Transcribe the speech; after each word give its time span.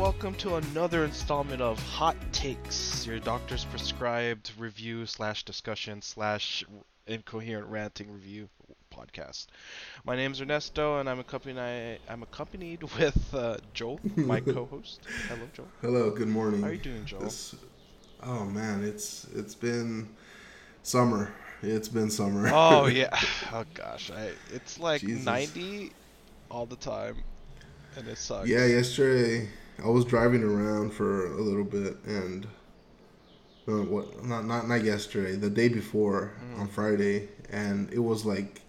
welcome 0.00 0.34
to 0.36 0.54
another 0.56 1.04
installment 1.04 1.60
of 1.60 1.78
Hot 1.90 2.16
Takes, 2.32 3.06
your 3.06 3.18
doctor's 3.18 3.66
prescribed 3.66 4.50
review 4.58 5.04
slash 5.04 5.44
discussion 5.44 6.00
slash 6.00 6.64
incoherent 7.06 7.66
ranting 7.68 8.10
review 8.10 8.48
podcast. 8.94 9.48
My 10.06 10.16
name 10.16 10.32
is 10.32 10.40
Ernesto, 10.40 10.98
and 11.00 11.08
I'm 11.08 11.20
accompanied 11.20 11.98
I'm 12.08 12.22
accompanied 12.22 12.82
with 12.98 13.34
uh, 13.34 13.58
Joel, 13.74 14.00
my 14.16 14.40
co-host. 14.54 15.00
Hello, 15.28 15.42
Joel. 15.52 15.68
Hello. 15.82 16.10
Good 16.10 16.28
morning. 16.28 16.62
How 16.62 16.68
are 16.68 16.72
you 16.72 16.78
doing, 16.78 17.04
Joel? 17.04 17.20
This- 17.20 17.54
oh 18.22 18.44
man, 18.46 18.82
it's 18.82 19.26
it's 19.34 19.54
been 19.54 20.08
summer. 20.82 21.32
It's 21.62 21.88
been 21.88 22.10
summer. 22.10 22.50
Oh 22.52 22.86
yeah. 22.88 23.18
Oh 23.52 23.64
gosh, 23.74 24.10
I, 24.10 24.30
it's 24.54 24.78
like 24.80 25.02
Jesus. 25.02 25.26
90 25.26 25.92
all 26.50 26.64
the 26.64 26.76
time, 26.76 27.16
and 27.96 28.08
it 28.08 28.16
sucks. 28.16 28.48
yeah. 28.48 28.64
Yesterday, 28.64 29.48
I 29.82 29.88
was 29.88 30.04
driving 30.04 30.42
around 30.42 30.92
for 30.92 31.26
a 31.26 31.40
little 31.40 31.64
bit, 31.64 31.96
and 32.06 32.46
uh, 33.68 33.82
what? 33.82 34.24
Not 34.24 34.44
not 34.46 34.68
not 34.68 34.82
yesterday. 34.84 35.36
The 35.36 35.50
day 35.50 35.68
before 35.68 36.32
Mm. 36.54 36.60
on 36.60 36.68
Friday, 36.68 37.28
and 37.50 37.92
it 37.92 37.98
was 38.00 38.24
like 38.24 38.62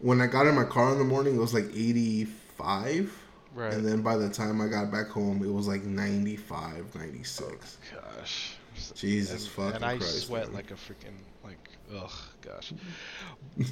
when 0.00 0.20
I 0.20 0.26
got 0.26 0.46
in 0.46 0.54
my 0.54 0.64
car 0.64 0.92
in 0.92 0.98
the 0.98 1.04
morning, 1.04 1.34
it 1.36 1.40
was 1.40 1.52
like 1.54 1.66
85. 1.74 3.12
Right. 3.54 3.72
And 3.72 3.84
then 3.84 4.02
by 4.02 4.16
the 4.16 4.28
time 4.28 4.60
I 4.60 4.68
got 4.68 4.92
back 4.92 5.08
home, 5.08 5.42
it 5.42 5.52
was 5.52 5.66
like 5.66 5.82
95, 5.82 6.94
96. 6.94 7.78
Gosh. 7.92 8.54
Jesus 8.94 9.42
and, 9.44 9.50
fucking 9.52 9.76
and 9.76 9.84
I 9.84 9.96
Christ, 9.96 10.26
sweat 10.26 10.46
man. 10.46 10.54
like 10.54 10.70
a 10.70 10.74
freaking 10.74 11.16
ugh 11.96 12.12
gosh. 12.48 12.72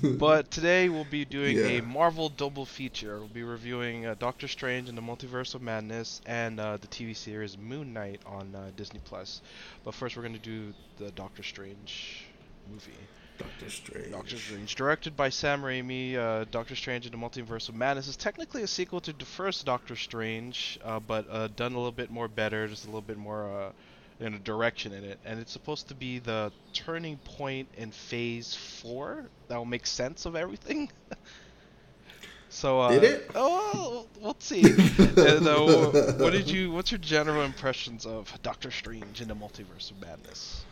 but 0.18 0.50
today 0.50 0.88
we'll 0.88 1.04
be 1.04 1.24
doing 1.24 1.58
a 1.58 1.80
Marvel 1.80 2.28
double 2.28 2.64
feature. 2.64 3.18
We'll 3.18 3.28
be 3.28 3.42
reviewing 3.42 4.06
uh, 4.06 4.14
Doctor 4.18 4.48
Strange 4.48 4.88
and 4.88 4.96
the 4.96 5.02
Multiverse 5.02 5.54
of 5.54 5.62
Madness 5.62 6.20
and 6.26 6.60
uh, 6.60 6.76
the 6.76 6.86
TV 6.88 7.16
series 7.16 7.56
Moon 7.56 7.92
Knight 7.92 8.20
on 8.26 8.54
uh, 8.54 8.70
Disney 8.76 9.00
Plus. 9.04 9.40
But 9.84 9.94
first 9.94 10.16
we're 10.16 10.22
going 10.22 10.34
to 10.34 10.38
do 10.38 10.72
the 10.98 11.10
Doctor 11.12 11.42
Strange 11.42 12.24
movie. 12.70 12.92
Doctor 13.38 13.68
Strange. 13.68 14.12
Doctor 14.12 14.36
Strange, 14.38 14.74
directed 14.74 15.16
by 15.16 15.28
Sam 15.28 15.62
Raimi, 15.62 16.16
uh, 16.16 16.46
Doctor 16.50 16.74
Strange 16.74 17.04
and 17.04 17.12
the 17.12 17.18
Multiverse 17.18 17.68
of 17.68 17.74
Madness 17.74 18.08
is 18.08 18.16
technically 18.16 18.62
a 18.62 18.66
sequel 18.66 19.00
to 19.02 19.12
the 19.12 19.26
first 19.26 19.66
Doctor 19.66 19.94
Strange, 19.94 20.78
uh, 20.82 21.00
but 21.00 21.26
uh, 21.30 21.48
done 21.48 21.72
a 21.72 21.76
little 21.76 21.92
bit 21.92 22.10
more 22.10 22.28
better, 22.28 22.66
just 22.66 22.84
a 22.84 22.88
little 22.88 23.02
bit 23.02 23.18
more 23.18 23.50
uh, 23.52 23.72
in 24.20 24.34
a 24.34 24.38
direction 24.38 24.92
in 24.92 25.04
it, 25.04 25.18
and 25.24 25.38
it's 25.38 25.52
supposed 25.52 25.88
to 25.88 25.94
be 25.94 26.18
the 26.18 26.52
turning 26.72 27.18
point 27.18 27.68
in 27.76 27.90
Phase 27.90 28.54
Four 28.54 29.26
that 29.48 29.56
will 29.56 29.64
make 29.64 29.86
sense 29.86 30.26
of 30.26 30.36
everything. 30.36 30.90
so, 32.48 32.80
uh, 32.80 32.90
Did 32.90 33.04
it? 33.04 33.30
Oh, 33.34 34.06
we'll 34.20 34.36
see. 34.38 34.62
and, 34.98 35.46
uh, 35.46 36.14
what 36.18 36.32
did 36.32 36.48
you? 36.48 36.72
What's 36.72 36.90
your 36.90 36.98
general 36.98 37.42
impressions 37.42 38.06
of 38.06 38.32
Doctor 38.42 38.70
Strange 38.70 39.20
in 39.20 39.28
the 39.28 39.36
Multiverse 39.36 39.90
of 39.90 40.00
Madness? 40.00 40.64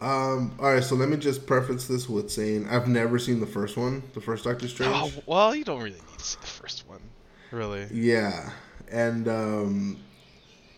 Um. 0.00 0.54
All 0.58 0.72
right. 0.72 0.82
So 0.82 0.94
let 0.94 1.08
me 1.08 1.16
just 1.16 1.46
preface 1.46 1.86
this 1.86 2.08
with 2.08 2.30
saying 2.30 2.68
I've 2.68 2.88
never 2.88 3.18
seen 3.18 3.40
the 3.40 3.46
first 3.46 3.76
one, 3.76 4.02
the 4.14 4.20
first 4.20 4.44
Doctor 4.44 4.68
Strange. 4.68 4.92
Oh, 4.94 5.22
well, 5.26 5.54
you 5.54 5.64
don't 5.64 5.78
really 5.78 5.92
need 5.92 6.18
to 6.18 6.24
see 6.24 6.38
the 6.40 6.46
first 6.46 6.88
one, 6.88 7.00
really. 7.52 7.86
Yeah, 7.92 8.50
and 8.90 9.28
um, 9.28 9.96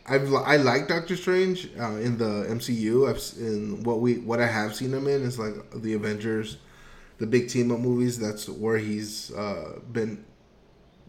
I've 0.06 0.32
I 0.34 0.56
like 0.56 0.88
Doctor 0.88 1.16
Strange 1.16 1.70
uh, 1.80 1.96
in 1.96 2.18
the 2.18 2.46
MCU. 2.48 3.08
I've 3.08 3.22
in 3.40 3.82
what 3.84 4.00
we 4.00 4.18
what 4.18 4.40
I 4.40 4.46
have 4.46 4.74
seen 4.74 4.92
him 4.92 5.06
in 5.06 5.22
is 5.22 5.38
like 5.38 5.54
the 5.74 5.94
Avengers, 5.94 6.58
the 7.18 7.26
big 7.26 7.48
team 7.48 7.72
up 7.72 7.80
movies. 7.80 8.18
That's 8.18 8.48
where 8.48 8.76
he's 8.76 9.32
uh, 9.32 9.78
been 9.92 10.24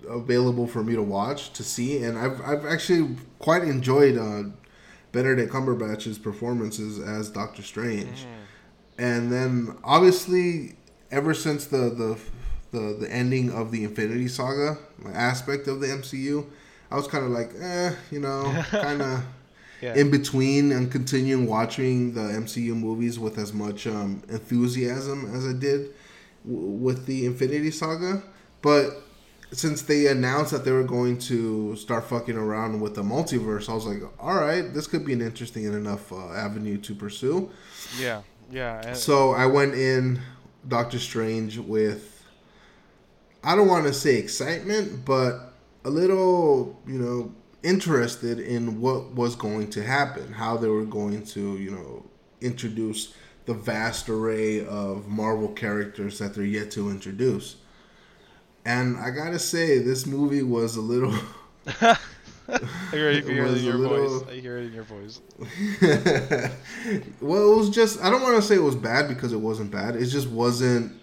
available 0.08 0.68
for 0.68 0.84
me 0.84 0.96
to 0.96 1.02
watch 1.02 1.52
to 1.54 1.64
see, 1.64 2.03
and 2.03 2.18
I've 2.18 2.40
I've 2.42 2.66
actually 2.66 3.16
quite 3.40 3.64
enjoyed 3.64 4.18
uh, 4.18 4.44
Benedict 5.12 5.52
Cumberbatch's 5.52 6.18
performances 6.18 7.00
as 7.00 7.30
Doctor 7.30 7.64
Strange. 7.64 8.25
And 8.98 9.30
then 9.30 9.78
obviously, 9.84 10.78
ever 11.12 11.34
since 11.34 11.66
the 11.66 11.90
the 11.90 12.18
the, 12.72 12.98
the 13.00 13.12
ending 13.12 13.52
of 13.52 13.72
the 13.72 13.84
Infinity 13.84 14.28
Saga 14.28 14.78
aspect 15.14 15.68
of 15.68 15.80
the 15.80 15.88
MCU, 15.88 16.46
I 16.91 16.96
was 16.96 17.07
kind 17.07 17.25
of 17.25 17.31
like, 17.31 17.51
eh, 17.59 17.94
you 18.12 18.19
know, 18.19 18.44
kind 18.69 19.01
of 19.01 19.23
Yeah. 19.81 19.96
in 19.96 20.09
between 20.12 20.72
and 20.72 20.91
continuing 20.91 21.47
watching 21.47 22.13
the 22.13 22.22
MCU 22.22 22.73
movies 22.75 23.19
with 23.19 23.38
as 23.38 23.53
much 23.53 23.85
um, 23.88 24.23
enthusiasm 24.29 25.29
as 25.35 25.45
I 25.45 25.53
did 25.53 25.90
w- 26.45 26.68
with 26.68 27.06
the 27.06 27.25
Infinity 27.25 27.72
Saga. 27.72 28.24
But 28.62 29.01
since 29.51 29.84
they 29.84 30.07
announced 30.07 30.51
that 30.51 30.66
they 30.66 30.72
were 30.72 30.84
going 30.84 31.18
to 31.19 31.75
start 31.75 32.06
fucking 32.06 32.35
around 32.38 32.79
with 32.81 32.95
the 32.95 33.03
multiverse, 33.03 33.69
I 33.69 33.74
was 33.74 33.85
like, 33.85 34.01
all 34.19 34.35
right, 34.35 34.74
this 34.74 34.88
could 34.88 35.06
be 35.06 35.13
an 35.13 35.22
interesting 35.22 35.66
enough 35.66 36.12
uh, 36.12 36.31
avenue 36.34 36.78
to 36.79 36.95
pursue. 36.95 37.50
Yeah, 38.00 38.22
yeah. 38.51 38.94
So 38.94 39.31
I 39.31 39.45
went 39.45 39.75
in 39.75 40.19
Doctor 40.68 41.00
Strange 41.00 41.57
with 41.57 42.24
I 43.44 43.56
don't 43.56 43.68
want 43.68 43.85
to 43.85 43.94
say 43.94 44.16
excitement, 44.18 45.06
but 45.06 45.53
a 45.85 45.90
little, 45.90 46.81
you 46.85 46.97
know, 46.97 47.34
interested 47.63 48.40
in 48.40 48.81
what 48.81 49.12
was 49.13 49.35
going 49.35 49.69
to 49.72 49.84
happen, 49.84 50.34
how 50.34 50.57
they 50.57 50.68
were 50.68 50.84
going 50.85 51.23
to, 51.28 51.57
you 51.57 51.72
know, 51.72 52.06
introduce 52.41 53.13
the 53.46 53.53
vast 53.53 54.09
array 54.09 54.66
of 54.66 55.07
Marvel 55.07 55.50
characters 55.50 56.19
that 56.19 56.34
they're 56.34 56.44
yet 56.44 56.72
to 56.72 56.90
introduce. 56.90 57.57
And 58.66 58.97
I 58.97 59.12
gotta 59.12 59.40
say, 59.40 59.78
this 59.79 60.06
movie 60.06 60.41
was 60.44 60.75
a 60.75 60.81
little. 60.81 61.13
I 62.47 62.59
hear 62.91 63.09
it, 63.09 63.24
hear 63.25 63.45
it 63.45 63.57
in 63.57 63.63
your 63.63 63.75
little- 63.75 64.19
voice. 64.19 64.29
I 64.29 64.40
hear 64.40 64.57
it 64.57 64.66
in 64.66 64.74
your 64.74 64.84
voice. 64.84 65.22
well, 67.22 67.53
it 67.53 67.57
was 67.57 67.69
just 67.69 68.01
I 68.03 68.09
don't 68.09 68.22
want 68.22 68.35
to 68.35 68.41
say 68.41 68.56
it 68.56 68.63
was 68.63 68.75
bad 68.75 69.07
because 69.07 69.34
it 69.34 69.40
wasn't 69.40 69.72
bad. 69.72 69.95
It 69.95 70.06
just 70.07 70.29
wasn't 70.29 70.94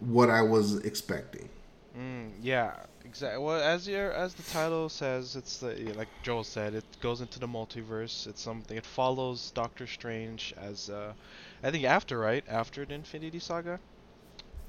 what 0.00 0.30
I 0.30 0.42
was 0.42 0.78
expecting. 0.78 1.48
Mm, 1.96 2.30
yeah, 2.40 2.74
exactly. 3.10 3.44
Well, 3.44 3.60
as 3.60 3.88
your 3.88 4.12
as 4.12 4.34
the 4.34 4.42
title 4.44 4.88
says, 4.88 5.36
it's 5.36 5.58
the 5.58 5.70
yeah, 5.80 5.92
like 5.94 6.08
Joel 6.22 6.44
said, 6.44 6.74
it 6.74 6.84
goes 7.00 7.20
into 7.20 7.38
the 7.40 7.48
multiverse. 7.48 8.26
It's 8.26 8.42
something. 8.42 8.76
It 8.76 8.86
follows 8.86 9.50
Doctor 9.50 9.86
Strange 9.86 10.54
as 10.56 10.88
uh, 10.88 11.12
I 11.62 11.70
think 11.70 11.84
after 11.84 12.18
right 12.18 12.44
after 12.48 12.84
the 12.84 12.94
Infinity 12.94 13.40
Saga. 13.40 13.80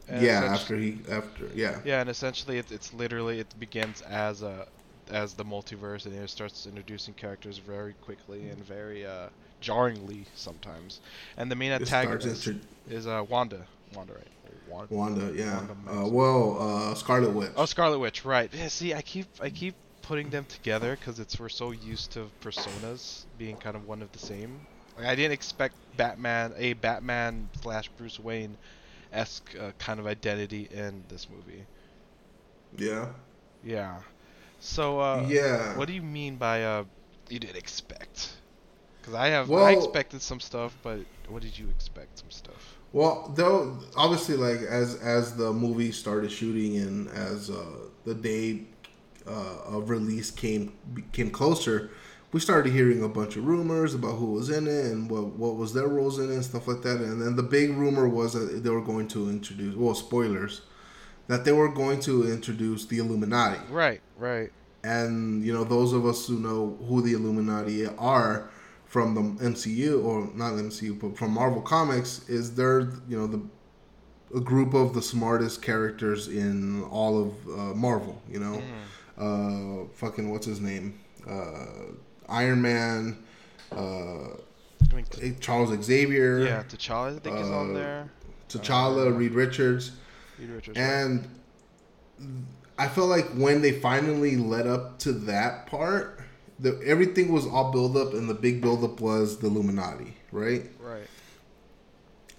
And 0.07 0.21
yeah, 0.23 0.43
after 0.43 0.75
he 0.75 0.99
after 1.09 1.49
yeah. 1.53 1.79
Yeah, 1.85 2.01
and 2.01 2.09
essentially 2.09 2.57
it, 2.57 2.71
it's 2.71 2.93
literally 2.93 3.39
it 3.39 3.53
begins 3.59 4.01
as 4.01 4.41
a 4.41 4.67
as 5.11 5.33
the 5.33 5.45
multiverse 5.45 6.05
and 6.05 6.15
it 6.15 6.29
starts 6.29 6.65
introducing 6.65 7.13
characters 7.13 7.57
very 7.57 7.93
quickly 8.01 8.49
and 8.49 8.63
very 8.63 9.05
uh, 9.05 9.29
jarringly 9.59 10.25
sometimes. 10.35 10.99
And 11.37 11.51
the 11.51 11.55
main 11.55 11.71
antagonist 11.71 12.47
intro- 12.47 12.61
is 12.89 13.05
uh, 13.07 13.23
Wanda. 13.29 13.67
Wanda, 13.93 14.13
right? 14.13 14.27
Wanda. 14.71 14.95
Wanda, 14.95 15.33
yeah. 15.35 15.57
Wanda 15.57 16.03
Uh, 16.03 16.07
well, 16.07 16.57
uh, 16.59 16.95
Scarlet 16.95 17.31
Witch. 17.31 17.51
Oh, 17.55 17.65
Scarlet 17.65 17.99
Witch, 17.99 18.25
right? 18.25 18.49
Yeah, 18.53 18.67
see, 18.69 18.93
I 18.93 19.01
keep 19.01 19.27
I 19.39 19.49
keep 19.49 19.75
putting 20.01 20.29
them 20.29 20.45
together 20.45 20.95
because 20.95 21.19
it's 21.19 21.39
we're 21.39 21.49
so 21.49 21.71
used 21.71 22.11
to 22.11 22.29
personas 22.41 23.25
being 23.37 23.57
kind 23.57 23.75
of 23.75 23.87
one 23.87 24.01
of 24.01 24.11
the 24.11 24.19
same. 24.19 24.61
Like 24.97 25.07
I 25.07 25.15
didn't 25.15 25.33
expect 25.33 25.75
Batman, 25.97 26.53
a 26.57 26.73
Batman 26.73 27.49
slash 27.61 27.89
Bruce 27.97 28.19
Wayne 28.19 28.57
esque 29.11 29.55
uh, 29.59 29.71
kind 29.77 29.99
of 29.99 30.07
identity 30.07 30.67
in 30.71 31.03
this 31.09 31.27
movie. 31.29 31.65
yeah. 32.77 33.07
Yeah. 33.63 33.99
So, 34.59 34.99
uh, 34.99 35.25
yeah. 35.27 35.75
what 35.77 35.87
do 35.87 35.93
you 35.93 36.03
mean 36.03 36.35
by 36.37 36.63
uh, 36.63 36.83
you 37.29 37.39
didn't 37.39 37.57
expect? 37.57 38.31
Because 38.99 39.15
I 39.15 39.27
have 39.29 39.51
I 39.51 39.71
expected 39.71 40.21
some 40.21 40.39
stuff, 40.39 40.77
but 40.83 40.99
what 41.27 41.41
did 41.41 41.57
you 41.57 41.69
expect? 41.69 42.19
Some 42.19 42.29
stuff. 42.29 42.70
Well, 42.93 43.31
though 43.35 43.77
obviously, 43.95 44.35
like 44.35 44.61
as 44.61 44.95
as 44.95 45.35
the 45.35 45.53
movie 45.53 45.91
started 45.91 46.31
shooting 46.31 46.77
and 46.77 47.09
as 47.09 47.49
uh, 47.49 47.63
the 48.05 48.13
day 48.13 48.63
uh, 49.25 49.57
of 49.65 49.89
release 49.89 50.29
came 50.31 50.73
came 51.13 51.31
closer, 51.31 51.91
we 52.33 52.39
started 52.39 52.73
hearing 52.73 53.01
a 53.03 53.07
bunch 53.07 53.37
of 53.37 53.45
rumors 53.45 53.93
about 53.93 54.15
who 54.17 54.33
was 54.33 54.49
in 54.49 54.67
it 54.67 54.85
and 54.87 55.09
what 55.09 55.27
what 55.37 55.55
was 55.55 55.73
their 55.73 55.87
roles 55.87 56.19
in 56.19 56.29
it 56.29 56.33
and 56.33 56.43
stuff 56.43 56.67
like 56.67 56.81
that. 56.81 56.97
And 56.99 57.21
then 57.21 57.35
the 57.37 57.43
big 57.43 57.71
rumor 57.71 58.09
was 58.09 58.33
that 58.33 58.63
they 58.63 58.69
were 58.69 58.81
going 58.81 59.07
to 59.09 59.29
introduce 59.29 59.75
well 59.75 59.95
spoilers 59.95 60.61
that 61.27 61.45
they 61.45 61.51
were 61.53 61.69
going 61.69 61.99
to 62.01 62.29
introduce 62.29 62.85
the 62.87 62.97
Illuminati. 62.97 63.59
Right. 63.69 64.01
Right. 64.17 64.51
and 64.83 65.45
you 65.45 65.53
know 65.53 65.63
those 65.63 65.93
of 65.93 66.05
us 66.05 66.27
who 66.27 66.39
know 66.39 66.77
who 66.87 67.01
the 67.01 67.13
Illuminati 67.13 67.85
are 67.87 68.49
from 68.91 69.15
the 69.15 69.21
MCU 69.45 70.03
or 70.03 70.29
not 70.35 70.51
MCU 70.51 70.99
but 70.99 71.17
from 71.17 71.31
Marvel 71.31 71.61
Comics 71.61 72.27
is 72.27 72.53
they're 72.53 72.81
you 73.07 73.17
know 73.17 73.25
the 73.25 73.41
a 74.35 74.41
group 74.41 74.73
of 74.73 74.93
the 74.93 75.01
smartest 75.01 75.61
characters 75.61 76.27
in 76.27 76.83
all 76.83 77.17
of 77.23 77.47
uh, 77.47 77.73
Marvel 77.73 78.21
you 78.29 78.39
know 78.39 78.61
uh 79.17 79.87
fucking 79.93 80.29
what's 80.29 80.45
his 80.45 80.59
name 80.59 80.99
uh 81.25 81.93
Iron 82.27 82.61
Man 82.61 83.17
uh 83.71 84.35
I 84.91 84.93
mean, 84.93 85.37
Charles 85.39 85.71
Xavier 85.85 86.39
yeah, 86.39 86.63
T'Challa 86.63 87.15
I 87.15 87.19
think 87.19 87.39
is 87.39 87.49
on 87.49 87.71
uh, 87.71 87.79
there. 87.79 88.11
T'Challa 88.49 89.17
Reed 89.17 89.31
Richards 89.31 89.93
Reed 90.37 90.49
Richards, 90.49 90.77
right? 90.77 90.85
and 90.85 91.29
I 92.77 92.89
felt 92.89 93.07
like 93.07 93.29
when 93.35 93.61
they 93.61 93.71
finally 93.71 94.35
led 94.35 94.67
up 94.67 94.99
to 94.99 95.13
that 95.13 95.67
part, 95.67 96.20
the 96.61 96.79
everything 96.85 97.31
was 97.31 97.45
all 97.47 97.71
build 97.71 97.97
up, 97.97 98.13
and 98.13 98.29
the 98.29 98.33
big 98.33 98.61
build 98.61 98.83
up 98.83 99.01
was 99.01 99.37
the 99.39 99.47
Illuminati, 99.47 100.13
right? 100.31 100.63
Right. 100.79 101.07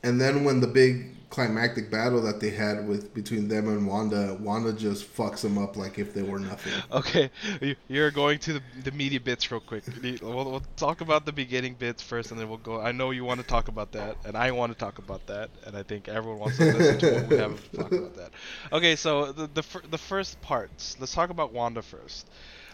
And 0.03 0.21
then 0.21 0.45
when 0.45 0.61
the 0.61 0.67
big 0.67 1.09
climactic 1.31 1.91
battle 1.91 2.21
that 2.21 2.41
they 2.41 2.51
had 2.51 2.87
with 2.87 3.15
between 3.15 3.49
them 3.49 3.67
and 3.67 3.87
Wanda, 3.87 4.37
Wanda 4.39 4.71
just 4.73 5.17
fucks 5.17 5.41
them 5.41 5.57
up 5.57 5.77
like 5.79 5.99
if 5.99 6.13
they 6.13 6.23
were 6.23 6.39
nothing. 6.39 6.73
Okay, 6.93 7.31
you- 7.63 7.77
you're 7.89 8.11
going 8.11 8.39
to 8.41 8.55
the, 8.55 8.63
the 8.85 8.91
media 8.93 9.19
bits 9.19 9.51
real 9.51 9.61
quick. 9.61 9.85
We'll, 10.21 10.21
we'll 10.51 10.63
talk 10.77 11.01
about 11.01 11.25
the 11.25 11.33
beginning 11.33 11.75
bits 11.75 12.03
first, 12.03 12.33
and 12.33 12.39
then 12.41 12.49
we'll 12.51 12.59
go. 12.59 12.81
I 12.83 12.93
know 12.93 13.13
you 13.13 13.25
want 13.25 13.41
to 13.41 13.47
talk 13.47 13.69
about 13.69 13.93
that, 13.93 14.17
and 14.27 14.37
I 14.37 14.51
want 14.51 14.73
to 14.73 14.79
talk 14.79 14.99
about 14.99 15.27
that, 15.29 15.49
and 15.67 15.75
I 15.77 15.83
think 15.83 16.07
everyone 16.09 16.41
wants 16.41 16.59
to 16.59 16.65
listen 16.65 16.99
to 16.99 17.15
what 17.15 17.29
we 17.29 17.37
have 17.39 17.71
to 17.71 17.77
talk 17.79 17.93
about 17.93 18.15
that. 18.17 18.31
Okay, 18.73 18.95
so 18.97 19.33
the 19.33 19.47
the, 19.47 19.65
the 19.91 19.99
first 19.99 20.39
parts. 20.43 20.97
Let's 21.01 21.15
talk 21.15 21.31
about 21.31 21.53
Wanda 21.55 21.81
first. 21.83 22.29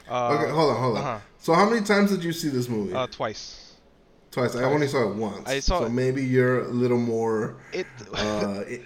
Uh, 0.08 0.38
okay, 0.40 0.50
hold 0.50 0.70
on, 0.75 0.81
hold 0.82 0.96
on. 0.99 1.05
uh-huh. 1.05 1.19
So 1.38 1.55
how 1.55 1.69
many 1.69 1.84
times 1.84 2.10
did 2.10 2.25
you 2.25 2.32
see 2.32 2.49
this 2.49 2.69
movie? 2.69 2.94
Uh, 2.94 3.06
twice. 3.06 3.64
twice. 4.31 4.55
I 4.56 4.64
only 4.64 4.87
saw 4.88 5.08
it 5.10 5.14
once. 5.16 5.46
I 5.49 5.60
saw 5.60 5.81
so 5.81 5.87
it- 5.87 5.90
maybe 5.93 6.25
you're 6.25 6.64
a 6.64 6.69
little 6.69 6.99
more. 6.99 7.56
It. 7.72 7.87
Uh, 8.12 8.62
it, 8.66 8.82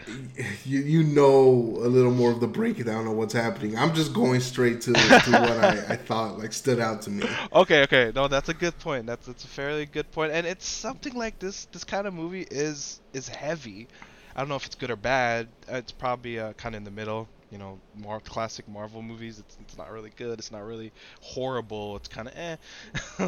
you 0.64 0.80
you 0.80 1.02
know 1.02 1.42
a 1.82 1.88
little 1.88 2.12
more 2.12 2.30
of 2.30 2.40
the 2.40 2.46
breakdown 2.46 3.06
of 3.06 3.14
what's 3.14 3.32
happening. 3.34 3.76
I'm 3.76 3.94
just 3.94 4.12
going 4.12 4.40
straight 4.40 4.80
to, 4.82 4.92
to 4.92 5.00
what 5.30 5.50
I, 5.64 5.70
I 5.94 5.96
thought 5.96 6.38
like 6.38 6.52
stood 6.52 6.78
out 6.80 7.02
to 7.02 7.10
me. 7.10 7.24
Okay, 7.52 7.82
okay. 7.82 8.12
No, 8.14 8.28
that's 8.28 8.48
a 8.48 8.54
good 8.54 8.78
point. 8.78 9.06
That's 9.06 9.26
that's 9.26 9.44
a 9.44 9.48
fairly 9.48 9.86
good 9.86 10.10
point. 10.12 10.32
And 10.32 10.46
it's 10.46 10.66
something 10.66 11.14
like 11.14 11.38
this. 11.38 11.66
This 11.72 11.84
kind 11.84 12.06
of 12.06 12.14
movie 12.14 12.46
is 12.50 13.00
is 13.12 13.28
heavy. 13.28 13.88
I 14.34 14.40
don't 14.40 14.48
know 14.48 14.56
if 14.56 14.64
it's 14.66 14.76
good 14.76 14.90
or 14.90 14.96
bad. 14.96 15.48
Uh, 15.70 15.76
It's 15.76 15.92
probably 15.92 16.38
uh, 16.40 16.52
kind 16.54 16.74
of 16.74 16.78
in 16.78 16.84
the 16.84 16.90
middle. 16.90 17.28
You 17.52 17.58
know, 17.58 17.78
more 17.94 18.18
classic 18.20 18.66
Marvel 18.66 19.02
movies. 19.02 19.38
It's 19.38 19.58
it's 19.60 19.78
not 19.78 19.92
really 19.92 20.10
good. 20.16 20.38
It's 20.38 20.50
not 20.50 20.64
really 20.64 20.90
horrible. 21.20 21.96
It's 21.96 22.08
kind 22.08 22.28
of 22.28 22.34
eh. 22.36 22.56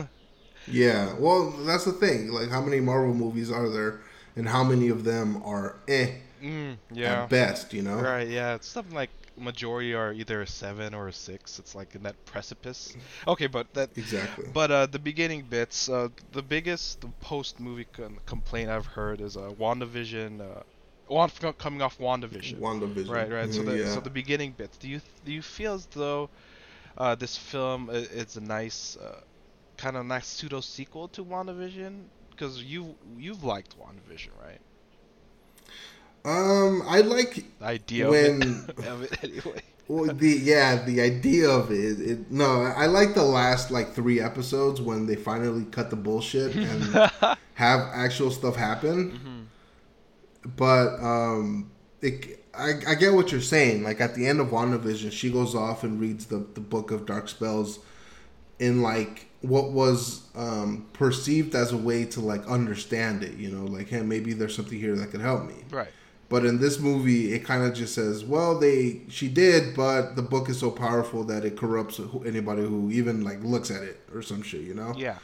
Yeah, 0.67 1.15
well, 1.19 1.51
that's 1.51 1.85
the 1.85 1.93
thing. 1.93 2.33
Like, 2.33 2.49
how 2.49 2.63
many 2.63 2.81
Marvel 2.81 3.13
movies 3.13 3.51
are 3.51 3.69
there, 3.69 4.01
and 4.35 4.49
how 4.49 4.65
many 4.65 4.89
of 4.89 5.05
them 5.05 5.43
are 5.45 5.77
eh 5.89 6.13
mm, 6.43 6.77
yeah. 6.91 7.25
at 7.25 7.29
best? 7.29 7.75
You 7.75 7.83
know, 7.83 7.97
Right. 7.97 8.29
Yeah. 8.29 8.55
It's 8.55 8.69
something 8.69 8.95
like 8.95 9.11
majority 9.37 9.95
are 9.95 10.13
either 10.13 10.43
a 10.43 10.47
seven 10.47 10.95
or 10.95 11.09
a 11.09 11.13
six. 11.13 11.59
It's 11.59 11.75
like 11.75 11.95
in 11.95 12.03
that 12.05 12.17
precipice. 12.25 12.97
Okay, 13.27 13.47
but 13.47 13.73
that 13.75 13.91
exactly. 13.97 14.47
But 14.53 14.71
uh, 14.71 14.87
the 14.87 14.99
beginning 14.99 15.43
bits, 15.43 15.89
uh, 15.89 16.09
the 16.33 16.43
biggest 16.43 17.05
post 17.21 17.61
movie 17.61 17.87
complaint 18.27 18.71
I've 18.71 18.87
heard 18.87 19.21
is 19.21 19.37
uh, 19.37 19.51
WandaVision. 19.59 20.41
Uh, 20.41 20.63
coming 21.59 21.83
off 21.83 21.99
WandaVision. 21.99 22.59
WandaVision. 22.59 23.09
Right, 23.11 23.31
right. 23.31 23.53
So 23.53 23.63
the 23.63 23.79
yeah. 23.79 23.93
so 23.95 24.01
the 24.01 24.11
beginning 24.11 24.53
bits. 24.57 24.77
Do 24.77 24.89
you 24.89 25.01
do 25.25 25.33
you 25.33 25.43
feel 25.43 25.75
as 25.75 25.87
though 25.87 26.29
uh, 26.99 27.15
this 27.15 27.37
film 27.37 27.89
is 27.91 28.37
a 28.37 28.41
nice 28.41 28.97
uh, 28.97 29.21
kind 29.77 29.97
of 29.97 30.07
nice 30.07 30.27
pseudo 30.27 30.61
sequel 30.61 31.09
to 31.09 31.25
WandaVision? 31.25 32.05
Because 32.31 32.63
you 32.63 32.95
you've 33.17 33.45
liked 33.45 33.75
WandaVision, 33.79 34.31
right? 34.43 34.61
um, 36.25 36.83
I 36.87 37.01
like 37.03 37.45
The 37.59 37.65
idea 37.67 38.11
When- 38.11 38.43
of, 38.43 38.69
it, 38.71 38.87
of 38.87 39.03
it 39.03 39.25
anyway. 39.25 39.63
well, 39.89 40.13
the 40.15 40.29
yeah 40.29 40.83
the 40.85 41.01
idea 41.03 41.49
of 41.51 41.71
it, 41.71 42.01
it. 42.01 42.31
No, 42.31 42.63
I 42.63 42.87
like 42.87 43.15
the 43.15 43.23
last 43.23 43.71
like 43.71 43.93
three 43.93 44.21
episodes 44.21 44.81
when 44.81 45.07
they 45.07 45.17
finally 45.17 45.65
cut 45.67 45.91
the 45.91 45.97
bullshit 45.97 46.57
and 46.57 46.83
have 47.55 47.81
actual 47.93 48.31
stuff 48.31 48.57
happen. 48.57 49.13
Mm-hmm. 49.13 49.34
But 50.45 51.01
um, 51.01 51.71
it, 52.03 52.45
I, 52.55 52.75
I 52.87 52.95
get 52.95 53.15
what 53.15 53.33
you're 53.33 53.41
saying. 53.41 53.83
Like 53.83 54.01
at 54.01 54.15
the 54.15 54.27
end 54.27 54.41
of 54.41 54.49
WandaVision, 54.49 55.13
she 55.13 55.31
goes 55.31 55.55
off 55.55 55.85
and 55.85 56.01
reads 56.01 56.27
the, 56.27 56.39
the 56.55 56.61
book 56.61 56.91
of 56.91 57.07
dark 57.07 57.29
spells 57.29 57.81
in 58.59 58.83
like 58.83 59.27
what 59.41 59.73
was 59.73 60.23
um, 60.35 60.87
perceived 60.93 61.55
as 61.55 61.73
a 61.73 61.77
way 61.77 62.05
to 62.07 62.21
like 62.21 62.47
understand 62.47 63.23
it. 63.23 63.35
You 63.35 63.51
know, 63.51 63.65
like 63.65 63.89
hey, 63.89 64.03
maybe 64.03 64.33
there's 64.33 64.55
something 64.55 64.79
here 64.79 64.97
that 64.97 65.11
could 65.11 65.21
help 65.21 65.47
me. 65.47 65.55
Right. 65.71 65.89
But 66.29 66.47
in 66.47 66.59
this 66.59 66.79
movie, 66.79 67.33
it 67.33 67.45
kind 67.45 67.65
of 67.65 67.75
just 67.75 67.95
says, 67.95 68.25
well, 68.25 68.59
they 68.59 69.03
she 69.09 69.29
did, 69.29 69.77
but 69.77 70.17
the 70.17 70.23
book 70.23 70.49
is 70.49 70.59
so 70.59 70.71
powerful 70.71 71.23
that 71.25 71.45
it 71.45 71.57
corrupts 71.57 72.01
anybody 72.25 72.63
who 72.63 72.91
even 72.91 73.23
like 73.23 73.43
looks 73.43 73.71
at 73.71 73.83
it 73.83 74.01
or 74.13 74.23
some 74.23 74.43
shit. 74.43 74.63
You 74.63 74.75
know. 74.75 74.95
Yeah. 74.97 75.19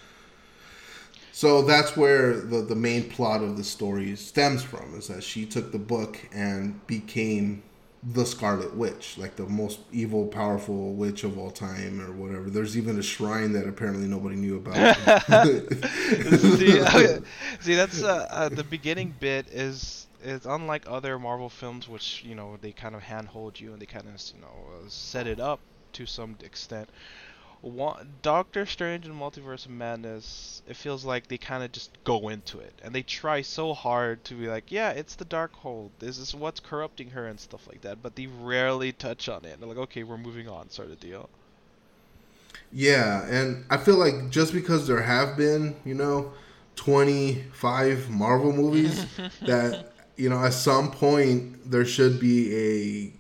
So 1.33 1.63
that's 1.63 1.97
where 1.97 2.41
the, 2.41 2.63
the 2.63 2.75
main 2.75 3.09
plot 3.09 3.43
of 3.43 3.57
the 3.57 3.65
story 3.65 4.15
stems 4.17 4.63
from 4.63 4.95
is 4.97 5.09
that 5.09 5.23
she 5.23 5.47
took 5.47 5.73
the 5.73 5.79
book 5.79 6.19
and 6.33 6.85
became 6.87 7.63
the 8.03 8.25
Scarlet 8.25 8.75
Witch, 8.75 9.19
like 9.19 9.37
the 9.37 9.45
most 9.45 9.81
evil, 9.93 10.27
powerful 10.27 10.95
witch 10.95 11.23
of 11.23 11.39
all 11.39 11.51
time, 11.51 12.01
or 12.01 12.13
whatever. 12.13 12.49
There's 12.49 12.77
even 12.77 12.99
a 12.99 13.03
shrine 13.03 13.53
that 13.53 13.69
apparently 13.69 14.07
nobody 14.07 14.37
knew 14.37 14.57
about. 14.57 14.97
see, 16.57 16.81
uh, 16.81 17.21
see, 17.61 17.75
that's 17.75 18.03
uh, 18.03 18.27
uh, 18.31 18.49
the 18.49 18.65
beginning 18.65 19.15
bit 19.21 19.49
is 19.49 20.07
is 20.23 20.47
unlike 20.47 20.85
other 20.87 21.19
Marvel 21.19 21.51
films, 21.51 21.89
which 21.89 22.25
you 22.25 22.35
know 22.35 22.57
they 22.63 22.73
kind 22.73 22.95
of 22.95 23.03
handhold 23.03 23.61
you 23.61 23.73
and 23.73 23.83
they 23.83 23.87
kind 23.87 24.07
of 24.09 24.23
you 24.35 24.41
know 24.41 24.49
uh, 24.49 24.89
set 24.89 25.27
it 25.27 25.39
up 25.39 25.61
to 25.93 26.07
some 26.07 26.37
extent. 26.43 26.89
Doctor 28.23 28.65
Strange 28.65 29.07
and 29.07 29.15
Multiverse 29.21 29.67
of 29.67 29.71
Madness, 29.73 30.63
it 30.67 30.77
feels 30.77 31.05
like 31.05 31.29
they 31.29 31.39
kind 31.39 31.63
of 31.63 31.73
just 31.73 31.91
go 32.05 32.29
into 32.29 32.59
it 32.59 32.73
and 32.83 32.95
they 32.95 33.03
try 33.03 33.43
so 33.43 33.75
hard 33.75 34.25
to 34.25 34.35
be 34.35 34.49
like, 34.49 34.73
yeah, 34.73 34.91
it's 34.91 35.15
the 35.15 35.25
Darkhold. 35.25 35.91
This 35.99 36.19
is 36.19 36.35
what's 36.35 36.61
corrupting 36.61 37.11
her 37.11 37.27
and 37.27 37.39
stuff 37.39 37.67
like 37.69 37.83
that. 37.83 38.03
But 38.03 38.17
they 38.17 38.27
rarely 38.27 38.93
touch 38.93 39.29
on 39.29 39.45
it. 39.45 39.59
They're 39.61 39.69
like, 39.69 39.79
okay, 39.79 40.03
we're 40.03 40.17
moving 40.19 40.49
on, 40.49 40.71
sort 40.71 40.91
of 40.91 41.01
deal. 41.01 41.29
yeah, 42.73 43.27
and 43.27 43.65
I 43.69 43.77
feel 43.77 43.97
like 43.97 44.31
just 44.31 44.53
because 44.53 44.87
there 44.87 45.03
have 45.03 45.37
been, 45.37 45.77
you 45.85 45.95
know, 45.95 46.33
25 46.77 48.09
Marvel 48.11 48.53
movies, 48.53 49.05
that, 49.43 49.93
you 50.17 50.29
know, 50.31 50.43
at 50.43 50.55
some 50.55 50.91
point 50.91 51.71
there 51.71 51.85
should 51.85 52.19
be 52.21 52.55
a 52.57 53.13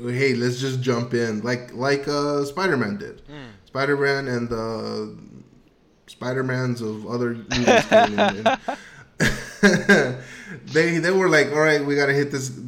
hey, 0.00 0.34
let's 0.34 0.60
just 0.60 0.80
jump 0.80 1.14
in, 1.14 1.40
like 1.42 1.72
like 1.74 2.08
uh, 2.08 2.44
Spider 2.44 2.76
Man 2.76 2.96
did. 2.96 3.22
Spider 3.72 3.96
Man 3.96 4.28
and 4.28 4.50
the 4.50 5.16
Spider 6.06 6.42
Mans 6.42 6.82
of 6.82 7.06
other 7.06 7.32
movies 7.34 7.86
came 7.86 8.18
in. 8.18 8.46
and 9.62 10.18
they 10.66 10.98
they 10.98 11.10
were 11.10 11.30
like, 11.30 11.50
all 11.52 11.60
right, 11.60 11.82
we 11.82 11.96
gotta 11.96 12.12
hit 12.12 12.30
this, 12.30 12.60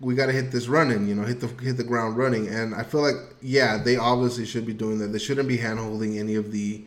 we 0.00 0.16
gotta 0.16 0.32
hit 0.32 0.50
this 0.50 0.66
running, 0.66 1.06
you 1.06 1.14
know, 1.14 1.22
hit 1.22 1.38
the 1.38 1.46
hit 1.62 1.76
the 1.76 1.84
ground 1.84 2.16
running. 2.16 2.48
And 2.48 2.74
I 2.74 2.82
feel 2.82 3.02
like, 3.02 3.14
yeah, 3.40 3.78
they 3.78 3.96
obviously 3.96 4.44
should 4.44 4.66
be 4.66 4.72
doing 4.72 4.98
that. 4.98 5.12
They 5.12 5.20
shouldn't 5.20 5.46
be 5.46 5.58
handholding 5.58 6.18
any 6.18 6.34
of 6.34 6.50
the 6.50 6.84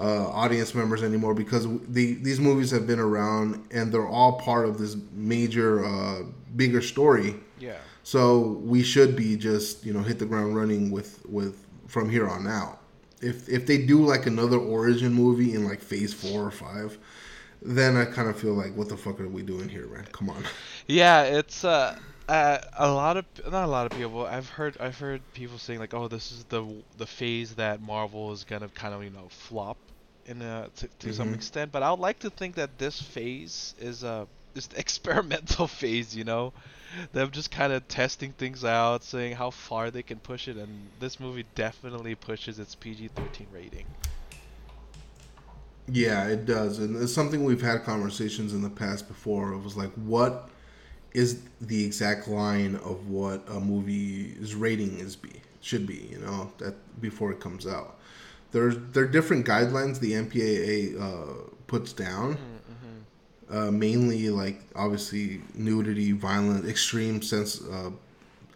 uh, 0.00 0.28
audience 0.28 0.74
members 0.74 1.02
anymore 1.02 1.34
because 1.34 1.68
the 1.86 2.14
these 2.14 2.40
movies 2.40 2.70
have 2.70 2.86
been 2.86 3.00
around 3.00 3.66
and 3.70 3.92
they're 3.92 4.08
all 4.08 4.40
part 4.40 4.66
of 4.66 4.78
this 4.78 4.96
major, 5.12 5.84
uh, 5.84 6.22
bigger 6.56 6.80
story. 6.80 7.34
Yeah. 7.58 7.76
So 8.02 8.60
we 8.64 8.82
should 8.82 9.14
be 9.14 9.36
just 9.36 9.84
you 9.84 9.92
know 9.92 10.00
hit 10.00 10.18
the 10.18 10.26
ground 10.26 10.56
running 10.56 10.90
with 10.90 11.20
with 11.26 11.66
from 11.86 12.08
here 12.08 12.26
on 12.26 12.46
out. 12.46 12.80
If 13.24 13.48
if 13.48 13.66
they 13.66 13.78
do 13.86 14.04
like 14.04 14.26
another 14.26 14.58
origin 14.58 15.12
movie 15.12 15.54
in 15.54 15.64
like 15.64 15.80
phase 15.80 16.12
four 16.14 16.44
or 16.44 16.50
five, 16.50 16.98
then 17.62 17.96
I 17.96 18.04
kind 18.06 18.28
of 18.28 18.38
feel 18.38 18.54
like 18.54 18.76
what 18.76 18.88
the 18.88 18.96
fuck 18.96 19.20
are 19.20 19.28
we 19.28 19.42
doing 19.42 19.68
here, 19.68 19.86
man? 19.88 20.06
Come 20.12 20.30
on. 20.30 20.44
Yeah, 20.86 21.22
it's 21.24 21.64
uh, 21.64 21.96
uh, 22.28 22.58
a 22.78 22.90
lot 22.90 23.16
of 23.16 23.26
not 23.50 23.64
a 23.64 23.68
lot 23.68 23.86
of 23.86 23.92
people. 23.92 24.24
I've 24.26 24.48
heard 24.48 24.76
I've 24.80 24.98
heard 24.98 25.22
people 25.32 25.58
saying 25.58 25.78
like, 25.80 25.94
oh, 25.94 26.08
this 26.08 26.32
is 26.32 26.44
the 26.46 26.84
the 26.96 27.06
phase 27.06 27.54
that 27.56 27.80
Marvel 27.80 28.32
is 28.32 28.44
gonna 28.44 28.68
kind 28.70 28.94
of 28.94 29.02
you 29.04 29.10
know 29.10 29.28
flop 29.28 29.78
in 30.24 30.42
a, 30.42 30.70
to, 30.76 30.88
to 31.00 31.12
some 31.12 31.30
Mhm. 31.30 31.34
extent. 31.34 31.72
But 31.72 31.82
I 31.82 31.90
would 31.90 32.00
like 32.00 32.20
to 32.20 32.30
think 32.30 32.56
that 32.56 32.78
this 32.78 33.00
phase 33.00 33.74
is 33.78 34.02
a 34.02 34.28
is 34.54 34.68
the 34.68 34.78
experimental 34.78 35.66
phase. 35.68 36.14
You 36.16 36.24
know, 36.24 36.54
them 37.12 37.30
just 37.30 37.50
kind 37.50 37.72
of 37.72 37.86
testing 37.88 38.32
things 38.32 38.64
out, 38.64 39.04
saying 39.04 39.36
how 39.36 39.50
far 39.50 39.90
they 39.90 40.02
can 40.02 40.18
push 40.18 40.48
it, 40.48 40.56
and 40.56 40.88
this 41.00 41.20
movie 41.20 41.44
definitely 41.54 42.14
pushes 42.14 42.58
its 42.58 42.74
PG-13 42.74 43.46
rating. 43.52 43.86
Yeah, 45.86 46.26
it 46.28 46.46
does, 46.46 46.78
and 46.78 47.00
it's 47.02 47.12
something 47.12 47.44
we've 47.44 47.60
had 47.60 47.84
conversations 47.84 48.54
in 48.54 48.62
the 48.62 48.70
past 48.70 49.06
before. 49.06 49.52
It 49.52 49.58
was 49.58 49.76
like, 49.76 49.90
what 49.92 50.48
is 51.12 51.42
the 51.60 51.84
exact 51.84 52.26
line 52.26 52.76
of 52.76 53.08
what 53.08 53.44
a 53.48 53.60
movie's 53.60 54.54
rating 54.54 54.98
is 54.98 55.14
be 55.14 55.30
should 55.60 55.86
be? 55.86 56.08
You 56.10 56.18
know, 56.18 56.52
that 56.58 56.74
before 57.00 57.32
it 57.32 57.40
comes 57.40 57.66
out, 57.66 57.98
there's 58.52 58.76
there 58.92 59.04
are 59.04 59.08
different 59.08 59.46
guidelines 59.46 60.00
the 60.00 60.12
MPAA 60.12 61.00
uh, 61.00 61.50
puts 61.66 61.92
down. 61.92 62.38
Uh, 63.50 63.70
mainly, 63.70 64.30
like 64.30 64.60
obviously 64.74 65.40
nudity, 65.54 66.12
violent, 66.12 66.66
extreme 66.66 67.20
sense, 67.20 67.62
uh, 67.62 67.90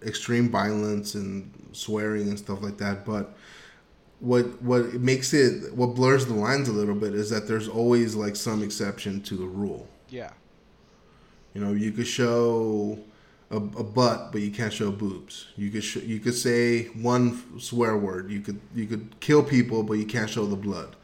extreme 0.04 0.49
violence, 0.49 1.14
and 1.14 1.52
swearing 1.73 2.28
and 2.28 2.38
stuff 2.38 2.62
like 2.62 2.78
that. 2.78 3.04
But 3.04 3.37
what 4.21 4.61
what 4.62 4.95
makes 4.95 5.33
it 5.33 5.75
what 5.75 5.95
blurs 5.95 6.26
the 6.26 6.35
lines 6.35 6.68
a 6.68 6.73
little 6.73 6.95
bit 6.95 7.14
is 7.14 7.30
that 7.30 7.47
there's 7.47 7.68
always 7.68 8.14
like 8.14 8.35
some 8.35 8.62
exception 8.62 9.21
to 9.23 9.37
the 9.37 9.47
rule. 9.47 9.88
Yeah. 10.09 10.30
You 11.54 11.61
know, 11.61 11.73
you 11.73 11.92
could 11.92 12.07
show 12.07 12.99
a, 13.50 13.57
a 13.57 13.85
butt, 13.85 14.33
but 14.33 14.40
you 14.40 14.50
can't 14.50 14.73
show 14.73 14.90
boobs. 14.90 15.49
You 15.57 15.71
could 15.71 15.85
sh- 15.85 15.97
you 16.04 16.21
could 16.21 16.35
say 16.35 16.85
one 16.88 17.61
swear 17.61 17.97
word. 17.97 18.30
You 18.30 18.40
could 18.40 18.61
you 18.75 18.87
could 18.87 19.21
kill 19.21 19.42
people, 19.42 19.83
but 19.83 19.95
you 19.95 20.07
can't 20.07 20.28
show 20.28 20.47
the 20.47 20.57
blood. 20.57 20.97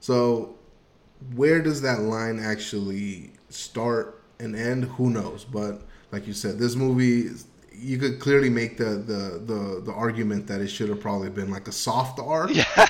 So 0.00 0.54
where 1.34 1.62
does 1.62 1.82
that 1.82 2.00
line 2.00 2.38
actually 2.38 3.32
start 3.48 4.22
and 4.38 4.56
end? 4.56 4.84
Who 4.84 5.10
knows? 5.10 5.44
But 5.44 5.82
like 6.12 6.26
you 6.26 6.32
said, 6.32 6.58
this 6.58 6.76
movie 6.76 7.30
you 7.72 7.98
could 7.98 8.20
clearly 8.20 8.50
make 8.50 8.76
the 8.76 8.84
the 8.84 9.42
the, 9.44 9.82
the 9.86 9.92
argument 9.92 10.46
that 10.48 10.60
it 10.60 10.68
should 10.68 10.88
have 10.88 11.00
probably 11.00 11.30
been 11.30 11.50
like 11.50 11.68
a 11.68 11.72
soft 11.72 12.18
R. 12.18 12.50
Yeah. 12.50 12.64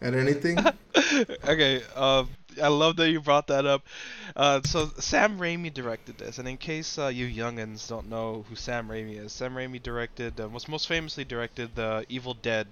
At 0.00 0.14
anything. 0.14 0.58
okay. 0.96 1.80
Uh, 1.94 2.24
I 2.60 2.68
love 2.68 2.96
that 2.96 3.08
you 3.10 3.20
brought 3.20 3.46
that 3.46 3.66
up. 3.66 3.86
Uh, 4.34 4.60
so 4.64 4.90
Sam 4.98 5.38
Raimi 5.38 5.72
directed 5.72 6.18
this, 6.18 6.38
and 6.38 6.48
in 6.48 6.56
case 6.56 6.98
uh, 6.98 7.06
you 7.06 7.26
youngins 7.28 7.88
don't 7.88 8.08
know 8.08 8.44
who 8.48 8.56
Sam 8.56 8.88
Raimi 8.88 9.24
is, 9.24 9.32
Sam 9.32 9.54
Raimi 9.54 9.80
directed 9.80 10.40
uh, 10.40 10.48
was 10.48 10.66
most 10.68 10.88
famously 10.88 11.24
directed 11.24 11.76
the 11.76 12.04
Evil 12.08 12.34
Dead 12.34 12.66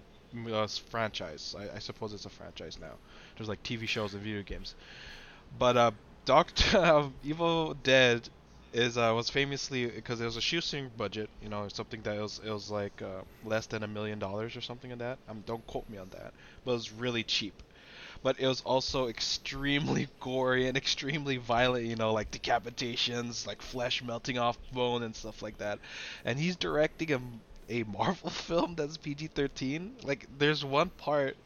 uh, 0.52 0.66
franchise. 0.90 1.54
I, 1.58 1.76
I, 1.76 1.78
suppose 1.78 2.12
it's 2.12 2.26
a 2.26 2.30
franchise 2.30 2.78
now. 2.80 2.94
There's 3.36 3.48
like 3.48 3.62
TV 3.62 3.88
shows 3.88 4.14
and 4.14 4.22
video 4.22 4.42
games. 4.42 4.74
But 5.58 5.76
uh, 5.76 5.90
Doctor 6.24 7.10
Evil 7.24 7.74
Dead 7.74 8.28
is 8.72 8.96
uh, 8.96 9.12
was 9.14 9.28
famously 9.28 9.86
because 9.86 10.20
it 10.20 10.24
was 10.24 10.36
a 10.36 10.40
shoestring 10.40 10.90
budget, 10.96 11.28
you 11.42 11.48
know, 11.48 11.66
something 11.68 12.02
that 12.02 12.20
was 12.20 12.40
it 12.44 12.50
was 12.50 12.70
like 12.70 13.02
uh, 13.02 13.22
less 13.44 13.66
than 13.66 13.82
a 13.82 13.88
million 13.88 14.18
dollars 14.18 14.56
or 14.56 14.60
something 14.60 14.90
like 14.90 15.00
that. 15.00 15.18
Um, 15.28 15.42
don't 15.46 15.66
quote 15.66 15.88
me 15.88 15.98
on 15.98 16.08
that, 16.10 16.32
but 16.64 16.72
it 16.72 16.74
was 16.74 16.92
really 16.92 17.24
cheap. 17.24 17.62
But 18.22 18.38
it 18.38 18.46
was 18.46 18.60
also 18.60 19.08
extremely 19.14 20.08
gory 20.20 20.68
and 20.68 20.76
extremely 20.76 21.38
violent, 21.38 21.86
you 21.86 21.96
know, 21.96 22.12
like 22.12 22.30
decapitations, 22.30 23.46
like 23.46 23.62
flesh 23.62 24.02
melting 24.02 24.38
off 24.38 24.58
bone 24.72 25.02
and 25.02 25.16
stuff 25.16 25.42
like 25.42 25.58
that. 25.58 25.78
And 26.24 26.38
he's 26.38 26.56
directing 26.56 27.12
a 27.12 27.20
a 27.70 27.84
Marvel 27.84 28.30
film 28.48 28.74
that's 28.74 28.96
PG-13. 28.98 30.04
Like, 30.04 30.26
there's 30.38 30.64
one 30.64 30.90
part 30.90 31.36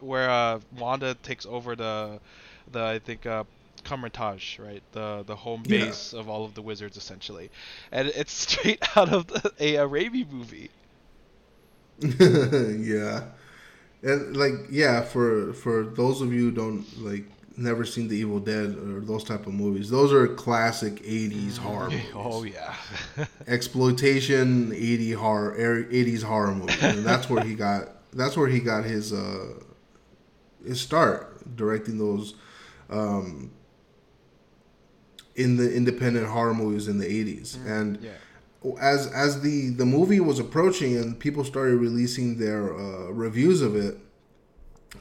where 0.00 0.28
uh, 0.28 0.60
Wanda 0.78 1.14
takes 1.14 1.46
over 1.46 1.76
the 1.76 2.20
the 2.72 2.82
I 2.82 2.98
think 2.98 3.26
uh, 3.26 3.44
Kamar-Taj, 3.84 4.58
right? 4.58 4.82
The 4.92 5.24
the 5.26 5.36
home 5.36 5.62
base 5.62 6.12
yeah. 6.12 6.20
of 6.20 6.28
all 6.28 6.44
of 6.44 6.54
the 6.54 6.62
wizards, 6.62 6.96
essentially, 6.96 7.50
and 7.92 8.08
it's 8.14 8.32
straight 8.32 8.82
out 8.96 9.12
of 9.12 9.26
the, 9.28 9.52
a, 9.58 9.76
a 9.76 9.88
Raimi 9.88 10.30
movie. 10.30 10.70
yeah, 12.00 13.24
and 14.02 14.36
like 14.36 14.52
yeah, 14.70 15.02
for 15.02 15.52
for 15.52 15.84
those 15.84 16.20
of 16.20 16.32
you 16.32 16.44
who 16.46 16.50
don't 16.50 16.86
like 17.02 17.24
never 17.56 17.84
seen 17.84 18.08
The 18.08 18.16
Evil 18.16 18.40
Dead 18.40 18.76
or 18.76 19.00
those 19.00 19.24
type 19.24 19.46
of 19.46 19.54
movies, 19.54 19.90
those 19.90 20.12
are 20.12 20.26
classic 20.26 21.02
'80s 21.02 21.56
horror. 21.56 21.90
Movies. 21.90 22.06
Oh 22.14 22.44
yeah, 22.44 22.74
exploitation 23.46 24.72
'80 24.72 25.12
horror 25.12 25.86
'80s 25.90 26.22
horror 26.22 26.54
movies, 26.54 26.82
and 26.82 27.04
that's 27.04 27.28
where 27.28 27.44
he 27.44 27.54
got 27.54 27.88
that's 28.12 28.36
where 28.36 28.48
he 28.48 28.60
got 28.60 28.84
his 28.84 29.12
uh 29.12 29.54
his 30.66 30.80
start 30.80 31.56
directing 31.56 31.98
those 31.98 32.34
um 32.88 33.50
in 35.36 35.56
the 35.56 35.74
independent 35.74 36.26
horror 36.26 36.54
movies 36.54 36.88
in 36.88 36.98
the 36.98 37.06
80s 37.06 37.56
mm, 37.56 37.66
and 37.70 38.02
yeah. 38.02 38.10
as 38.80 39.06
as 39.12 39.40
the 39.40 39.70
the 39.70 39.86
movie 39.86 40.20
was 40.20 40.38
approaching 40.38 40.96
and 40.96 41.18
people 41.18 41.44
started 41.44 41.76
releasing 41.76 42.36
their 42.36 42.76
uh, 42.76 43.10
reviews 43.10 43.62
of 43.62 43.76
it 43.76 43.96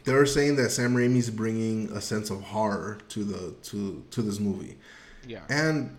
they're 0.03 0.25
saying 0.25 0.55
that 0.57 0.69
Sam 0.69 0.95
Raimi's 0.95 1.29
bringing 1.29 1.91
a 1.91 2.01
sense 2.01 2.29
of 2.29 2.41
horror 2.41 2.99
to 3.09 3.23
the 3.23 3.53
to 3.69 4.03
to 4.11 4.21
this 4.21 4.39
movie 4.39 4.77
yeah 5.27 5.41
and 5.49 5.95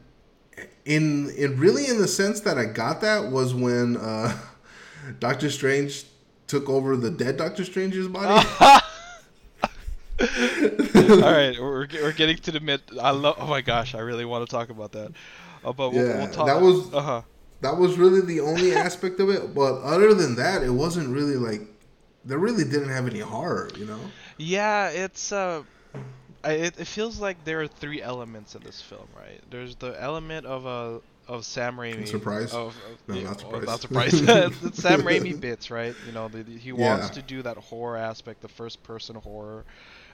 in 0.85 1.31
in 1.37 1.59
really 1.59 1.87
in 1.89 1.99
the 1.99 2.09
sense 2.09 2.41
that 2.41 2.59
I 2.59 2.67
got 2.67 3.01
that 3.01 3.31
was 3.31 3.55
when 3.55 3.97
uh, 3.97 4.37
Doctor 5.19 5.51
Strange 5.51 6.05
took 6.47 6.69
over 6.69 6.97
the 6.97 7.11
dead 7.11 7.37
Doctor 7.37 7.65
Strange's 7.65 8.09
body 8.09 8.45
All 10.21 11.21
right, 11.21 11.59
we're, 11.59 11.89
we're 12.03 12.13
getting 12.13 12.37
to 12.37 12.53
the 12.53 12.61
mid. 12.61 12.83
I 13.01 13.11
love. 13.11 13.37
Oh 13.39 13.47
my 13.47 13.63
gosh, 13.63 13.95
I 13.95 14.01
really 14.01 14.27
want 14.27 14.47
to 14.47 14.51
talk 14.55 14.69
about 14.69 14.93
that. 14.93 15.13
Uh, 15.65 15.73
but 15.73 15.93
we'll, 15.93 16.07
yeah, 16.07 16.19
we'll 16.19 16.31
talk. 16.31 16.47
that 16.47 16.61
was 16.61 16.93
uh-huh. 16.93 17.23
that 17.63 17.79
was 17.79 17.97
really 17.97 18.21
the 18.21 18.41
only 18.41 18.75
aspect 18.75 19.19
of 19.19 19.31
it. 19.31 19.55
But 19.55 19.81
other 19.81 20.13
than 20.13 20.37
that, 20.37 20.63
it 20.63 20.71
wasn't 20.71 21.09
really 21.15 21.37
like 21.37 21.63
there 22.25 22.39
really 22.39 22.65
didn't 22.65 22.91
have 22.91 23.07
any 23.07 23.21
horror, 23.21 23.71
you 23.77 23.87
know. 23.87 24.00
Yeah, 24.39 24.89
it's 24.89 25.33
uh, 25.33 25.62
it, 26.45 26.79
it 26.79 26.87
feels 26.87 27.21
like 27.21 27.45
there 27.45 27.61
are 27.61 27.69
three 27.69 28.03
elements 28.03 28.55
in 28.55 28.62
this 28.62 28.81
film, 28.81 29.09
right? 29.17 29.41
There's 29.50 29.77
the 29.77 30.00
element 30.00 30.47
of 30.47 30.67
a 30.67 30.69
uh, 30.69 30.99
of 31.29 31.45
Sam 31.45 31.77
Raimi. 31.77 32.09
Surprise? 32.09 32.53
Of, 32.53 32.77
of, 32.77 32.99
no, 33.07 33.15
yeah, 33.15 33.23
not 33.23 33.41
surprise. 33.41 33.67
not 33.67 33.81
surprise. 33.81 34.15
it's 34.65 34.83
Sam 34.83 35.03
Raimi 35.03 35.39
bits, 35.39 35.71
right? 35.71 35.95
You 36.05 36.12
know, 36.12 36.27
the, 36.27 36.43
the, 36.43 36.59
he 36.59 36.73
wants 36.73 37.09
yeah. 37.09 37.12
to 37.12 37.23
do 37.23 37.43
that 37.43 37.57
horror 37.57 37.97
aspect, 37.97 38.41
the 38.41 38.49
first 38.49 38.83
person 38.83 39.15
horror 39.15 39.65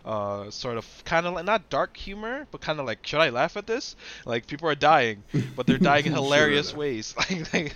uh, 0.07 0.51
sort 0.51 0.79
of 0.79 0.87
kind 1.05 1.27
of 1.27 1.35
like 1.35 1.45
not 1.45 1.69
dark 1.69 1.97
humor, 1.97 2.47
but 2.53 2.61
kind 2.61 2.79
of 2.79 2.87
like 2.87 3.05
should 3.05 3.21
I 3.21 3.31
laugh 3.31 3.57
at 3.57 3.67
this? 3.67 3.97
Like 4.25 4.47
people 4.47 4.69
are 4.69 4.77
dying, 4.77 5.25
but 5.57 5.67
they're 5.67 5.79
dying 5.79 6.07
in 6.07 6.13
hilarious 6.15 6.75
ways. 6.75 7.15
like, 7.53 7.75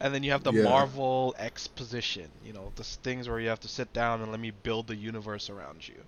and 0.00 0.14
then 0.14 0.22
you 0.22 0.32
have 0.32 0.42
the 0.42 0.52
yeah. 0.52 0.64
Marvel 0.64 1.34
exposition, 1.38 2.30
you 2.44 2.52
know, 2.52 2.72
the 2.76 2.84
things 2.84 3.28
where 3.28 3.40
you 3.40 3.48
have 3.48 3.60
to 3.60 3.68
sit 3.68 3.92
down 3.92 4.22
and 4.22 4.30
let 4.30 4.40
me 4.40 4.50
build 4.50 4.86
the 4.86 4.96
universe 4.96 5.50
around 5.50 5.86
you. 5.86 6.02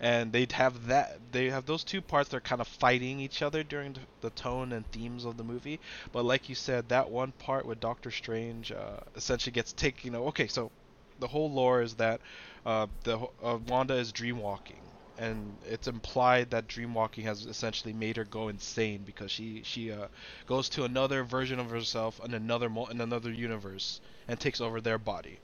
And 0.00 0.32
they'd 0.32 0.52
have 0.52 0.86
that. 0.86 1.18
They 1.32 1.50
have 1.50 1.66
those 1.66 1.82
two 1.82 2.00
parts. 2.00 2.28
They're 2.28 2.40
kind 2.40 2.60
of 2.60 2.68
fighting 2.68 3.18
each 3.18 3.42
other 3.42 3.64
during 3.64 3.96
the, 4.20 4.30
tone 4.30 4.72
and 4.72 4.86
themes 4.92 5.24
of 5.24 5.36
the 5.36 5.42
movie. 5.42 5.80
But 6.12 6.24
like 6.24 6.48
you 6.48 6.54
said, 6.54 6.88
that 6.88 7.10
one 7.10 7.32
part 7.32 7.66
with 7.66 7.80
Doctor 7.80 8.12
Strange 8.12 8.70
uh, 8.70 9.00
essentially 9.16 9.52
gets 9.52 9.72
taken. 9.72 10.06
You 10.06 10.12
know, 10.12 10.26
okay, 10.28 10.46
so 10.46 10.70
the 11.18 11.26
whole 11.26 11.50
lore 11.50 11.82
is 11.82 11.94
that 11.94 12.20
uh, 12.64 12.86
the 13.02 13.18
uh, 13.42 13.58
Wanda 13.66 13.94
is 13.94 14.12
dreamwalking, 14.12 14.82
and 15.18 15.58
it's 15.64 15.88
implied 15.88 16.50
that 16.50 16.68
dreamwalking 16.68 17.24
has 17.24 17.46
essentially 17.46 17.92
made 17.92 18.16
her 18.16 18.24
go 18.24 18.48
insane 18.48 19.04
because 19.04 19.30
she 19.32 19.62
she 19.64 19.92
uh, 19.92 20.08
goes 20.46 20.68
to 20.70 20.84
another 20.84 21.24
version 21.24 21.58
of 21.60 21.70
herself 21.70 22.20
in 22.24 22.34
another 22.34 22.70
mo- 22.70 22.86
in 22.86 23.00
another 23.00 23.32
universe 23.32 24.00
and 24.28 24.40
takes 24.40 24.60
over 24.60 24.80
their 24.80 24.98
body. 24.98 25.40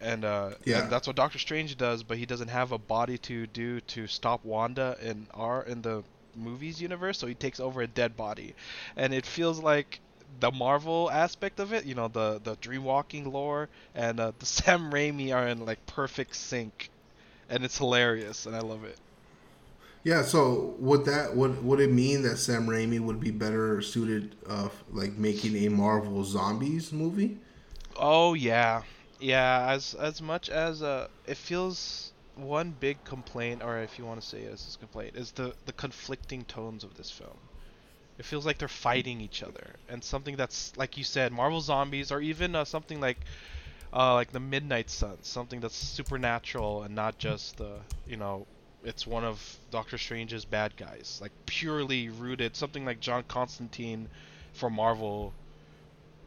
And, 0.00 0.24
uh, 0.24 0.54
yeah. 0.64 0.80
and 0.80 0.90
that's 0.90 1.06
what 1.06 1.16
Doctor 1.16 1.38
Strange 1.38 1.76
does, 1.76 2.02
but 2.02 2.18
he 2.18 2.26
doesn't 2.26 2.48
have 2.48 2.72
a 2.72 2.78
body 2.78 3.18
to 3.18 3.46
do 3.46 3.80
to 3.82 4.06
stop 4.08 4.44
Wanda 4.44 4.96
in 5.00 5.28
our 5.32 5.62
in 5.64 5.82
the 5.82 6.04
movies 6.34 6.80
universe, 6.82 7.18
so 7.18 7.26
he 7.26 7.34
takes 7.34 7.60
over 7.60 7.82
a 7.82 7.86
dead 7.86 8.16
body, 8.16 8.54
and 8.96 9.14
it 9.14 9.24
feels 9.26 9.60
like 9.60 10.00
the 10.40 10.50
Marvel 10.50 11.10
aspect 11.10 11.60
of 11.60 11.72
it, 11.72 11.84
you 11.86 11.94
know, 11.94 12.08
the 12.08 12.40
the 12.42 12.56
dreamwalking 12.56 13.32
lore 13.32 13.70
and 13.94 14.18
uh, 14.20 14.32
the 14.38 14.46
Sam 14.56 14.90
Raimi 14.92 15.34
are 15.34 15.46
in 15.48 15.64
like 15.64 15.86
perfect 15.86 16.34
sync, 16.36 16.90
and 17.52 17.64
it's 17.64 17.78
hilarious, 17.78 18.46
and 18.46 18.56
I 18.56 18.60
love 18.60 18.82
it. 18.84 18.98
Yeah, 20.04 20.22
so 20.22 20.74
would 20.78 21.04
that 21.04 21.36
would 21.36 21.62
would 21.62 21.78
it 21.78 21.92
mean 21.92 22.22
that 22.22 22.38
Sam 22.38 22.66
Raimi 22.66 22.98
would 22.98 23.20
be 23.20 23.30
better 23.30 23.80
suited 23.80 24.34
of 24.46 24.72
like 24.90 25.12
making 25.12 25.54
a 25.56 25.68
Marvel 25.68 26.24
zombies 26.24 26.92
movie? 26.92 27.38
Oh 27.96 28.34
yeah, 28.34 28.82
yeah. 29.20 29.66
As 29.68 29.94
as 29.94 30.20
much 30.20 30.48
as 30.48 30.82
uh, 30.82 31.06
it 31.26 31.36
feels 31.36 32.12
one 32.34 32.74
big 32.80 33.04
complaint, 33.04 33.62
or 33.62 33.78
if 33.78 33.98
you 33.98 34.04
want 34.04 34.20
to 34.20 34.26
say 34.26 34.42
it 34.42 34.52
as 34.52 34.74
a 34.74 34.78
complaint, 34.78 35.14
is 35.14 35.30
the 35.32 35.54
the 35.66 35.72
conflicting 35.72 36.44
tones 36.46 36.82
of 36.82 36.96
this 36.96 37.10
film. 37.10 37.38
It 38.18 38.24
feels 38.24 38.44
like 38.46 38.58
they're 38.58 38.68
fighting 38.68 39.20
each 39.20 39.42
other, 39.42 39.76
and 39.88 40.02
something 40.02 40.36
that's 40.36 40.76
like 40.76 40.96
you 40.96 41.04
said, 41.04 41.32
Marvel 41.32 41.60
Zombies, 41.60 42.10
or 42.10 42.20
even 42.20 42.56
uh, 42.56 42.64
something 42.64 43.00
like 43.00 43.18
uh, 43.92 44.14
like 44.14 44.32
the 44.32 44.40
Midnight 44.40 44.90
sun, 44.90 45.18
something 45.22 45.60
that's 45.60 45.76
supernatural 45.76 46.82
and 46.82 46.94
not 46.94 47.18
just 47.18 47.56
the 47.56 47.76
you 48.06 48.16
know 48.16 48.46
it's 48.84 49.06
one 49.06 49.24
of 49.24 49.56
Doctor 49.70 49.98
Strange's 49.98 50.44
bad 50.44 50.76
guys, 50.76 51.18
like 51.22 51.32
purely 51.46 52.08
rooted, 52.08 52.56
something 52.56 52.84
like 52.84 53.00
John 53.00 53.24
Constantine 53.28 54.08
for 54.54 54.70
Marvel 54.70 55.32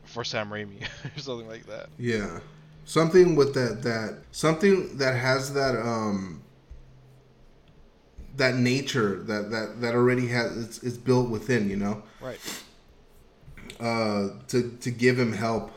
for 0.06 0.24
Sam 0.24 0.50
Raimi 0.50 0.82
or 1.18 1.20
something 1.20 1.48
like 1.48 1.66
that. 1.66 1.90
Yeah, 1.98 2.40
something 2.86 3.36
with 3.36 3.54
that 3.56 3.82
that 3.84 4.20
something 4.32 4.98
that 4.98 5.16
has 5.16 5.54
that 5.54 5.76
um 5.76 6.42
that 8.38 8.56
nature 8.56 9.24
that 9.24 9.50
that 9.52 9.82
that 9.82 9.96
already 9.96 10.28
has 10.28 10.58
it's, 10.58 10.84
it's 10.84 10.98
built 10.98 11.30
within 11.30 11.70
you 11.70 11.78
know? 11.78 12.04
Right. 12.22 12.40
Uh 13.80 14.30
to 14.50 14.72
to 14.82 14.92
give 14.92 15.18
him 15.18 15.34
help 15.34 15.72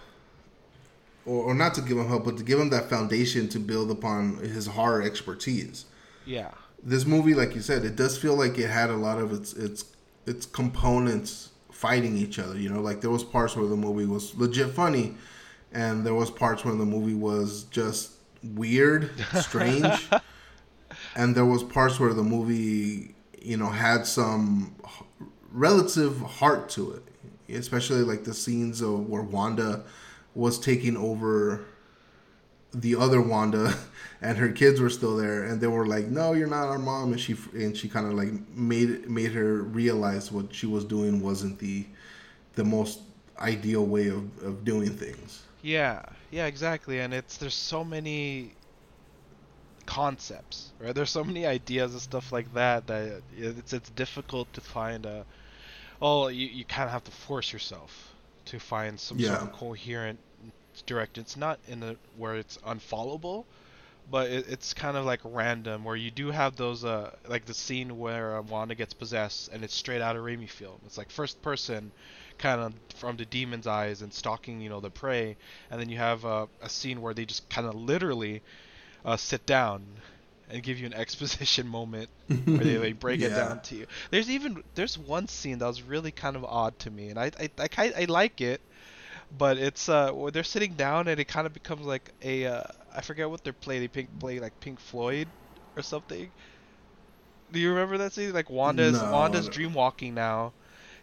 or, 1.29 1.45
or 1.51 1.55
not 1.55 1.75
to 1.75 1.83
give 1.83 1.99
him 1.99 2.09
help 2.09 2.25
but 2.25 2.37
to 2.39 2.45
give 2.45 2.59
him 2.59 2.71
that 2.71 2.89
foundation 2.91 3.49
to 3.51 3.59
build 3.59 3.91
upon 3.91 4.39
his 4.39 4.67
horror 4.67 5.03
expertise. 5.03 5.85
Yeah. 6.25 6.51
This 6.83 7.05
movie 7.07 7.35
like 7.35 7.55
you 7.55 7.61
said 7.61 7.85
it 7.85 7.97
does 7.97 8.19
feel 8.19 8.37
like 8.37 8.59
it 8.59 8.69
had 8.71 8.91
a 8.91 8.97
lot 8.97 9.19
of 9.19 9.33
its 9.33 9.53
its 9.53 9.85
its 10.27 10.47
components 10.47 11.51
fighting 11.73 12.17
each 12.17 12.39
other 12.39 12.59
you 12.59 12.69
know? 12.71 12.81
Like 12.81 13.01
there 13.03 13.11
was 13.11 13.25
parts 13.25 13.57
where 13.57 13.67
the 13.67 13.77
movie 13.77 14.07
was 14.07 14.35
legit 14.37 14.71
funny 14.71 15.15
and 15.73 16.05
there 16.07 16.15
was 16.15 16.31
parts 16.31 16.65
where 16.65 16.75
the 16.75 16.87
movie 16.87 17.15
was 17.15 17.65
just 17.65 18.13
weird 18.43 19.11
strange. 19.35 20.09
And 21.15 21.35
there 21.35 21.45
was 21.45 21.63
parts 21.63 22.01
where 22.01 22.15
the 22.15 22.23
movie, 22.23 23.15
you 23.41 23.57
know, 23.57 23.69
had 23.69 24.07
some 24.07 24.75
relative 25.53 26.21
heart 26.21 26.69
to 26.71 26.93
it. 26.93 27.03
especially 27.57 28.03
like 28.03 28.25
the 28.25 28.35
scenes 28.35 28.81
of 28.81 29.09
where 29.09 29.23
Wanda 29.23 29.85
was 30.39 30.59
taking 30.61 30.97
over 30.97 31.67
the 32.73 32.95
other 32.97 33.21
Wanda, 33.21 33.75
and 34.21 34.37
her 34.39 34.51
kids 34.53 34.81
were 34.81 34.91
still 34.91 35.17
there, 35.17 35.45
and 35.45 35.61
they 35.61 35.67
were 35.67 35.87
like, 35.87 36.07
"No, 36.07 36.33
you're 36.33 36.47
not 36.47 36.69
our 36.69 36.79
mom," 36.79 37.13
and 37.13 37.21
she 37.21 37.35
and 37.55 37.77
she 37.77 37.89
kind 37.89 38.07
of 38.07 38.15
like 38.15 38.33
made 38.51 39.09
made 39.09 39.33
her 39.33 39.63
realize 39.63 40.31
what 40.31 40.55
she 40.55 40.67
was 40.67 40.85
doing 40.85 41.21
wasn't 41.23 41.59
the 41.59 41.87
the 42.55 42.65
most 42.65 43.01
ideal 43.41 43.87
way 43.87 44.09
of, 44.09 44.39
of 44.43 44.65
doing 44.65 44.91
things. 44.97 45.43
Yeah, 45.61 46.03
yeah, 46.31 46.47
exactly. 46.47 46.99
And 47.01 47.13
it's 47.15 47.37
there's 47.37 47.55
so 47.55 47.85
many 47.85 48.57
concepts, 49.87 50.73
right? 50.79 50.95
There's 50.95 51.11
so 51.11 51.25
many 51.25 51.47
ideas 51.47 51.93
and 51.93 52.03
stuff 52.03 52.33
like 52.33 52.53
that 52.53 52.87
that 52.89 53.23
it's 53.31 53.73
it's 53.73 53.91
difficult 53.91 54.53
to 54.55 54.61
find 54.61 55.07
a. 55.07 55.27
Oh, 56.03 56.29
you 56.29 56.47
you 56.49 56.65
kind 56.67 56.87
of 56.87 56.93
have 56.93 57.05
to 57.05 57.13
force 57.13 57.53
yourself 57.53 58.17
to 58.47 58.61
find 58.61 59.01
some 59.01 59.19
Yeah. 59.19 59.21
sort 59.21 59.43
of 59.43 59.53
coherent 59.53 60.21
direction. 60.87 61.23
It's 61.23 61.37
not 61.37 61.59
in 61.69 61.83
a 61.83 61.97
where 62.17 62.37
it's 62.37 62.59
unfollowable, 62.59 63.45
but 64.11 64.31
it, 64.31 64.47
it's 64.49 64.75
kind 64.75 64.97
of 64.97 65.05
like 65.05 65.21
random 65.25 65.85
where 65.85 65.97
you 65.97 66.11
do 66.11 66.31
have 66.31 66.57
those 66.57 66.85
uh 66.85 67.11
like 67.29 67.45
the 67.47 67.55
scene 67.55 67.99
where 67.99 68.37
uh, 68.37 68.43
Wanda 68.43 68.75
gets 68.75 68.95
possessed 68.95 69.49
and 69.53 69.65
it's 69.65 69.75
straight 69.75 70.01
out 70.01 70.17
of 70.17 70.23
Raimi 70.23 70.49
film. 70.49 70.79
It's 70.87 70.99
like 70.99 71.11
first 71.11 71.41
person 71.43 71.93
kind 72.39 72.61
of 72.61 72.73
from 72.97 73.17
the 73.17 73.25
demon's 73.25 73.67
eyes 73.67 74.03
and 74.03 74.13
stalking 74.13 74.61
you 74.61 74.69
know 74.69 74.81
the 74.81 74.91
prey 74.91 75.37
and 75.71 75.81
then 75.81 75.89
you 75.89 75.99
have 75.99 76.25
uh, 76.25 76.47
a 76.63 76.69
scene 76.69 77.03
where 77.03 77.13
they 77.13 77.25
just 77.25 77.49
kind 77.51 77.67
of 77.67 77.75
literally 77.75 78.43
uh, 79.05 79.17
sit 79.17 79.45
down 79.47 79.85
and 80.51 80.63
give 80.63 80.79
you 80.79 80.87
an 80.87 80.95
exposition 81.05 81.67
moment 81.67 82.09
where 82.29 82.59
they 82.59 82.79
like 82.79 83.01
break 83.01 83.21
it 83.21 83.31
down 83.35 83.61
to 83.61 83.75
you 83.77 83.87
there's 84.11 84.31
even 84.31 84.63
there's 84.75 84.97
one 84.97 85.27
scene 85.27 85.59
that 85.59 85.67
was 85.67 85.83
really 85.83 86.13
kind 86.13 86.37
of 86.37 86.45
odd 86.45 86.79
to 86.79 86.91
me 86.91 87.09
and 87.09 87.19
i 87.19 87.31
i, 87.41 87.51
I, 87.77 87.93
I 88.03 88.05
like 88.05 88.41
it 88.41 88.61
but 89.37 89.59
it's 89.59 89.89
uh 89.89 90.13
they're 90.33 90.43
sitting 90.45 90.75
down 90.75 91.09
and 91.09 91.21
it 91.21 91.27
kind 91.29 91.47
of 91.47 91.53
becomes 91.53 91.83
like 91.85 92.11
a 92.23 92.47
uh, 92.47 92.63
i 92.95 93.01
forget 93.03 93.29
what 93.29 93.43
they're 93.45 93.53
playing 93.53 93.81
they 93.83 93.89
pink 93.89 94.09
play 94.19 94.39
like 94.41 94.59
pink 94.61 94.81
floyd 94.81 95.29
or 95.77 95.83
something 95.83 96.31
do 97.53 97.59
you 97.59 97.71
remember 97.71 97.99
that 97.99 98.13
scene 98.13 98.33
like 98.33 98.51
wanda's 98.51 98.95
No, 98.95 99.11
wanda's 99.13 99.49
dream 99.49 99.75
walking 99.75 100.15
now 100.15 100.53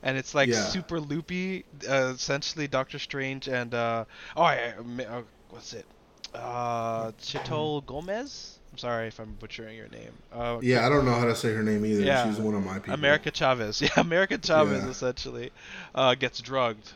and 0.04 0.18
it's 0.18 0.36
like 0.36 0.50
Yeah. 0.50 0.64
super 0.66 1.00
loopy. 1.00 1.66
Uh, 1.90 2.14
essentially, 2.16 2.68
Doctor 2.68 3.00
Strange 3.00 3.48
and 3.48 3.74
uh, 3.74 4.06
oh, 4.36 4.44
I, 4.44 4.74
I- 4.78 5.04
uh, 5.04 5.22
what's 5.50 5.74
it? 5.74 5.88
Uh, 6.32 7.12
Chitol 7.14 7.84
Gomez. 7.88 8.60
I'm 8.72 8.78
sorry 8.78 9.08
if 9.08 9.20
I'm 9.20 9.34
butchering 9.34 9.76
your 9.76 9.88
name. 9.88 10.12
Uh, 10.32 10.60
Yeah, 10.62 10.86
I 10.86 10.90
don't 10.90 11.06
know 11.06 11.14
how 11.16 11.26
to 11.26 11.36
say 11.36 11.54
her 11.54 11.64
name 11.64 11.84
either. 11.88 12.04
Yeah. 12.04 12.30
She's 12.30 12.40
one 12.40 12.54
of 12.54 12.64
my 12.64 12.78
people. 12.78 12.94
America 12.94 13.32
Chavez. 13.32 13.82
Yeah, 13.82 13.90
America 13.98 14.38
Chavez 14.38 14.84
Yeah. 14.84 14.90
essentially 14.92 15.52
uh, 15.96 16.14
gets 16.14 16.40
drugged, 16.40 16.94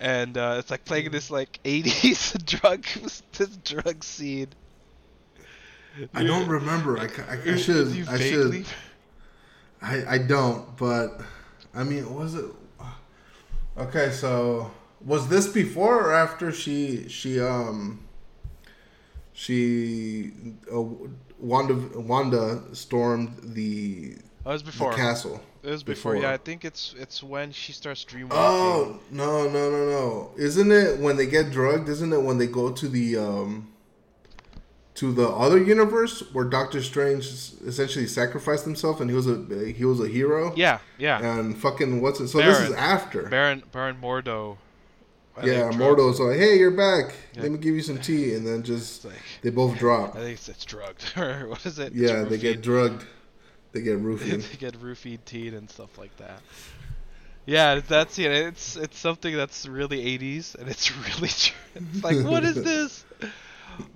and 0.00 0.36
uh, 0.36 0.56
it's 0.58 0.70
like 0.70 0.84
playing 0.84 1.10
this 1.10 1.30
like 1.30 1.60
'80s 1.64 2.44
drug 2.44 2.84
this 3.32 3.56
drug 3.56 4.04
scene. 4.04 4.48
I 6.14 6.22
don't 6.22 6.48
remember. 6.48 6.98
I, 6.98 7.08
ca- 7.08 7.24
I, 7.28 7.52
I 7.52 7.56
should. 7.56 7.88
you 7.88 8.04
I 8.08 8.18
should. 8.18 8.66
I, 9.82 10.14
I 10.14 10.18
don't, 10.18 10.76
but 10.76 11.20
I 11.74 11.82
mean, 11.84 12.12
was 12.14 12.34
it? 12.34 12.44
Okay, 13.76 14.10
so 14.10 14.70
was 15.04 15.28
this 15.28 15.46
before 15.46 16.00
or 16.08 16.12
after 16.12 16.50
she 16.50 17.08
she 17.08 17.40
um 17.40 18.06
she 19.32 20.32
uh, 20.72 20.82
Wanda 21.38 21.74
Wanda 21.98 22.62
stormed 22.74 23.38
the 23.54 24.16
Oh, 24.44 24.50
it 24.50 24.52
was 24.52 24.62
the 24.62 24.90
castle? 24.96 25.40
It 25.62 25.70
was 25.70 25.82
before. 25.82 26.14
before. 26.14 26.28
Yeah, 26.28 26.34
I 26.34 26.36
think 26.38 26.64
it's 26.64 26.94
it's 26.98 27.22
when 27.22 27.52
she 27.52 27.72
starts 27.72 28.04
dreamwalking. 28.04 28.28
Oh 28.32 29.00
no 29.10 29.48
no 29.48 29.70
no 29.70 29.86
no! 29.86 30.30
Isn't 30.36 30.70
it 30.70 30.98
when 30.98 31.16
they 31.16 31.26
get 31.26 31.50
drugged? 31.50 31.88
Isn't 31.88 32.12
it 32.12 32.22
when 32.22 32.38
they 32.38 32.46
go 32.46 32.70
to 32.70 32.88
the 32.88 33.16
um 33.16 33.72
to 34.94 35.12
the 35.12 35.28
other 35.28 35.62
universe 35.62 36.22
where 36.32 36.44
Doctor 36.44 36.82
Strange 36.82 37.24
essentially 37.64 38.06
sacrificed 38.08 38.64
himself 38.64 39.00
and 39.00 39.08
he 39.08 39.14
was 39.14 39.28
a 39.28 39.72
he 39.72 39.84
was 39.84 40.00
a 40.00 40.08
hero? 40.08 40.52
Yeah, 40.56 40.78
yeah. 40.98 41.38
And 41.38 41.56
fucking 41.56 42.00
what's 42.00 42.20
it? 42.20 42.28
So 42.28 42.38
this 42.38 42.58
is 42.60 42.72
after. 42.72 43.28
Baron 43.28 43.62
Baron 43.72 43.96
Mordo. 44.00 44.58
Yeah, 45.44 45.70
Mordo's 45.70 46.18
like, 46.18 46.36
"Hey, 46.36 46.58
you're 46.58 46.72
back. 46.72 47.14
Yeah. 47.34 47.42
Let 47.42 47.52
me 47.52 47.58
give 47.58 47.74
you 47.74 47.82
some 47.82 47.98
tea," 47.98 48.34
and 48.34 48.44
then 48.44 48.64
just 48.64 49.04
like 49.04 49.14
they 49.42 49.50
both 49.50 49.78
drop. 49.78 50.16
I 50.16 50.20
think 50.20 50.32
it's, 50.38 50.48
it's 50.48 50.64
drugged 50.64 51.12
or 51.16 51.46
what 51.48 51.64
is 51.64 51.78
it? 51.78 51.92
Yeah, 51.92 52.24
they 52.24 52.38
get 52.38 52.60
drugged. 52.60 53.04
They 53.72 53.80
get 53.82 53.98
roofied. 54.02 54.48
they 54.50 54.56
get 54.58 54.74
roofied 54.80 55.24
teed 55.24 55.54
and 55.54 55.68
stuff 55.70 55.98
like 55.98 56.16
that. 56.16 56.42
Yeah, 57.46 57.80
that's 57.80 58.18
it. 58.18 58.30
It's 58.30 58.76
it's 58.76 58.98
something 58.98 59.34
that's 59.36 59.66
really 59.66 60.04
80s 60.18 60.54
and 60.54 60.68
it's 60.68 60.90
really 60.96 61.28
true. 61.28 61.56
It's 61.76 62.04
like 62.04 62.22
what 62.24 62.44
is 62.44 62.56
this? 62.62 63.04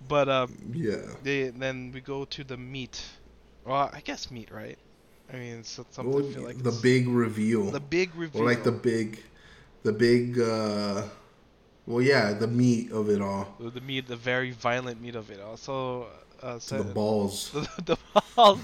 But 0.09 0.29
um, 0.29 0.57
yeah. 0.73 0.97
they, 1.23 1.49
then 1.51 1.91
we 1.93 2.01
go 2.01 2.25
to 2.27 2.45
the 2.45 2.57
meat. 2.57 3.03
Well, 3.65 3.91
I 3.93 4.01
guess 4.01 4.31
meat, 4.31 4.51
right? 4.51 4.79
I 5.33 5.37
mean, 5.37 5.59
it's 5.59 5.71
something 5.71 6.11
Well, 6.11 6.25
I 6.29 6.33
feel 6.33 6.43
like 6.43 6.63
the 6.63 6.73
big 6.83 7.09
reveal. 7.09 7.71
the 7.71 7.81
big 7.81 8.15
reveal. 8.15 8.43
Or 8.43 8.45
like 8.45 8.65
the 8.65 8.73
big, 8.73 9.21
the 9.83 9.93
big. 9.93 10.39
uh 10.39 11.03
Well, 11.87 12.01
yeah, 12.03 12.33
the 12.33 12.47
meat 12.47 12.93
of 12.93 13.09
it 13.11 13.21
all. 13.21 13.55
the, 13.59 13.71
the 13.71 13.81
meat, 13.81 14.07
the 14.07 14.17
very 14.17 14.53
violent 14.53 15.01
meat 15.01 15.17
of 15.17 15.31
it. 15.31 15.41
Also, 15.41 16.07
uh, 16.43 16.59
so- 16.59 16.83
the 16.83 16.93
balls. 16.95 17.51
the, 17.51 17.69
the 17.85 17.97
balls. 18.37 18.59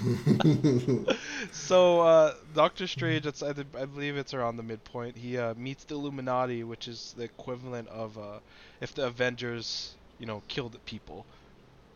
so 1.53 2.01
uh, 2.01 2.35
Doctor 2.55 2.87
Strange, 2.87 3.27
it's 3.27 3.43
I, 3.43 3.51
I 3.51 3.85
believe 3.85 4.17
it's 4.17 4.35
around 4.35 4.57
the 4.57 4.63
midpoint. 4.63 5.17
He 5.17 5.39
uh, 5.39 5.55
meets 5.55 5.85
the 5.85 5.95
Illuminati, 5.95 6.65
which 6.65 6.89
is 6.89 7.15
the 7.17 7.25
equivalent 7.25 7.89
of 7.89 8.19
uh, 8.19 8.39
if 8.81 8.95
the 8.95 9.07
Avengers, 9.07 9.95
you 10.19 10.27
know, 10.27 10.43
killed 10.49 10.77
people 10.85 11.25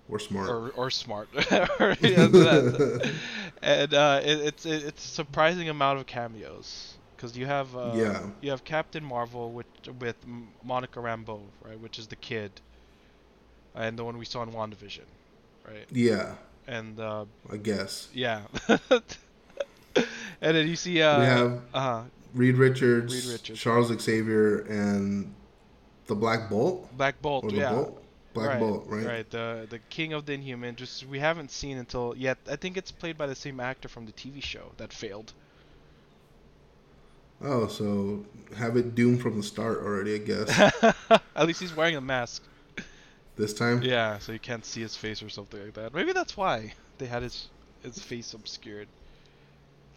We're 0.09 0.19
smart. 0.19 0.49
or 0.49 0.71
or 0.71 0.91
smart. 0.91 1.29
Or, 1.81 1.97
and 3.63 3.95
uh, 3.95 4.21
it, 4.25 4.39
it's 4.41 4.67
it, 4.67 4.83
it's 4.85 5.05
a 5.05 5.09
surprising 5.09 5.69
amount 5.69 5.99
of 6.01 6.07
cameos 6.07 6.95
because 7.17 7.37
you 7.37 7.47
have 7.47 7.75
uh, 7.77 7.93
Yeah. 7.95 8.27
you 8.41 8.51
have 8.51 8.65
Captain 8.65 9.05
Marvel 9.05 9.53
with 9.53 9.67
with 10.01 10.17
Monica 10.65 11.01
Rambeau, 11.01 11.41
right, 11.65 11.79
which 11.81 11.99
is 11.99 12.07
the 12.09 12.17
kid, 12.17 12.51
and 13.75 13.99
the 13.99 14.05
one 14.05 14.19
we 14.19 14.25
saw 14.25 14.43
in 14.43 14.51
WandaVision, 14.51 15.07
right, 15.67 15.87
yeah, 15.91 16.35
and 16.67 16.99
uh, 16.99 17.25
I 17.51 17.57
guess. 17.57 18.09
yeah. 18.13 18.43
and 20.41 20.57
then 20.57 20.67
you 20.67 20.77
see 20.77 21.03
uh 21.03 21.21
we 21.21 21.27
have 21.27 21.61
uh 21.75 22.03
Reed 22.35 22.57
Richards, 22.57 23.15
Reed 23.15 23.33
Richards. 23.33 23.61
Charles 23.61 23.89
Xavier, 24.01 24.61
and 24.61 25.35
the 26.07 26.15
Black 26.15 26.49
Bolt. 26.49 26.97
Black 26.97 27.21
Bolt, 27.21 27.53
yeah. 27.53 27.73
Bolt? 27.73 28.03
Black 28.33 28.49
right, 28.49 28.61
Bolt, 28.61 28.85
right? 28.87 29.07
Right, 29.07 29.31
the 29.31 29.67
the 29.69 29.79
King 29.91 30.15
of 30.15 30.25
the 30.25 30.33
Inhuman. 30.33 30.77
Just 30.77 31.07
we 31.07 31.19
haven't 31.19 31.51
seen 31.51 31.77
until 31.77 32.15
yet. 32.17 32.39
I 32.51 32.57
think 32.57 32.77
it's 32.77 32.91
played 32.91 33.19
by 33.19 33.27
the 33.27 33.35
same 33.35 33.61
actor 33.61 33.89
from 33.89 34.07
the 34.07 34.13
TV 34.13 34.43
show 34.43 34.73
that 34.79 34.93
failed. 34.93 35.35
Oh, 37.45 37.67
so 37.67 38.25
have 38.57 38.77
it 38.77 38.95
doomed 38.95 39.21
from 39.21 39.37
the 39.37 39.43
start 39.43 39.79
already, 39.79 40.15
I 40.15 40.19
guess. 40.19 40.83
At 41.37 41.47
least 41.47 41.61
he's 41.61 41.75
wearing 41.75 41.97
a 41.97 42.01
mask. 42.01 42.43
This 43.37 43.53
time. 43.55 43.83
Yeah, 43.83 44.19
so 44.19 44.33
you 44.33 44.39
can't 44.39 44.65
see 44.65 44.81
his 44.81 44.97
face 44.97 45.23
or 45.23 45.29
something 45.29 45.63
like 45.63 45.75
that. 45.75 45.95
Maybe 45.95 46.13
that's 46.13 46.37
why 46.37 46.75
they 46.99 47.07
had 47.07 47.23
his 47.23 47.49
his 47.83 47.99
face 47.99 48.35
obscured, 48.35 48.89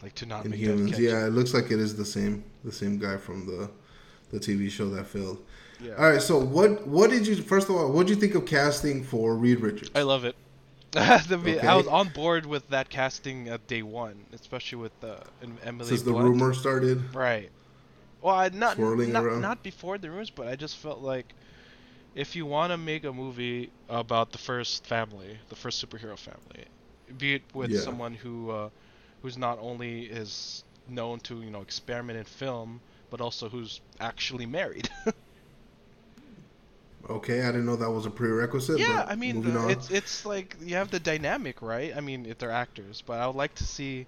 like 0.01 0.15
to 0.15 0.25
not 0.25 0.45
make 0.45 0.59
that 0.61 0.69
Inhumans. 0.69 0.89
catch. 0.91 0.99
Yeah, 0.99 1.25
it 1.27 1.31
looks 1.31 1.53
like 1.53 1.65
it 1.65 1.79
is 1.79 1.95
the 1.95 2.05
same 2.05 2.43
the 2.63 2.71
same 2.71 2.97
guy 2.97 3.17
from 3.17 3.45
the 3.45 3.69
the 4.31 4.39
TV 4.39 4.69
show 4.69 4.89
that 4.89 5.05
failed. 5.07 5.43
Yeah. 5.81 5.93
All 5.95 6.09
right, 6.09 6.21
so 6.21 6.39
what 6.39 6.87
what 6.87 7.09
did 7.09 7.27
you 7.27 7.35
first 7.35 7.69
of 7.69 7.75
all 7.75 7.91
what 7.91 8.07
did 8.07 8.15
you 8.15 8.21
think 8.21 8.35
of 8.35 8.45
casting 8.45 9.03
for 9.03 9.35
Reed 9.35 9.59
Richards? 9.59 9.91
I 9.95 10.01
love 10.03 10.25
it. 10.25 10.35
The 11.27 11.37
vi- 11.37 11.59
I 11.59 11.75
was 11.75 11.87
on 11.87 12.07
board 12.09 12.45
with 12.45 12.69
that 12.69 12.87
casting 12.89 13.49
at 13.49 13.67
day 13.67 13.81
one, 13.83 14.15
especially 14.31 14.77
with 14.77 14.93
uh, 15.03 15.17
Em- 15.43 15.57
Emily 15.61 15.89
Since 15.89 16.03
the 16.03 16.11
Blunt. 16.11 16.29
rumor 16.29 16.53
started. 16.53 17.13
Right. 17.13 17.49
Well, 18.21 18.33
I, 18.33 18.47
not 18.47 18.77
Swirling 18.77 19.11
not, 19.11 19.25
around. 19.25 19.41
not 19.41 19.61
before 19.61 19.97
the 19.97 20.09
rumors, 20.09 20.29
but 20.29 20.47
I 20.47 20.55
just 20.55 20.77
felt 20.77 21.01
like 21.01 21.33
if 22.15 22.35
you 22.35 22.45
want 22.45 22.71
to 22.71 22.77
make 22.77 23.03
a 23.03 23.13
movie 23.13 23.69
about 23.89 24.31
the 24.31 24.37
first 24.37 24.85
family, 24.87 25.37
the 25.49 25.55
first 25.55 25.83
superhero 25.85 26.17
family, 26.17 26.65
be 27.17 27.35
it 27.35 27.43
with 27.53 27.71
Yeah. 27.71 27.79
someone 27.81 28.13
who 28.15 28.49
uh, 28.51 28.69
who's 29.21 29.37
not 29.37 29.59
only 29.59 30.03
is 30.05 30.63
known 30.87 31.19
to 31.21 31.41
you 31.41 31.49
know 31.51 31.61
experiment 31.61 32.17
in 32.19 32.25
film, 32.25 32.81
but 33.09 33.21
also 33.21 33.49
who's 33.49 33.81
actually 33.99 34.45
married. 34.45 34.89
Okay, 37.09 37.43
I 37.43 37.47
didn't 37.51 37.67
know 37.67 37.75
that 37.75 37.91
was 37.91 38.05
a 38.07 38.09
prerequisite. 38.09 38.79
yeah, 38.79 39.05
I 39.07 39.15
mean, 39.15 39.35
moving 39.35 39.55
uh, 39.55 39.67
it's 39.67 39.91
it's 39.91 40.25
like 40.25 40.55
you 40.59 40.75
have 40.75 40.89
the 40.89 40.99
dynamic, 40.99 41.61
right? 41.61 41.95
I 41.95 42.01
mean, 42.01 42.25
if 42.25 42.39
they're 42.39 42.49
actors, 42.51 43.03
but 43.05 43.19
I 43.19 43.27
would 43.27 43.35
like 43.35 43.53
to 43.55 43.63
see, 43.63 44.07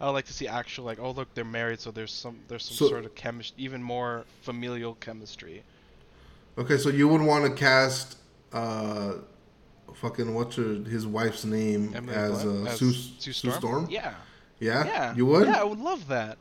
I 0.00 0.06
would 0.06 0.12
like 0.12 0.24
to 0.26 0.32
see 0.32 0.48
actual 0.48 0.84
like, 0.86 0.98
oh 0.98 1.10
look, 1.10 1.34
they're 1.34 1.44
married, 1.44 1.80
so 1.80 1.90
there's 1.90 2.12
some 2.12 2.38
there's 2.48 2.64
some 2.64 2.76
So- 2.78 2.88
sort 2.88 3.04
of 3.04 3.14
chemistry, 3.14 3.62
even 3.62 3.82
more 3.82 4.24
familial 4.42 4.94
chemistry. 4.94 5.62
Okay, 6.58 6.76
so 6.76 6.88
you 6.88 7.08
would 7.08 7.22
want 7.22 7.44
to 7.44 7.50
cast 7.52 8.18
uh 8.52 9.14
fucking 9.94 10.34
what's 10.34 10.56
her, 10.56 10.74
his 10.74 11.06
wife's 11.06 11.44
name 11.44 11.92
Emily 11.94 12.14
as 12.14 12.44
uh, 12.44 12.64
As 12.68 12.78
Sue, 12.78 12.92
Sue 12.92 13.32
Sue 13.32 13.50
Storm? 13.52 13.86
Yeah. 13.90 14.14
Yeah? 14.60 14.84
Yeah. 14.84 15.14
You 15.14 15.26
would? 15.26 15.46
Yeah, 15.46 15.60
I 15.60 15.64
would 15.64 15.78
love 15.78 16.06
that. 16.08 16.38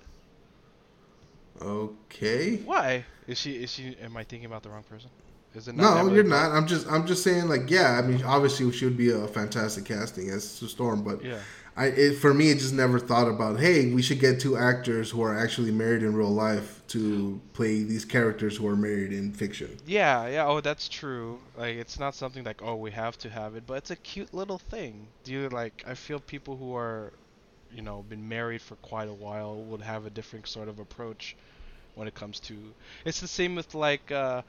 Okay. 1.62 2.58
Why 2.58 3.06
is 3.28 3.38
she? 3.38 3.54
Is 3.64 3.72
she? 3.72 3.96
Am 4.02 4.16
I 4.16 4.24
thinking 4.24 4.46
about 4.46 4.64
the 4.64 4.70
wrong 4.70 4.84
person? 4.84 5.10
Is 5.56 5.68
it 5.68 5.76
not 5.76 6.06
No, 6.06 6.14
you're 6.14 6.24
not. 6.24 6.52
I'm 6.52 6.68
just 6.68 6.88
I'm 6.88 7.08
just 7.08 7.24
saying 7.24 7.48
like 7.48 7.70
yeah. 7.70 8.00
I 8.00 8.06
mean, 8.06 8.24
obviously 8.24 8.72
she 8.72 8.86
would 8.86 8.98
be 8.98 9.10
a 9.10 9.28
fantastic 9.28 9.86
casting 9.86 10.30
as 10.30 10.48
Sue 10.48 10.68
Storm, 10.68 11.04
but 11.04 11.24
Yeah. 11.24 11.40
I 11.78 11.86
it, 11.88 12.16
for 12.18 12.34
me, 12.34 12.50
it 12.50 12.56
just 12.58 12.74
never 12.74 13.00
thought 13.00 13.28
about 13.28 13.60
hey, 13.60 13.94
we 13.94 14.02
should 14.02 14.20
get 14.20 14.40
two 14.40 14.58
actors 14.58 15.12
who 15.12 15.22
are 15.22 15.38
actually 15.38 15.72
married 15.72 16.02
in 16.02 16.16
real 16.16 16.34
life 16.34 16.82
to 16.88 17.40
play 17.54 17.84
these 17.84 18.04
characters 18.04 18.58
who 18.58 18.68
are 18.68 18.76
married 18.76 19.14
in 19.14 19.32
fiction. 19.32 19.78
Yeah, 19.86 20.28
yeah. 20.28 20.48
Oh, 20.48 20.60
that's 20.60 20.90
true. 20.90 21.40
Like, 21.56 21.76
it's 21.76 22.00
not 22.00 22.16
something 22.16 22.44
like, 22.44 22.64
oh, 22.64 22.76
we 22.76 22.90
have 22.92 23.18
to 23.20 23.30
have 23.30 23.56
it, 23.56 23.64
but 23.68 23.76
it's 23.76 23.92
a 23.92 23.96
cute 23.96 24.34
little 24.34 24.58
thing. 24.58 25.08
Do 25.24 25.32
you 25.32 25.50
like? 25.50 25.84
I 25.88 25.94
feel 25.94 26.20
people 26.20 26.58
who 26.58 26.76
are, 26.76 27.14
you 27.72 27.84
know, 27.84 28.04
been 28.10 28.28
married 28.28 28.62
for 28.62 28.76
quite 28.78 29.08
a 29.08 29.14
while 29.14 29.56
would 29.56 29.82
have 29.82 30.08
a 30.08 30.10
different 30.10 30.48
sort 30.48 30.70
of 30.70 30.80
approach 30.80 31.36
when 31.94 32.08
it 32.08 32.16
comes 32.16 32.40
to. 32.40 32.56
It's 33.06 33.22
the 33.22 33.28
same 33.28 33.54
with 33.54 33.76
like, 33.76 34.12
uh, 34.12 34.42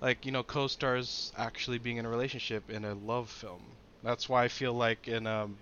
like 0.00 0.26
you 0.26 0.32
know, 0.32 0.42
co-stars 0.42 1.32
actually 1.38 1.78
being 1.78 1.98
in 1.98 2.04
a 2.04 2.10
relationship 2.10 2.68
in 2.68 2.84
a 2.84 2.94
love 2.94 3.30
film. 3.30 3.62
That's 4.02 4.28
why 4.28 4.42
I 4.44 4.48
feel 4.48 4.74
like 4.74 5.08
in 5.08 5.26
um, 5.26 5.56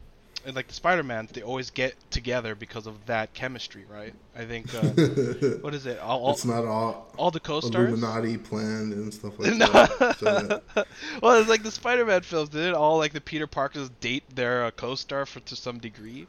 in 0.44 0.54
like 0.54 0.66
the 0.68 0.74
Spider-Man, 0.74 1.28
they 1.32 1.42
always 1.42 1.70
get 1.70 1.94
together 2.10 2.54
because 2.54 2.86
of 2.88 3.06
that 3.06 3.32
chemistry, 3.32 3.84
right? 3.88 4.12
I 4.36 4.44
think. 4.44 4.74
Uh, 4.74 4.80
what 5.60 5.72
is 5.74 5.86
it? 5.86 5.98
All, 6.00 6.20
all, 6.24 6.32
it's 6.32 6.44
not 6.44 6.64
all 6.64 7.12
all 7.16 7.30
the 7.30 7.38
co-stars. 7.40 7.88
Illuminati 7.90 8.36
planned 8.38 8.92
and 8.92 9.12
stuff 9.14 9.38
like 9.38 9.54
No. 9.54 9.66
that. 9.72 10.16
So, 10.18 10.60
well, 11.22 11.40
it's 11.40 11.48
like 11.48 11.62
the 11.62 11.70
Spider-Man 11.70 12.22
films. 12.22 12.48
Didn't 12.48 12.74
all 12.74 12.98
like 12.98 13.12
the 13.12 13.20
Peter 13.20 13.46
Parkers 13.46 13.88
date 14.00 14.24
their 14.34 14.64
uh, 14.64 14.70
co-star 14.72 15.26
for 15.26 15.40
to 15.40 15.54
some 15.56 15.78
degree? 15.78 16.26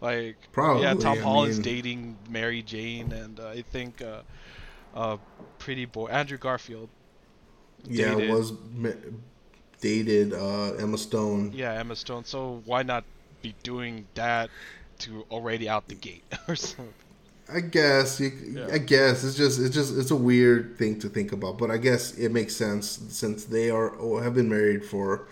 Like 0.00 0.36
Probably, 0.52 0.82
yeah, 0.82 0.94
Tom 0.94 1.18
I 1.18 1.20
Holland's 1.20 1.58
mean- 1.58 1.62
dating 1.64 2.16
Mary 2.28 2.62
Jane, 2.62 3.12
and 3.12 3.38
uh, 3.38 3.48
I 3.48 3.62
think 3.62 4.02
uh, 4.02 4.22
uh, 4.94 5.16
Pretty 5.58 5.84
Boy 5.84 6.06
Andrew 6.08 6.38
Garfield. 6.38 6.88
yeah, 7.84 8.14
Dated. 8.14 8.30
was 8.30 8.52
ma- 8.74 8.88
dated 9.80 10.32
uh, 10.32 10.72
Emma 10.74 10.98
Stone. 10.98 11.52
Yeah, 11.54 11.72
Emma 11.74 11.94
Stone. 11.96 12.24
So 12.24 12.62
why 12.64 12.82
not 12.82 13.04
be 13.42 13.54
doing 13.62 14.06
that 14.14 14.50
to 15.00 15.26
already 15.30 15.68
out 15.68 15.88
the 15.88 15.94
gate 15.94 16.24
or 16.48 16.56
something? 16.56 16.94
I 17.52 17.60
guess 17.60 18.20
you, 18.20 18.30
Yeah. 18.54 18.68
I 18.72 18.78
guess 18.78 19.24
it's 19.24 19.36
just 19.36 19.60
it's 19.60 19.74
just 19.74 19.96
it's 19.98 20.10
a 20.10 20.16
weird 20.16 20.78
thing 20.78 20.98
to 21.00 21.08
think 21.08 21.32
about, 21.32 21.58
but 21.58 21.70
I 21.70 21.76
guess 21.76 22.14
it 22.16 22.30
makes 22.30 22.54
sense 22.56 23.00
since 23.08 23.44
they 23.44 23.68
are 23.70 23.90
or 23.90 24.22
have 24.22 24.34
been 24.34 24.48
married 24.48 24.84
for 24.84 25.26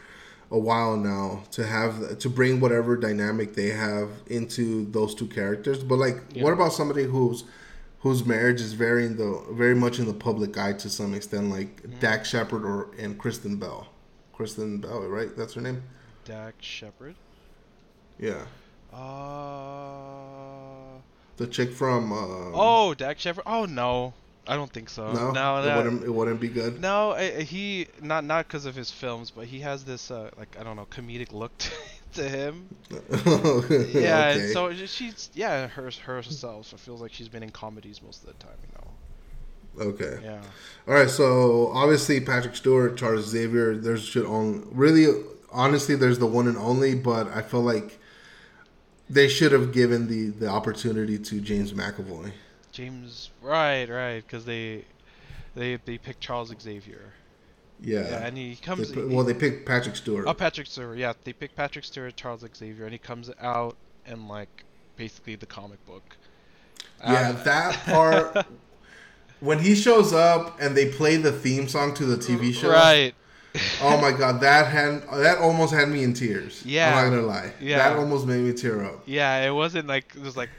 a 0.51 0.59
while 0.59 0.97
now 0.97 1.45
to 1.53 1.65
have 1.65 2.19
to 2.19 2.29
bring 2.29 2.59
whatever 2.61 2.97
dynamic 2.97 3.55
they 3.55 3.69
have 3.69 4.09
into 4.27 4.85
those 4.91 5.15
two 5.15 5.29
characters. 5.29 5.83
But 5.85 5.97
like, 5.99 6.17
Yeah. 6.35 6.43
what 6.43 6.53
about 6.53 6.73
somebody 6.73 7.05
whose 7.05 7.45
whose 8.01 8.25
marriage 8.27 8.61
is 8.61 8.73
very 8.73 9.07
in 9.07 9.17
the 9.17 9.45
very 9.53 9.75
much 9.75 9.99
in 9.99 10.07
the 10.07 10.15
public 10.15 10.59
eye 10.59 10.73
to 10.73 10.91
some 10.91 11.15
extent, 11.15 11.49
like 11.51 11.81
Mm-hmm. 11.83 12.01
Dax 12.01 12.29
Shepard 12.29 12.65
or 12.65 12.89
and 12.99 13.17
Kristen 13.19 13.57
Bell. 13.57 13.87
Kristen 14.33 14.79
Bell, 14.79 15.03
right? 15.07 15.35
That's 15.37 15.55
her 15.55 15.61
name. 15.61 15.83
Dax 16.25 16.57
Shepard. 16.67 17.15
Yeah, 18.21 18.45
Uh. 18.93 18.99
the 21.37 21.47
chick 21.47 21.73
from. 21.73 22.13
Um, 22.13 22.53
Oh, 22.55 22.95
Dax 22.95 23.23
Shepard. 23.23 23.45
Oh 23.47 23.65
no, 23.65 24.13
I 24.47 24.57
don't 24.57 24.71
think 24.73 24.91
so. 24.91 25.13
no, 25.13 25.31
no, 25.33 25.63
it 25.63 25.67
no. 25.67 25.77
wouldn't 25.79 26.05
it 26.05 26.11
wouldn't 26.11 26.41
be 26.41 26.49
good. 26.49 26.81
No, 26.81 27.13
I, 27.13 27.37
I- 27.39 27.43
he 27.43 27.87
not 28.03 28.25
not 28.25 28.47
because 28.47 28.67
of 28.67 28.75
his 28.77 28.91
films, 28.91 29.31
but 29.31 29.47
he 29.47 29.61
has 29.61 29.85
this 29.85 30.11
uh, 30.11 30.31
like 30.39 30.57
I 30.61 30.65
don't 30.65 30.77
know 30.77 30.87
comedic 30.91 31.33
look 31.33 31.57
to, 31.65 31.71
to 32.15 32.29
him. 32.29 32.69
Yeah, 33.95 34.31
and 34.33 34.53
so 34.53 34.75
she's 34.75 35.31
yeah 35.35 35.67
her 35.69 35.91
herself. 36.05 36.73
It 36.73 36.81
feels 36.81 37.01
like 37.01 37.13
she's 37.13 37.29
been 37.29 37.43
in 37.43 37.51
comedies 37.51 38.03
most 38.03 38.23
of 38.23 38.27
the 38.29 38.35
time, 38.35 38.57
you 38.63 38.69
know. 38.75 38.87
Okay. 39.93 40.19
Yeah. 40.23 40.43
All 40.89 40.95
right. 40.95 41.09
So 41.09 41.69
obviously 41.73 42.21
Patrick 42.21 42.57
Stewart, 42.57 42.97
Charles 42.99 43.27
Xavier. 43.29 43.77
There's 43.77 44.05
should 44.05 44.27
on 44.27 44.67
really 44.73 45.07
honestly 45.53 45.95
there's 45.95 46.19
the 46.19 46.27
one 46.27 46.49
and 46.49 46.59
only, 46.59 46.95
but 46.97 47.29
I 47.29 47.41
feel 47.43 47.63
like 47.63 47.99
they 49.11 49.29
should 49.29 49.53
have 49.53 49.73
given 49.73 50.07
the 50.09 50.29
the 50.31 50.49
opportunity 50.49 51.19
to 51.19 51.41
James 51.41 51.73
McAvoy. 51.73 52.33
James, 52.73 53.31
right, 53.43 53.89
right, 53.89 54.25
because 54.25 54.45
they 54.45 54.85
they 55.55 55.77
they 55.85 55.99
picked 55.99 56.21
Charles 56.21 56.55
Xavier. 56.63 57.13
Yeah. 57.83 58.01
Yeah, 58.11 58.27
and 58.27 58.37
he 58.37 58.51
They 58.51 58.57
comes. 58.57 58.93
put- 58.93 59.09
well, 59.09 59.25
they 59.25 59.35
picked 59.35 59.67
Patrick 59.67 59.97
Stewart. 59.97 60.25
Oh, 60.27 60.35
Patrick 60.35 60.67
Stewart. 60.67 60.99
Yeah, 60.99 61.15
they 61.25 61.33
picked 61.33 61.57
Patrick 61.57 61.85
Stewart, 61.85 62.15
Charles 62.17 62.45
Xavier, 62.57 62.85
and 62.85 62.93
he 62.93 62.99
comes 62.99 63.31
out 63.41 63.77
in 64.07 64.29
like 64.29 64.65
basically 64.97 65.35
the 65.37 65.47
comic 65.47 65.85
book. 65.87 66.17
yeah, 67.03 67.31
Um, 67.31 67.39
that 67.45 67.75
part 67.87 68.47
when 69.41 69.59
he 69.61 69.75
shows 69.75 70.13
up 70.13 70.61
and 70.61 70.77
they 70.77 70.91
play 70.93 71.17
the 71.17 71.33
theme 71.33 71.69
song 71.69 71.95
to 71.95 72.05
the 72.05 72.17
TV 72.17 72.53
show. 72.55 72.71
Right. 72.71 73.15
Oh 73.83 74.01
my 74.01 74.13
god, 74.13 74.41
that 74.43 74.67
had 74.69 75.03
that 75.13 75.39
almost 75.39 75.75
had 75.75 75.89
me 75.89 76.05
in 76.05 76.15
tears. 76.15 76.63
Yeah. 76.65 76.89
I'm 76.97 77.11
not 77.11 77.17
gonna 77.17 77.27
lie. 77.27 77.53
Yeah. 77.61 77.79
That 77.79 77.99
almost 77.99 78.27
made 78.27 78.43
me 78.45 78.53
tear 78.53 78.85
up. 78.85 79.03
Yeah, 79.07 79.45
it 79.45 79.51
wasn't 79.51 79.89
like 79.89 80.15
it 80.15 80.23
was 80.23 80.37
like 80.37 80.51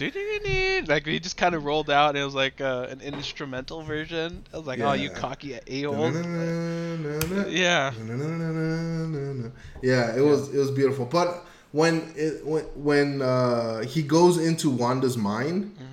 like 0.87 1.05
he 1.05 1.19
just 1.19 1.37
kind 1.37 1.55
of 1.55 1.63
rolled 1.63 1.89
out. 1.89 2.09
and 2.09 2.17
It 2.17 2.25
was 2.25 2.35
like 2.35 2.59
uh, 2.59 2.87
an 2.89 2.99
instrumental 2.99 3.81
version. 3.83 4.43
I 4.53 4.57
was 4.57 4.67
like, 4.67 4.79
oh, 4.81 4.91
you 4.93 5.09
Yeah. 5.09 5.15
cocky 5.15 5.53
a 5.53 5.83
hole. 5.83 6.11
Yeah. 7.49 7.93
Yeah, 9.81 10.15
it 10.15 10.21
was 10.21 10.53
it 10.53 10.57
was 10.57 10.71
beautiful. 10.71 11.05
But 11.05 11.45
when 11.71 12.11
it 12.15 12.45
when 12.45 12.63
when 12.75 13.21
uh, 13.21 13.81
he 13.83 14.01
goes 14.03 14.37
into 14.37 14.69
Wanda's 14.69 15.17
mind, 15.17 15.75
Mhm. 15.79 15.90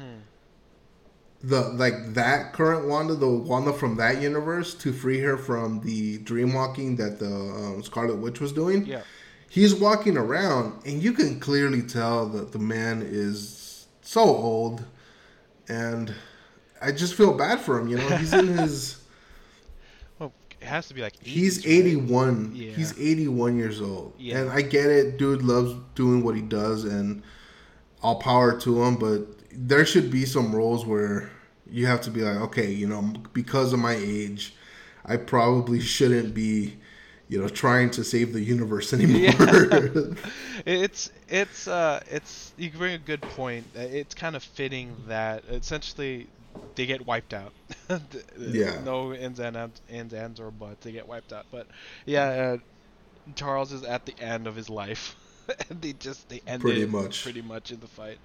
The 1.42 1.61
like 1.70 2.14
that 2.14 2.53
current 2.53 2.88
Wanda, 2.88 3.14
the 3.14 3.29
Wanda 3.29 3.72
from 3.72 3.96
that 3.96 4.20
universe, 4.20 4.74
to 4.74 4.92
free 4.92 5.20
her 5.20 5.37
from 5.37 5.81
the 5.81 6.18
dream 6.18 6.53
walking 6.53 6.96
that 6.96 7.18
the 7.18 7.27
um, 7.27 7.83
Scarlet 7.83 8.16
Witch 8.16 8.40
was 8.40 8.53
doing. 8.53 8.85
Yeah. 8.87 9.03
He's 9.48 9.74
walking 9.74 10.16
around, 10.18 10.85
and 10.85 11.03
you 11.03 11.12
can 11.12 11.40
clearly 11.40 11.83
tell 11.83 12.29
that 12.31 12.53
the 12.53 12.59
man 12.59 13.03
is 13.03 13.87
so 14.03 14.22
old, 14.22 14.85
and 15.68 16.12
I 16.83 16.92
just 16.92 17.14
feel 17.14 17.35
bad 17.35 17.61
for 17.61 17.79
him. 17.79 17.88
You 17.88 17.98
know, 17.98 18.09
he's 18.16 18.33
in 18.33 18.48
his. 18.59 19.01
Well, 20.18 20.33
it 20.61 20.66
has 20.66 20.88
to 20.88 20.94
be 20.94 21.03
like. 21.03 21.14
He's 21.22 21.64
80s, 21.64 21.66
right? 21.66 21.87
81. 21.87 22.53
Yeah. 22.55 22.72
He's 22.72 22.98
81 22.98 23.57
years 23.57 23.81
old. 23.81 24.14
Yeah. 24.18 24.38
And 24.38 24.51
I 24.51 24.62
get 24.62 24.87
it. 24.87 25.18
Dude 25.18 25.42
loves 25.42 25.74
doing 25.94 26.24
what 26.24 26.35
he 26.35 26.42
does 26.42 26.85
and 26.85 27.22
all 28.03 28.20
power 28.20 28.59
to 28.61 28.83
him, 28.83 28.96
but 28.96 29.38
there 29.66 29.85
should 29.85 30.11
be 30.11 30.25
some 30.25 30.55
roles 30.55 30.87
where 30.87 31.31
you 31.68 31.87
have 31.87 32.01
to 32.03 32.11
be 32.11 32.23
like, 32.23 32.37
okay, 32.37 32.71
you 32.71 32.87
know, 32.87 33.03
because 33.33 33.73
of 33.73 33.81
my 33.81 33.94
age, 33.94 34.55
I 35.05 35.16
probably 35.16 35.81
shouldn't 35.81 36.33
be, 36.33 36.77
you 37.29 37.40
know, 37.40 37.49
trying 37.49 37.90
to 37.92 38.05
save 38.05 38.33
the 38.33 38.40
universe 38.40 38.92
anymore. 38.94 39.33
It's 40.66 41.11
it's 41.29 41.66
uh 41.68 42.01
it's 42.11 42.53
you 42.59 42.71
bring 42.71 42.94
a 42.94 42.99
good 42.99 43.23
point. 43.23 43.64
It's 43.75 44.14
kind 44.14 44.37
of 44.37 44.42
fitting 44.42 44.94
that 45.07 45.44
essentially 45.49 46.27
they 46.75 46.85
get 46.85 47.07
wiped 47.07 47.33
out. 47.33 47.53
Yeah. 48.38 48.81
No 48.85 49.14
ins 49.14 49.40
and 49.40 49.57
ins 49.88 50.12
ands 50.12 50.40
or 50.40 50.51
buts. 50.51 50.85
They 50.85 50.92
get 50.92 51.09
wiped 51.09 51.33
out. 51.33 51.47
But 51.51 51.68
yeah, 52.07 52.25
uh, 52.29 52.57
Charles 53.35 53.73
is 53.73 53.83
at 53.83 54.05
the 54.05 54.14
end 54.21 54.47
of 54.47 54.57
his 54.57 54.68
life, 54.68 55.16
and 55.71 55.81
they 55.81 55.93
just 55.95 56.29
they 56.29 56.43
end 56.47 56.63
Pretty 56.63 56.87
much. 56.87 57.23
pretty 57.23 57.43
much 57.43 57.71
in 57.71 57.81
the 57.81 57.87
fight. 57.87 58.19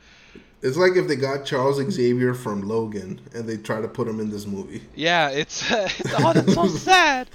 it's 0.62 0.78
like 0.78 0.96
if 0.96 1.08
they 1.08 1.16
got 1.16 1.46
Charles 1.46 1.78
Xavier 1.92 2.34
from 2.34 2.68
Logan 2.68 3.22
and 3.34 3.48
they 3.48 3.58
try 3.58 3.82
to 3.82 3.88
put 3.88 4.08
him 4.08 4.20
in 4.20 4.30
this 4.30 4.46
movie. 4.46 4.82
Yeah, 4.96 5.30
it's, 5.30 5.64
it's 5.72 6.14
oh 6.18 6.34
that's 6.34 6.54
so 6.54 6.68
sad. 6.90 7.30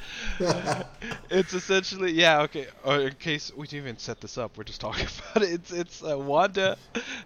it's 1.30 1.54
essentially 1.54 2.12
yeah 2.12 2.42
okay. 2.42 2.66
Uh, 2.86 3.00
in 3.00 3.14
case 3.14 3.52
we 3.56 3.66
didn't 3.66 3.84
even 3.84 3.98
set 3.98 4.20
this 4.20 4.38
up, 4.38 4.56
we're 4.56 4.64
just 4.64 4.80
talking 4.80 5.06
about 5.32 5.42
it. 5.42 5.52
It's 5.52 5.72
it's 5.72 6.02
uh, 6.04 6.18
Wanda 6.18 6.76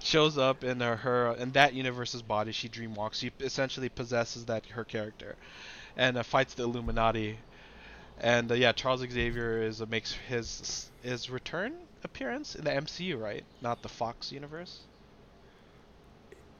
shows 0.00 0.38
up 0.38 0.64
in 0.64 0.80
her, 0.80 0.96
her 0.96 1.32
in 1.38 1.52
that 1.52 1.74
universe's 1.74 2.22
body. 2.22 2.52
She 2.52 2.68
dream 2.68 2.94
walks. 2.94 3.18
She 3.18 3.30
essentially 3.40 3.88
possesses 3.88 4.44
that 4.46 4.66
her 4.66 4.84
character, 4.84 5.36
and 5.96 6.16
uh, 6.16 6.22
fights 6.22 6.54
the 6.54 6.62
Illuminati. 6.64 7.38
And 8.20 8.50
uh, 8.52 8.54
yeah, 8.54 8.72
Charles 8.72 9.00
Xavier 9.00 9.62
is 9.62 9.80
uh, 9.82 9.86
makes 9.86 10.12
his 10.12 10.90
his 11.02 11.28
return 11.30 11.72
appearance 12.04 12.54
in 12.54 12.64
the 12.64 12.74
MCU, 12.76 13.14
right? 13.14 13.44
Not 13.60 13.82
the 13.82 13.88
Fox 13.88 14.32
universe. 14.32 14.88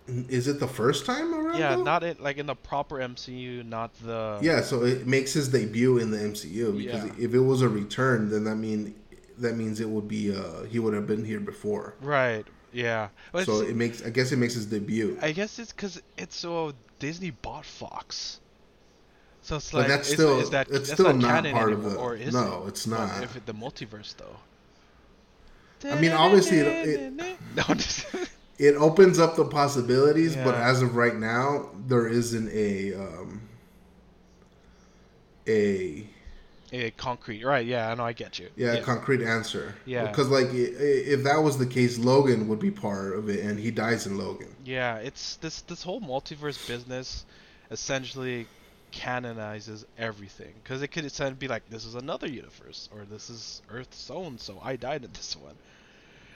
Is 0.09 0.49
it 0.49 0.59
the 0.59 0.67
first 0.67 1.07
time 1.07 1.33
around? 1.33 1.59
Yeah, 1.59 1.77
though? 1.77 1.83
not 1.83 2.03
it 2.03 2.21
like 2.21 2.37
in 2.37 2.47
the 2.47 2.57
proper 2.57 3.01
MCU, 3.01 3.63
not 3.63 3.95
the 3.95 4.39
Yeah, 4.41 4.61
so 4.63 4.83
it 4.85 5.07
makes 5.07 5.33
his 5.33 5.49
debut 5.49 5.99
in 5.99 6.11
the 6.11 6.19
MCU 6.21 6.73
because 6.73 7.05
Yeah. 7.05 7.15
if 7.19 7.35
it 7.35 7.41
was 7.41 7.63
a 7.63 7.69
return, 7.69 8.29
then 8.31 8.45
that 8.45 8.57
mean 8.57 8.95
that 9.39 9.57
means 9.57 9.81
it 9.81 9.89
would 9.89 10.09
be 10.09 10.35
uh 10.35 10.65
he 10.65 10.79
would 10.79 10.95
have 10.95 11.07
been 11.07 11.25
here 11.25 11.41
before. 11.41 11.95
right. 12.01 12.47
Yeah, 12.73 13.09
But 13.33 13.47
so 13.47 13.61
it 13.61 13.77
makes 13.77 14.03
I 14.03 14.11
guess 14.11 14.33
it 14.33 14.39
makes 14.39 14.55
his 14.55 14.67
debut. 14.67 15.19
I 15.21 15.33
guess 15.33 15.59
it's 15.59 15.73
because 15.73 16.03
it's 16.19 16.37
so 16.37 16.75
Disney 16.99 17.31
bought 17.31 17.65
Fox. 17.65 18.41
So 19.43 19.57
it's 19.57 19.73
But 19.73 19.75
like 19.75 19.89
that's 19.89 20.09
still 20.09 20.39
is 20.39 20.51
that 20.51 20.69
it's 20.71 20.89
that's 20.89 20.91
still 20.91 21.13
not, 21.13 21.45
not 21.45 21.51
part 21.51 21.73
of 21.73 21.83
anymore, 21.83 21.91
the 21.91 21.97
or 21.97 22.17
is 22.17 22.35
no, 22.35 22.65
it? 22.65 22.69
it's 22.69 22.87
But 22.95 23.09
not. 23.09 23.23
If 23.23 23.37
it, 23.37 23.47
the 23.47 23.55
multiverse 23.55 24.17
though. 24.17 24.41
I 25.85 26.01
mean, 26.01 26.13
obviously 26.13 26.59
it- 26.59 27.13
no, 27.57 27.63
just- 27.75 28.07
it 28.59 28.75
opens 28.77 29.19
up 29.19 29.37
the 29.37 29.45
possibilities, 29.45 30.37
but 30.37 30.55
as 30.55 30.83
of 30.83 30.95
right 30.97 31.17
now, 31.17 31.71
there 31.87 32.07
isn't 32.07 32.49
a 32.53 32.95
um, 32.95 33.41
a 35.49 36.07
A 36.73 36.91
concrete, 36.93 37.45
right? 37.45 37.67
Yeah, 37.67 37.91
I 37.91 37.95
know. 37.95 38.05
I 38.05 38.13
get 38.13 38.39
you. 38.39 38.49
yeah, 38.57 38.81
concrete 38.81 39.23
answer. 39.23 39.75
Yeah. 39.85 40.07
because 40.07 40.29
like 40.29 40.47
i- 40.47 40.51
i- 40.51 41.05
if 41.15 41.25
that 41.25 41.43
was 41.43 41.59
the 41.59 41.67
case, 41.67 41.99
Logan 41.99 42.49
would 42.49 42.61
be 42.61 42.71
part 42.71 43.17
of 43.17 43.29
it, 43.29 43.41
and 43.45 43.59
he 43.59 43.71
dies 43.71 44.07
in 44.07 44.17
Logan. 44.19 44.55
Yeah, 44.65 44.97
it's 44.97 45.37
this 45.37 45.63
this 45.63 45.83
whole 45.83 46.01
multiverse 46.01 46.67
business 46.67 47.25
essentially 47.71 48.47
canonizes 48.93 49.85
everything 49.99 50.53
because 50.63 50.83
it 50.83 50.89
could 50.89 51.05
essentially 51.05 51.35
be 51.37 51.49
like 51.49 51.69
this 51.71 51.85
is 51.85 51.95
another 51.95 52.29
universe 52.29 52.89
or 52.95 53.05
this 53.05 53.31
is 53.31 53.63
Earth 53.71 53.93
so 53.93 54.25
and 54.25 54.39
so 54.39 54.61
I 54.63 54.77
died 54.77 55.05
in 55.05 55.11
this 55.13 55.35
one. 55.37 55.55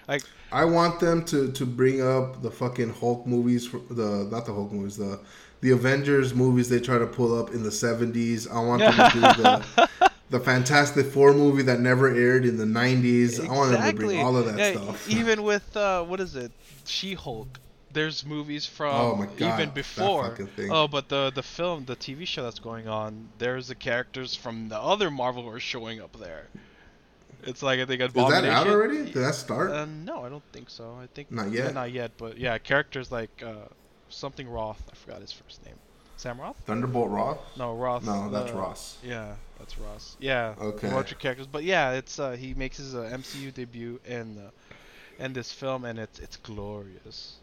Like 0.09 0.23
I 0.51 0.65
want 0.65 0.99
them 1.01 1.25
to 1.27 1.53
to 1.53 1.67
bring 1.67 2.01
up 2.03 2.43
the 2.43 2.51
fucking 2.51 2.91
Hulk 2.91 3.27
movies, 3.27 3.67
for 3.67 3.79
the 3.91 4.27
not 4.31 4.47
the 4.47 4.55
Hulk 4.55 4.73
movies, 4.73 4.97
the 4.97 5.21
the 5.61 5.71
Avengers 5.73 6.35
movies 6.35 6.69
they 6.69 6.81
try 6.81 6.99
to 6.99 7.07
pull 7.07 7.39
up 7.39 7.51
in 7.51 7.63
the 7.63 7.73
seventies. 7.73 8.47
I 8.49 8.61
want 8.61 8.81
them 8.81 8.93
to 8.95 9.11
do 9.13 9.21
the 9.21 9.89
the 10.31 10.41
Fantastic 10.41 11.07
Four 11.07 11.35
movie 11.35 11.63
that 11.63 11.81
never 11.81 12.09
aired 12.15 12.45
in 12.47 12.57
the 12.57 12.67
nineties. 12.67 13.39
I 13.41 13.53
want 13.53 13.73
them 13.73 13.83
to 13.83 13.93
bring 13.95 14.21
all 14.21 14.37
of 14.37 14.47
that 14.47 14.59
Yeah, 14.59 14.81
stuff. 14.81 15.09
even 15.09 15.43
with 15.51 15.77
uh, 15.77 16.05
what 16.05 16.21
is 16.21 16.37
it, 16.37 16.53
She-Hulk. 16.85 17.59
There's 17.97 18.27
movies 18.27 18.67
from 18.67 18.95
Oh 18.95 19.15
my 19.17 19.25
God, 19.25 19.59
even 19.59 19.75
before. 19.75 20.37
Oh, 20.71 20.87
but 20.87 21.09
the 21.09 21.33
the 21.35 21.43
film, 21.43 21.87
the 21.87 21.97
TV 21.97 22.27
show 22.27 22.43
that's 22.43 22.59
going 22.59 22.87
on, 22.87 23.31
there's 23.39 23.69
the 23.69 23.75
characters 23.75 24.35
from 24.35 24.69
the 24.69 24.79
other 24.79 25.11
Marvel 25.11 25.45
who 25.45 25.49
are 25.49 25.59
showing 25.59 26.03
up 26.03 26.15
there. 26.21 26.45
It's 27.45 27.63
like 27.63 27.81
I 27.81 27.87
think 27.87 28.03
Is 28.03 28.13
that 28.13 28.45
out 28.45 28.67
already? 28.67 29.07
Did 29.07 29.15
that 29.15 29.35
start? 29.35 29.71
Uh, 29.71 29.87
no, 29.87 30.23
I 30.27 30.29
don't 30.29 30.43
think 30.53 30.69
so. 30.69 30.99
I 31.01 31.07
think 31.15 31.33
Not 31.33 31.51
yeah, 31.51 31.65
yet? 31.65 31.75
not 31.75 31.91
yet, 31.91 32.11
but 32.19 32.37
yeah, 32.37 32.59
characters 32.59 33.11
like 33.11 33.43
uh, 33.43 33.67
something 34.11 34.47
Roth. 34.47 34.83
I 34.93 34.95
forgot 34.95 35.23
his 35.23 35.33
first 35.33 35.65
name. 35.65 35.77
Sam 36.19 36.39
Roth? 36.39 36.59
Thunderbolt 36.67 37.11
Roth? 37.11 37.39
No, 37.57 37.75
Roth. 37.77 38.05
No, 38.05 38.29
that's 38.29 38.53
uh, 38.53 38.57
Ross. 38.57 38.99
Yeah, 39.03 39.37
that's 39.59 39.79
Ross. 39.79 40.19
Yeah. 40.21 40.55
Okay. 40.61 40.89
A 40.89 40.91
bunch 40.91 41.13
of 41.13 41.19
characters, 41.19 41.47
but 41.47 41.65
yeah, 41.65 41.93
it's 41.93 42.19
uh, 42.19 42.33
he 42.33 42.53
makes 42.53 42.77
his 42.77 42.95
uh, 42.95 43.11
MCU 43.11 43.55
debut 43.55 44.01
in 44.05 44.37
uh, 44.37 44.51
in 45.19 45.33
this 45.33 45.51
film, 45.51 45.87
and 45.87 45.99
it's 45.99 46.19
it's 46.19 46.37
glorious. 46.37 47.37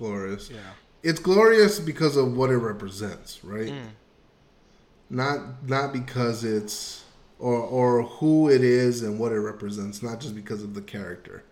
Glorious. 0.00 0.48
Yeah. 0.50 0.58
It's 1.02 1.20
glorious 1.20 1.78
because 1.78 2.16
of 2.16 2.34
what 2.34 2.48
it 2.48 2.56
represents, 2.56 3.44
right? 3.44 3.70
Mm. 3.70 3.88
Not 5.10 5.68
not 5.68 5.92
because 5.92 6.42
it's 6.42 7.04
or 7.38 7.54
or 7.54 8.02
who 8.04 8.48
it 8.48 8.64
is 8.64 9.02
and 9.02 9.18
what 9.18 9.32
it 9.32 9.40
represents, 9.40 10.02
not 10.02 10.18
just 10.20 10.34
because 10.34 10.62
of 10.62 10.72
the 10.72 10.80
character. 10.80 11.44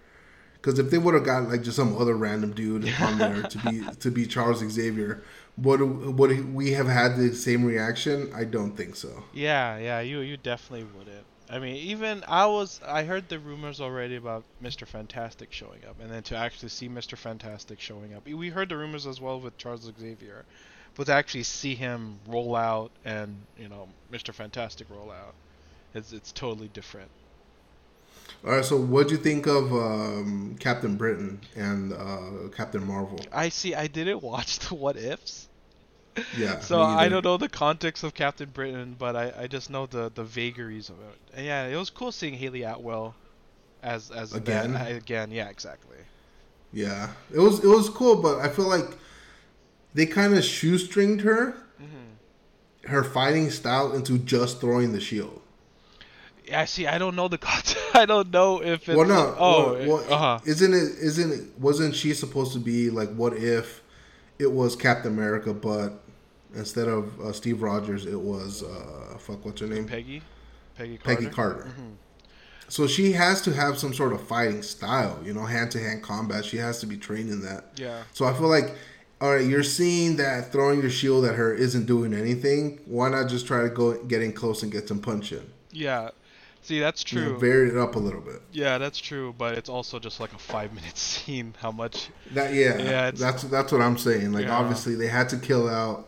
Because 0.54 0.78
if 0.78 0.90
they 0.90 0.96
would 0.96 1.12
have 1.12 1.24
got 1.24 1.50
like 1.50 1.62
just 1.62 1.76
some 1.76 1.94
other 1.98 2.16
random 2.16 2.52
dude 2.52 2.90
on 3.00 3.18
there 3.18 3.42
to 3.42 3.58
be 3.58 3.82
to 4.00 4.11
be 4.11 4.26
Charles 4.26 4.61
Xavier, 4.61 5.22
would 5.58 5.82
would 5.82 6.54
we 6.54 6.72
have 6.72 6.88
had 6.88 7.18
the 7.18 7.34
same 7.34 7.66
reaction? 7.66 8.32
I 8.34 8.44
don't 8.44 8.74
think 8.74 8.96
so. 8.96 9.24
Yeah, 9.34 9.76
yeah, 9.76 10.00
you 10.00 10.20
you 10.20 10.38
definitely 10.38 10.87
wouldn't. 10.96 11.26
I 11.50 11.58
mean, 11.58 11.76
even 11.76 12.24
I 12.28 12.46
was 12.46 12.80
I 12.87 13.04
heard 13.04 13.28
the 13.28 13.38
rumors 13.38 13.80
already 13.80 14.16
about 14.16 14.44
Mr. 14.62 14.87
Fantastic 14.87 15.52
showing 15.52 15.84
up, 15.88 15.96
and 16.00 16.11
then 16.11 16.22
to 16.24 16.37
actually 16.37 16.68
see 16.68 16.88
Mr. 16.88 17.16
Fantastic 17.16 17.80
showing 17.80 18.14
up, 18.14 18.26
we 18.26 18.50
heard 18.50 18.68
the 18.68 18.76
rumors 18.76 19.06
as 19.06 19.20
well 19.20 19.40
with 19.40 19.56
Charles 19.56 19.90
Xavier, 19.98 20.44
but 20.94 21.04
to 21.04 21.12
actually 21.12 21.44
see 21.44 21.74
him 21.74 22.18
roll 22.26 22.54
out 22.54 22.90
and 23.04 23.37
you 23.58 23.68
know 23.68 23.88
Mr. 24.12 24.34
Fantastic 24.34 24.88
roll 24.90 25.11
out, 25.11 25.34
it's 25.94 26.12
it's 26.12 26.32
totally 26.32 26.68
different. 26.68 27.11
All 28.44 28.52
right, 28.52 28.64
so 28.64 28.76
what 28.76 29.08
do 29.08 29.14
you 29.14 29.20
think 29.20 29.46
of 29.46 29.72
um, 29.72 30.56
Captain 30.61 30.96
Britain 30.96 31.40
and 31.56 31.92
uh, 31.92 32.48
Captain 32.54 32.87
Marvel? 32.87 33.18
I 33.32 33.48
see. 33.48 33.74
I 33.74 33.87
didn't 33.87 34.22
watch 34.22 34.58
the 34.68 34.74
what 34.74 34.96
ifs. 34.96 35.47
Yeah. 36.37 36.61
So 36.61 36.81
I 36.83 37.09
don't 37.09 37.24
know 37.24 37.37
the 37.37 37.48
context 37.48 38.04
of 38.04 38.14
Captain 38.14 38.48
Britain, 38.50 38.96
but 38.98 39.16
I, 39.16 39.33
I 39.42 39.46
just 39.46 39.70
know 39.70 39.87
the, 39.87 40.11
the 40.14 40.24
vagaries 40.24 40.88
of 40.88 40.96
it. 41.00 41.18
And 41.37 41.46
yeah, 41.46 41.66
it 41.66 41.76
was 41.76 41.90
cool 41.90 42.12
seeing 42.12 42.35
Hayley 42.35 42.62
Atwell 42.62 43.14
as 43.83 44.11
as 44.11 44.35
Again? 44.35 44.76
I- 44.76 44.90
again, 44.90 45.31
yeah, 45.31 45.48
exactly. 45.48 45.96
Yeah, 46.72 47.11
it 47.33 47.38
was 47.40 47.64
it 47.64 47.68
was 47.68 47.88
cool, 47.88 48.16
but 48.16 48.40
I 48.40 48.48
feel 48.48 48.68
like 48.68 48.87
they 49.94 50.04
kind 50.07 50.35
of 50.35 50.40
shoestringed 50.44 51.22
her, 51.22 51.54
Mm-hmm. 51.81 52.88
her 52.88 53.04
fighting 53.04 53.50
style 53.50 53.92
into 53.92 54.18
just 54.18 54.61
throwing 54.61 54.92
the 54.92 55.00
shield. 55.00 55.40
Yeah, 56.46 56.64
see, 56.64 56.87
I 56.87 56.98
don't 56.98 57.14
know 57.14 57.28
the 57.28 57.38
context. 57.50 57.76
I 57.94 58.04
don't 58.07 58.31
know 58.31 58.62
if 58.62 58.88
it's 58.88 58.96
well, 58.96 59.07
no, 59.07 59.35
oh, 59.38 59.72
well, 59.74 59.87
well, 59.87 60.12
uh 60.12 60.18
huh. 60.18 60.40
isn't 60.44 60.74
it? 60.74 60.90
Isn't 61.00 61.33
it? 61.33 61.59
Wasn't 61.59 61.94
she 61.94 62.12
supposed 62.14 62.52
to 62.52 62.59
be 62.59 62.90
like? 62.90 63.11
What 63.14 63.35
if 63.35 63.83
it 64.38 64.50
was 64.52 64.76
Captain 64.76 65.12
America, 65.12 65.52
but 65.54 66.00
instead 66.54 66.88
of 66.88 67.18
uh, 67.20 67.32
Steve 67.32 67.62
Rogers, 67.62 68.06
it 68.06 68.18
was 68.20 68.62
uh, 68.62 69.16
fuck, 69.18 69.44
what's 69.44 69.61
her 69.61 69.66
name? 69.66 69.87
Peggy, 69.87 70.22
Peggy 70.76 70.98
Carter. 70.98 71.16
Peggy 71.22 71.34
Carter. 71.34 71.70
Mhm. 71.80 71.94
So 72.70 72.87
she 72.87 73.12
has 73.12 73.40
to 73.42 73.52
have 73.54 73.78
some 73.78 73.94
sort 73.94 74.12
of 74.12 74.26
fighting 74.28 74.62
style, 74.62 75.18
you 75.24 75.32
know, 75.32 75.44
hand 75.46 75.70
to 75.72 75.80
hand 75.80 76.02
combat. 76.02 76.44
She 76.44 76.58
has 76.58 76.80
to 76.80 76.87
be 76.87 76.98
trained 76.98 77.30
in 77.30 77.40
that. 77.42 77.72
Yeah. 77.76 78.02
So 78.12 78.26
I 78.26 78.34
feel 78.34 78.48
like, 78.48 78.74
all 79.22 79.34
right, 79.34 79.46
you're 79.46 79.62
seeing 79.62 80.16
that 80.16 80.52
throwing 80.52 80.80
your 80.82 80.90
shield 80.90 81.24
at 81.24 81.34
her 81.37 81.54
isn't 81.54 81.87
doing 81.87 82.12
anything. 82.12 82.80
Why 82.84 83.08
not 83.08 83.28
just 83.28 83.46
try 83.46 83.62
to 83.62 83.70
go 83.70 83.94
get 84.04 84.20
in 84.22 84.32
close 84.34 84.62
and 84.62 84.70
get 84.70 84.87
some 84.87 85.00
punch 85.00 85.32
in? 85.32 85.50
Yeah. 85.70 86.11
See, 86.61 86.78
that's 86.80 87.11
You 87.11 87.20
know, 87.20 87.28
true. 87.30 87.38
vary 87.38 87.68
it 87.70 87.78
up 87.78 87.96
a 87.96 87.98
little 87.98 88.20
bit. 88.20 88.42
yeah, 88.52 88.76
that's 88.76 88.98
true. 88.98 89.34
But 89.38 89.56
it's 89.56 89.70
also 89.70 89.98
just 89.98 90.20
like 90.20 90.34
a 90.34 90.38
five 90.38 90.74
minute 90.74 90.98
scene. 90.98 91.54
How 91.62 91.70
much? 91.72 92.11
That 92.34 92.52
yeah, 92.52 92.76
Yeah, 92.76 93.08
it's- 93.08 93.18
that's 93.18 93.44
that's 93.44 93.72
what 93.72 93.80
I'm 93.80 93.96
saying. 93.96 94.32
Like 94.32 94.44
Yeah. 94.44 94.58
obviously 94.58 94.94
they 94.94 95.06
had 95.08 95.30
to 95.30 95.38
kill 95.38 95.70
out. 95.70 96.06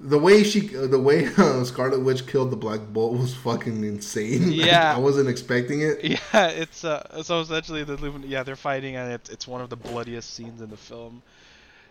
The 0.00 0.18
way 0.18 0.42
she, 0.42 0.60
the 0.68 1.00
way 1.00 1.26
uh, 1.38 1.64
Scarlet 1.64 2.00
Witch 2.00 2.26
killed 2.26 2.50
the 2.50 2.56
Black 2.56 2.80
Bolt 2.92 3.18
was 3.18 3.34
fucking 3.34 3.84
insane. 3.84 4.50
Yeah. 4.52 4.94
I 4.94 4.98
wasn't 4.98 5.28
expecting 5.28 5.80
it. 5.82 6.04
Yeah, 6.04 6.48
it's 6.48 6.84
uh. 6.84 7.22
So 7.22 7.40
essentially, 7.40 7.84
the 7.84 7.96
yeah 8.26 8.42
they're 8.42 8.56
fighting, 8.56 8.96
and 8.96 9.12
it's 9.12 9.30
it's 9.30 9.46
one 9.46 9.60
of 9.60 9.70
the 9.70 9.76
bloodiest 9.76 10.34
scenes 10.34 10.60
in 10.60 10.70
the 10.70 10.76
film. 10.76 11.22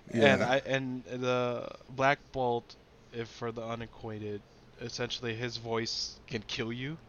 And 0.09 0.41
Yeah. 0.41 0.49
I 0.49 0.57
and 0.65 1.03
the 1.05 1.69
Black 1.89 2.19
Bolt, 2.31 2.75
if 3.11 3.29
for 3.29 3.51
the 3.51 3.63
unacquainted, 3.63 4.43
essentially 4.81 5.35
his 5.35 5.57
voice 5.57 6.19
can 6.27 6.43
kill 6.43 6.73
you. 6.73 6.99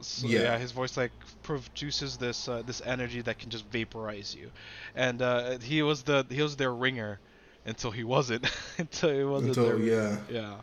So, 0.00 0.26
Yeah. 0.26 0.40
yeah. 0.42 0.58
his 0.58 0.72
voice 0.72 0.96
like 0.96 1.12
produces 1.42 2.16
this 2.18 2.48
uh, 2.48 2.62
this 2.62 2.82
energy 2.84 3.22
that 3.22 3.38
can 3.38 3.50
just 3.50 3.64
vaporize 3.66 4.34
you, 4.34 4.52
and 4.94 5.22
uh, 5.22 5.58
he 5.58 5.82
was 5.82 6.02
the 6.02 6.26
he 6.28 6.42
was 6.42 6.56
their 6.56 6.74
ringer, 6.74 7.20
until 7.66 7.90
he 7.90 8.04
wasn't, 8.04 8.46
until 8.78 9.10
he 9.14 9.24
wasn't 9.24 9.56
Until 9.56 9.64
their 9.64 9.78
yeah, 9.78 10.18
yeah 10.28 10.56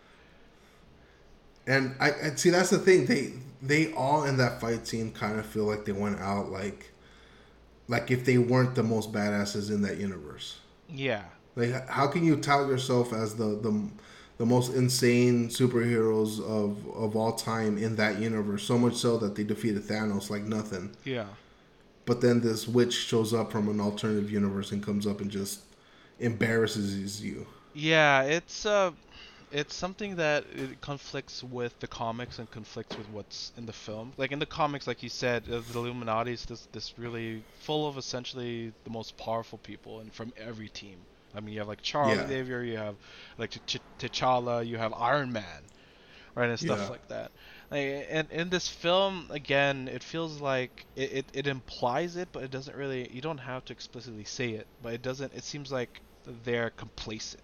and 1.68 1.96
I, 2.00 2.12
I 2.12 2.36
see 2.36 2.50
that's 2.50 2.70
the 2.70 2.80
thing. 2.80 3.06
They 3.06 3.34
they 3.62 3.92
all 3.94 4.24
in 4.24 4.38
that 4.38 4.62
fight 4.62 4.88
scene 4.88 5.12
kind 5.12 5.38
of 5.40 5.46
feel 5.46 5.66
like 5.66 5.86
they 5.86 5.92
went 5.92 6.20
out 6.20 6.50
like, 6.50 6.92
like 7.88 8.12
if 8.12 8.26
they 8.26 8.38
weren't 8.38 8.76
the 8.76 8.84
most 8.84 9.12
badasses 9.12 9.70
in 9.70 9.82
that 9.84 9.98
universe. 9.98 10.60
yeah 10.90 11.24
Like, 11.56 11.88
how 11.90 12.08
can 12.08 12.24
you 12.26 12.38
tout 12.38 12.68
yourself 12.68 13.14
as 13.14 13.36
the 13.36 13.60
the, 13.62 13.90
the 14.38 14.46
most 14.46 14.74
insane 14.74 15.50
superheroes 15.50 16.40
of 16.42 16.88
of 16.96 17.16
all 17.16 17.34
time 17.34 17.78
in 17.78 17.96
that 17.98 18.20
universe? 18.20 18.64
So 18.64 18.78
much 18.78 18.96
so 18.96 19.18
that 19.18 19.36
they 19.36 19.44
defeated 19.44 19.84
Thanos 19.84 20.30
like 20.30 20.44
nothing. 20.44 20.96
yeah 21.04 21.28
But 22.06 22.22
then 22.22 22.42
this 22.42 22.68
witch 22.68 22.94
shows 22.94 23.34
up 23.34 23.52
from 23.52 23.70
an 23.70 23.80
alternative 23.80 24.32
universe 24.32 24.72
and 24.72 24.84
comes 24.84 25.06
up 25.08 25.22
and 25.22 25.30
just 25.30 25.62
embarrasses 26.20 27.22
you. 27.24 27.48
Yeah, 27.74 28.24
it's 28.24 28.66
uh, 28.66 28.92
it's 29.52 29.76
something 29.76 30.16
that 30.18 30.46
it 30.52 30.82
conflicts 30.82 31.44
with 31.44 31.80
the 31.80 31.88
comics 31.88 32.40
and 32.40 32.50
conflicts 32.52 32.98
with 32.98 33.10
what's 33.10 33.52
in 33.58 33.66
the 33.66 33.74
film. 33.74 34.14
Like 34.18 34.32
in 34.32 34.40
the 34.40 34.46
comics, 34.46 34.88
like 34.88 35.04
you 35.04 35.10
said, 35.10 35.50
uh, 35.50 35.62
the 35.62 35.80
Illuminati 35.80 36.34
is 36.34 36.46
this 36.46 36.68
this 36.72 36.98
really 36.98 37.46
full 37.54 37.88
of 37.88 37.98
essentially 37.98 38.74
the 38.84 38.90
most 38.92 39.18
powerful 39.18 39.60
people 39.60 40.00
and 40.02 40.14
from 40.14 40.34
every 40.38 40.70
team. 40.70 41.08
I 41.34 41.42
mean, 41.42 41.54
you 41.54 41.60
have 41.60 41.68
like 41.68 41.82
Charles 41.82 42.20
Yeah. 42.20 42.28
Xavier, 42.28 42.64
you 42.64 42.78
have 42.78 42.98
like 43.38 43.52
Ch- 43.52 43.66
Ch- 43.66 43.82
T'Challa, 44.00 44.66
you 44.66 44.78
have 44.78 44.94
Iron 44.94 45.32
Man, 45.32 45.70
right, 46.36 46.50
and 46.50 46.60
stuff 46.60 46.80
Yeah. 46.80 46.90
like 46.90 47.08
that. 47.08 47.32
Like, 47.72 48.08
and 48.10 48.32
in 48.32 48.50
this 48.50 48.68
film, 48.68 49.28
again, 49.32 49.88
it 49.88 50.04
feels 50.04 50.42
like 50.42 50.88
it, 50.96 51.12
it, 51.14 51.32
it 51.34 51.48
implies 51.48 52.16
it, 52.16 52.30
but 52.32 52.44
it 52.44 52.52
doesn't 52.52 52.76
really. 52.76 53.12
You 53.14 53.22
don't 53.22 53.38
have 53.40 53.66
to 53.66 53.74
explicitly 53.74 54.24
say 54.26 54.52
it, 54.52 54.68
but 54.82 54.94
it 54.94 55.02
doesn't. 55.02 55.34
It 55.34 55.44
seems 55.44 55.72
like 55.72 56.02
they're 56.30 56.70
complacent. 56.72 57.44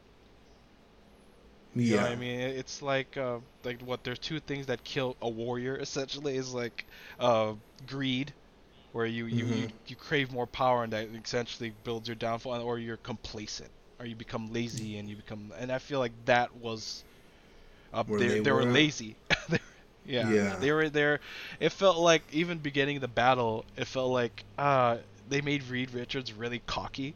You 1.88 1.98
Yeah, 1.98 2.06
I 2.08 2.15
mean? 2.15 2.39
It's 2.39 2.82
like 2.82 3.17
uh, 3.17 3.39
like 3.63 3.82
what 3.82 4.04
there's 4.04 4.19
two 4.19 4.39
things 4.39 4.65
that 4.67 4.84
kill 4.84 5.17
a 5.21 5.30
warrior 5.30 5.78
essentially 5.82 6.36
is 6.38 6.54
like 6.54 6.86
uh, 7.19 7.54
greed, 7.86 8.34
where 8.91 9.06
you, 9.06 9.26
you, 9.28 9.45
you, 9.48 9.67
Mhm. 9.67 9.74
you 9.88 9.95
crave 9.95 10.32
more 10.32 10.48
power 10.48 10.84
and 10.84 10.93
that 10.93 11.10
essentially 11.10 11.71
builds 11.71 12.08
your 12.08 12.15
downfall, 12.15 12.62
or 12.62 12.80
you're 12.80 12.98
complacent, 12.98 13.71
or 14.00 14.06
you 14.06 14.15
become 14.15 14.52
lazy 14.54 14.98
and 14.98 15.10
you 15.10 15.15
become. 15.17 15.54
And 15.58 15.71
I 15.71 15.80
feel 15.80 16.00
like 16.00 16.13
that 16.26 16.56
was. 16.56 17.04
Uh, 17.93 18.04
Where 18.06 18.24
they, 18.24 18.39
they 18.39 18.41
they 18.41 18.52
were 18.52 18.65
were 18.65 18.65
lazy. 18.65 19.17
Yeah, 20.06 20.36
Yeah. 20.36 20.58
they 20.58 20.71
were 20.71 20.89
there. 20.89 21.19
It 21.60 21.71
felt 21.71 21.98
like 21.98 22.24
even 22.32 22.60
beginning 22.60 23.00
the 23.00 23.08
battle, 23.08 23.65
it 23.76 23.88
felt 23.88 24.12
like 24.12 24.45
uh, 24.58 24.98
they 25.28 25.41
made 25.41 25.63
Reed 25.67 25.91
Richards 25.91 26.34
really 26.34 26.60
cocky. 26.60 27.15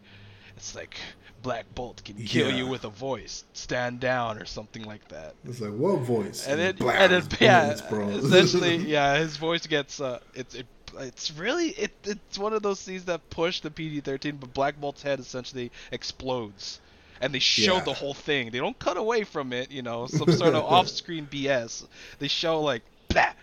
It's 0.60 0.76
like 0.76 0.98
Black 1.42 1.66
Bolt 1.74 2.04
can 2.04 2.16
kill 2.18 2.52
you 2.52 2.68
with 2.68 2.84
a 2.84 2.90
voice. 2.90 3.46
Stand 3.54 4.02
down 4.02 4.38
or 4.38 4.46
something 4.46 4.84
like 4.84 5.08
that. 5.08 5.36
It's 5.46 5.62
like 5.62 5.72
what 5.74 6.00
voice? 6.02 6.46
And 6.46 6.60
then, 6.60 6.76
and 6.82 7.12
then 7.14 7.28
yeah, 7.40 7.72
essentially, 7.92 8.76
yeah, 8.76 9.18
his 9.18 9.38
voice 9.38 9.66
gets 9.66 10.02
uh, 10.02 10.20
it's 10.34 10.54
it, 10.56 10.68
it's 11.00 11.32
really 11.32 11.70
it, 11.70 11.92
it's 12.04 12.38
one 12.38 12.52
of 12.52 12.62
those 12.62 12.80
scenes 12.80 13.06
that 13.06 13.30
push 13.30 13.62
the 13.62 13.72
PG-13, 13.72 14.38
but 14.40 14.54
Black 14.54 14.80
Bolt's 14.82 15.02
head 15.02 15.20
essentially 15.20 15.72
explodes, 15.94 16.82
and 17.22 17.34
they 17.34 17.40
show 17.40 17.76
Yeah. 17.78 17.84
the 17.86 17.94
whole 17.94 18.14
thing. 18.14 18.52
They 18.52 18.60
don't 18.60 18.78
cut 18.78 18.98
away 18.98 19.24
from 19.24 19.54
it, 19.54 19.72
you 19.72 19.82
know, 19.82 20.08
some 20.08 20.30
sort 20.34 20.56
of 20.56 20.64
off-screen 20.76 21.26
BS. 21.32 21.86
They 22.20 22.28
show 22.28 22.60
like, 22.62 22.82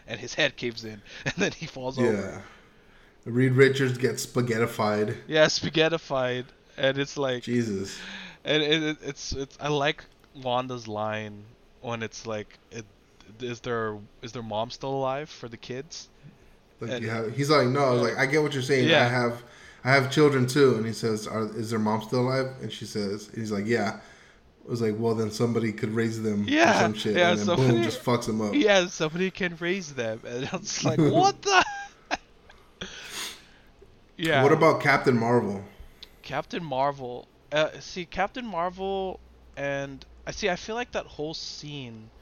and 0.06 0.20
his 0.20 0.34
head 0.34 0.56
caves 0.56 0.84
in, 0.84 1.00
and 1.24 1.34
then 1.38 1.52
he 1.52 1.64
falls 1.66 1.98
over. 1.98 2.12
yeah. 2.12 2.40
Reed 3.24 3.52
Richards 3.54 3.98
gets 3.98 4.24
spaghettified. 4.24 5.16
Yeah, 5.26 5.46
spaghettified, 5.46 6.44
and 6.76 6.98
it's 6.98 7.16
like, 7.16 7.42
Jesus. 7.42 7.98
and 8.44 8.62
it, 8.62 8.82
it, 8.82 8.96
it's 9.02 9.32
it's 9.32 9.56
I 9.60 9.68
like 9.68 10.04
Wanda's 10.34 10.86
line 10.88 11.42
when 11.82 12.02
it's 12.02 12.26
like, 12.26 12.58
it, 12.70 12.84
is 13.40 13.60
their 13.60 13.96
is 14.22 14.32
their 14.32 14.42
mom 14.42 14.70
still 14.70 14.94
alive 14.94 15.28
for 15.30 15.48
the 15.48 15.56
kids? 15.56 16.08
Like 16.80 16.90
And- 16.92 17.04
have, 17.06 17.34
he's 17.36 17.50
like, 17.50 17.68
no, 17.68 17.80
I 17.84 17.90
was 17.90 18.02
like 18.02 18.16
I 18.18 18.26
get 18.26 18.42
what 18.42 18.52
you're 18.52 18.62
saying. 18.62 18.88
Yeah. 18.88 19.04
I 19.04 19.08
have, 19.08 19.42
I 19.84 19.90
have 19.92 20.10
children 20.10 20.46
too. 20.46 20.74
And 20.76 20.84
he 20.86 20.92
says, 20.92 21.26
Are, 21.26 21.44
is 21.56 21.70
their 21.70 21.78
mom 21.78 22.02
still 22.02 22.20
alive? 22.20 22.48
And 22.60 22.70
she 22.72 22.84
says, 22.84 23.28
and 23.28 23.38
he's 23.38 23.52
like, 23.52 23.66
yeah. 23.66 24.00
I 24.66 24.68
was 24.70 24.82
like, 24.82 24.94
well, 24.98 25.14
then 25.14 25.30
somebody 25.30 25.70
could 25.72 25.90
raise 25.94 26.20
them 26.20 26.44
Yeah, 26.48 26.80
some 26.80 26.92
shit. 26.94 27.14
yeah, 27.16 27.30
and 27.30 27.38
then 27.38 27.46
somebody- 27.46 27.70
boom, 27.70 27.82
just 27.84 28.02
fucks 28.02 28.26
them 28.26 28.40
up. 28.40 28.52
Yeah, 28.54 28.88
somebody 28.88 29.30
can 29.30 29.56
raise 29.60 29.94
them, 29.94 30.20
and 30.26 30.48
it's 30.52 30.84
like, 30.84 30.98
what 31.20 31.40
the? 31.42 31.64
yeah. 34.16 34.42
What 34.42 34.52
about 34.52 34.80
Captain 34.80 35.16
Marvel? 35.18 35.62
Captain 36.26 36.62
Marvel? 36.62 37.30
Uh, 37.50 37.80
see, 37.80 38.06
Captain 38.06 38.46
Marvel, 38.46 39.20
and 39.56 40.04
I 40.26 40.32
see. 40.32 40.50
I 40.50 40.56
feel 40.56 40.76
like 40.76 40.92
that 40.92 41.06
whole 41.06 41.34
scene 41.34 42.12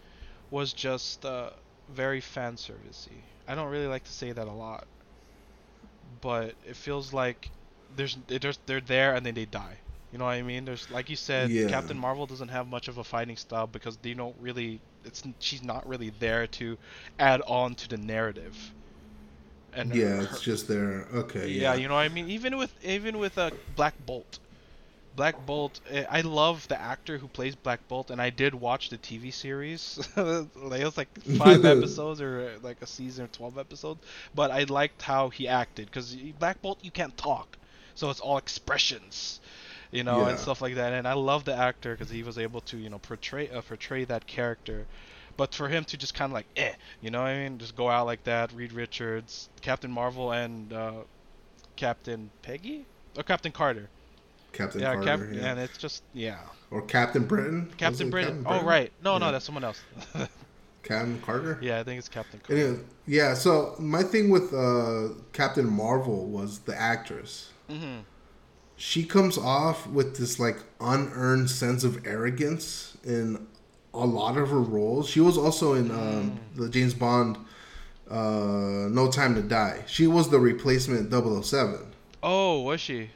was 0.51 0.73
just 0.73 1.25
uh, 1.25 1.51
very 1.89 2.21
fan 2.21 2.57
servicey. 2.57 3.25
I 3.49 3.55
don't 3.57 3.71
really 3.71 3.89
like 3.89 4.05
to 4.05 4.13
say 4.13 4.33
that 4.33 4.47
a 4.49 4.53
lot, 4.53 4.89
but 6.21 6.57
it 6.65 6.77
feels 6.77 7.13
like 7.13 7.51
there's 7.91 8.17
there's 8.29 8.59
they're 8.67 8.81
there 8.81 9.15
and 9.15 9.25
then 9.27 9.35
they 9.35 9.47
die. 9.47 9.81
You 10.11 10.19
know 10.19 10.25
what 10.27 10.33
I 10.33 10.43
mean? 10.43 10.65
There's 10.65 10.91
like 10.91 11.11
you 11.11 11.17
said, 11.17 11.53
Yeah. 11.53 11.67
Captain 11.67 11.99
Marvel 11.99 12.27
doesn't 12.27 12.49
have 12.49 12.67
much 12.69 12.89
of 12.89 12.99
a 12.99 13.05
fighting 13.05 13.37
style 13.37 13.67
because 13.67 13.99
they 13.99 14.15
don't 14.15 14.37
really. 14.39 14.83
It's 15.05 15.23
she's 15.41 15.63
not 15.63 15.87
really 15.87 16.11
there 16.11 16.47
to 16.49 16.79
add 17.19 17.43
on 17.47 17.75
to 17.77 17.89
the 17.89 17.99
narrative. 17.99 18.75
And 19.77 19.95
Yeah, 19.95 20.17
her- 20.17 20.23
it's 20.23 20.41
just 20.41 20.69
there. 20.69 21.07
Okay. 21.15 21.49
yeah, 21.49 21.75
Yeah. 21.75 21.75
you 21.75 21.89
know 21.89 21.95
what 21.95 22.01
I 22.01 22.09
mean. 22.09 22.29
Even 22.31 22.57
with 22.57 22.73
even 22.85 23.19
with 23.19 23.37
a 23.39 23.43
uh, 23.47 23.51
Black 23.77 23.95
Bolt, 24.07 24.39
Black 25.17 25.45
Bolt. 25.47 25.81
eh, 25.91 26.05
I 26.11 26.21
love 26.23 26.67
the 26.69 26.81
actor 26.81 27.19
who 27.19 27.29
plays 27.29 27.55
Black 27.55 27.87
Bolt, 27.89 28.11
and 28.11 28.21
I 28.21 28.31
did 28.31 28.55
watch 28.55 28.89
the 28.91 28.99
TV 28.99 29.33
series. 29.33 29.99
it 30.17 30.49
was 30.57 30.97
like 30.97 31.09
five 31.37 31.65
episodes 31.75 32.21
or 32.21 32.41
uh, 32.57 32.59
like 32.63 32.83
a 32.83 32.87
season 32.87 33.25
of 33.25 33.33
twelve 33.33 33.59
episodes. 33.59 34.01
But 34.35 34.51
I 34.51 34.65
liked 34.65 35.03
how 35.03 35.29
he 35.31 35.47
acted 35.49 35.87
because 35.87 36.15
Black 36.39 36.61
Bolt 36.63 36.79
you 36.83 36.91
can't 36.91 37.17
talk, 37.17 37.57
so 37.95 38.11
it's 38.11 38.21
all 38.21 38.39
expressions, 38.39 39.41
you 39.93 40.03
know, 40.05 40.23
Yeah. 40.23 40.31
and 40.31 40.39
stuff 40.39 40.61
like 40.63 40.75
that. 40.77 40.93
And 40.93 41.07
I 41.07 41.15
love 41.15 41.45
the 41.45 41.55
actor 41.55 41.95
because 41.97 42.11
he 42.11 42.23
was 42.23 42.39
able 42.39 42.61
to 42.63 42.77
you 42.77 42.91
know 42.91 42.99
portray 42.99 43.49
uh, 43.51 43.61
portray 43.63 44.05
that 44.05 44.27
character. 44.27 44.87
But 45.37 45.55
for 45.55 45.69
him 45.69 45.85
to 45.85 45.97
just 45.97 46.15
kind 46.15 46.31
of 46.31 46.35
like, 46.35 46.47
eh, 46.57 46.73
you 47.01 47.11
know 47.11 47.21
what 47.23 47.29
I 47.29 47.45
mean? 47.49 47.59
Just 47.59 47.77
go 47.77 47.89
out 47.89 48.07
like 48.07 48.25
that. 48.25 48.53
Reed 48.53 48.73
Richards, 48.73 49.49
Captain 49.61 49.91
Marvel, 49.91 50.33
and 50.33 50.73
uh, 50.73 50.93
Captain 51.77 52.31
Peggy 52.43 52.87
or 53.17 53.23
Captain 53.23 53.53
Carter. 53.53 53.89
Captain 54.53 54.81
yeah, 54.81 54.95
Carter. 54.95 55.27
Cap- 55.27 55.35
yeah. 55.35 55.51
and 55.51 55.61
it's 55.61 55.77
just 55.77 56.03
yeah. 56.13 56.39
Or 56.71 56.83
Captain 56.83 57.25
Britain. 57.25 57.67
Was 57.67 57.75
Captain 57.77 58.11
Britain. 58.11 58.45
Oh 58.47 58.63
right, 58.63 58.93
no, 59.03 59.19
no, 59.19 59.33
that's 59.33 59.45
someone 59.45 59.65
else. 59.65 59.81
Captain 60.83 61.21
Carter. 61.23 61.59
yeah, 61.63 61.81
I 61.81 61.83
think 61.83 61.99
it's 61.99 62.09
Captain 62.09 62.41
Carter. 62.41 62.63
Anyway, 62.63 62.81
yeah. 63.07 63.35
So 63.35 63.75
my 63.79 64.03
thing 64.03 64.31
with 64.31 64.53
uh, 64.53 65.15
Captain 65.33 65.67
Marvel 65.67 66.27
was 66.27 66.61
the 66.61 66.79
actress. 66.79 67.51
Mm-hmm. 67.69 68.01
She 68.77 69.05
comes 69.05 69.39
off 69.39 69.87
with 69.87 70.17
this 70.17 70.39
like 70.39 70.59
unearned 70.81 71.51
sense 71.51 71.85
of 71.85 72.07
arrogance 72.07 72.97
in 73.05 73.47
a 73.95 74.05
lot 74.05 74.37
of 74.37 74.51
her 74.51 74.61
roles. 74.61 75.09
She 75.09 75.21
was 75.21 75.39
also 75.39 75.75
in 75.75 75.91
um, 75.91 76.39
the 76.57 76.69
James 76.69 76.95
Bond 76.95 77.39
uh, 78.11 78.89
No 78.91 79.11
Time 79.11 79.35
to 79.37 79.43
Die. 79.43 79.83
She 79.87 80.07
was 80.07 80.29
the 80.29 80.39
replacement 80.39 81.11
007. 81.13 81.79
Oh, 82.23 82.63
was 82.63 82.81
she? 82.81 83.11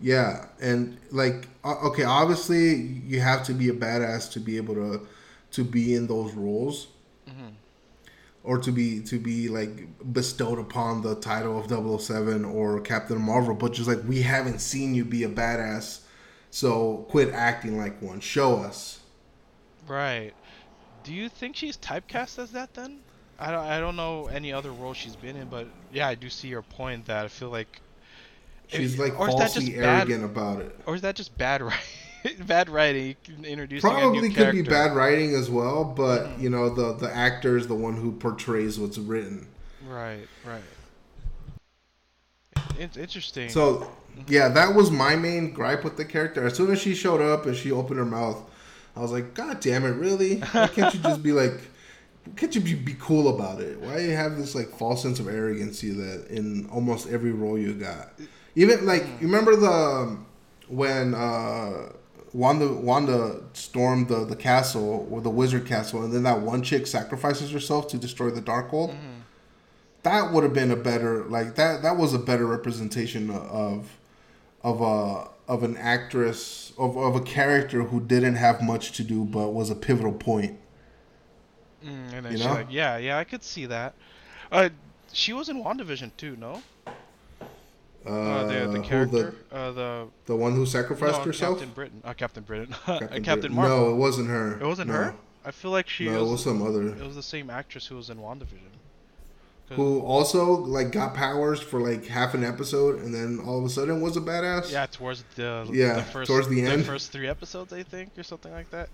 Yeah, 0.00 0.46
and 0.60 0.98
like 1.12 1.46
okay, 1.64 2.02
obviously 2.02 2.74
you 3.06 3.20
have 3.20 3.44
to 3.44 3.52
be 3.54 3.68
a 3.68 3.72
badass 3.72 4.32
to 4.32 4.40
be 4.40 4.56
able 4.56 4.74
to 4.74 5.06
to 5.52 5.64
be 5.64 5.94
in 5.94 6.06
those 6.08 6.32
roles. 6.32 6.88
Mhm. 7.28 7.52
Or 8.42 8.58
to 8.58 8.72
be 8.72 9.00
to 9.04 9.20
be 9.20 9.48
like 9.48 9.86
bestowed 10.12 10.58
upon 10.58 11.02
the 11.02 11.14
title 11.14 11.56
of 11.56 11.68
007 12.02 12.44
or 12.44 12.80
Captain 12.80 13.20
Marvel, 13.22 13.54
but 13.54 13.72
just 13.72 13.86
like 13.88 14.02
we 14.06 14.22
haven't 14.22 14.58
seen 14.60 14.92
you 14.92 15.04
be 15.04 15.22
a 15.22 15.28
badass, 15.28 16.00
so 16.50 17.06
quit 17.08 17.32
acting 17.32 17.78
like 17.78 18.02
one. 18.02 18.18
Show 18.18 18.56
us. 18.56 18.98
Right. 19.88 20.32
Do 21.04 21.12
you 21.12 21.28
think 21.28 21.56
she's 21.56 21.76
typecast 21.76 22.38
as 22.38 22.52
that 22.52 22.74
then? 22.74 22.98
I 23.38 23.50
don't, 23.50 23.64
I 23.64 23.80
don't 23.80 23.96
know 23.96 24.26
any 24.26 24.52
other 24.52 24.70
role 24.70 24.94
she's 24.94 25.16
been 25.16 25.36
in, 25.36 25.48
but 25.48 25.66
yeah, 25.92 26.06
I 26.08 26.14
do 26.14 26.28
see 26.30 26.48
your 26.48 26.62
point 26.62 27.06
that 27.06 27.24
I 27.24 27.28
feel 27.28 27.50
like. 27.50 27.80
She's 28.68 28.98
like 28.98 29.18
or 29.18 29.28
is 29.28 29.34
that 29.34 29.40
falsely 29.52 29.66
just 29.66 29.76
bad- 29.78 30.08
arrogant 30.08 30.24
about 30.24 30.60
it. 30.60 30.78
Or 30.86 30.94
is 30.94 31.02
that 31.02 31.16
just 31.16 31.36
bad 31.36 31.60
writing? 31.62 31.80
bad 32.46 32.70
writing, 32.70 33.16
introducing 33.44 33.90
Probably 33.90 34.28
could 34.28 34.36
character. 34.36 34.62
be 34.62 34.68
bad 34.68 34.94
writing 34.94 35.34
as 35.34 35.50
well, 35.50 35.84
but 35.84 36.22
Mhm. 36.24 36.40
you 36.42 36.50
know 36.50 36.68
the 36.70 36.92
the 36.94 37.12
actor 37.14 37.58
is 37.58 37.66
the 37.66 37.74
one 37.74 37.96
who 37.96 38.12
portrays 38.12 38.78
what's 38.78 38.96
written. 38.96 39.46
Right, 39.86 40.26
right. 40.46 40.62
It's 42.78 42.96
interesting. 42.96 43.48
So 43.50 43.90
yeah, 44.28 44.48
that 44.50 44.74
was 44.74 44.90
my 44.90 45.16
main 45.16 45.52
gripe 45.52 45.84
with 45.84 45.96
the 45.96 46.04
character. 46.04 46.46
As 46.46 46.54
soon 46.56 46.70
as 46.70 46.80
she 46.80 46.94
showed 46.94 47.20
up 47.20 47.44
and 47.46 47.56
she 47.56 47.70
opened 47.72 47.98
her 47.98 48.04
mouth, 48.06 48.42
I 48.94 49.00
was 49.00 49.12
like, 49.12 49.34
God 49.34 49.60
damn 49.60 49.84
it, 49.84 49.90
really? 49.90 50.36
Why 50.38 50.68
can't 50.68 50.94
you 50.94 51.00
just 51.00 51.22
be 51.22 51.32
like 51.32 51.60
can't 52.36 52.54
you 52.54 52.60
be, 52.60 52.74
be 52.74 52.94
cool 53.00 53.34
about 53.34 53.60
it? 53.60 53.80
Why 53.80 53.98
you 53.98 54.12
have 54.12 54.36
this 54.36 54.54
like 54.54 54.68
false 54.68 55.02
sense 55.02 55.18
of 55.18 55.28
arrogancy 55.28 55.90
that 55.90 56.28
in 56.28 56.68
almost 56.70 57.08
every 57.08 57.32
role 57.32 57.58
you 57.58 57.74
got? 57.74 58.12
Even 58.54 58.86
like 58.86 59.02
you 59.20 59.26
remember 59.26 59.56
the 59.56 59.70
um, 59.70 60.26
when 60.68 61.14
uh 61.14 61.88
Wanda 62.32 62.72
Wanda 62.72 63.40
stormed 63.52 64.08
the, 64.08 64.24
the 64.24 64.36
castle 64.36 65.06
or 65.10 65.20
the 65.20 65.30
wizard 65.30 65.66
castle 65.66 66.02
and 66.02 66.12
then 66.12 66.22
that 66.22 66.40
one 66.40 66.62
chick 66.62 66.86
sacrifices 66.86 67.50
herself 67.50 67.88
to 67.88 67.98
destroy 67.98 68.30
the 68.30 68.40
Darkhold 68.40 68.96
that 70.02 70.32
would 70.32 70.42
have 70.42 70.54
been 70.54 70.70
a 70.70 70.76
better 70.76 71.24
like 71.24 71.56
that 71.56 71.82
that 71.82 71.96
was 71.96 72.14
a 72.14 72.18
better 72.18 72.46
representation 72.46 73.30
of 73.30 73.98
of 74.62 74.80
a 74.80 75.28
of 75.52 75.62
an 75.62 75.76
actress 75.76 76.72
of, 76.78 76.96
of 76.96 77.16
a 77.16 77.20
character 77.20 77.84
who 77.84 78.00
didn't 78.00 78.36
have 78.36 78.62
much 78.62 78.92
to 78.92 79.04
do 79.04 79.24
but 79.24 79.50
was 79.50 79.70
a 79.70 79.74
pivotal 79.76 80.12
point 80.12 80.58
Mm, 81.84 82.12
and 82.12 82.26
then 82.26 82.32
you 82.32 82.36
she 82.36 82.48
know? 82.48 82.52
like, 82.52 82.68
yeah, 82.70 82.96
yeah, 82.96 83.18
I 83.18 83.24
could 83.24 83.42
see 83.42 83.66
that. 83.66 83.94
Uh, 84.50 84.70
she 85.12 85.32
was 85.32 85.48
in 85.48 85.62
WandaVision 85.62 86.16
too, 86.16 86.36
no? 86.36 86.62
uh, 88.06 88.10
Uh, 88.10 88.44
the 88.44 88.66
the 88.68 88.78
who 88.78 88.82
character, 88.82 89.34
uh, 89.50 89.70
the 89.72 89.72
the, 89.72 90.08
the 90.26 90.36
one 90.36 90.54
who 90.54 90.66
sacrificed 90.66 91.24
no, 91.24 91.24
herself 91.24 91.58
Captain 91.58 91.70
Britain, 91.70 92.00
uh, 92.04 92.14
Captain 92.14 92.42
Britain, 92.44 92.74
Captain, 92.98 93.22
Captain 93.22 93.22
Captain 93.22 93.54
Britain. 93.54 93.54
Marvel. 93.54 93.86
no 93.86 93.90
it 93.90 93.96
wasn't 93.96 94.28
her 94.28 94.60
It 94.60 94.66
wasn't 94.66 94.88
No. 94.88 94.94
her. 94.94 95.16
I 95.44 95.50
feel 95.50 95.70
like 95.70 95.88
she 95.88 96.08
no 96.08 96.18
was. 96.18 96.28
it 96.28 96.30
was 96.32 96.42
some 96.44 96.62
other 96.62 96.96
It 96.96 97.04
was 97.06 97.14
the 97.16 97.22
same 97.22 97.50
actress 97.50 97.86
who 97.86 97.96
was 97.96 98.10
in 98.10 98.18
WandaVision. 98.18 98.71
Who 99.70 100.00
also 100.00 100.52
like 100.52 100.92
got 100.92 101.14
powers 101.14 101.58
for 101.60 101.80
like 101.80 102.04
half 102.06 102.34
an 102.34 102.44
episode 102.44 103.00
and 103.00 103.14
then 103.14 103.40
all 103.46 103.58
of 103.58 103.64
a 103.64 103.70
sudden 103.70 104.00
was 104.02 104.16
a 104.16 104.20
badass 104.20 104.70
Yeah, 104.70 104.84
towards 104.86 105.24
the 105.36 105.66
Yeah, 105.72 105.94
the 105.94 106.02
first, 106.02 106.28
towards 106.30 106.48
the 106.48 106.62
end. 106.62 106.84
first 106.84 107.10
three 107.10 107.26
episodes, 107.28 107.72
I 107.72 107.82
think, 107.82 108.10
or 108.18 108.22
something 108.22 108.52
like 108.52 108.70
that. 108.70 108.90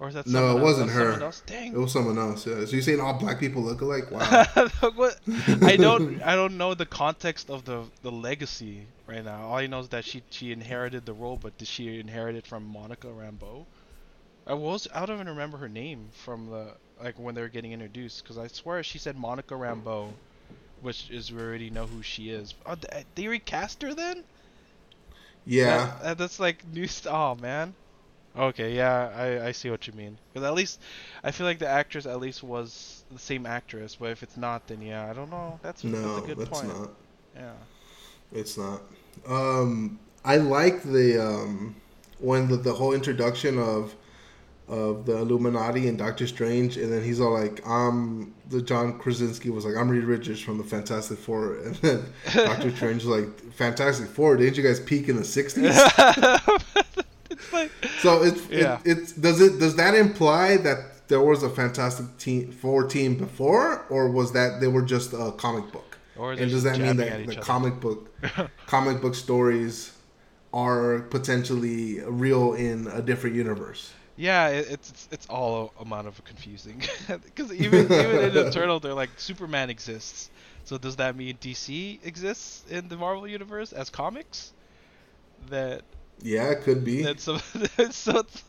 Or 0.00 0.08
is 0.08 0.14
that 0.14 0.26
No, 0.26 0.56
it 0.56 0.62
wasn't 0.62 0.90
her. 0.92 1.20
Else? 1.20 1.42
Dang. 1.44 1.72
it 1.74 1.78
was 1.78 1.92
someone 1.92 2.16
else 2.18 2.46
yeah 2.46 2.64
so 2.64 2.70
you're 2.72 2.82
saying 2.82 3.00
all 3.00 3.14
black 3.18 3.38
people 3.40 3.62
look 3.62 3.80
alike 3.80 4.10
wow 4.12 4.46
what? 4.94 5.18
I 5.62 5.76
don't 5.76 6.22
I 6.30 6.34
don't 6.36 6.56
know 6.56 6.72
the 6.74 6.86
context 6.86 7.50
of 7.50 7.64
the 7.64 7.82
the 8.02 8.12
legacy 8.12 8.86
right 9.06 9.24
now. 9.24 9.42
All 9.48 9.56
I 9.58 9.66
know 9.66 9.80
is 9.80 9.88
that 9.88 10.04
she 10.04 10.22
she 10.30 10.52
inherited 10.52 11.04
the 11.04 11.12
role, 11.12 11.36
but 11.36 11.58
did 11.58 11.68
she 11.68 11.98
inherit 12.00 12.36
it 12.36 12.46
from 12.46 12.64
Monica 12.64 13.08
Rambeau? 13.08 13.66
I 14.46 14.54
was 14.54 14.86
I 14.94 15.04
don't 15.04 15.16
even 15.16 15.28
remember 15.28 15.58
her 15.58 15.68
name 15.68 16.08
from 16.24 16.46
the 16.50 16.72
like 17.02 17.18
when 17.18 17.34
they 17.34 17.40
were 17.42 17.48
getting 17.48 17.72
introduced 17.72 18.22
because 18.22 18.38
I 18.38 18.48
swear 18.48 18.82
she 18.82 18.98
said 18.98 19.16
Monica 19.16 19.54
Rambeau, 19.54 20.18
which 20.80 21.10
is 21.10 21.32
we 21.32 21.40
already 21.42 21.70
know 21.70 21.86
who 21.86 22.02
she 22.02 22.30
is. 22.30 22.54
Oh, 22.66 22.74
th- 22.76 23.06
they 23.14 23.28
recast 23.28 23.82
her 23.82 23.94
then? 23.94 24.24
yeah 25.44 25.92
that- 26.02 26.18
that's 26.18 26.38
like 26.40 26.64
new. 26.66 26.86
St- 26.86 27.12
oh 27.12 27.34
man. 27.34 27.74
Okay, 28.36 28.74
yeah, 28.76 29.10
I, 29.14 29.48
I 29.48 29.52
see 29.52 29.70
what 29.70 29.86
you 29.86 29.92
mean. 29.94 30.18
Because 30.32 30.46
at 30.46 30.54
least 30.54 30.80
I 31.24 31.32
feel 31.32 31.46
like 31.46 31.58
the 31.58 31.68
actress 31.68 32.06
at 32.06 32.20
least 32.20 32.42
was 32.42 33.04
the 33.10 33.18
same 33.18 33.46
actress, 33.46 33.96
but 33.96 34.10
if 34.10 34.22
it's 34.22 34.36
not, 34.36 34.66
then 34.68 34.80
yeah, 34.82 35.08
I 35.10 35.14
don't 35.14 35.30
know. 35.30 35.58
That's, 35.62 35.84
no 35.84 36.00
that's 36.00 36.18
a 36.18 36.22
good 36.22 36.38
that's 36.38 36.50
point. 36.50 36.68
not 36.78 36.90
Yeah. 37.34 37.54
it's 38.32 38.56
not 38.56 38.82
Um, 39.26 39.98
I 40.24 40.36
like 40.36 40.82
the 40.82 41.18
um, 41.18 41.76
when 42.18 42.48
the, 42.48 42.56
the 42.56 42.72
whole 42.74 42.92
introduction 42.92 43.58
of 43.58 43.94
of 44.68 45.06
the 45.06 45.16
Illuminati 45.16 45.88
and 45.88 45.96
Doctor 45.98 46.26
Strange, 46.26 46.76
and 46.76 46.92
then 46.92 47.02
he's 47.02 47.20
all 47.20 47.32
like, 47.32 47.66
"I'm 47.66 48.34
the 48.50 48.62
John 48.62 48.98
Krasinski 48.98 49.50
was 49.50 49.64
like, 49.64 49.76
I'm 49.76 49.88
Reed 49.88 50.04
Richards 50.04 50.40
from 50.40 50.58
the 50.58 50.64
Fantastic 50.64 51.18
Four, 51.18 51.56
and 51.64 51.74
then 51.76 52.04
Doctor 52.34 52.74
Strange 52.74 53.04
was 53.04 53.20
like, 53.22 53.52
Fantastic 53.54 54.08
Four, 54.08 54.36
didn't 54.36 54.56
you 54.56 54.62
guys 54.62 54.80
peak 54.80 55.08
in 55.08 55.16
the 55.16 55.22
'60s? 55.22 55.72
it's 57.30 57.52
like, 57.52 57.70
So 58.00 58.22
it's 58.22 58.48
Yeah. 58.50 58.78
it, 58.84 58.98
it's 58.98 59.12
does 59.12 59.40
it 59.40 59.58
does 59.58 59.76
that 59.76 59.94
imply 59.94 60.56
that 60.58 61.08
there 61.08 61.20
was 61.22 61.42
a 61.42 61.48
Fantastic 61.50 62.18
team, 62.18 62.52
Four 62.52 62.84
team 62.84 63.16
before, 63.16 63.84
or 63.88 64.10
was 64.10 64.32
that 64.32 64.60
they 64.60 64.68
were 64.68 64.82
just 64.82 65.12
a 65.12 65.32
comic 65.32 65.70
book? 65.72 65.98
Or 66.16 66.32
and 66.32 66.50
does 66.50 66.64
that 66.64 66.78
mean 66.78 66.96
that 66.96 67.26
the 67.26 67.32
other. 67.32 67.40
comic 67.42 67.80
book 67.80 68.10
comic 68.66 69.00
book 69.00 69.14
stories 69.14 69.92
are 70.52 71.00
potentially 71.00 72.00
real 72.00 72.54
in 72.54 72.86
a 72.88 73.00
different 73.00 73.36
universe? 73.36 73.92
Yeah, 74.18 74.48
it, 74.48 74.68
it's 74.70 74.90
it's- 74.90 75.08
it's 75.12 75.26
all 75.28 75.74
amount 75.80 76.08
of 76.08 76.22
confusing 76.24 76.82
because 77.08 77.52
even 77.52 77.92
even 77.96 78.20
in 78.20 78.36
Eternal, 78.36 78.80
they're 78.80 78.94
like 78.94 79.20
Superman 79.20 79.70
exists. 79.70 80.30
So 80.64 80.78
does 80.78 80.96
that 80.96 81.16
mean 81.16 81.38
DC 81.40 82.00
exists 82.04 82.64
in 82.70 82.88
the 82.88 82.96
Marvel 82.98 83.28
universe 83.28 83.72
as 83.72 83.90
comics? 83.90 84.54
That 85.50 85.84
Yeah, 86.22 86.50
it 86.50 86.62
could 86.62 86.84
be. 86.84 87.02
that 87.04 87.20
so 87.20 87.38
so 87.90 88.18
it's 88.20 88.44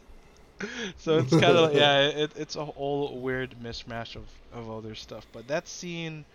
so 0.98 1.20
it's 1.20 1.36
kind 1.36 1.58
of 1.58 1.74
yeah 1.74 2.08
it, 2.08 2.34
it's 2.36 2.56
a 2.56 2.66
whole 2.66 3.20
weird 3.22 3.56
mishmash 3.62 4.16
of 4.16 4.30
of 4.54 4.70
other 4.72 4.96
stuff. 4.96 5.28
But 5.32 5.48
that 5.48 5.68
scene, 5.68 6.26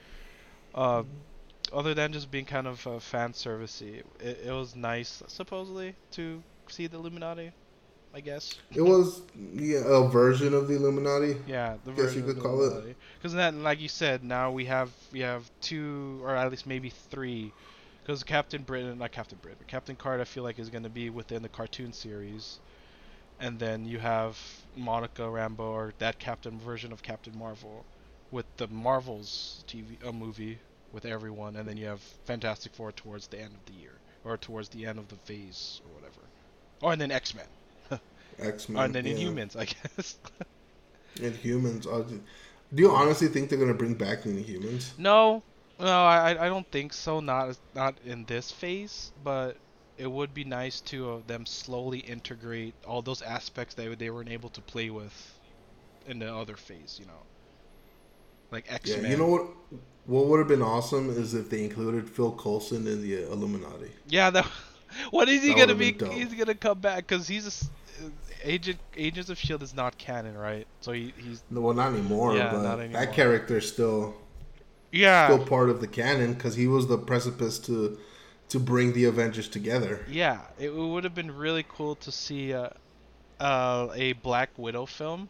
uh, 0.75 1.05
other 1.73 1.95
than 1.95 2.13
just 2.13 2.31
being 2.31 2.47
kind 2.47 2.67
of 2.69 2.87
uh, 2.87 3.01
fan 3.01 3.33
servicey, 3.33 4.03
it, 4.21 4.41
it 4.47 4.53
was 4.53 4.77
nice 4.77 5.23
supposedly 5.29 5.97
to 6.13 6.43
see 6.69 6.87
the 6.89 6.99
Illuminati. 6.99 7.53
I 8.15 8.21
guess. 8.21 8.55
It 8.73 8.81
was 8.81 9.23
yeah, 9.53 9.83
a 9.85 10.09
version 10.09 10.55
of 10.55 10.69
the 10.69 10.77
Illuminati. 10.77 11.37
Yeah, 11.49 11.77
the 11.85 11.91
Guess 11.91 12.15
you 12.15 12.23
version 12.23 12.23
could 12.23 12.37
of 12.37 12.43
call 12.45 12.63
it. 12.63 12.97
Because 13.19 13.33
then, 13.33 13.65
like 13.65 13.81
you 13.81 13.89
said, 13.89 14.23
now 14.23 14.53
we 14.53 14.67
have 14.67 14.91
we 15.13 15.21
have 15.21 15.51
two 15.61 16.21
or 16.23 16.37
at 16.37 16.49
least 16.49 16.65
maybe 16.65 16.91
three. 16.91 17.53
Because 18.03 18.23
Captain 18.23 18.63
Britain, 18.63 18.99
not 18.99 19.11
Captain 19.11 19.39
Britain, 19.43 19.57
but 19.59 19.67
Captain 19.67 19.97
Card, 19.97 20.21
I 20.21 20.25
feel 20.25 20.45
like 20.45 20.59
is 20.59 20.69
going 20.69 20.85
to 20.85 20.91
be 20.91 21.11
within 21.11 21.43
the 21.43 21.49
cartoon 21.49 21.93
series, 21.93 22.61
and 23.41 23.59
then 23.59 23.87
you 23.87 23.99
have 23.99 24.39
Monica 24.77 25.23
Rambeau 25.23 25.61
or 25.61 25.95
that 25.99 26.19
Captain 26.19 26.61
version 26.61 26.93
of 26.93 27.03
Captain 27.03 27.37
Marvel, 27.37 27.85
with 28.31 28.45
the 28.59 28.69
Marvels 28.69 29.65
TV 29.67 30.07
uh, 30.07 30.13
movie 30.13 30.59
with 30.93 31.05
everyone, 31.05 31.57
and 31.57 31.67
then 31.67 31.77
you 31.79 31.87
have 31.87 32.01
Fantastic 32.27 32.75
Four 32.75 32.93
towards 32.93 33.27
the 33.27 33.41
end 33.41 33.55
of 33.55 33.65
the 33.75 33.81
year 33.81 33.95
or 34.23 34.37
towards 34.37 34.69
the 34.69 34.87
end 34.87 34.99
of 34.99 35.09
the 35.09 35.17
phase 35.17 35.81
or 35.85 35.95
whatever, 35.95 36.21
Oh, 36.83 36.91
and 36.91 37.01
then 37.01 37.11
X 37.11 37.35
Men, 37.35 37.47
X 38.39 38.69
Men. 38.69 38.85
and 38.85 38.95
then 38.95 39.05
Inhumans, 39.05 39.57
I 39.57 39.67
guess. 39.67 40.17
And 41.23 41.35
humans. 41.37 41.87
uh, 41.87 42.03
Do 42.75 42.83
you 42.83 42.91
honestly 42.91 43.29
think 43.29 43.49
they're 43.49 43.59
gonna 43.59 43.75
bring 43.75 43.95
back 43.95 44.23
the 44.25 44.31
Inhumans? 44.31 44.99
No, 44.99 45.43
no, 45.79 46.05
I 46.05 46.31
I 46.47 46.49
don't 46.49 46.69
think 46.73 46.93
so. 46.93 47.21
Not 47.21 47.57
not 47.75 47.95
in 48.05 48.25
this 48.25 48.51
phase, 48.51 49.13
but 49.23 49.57
it 49.97 50.11
would 50.11 50.35
be 50.35 50.43
nice 50.45 50.81
to 50.81 51.13
uh, 51.13 51.21
them 51.29 51.47
slowly 51.47 52.01
integrate 52.01 52.75
all 52.85 53.01
those 53.01 53.23
aspects 53.23 53.75
that 53.77 53.99
they 53.99 54.11
weren't 54.11 54.29
able 54.29 54.51
to 54.51 54.61
play 54.61 54.91
with 54.91 55.15
in 56.07 56.19
the 56.19 56.35
other 56.35 56.57
phase. 56.57 56.97
You 56.99 57.07
know, 57.07 57.23
like 58.51 58.65
X 58.73 58.91
Men. 58.91 59.05
Yeah. 59.05 59.11
You 59.11 59.17
know 59.19 59.29
what? 59.29 59.47
What 60.07 60.27
would 60.27 60.39
have 60.39 60.49
been 60.49 60.63
awesome 60.63 61.11
is 61.11 61.33
if 61.35 61.49
they 61.49 61.65
included 61.65 62.11
Phil 62.11 62.33
Coulson 62.33 62.87
in 62.87 63.01
the 63.03 63.23
Illuminati. 63.31 63.93
Yeah, 64.09 64.31
that. 64.31 64.47
What 65.11 65.29
is 65.29 65.43
he 65.43 65.49
That 65.55 65.59
gonna 65.59 65.75
be? 65.75 65.93
He's 65.93 66.33
gonna 66.35 66.55
come 66.55 66.79
back 66.79 67.07
because 67.09 67.27
he's 67.27 67.47
a 67.47 67.67
agent. 68.45 68.79
Agents 68.97 69.31
of 69.31 69.39
Shield 69.39 69.63
is 69.63 69.75
not 69.75 69.99
canon, 69.99 70.37
right? 70.37 70.67
So 70.81 70.93
he, 70.93 71.13
he's 71.17 71.43
No, 71.51 71.61
well, 71.61 71.75
not 71.75 71.93
anymore. 71.93 72.37
Yeah, 72.37 72.53
but 72.53 72.63
not 72.63 72.81
anymore. 72.81 73.01
that 73.01 73.15
character 73.15 73.59
is 73.59 73.69
still 73.69 74.15
yeah. 74.93 75.27
still 75.27 75.45
part 75.45 75.71
of 75.71 75.81
the 75.81 75.87
canon 75.89 76.35
because 76.35 76.55
he 76.55 76.67
was 76.67 76.87
the 76.87 76.99
precipice 76.99 77.59
to 77.61 77.99
to 78.51 78.61
bring 78.61 78.93
the 78.93 79.05
Avengers 79.07 79.49
together. 79.49 80.05
Yeah, 80.09 80.41
it 80.59 80.75
would 80.75 81.05
have 81.05 81.15
been 81.15 81.35
really 81.35 81.65
cool 81.69 81.97
to 81.97 82.13
see 82.13 82.53
uh, 82.53 82.69
uh, 83.41 83.89
a 83.95 84.13
Black 84.15 84.51
Widow 84.57 84.87
film 84.87 85.29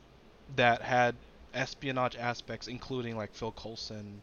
that 0.57 0.83
had 0.83 1.15
espionage 1.55 2.17
aspects, 2.17 2.67
including 2.69 3.17
like 3.17 3.33
Phil 3.33 3.53
Coulson, 3.53 4.21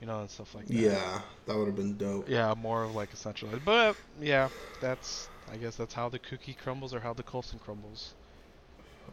you 0.00 0.06
know, 0.06 0.20
and 0.20 0.30
stuff 0.30 0.54
like 0.54 0.66
that. 0.66 0.74
Yeah, 0.74 1.20
that 1.46 1.56
would 1.56 1.66
have 1.66 1.76
been 1.76 1.96
dope. 1.96 2.28
Yeah, 2.28 2.54
more 2.56 2.84
of 2.84 2.94
like 2.94 3.12
a 3.12 3.16
centralized. 3.16 3.64
But 3.64 3.96
yeah, 4.20 4.48
that's 4.80 5.28
I 5.52 5.56
guess 5.56 5.76
that's 5.76 5.94
how 5.94 6.08
the 6.08 6.18
cookie 6.18 6.54
crumbles 6.62 6.94
or 6.94 7.00
how 7.00 7.12
the 7.12 7.22
Coulson 7.22 7.58
crumbles. 7.58 8.14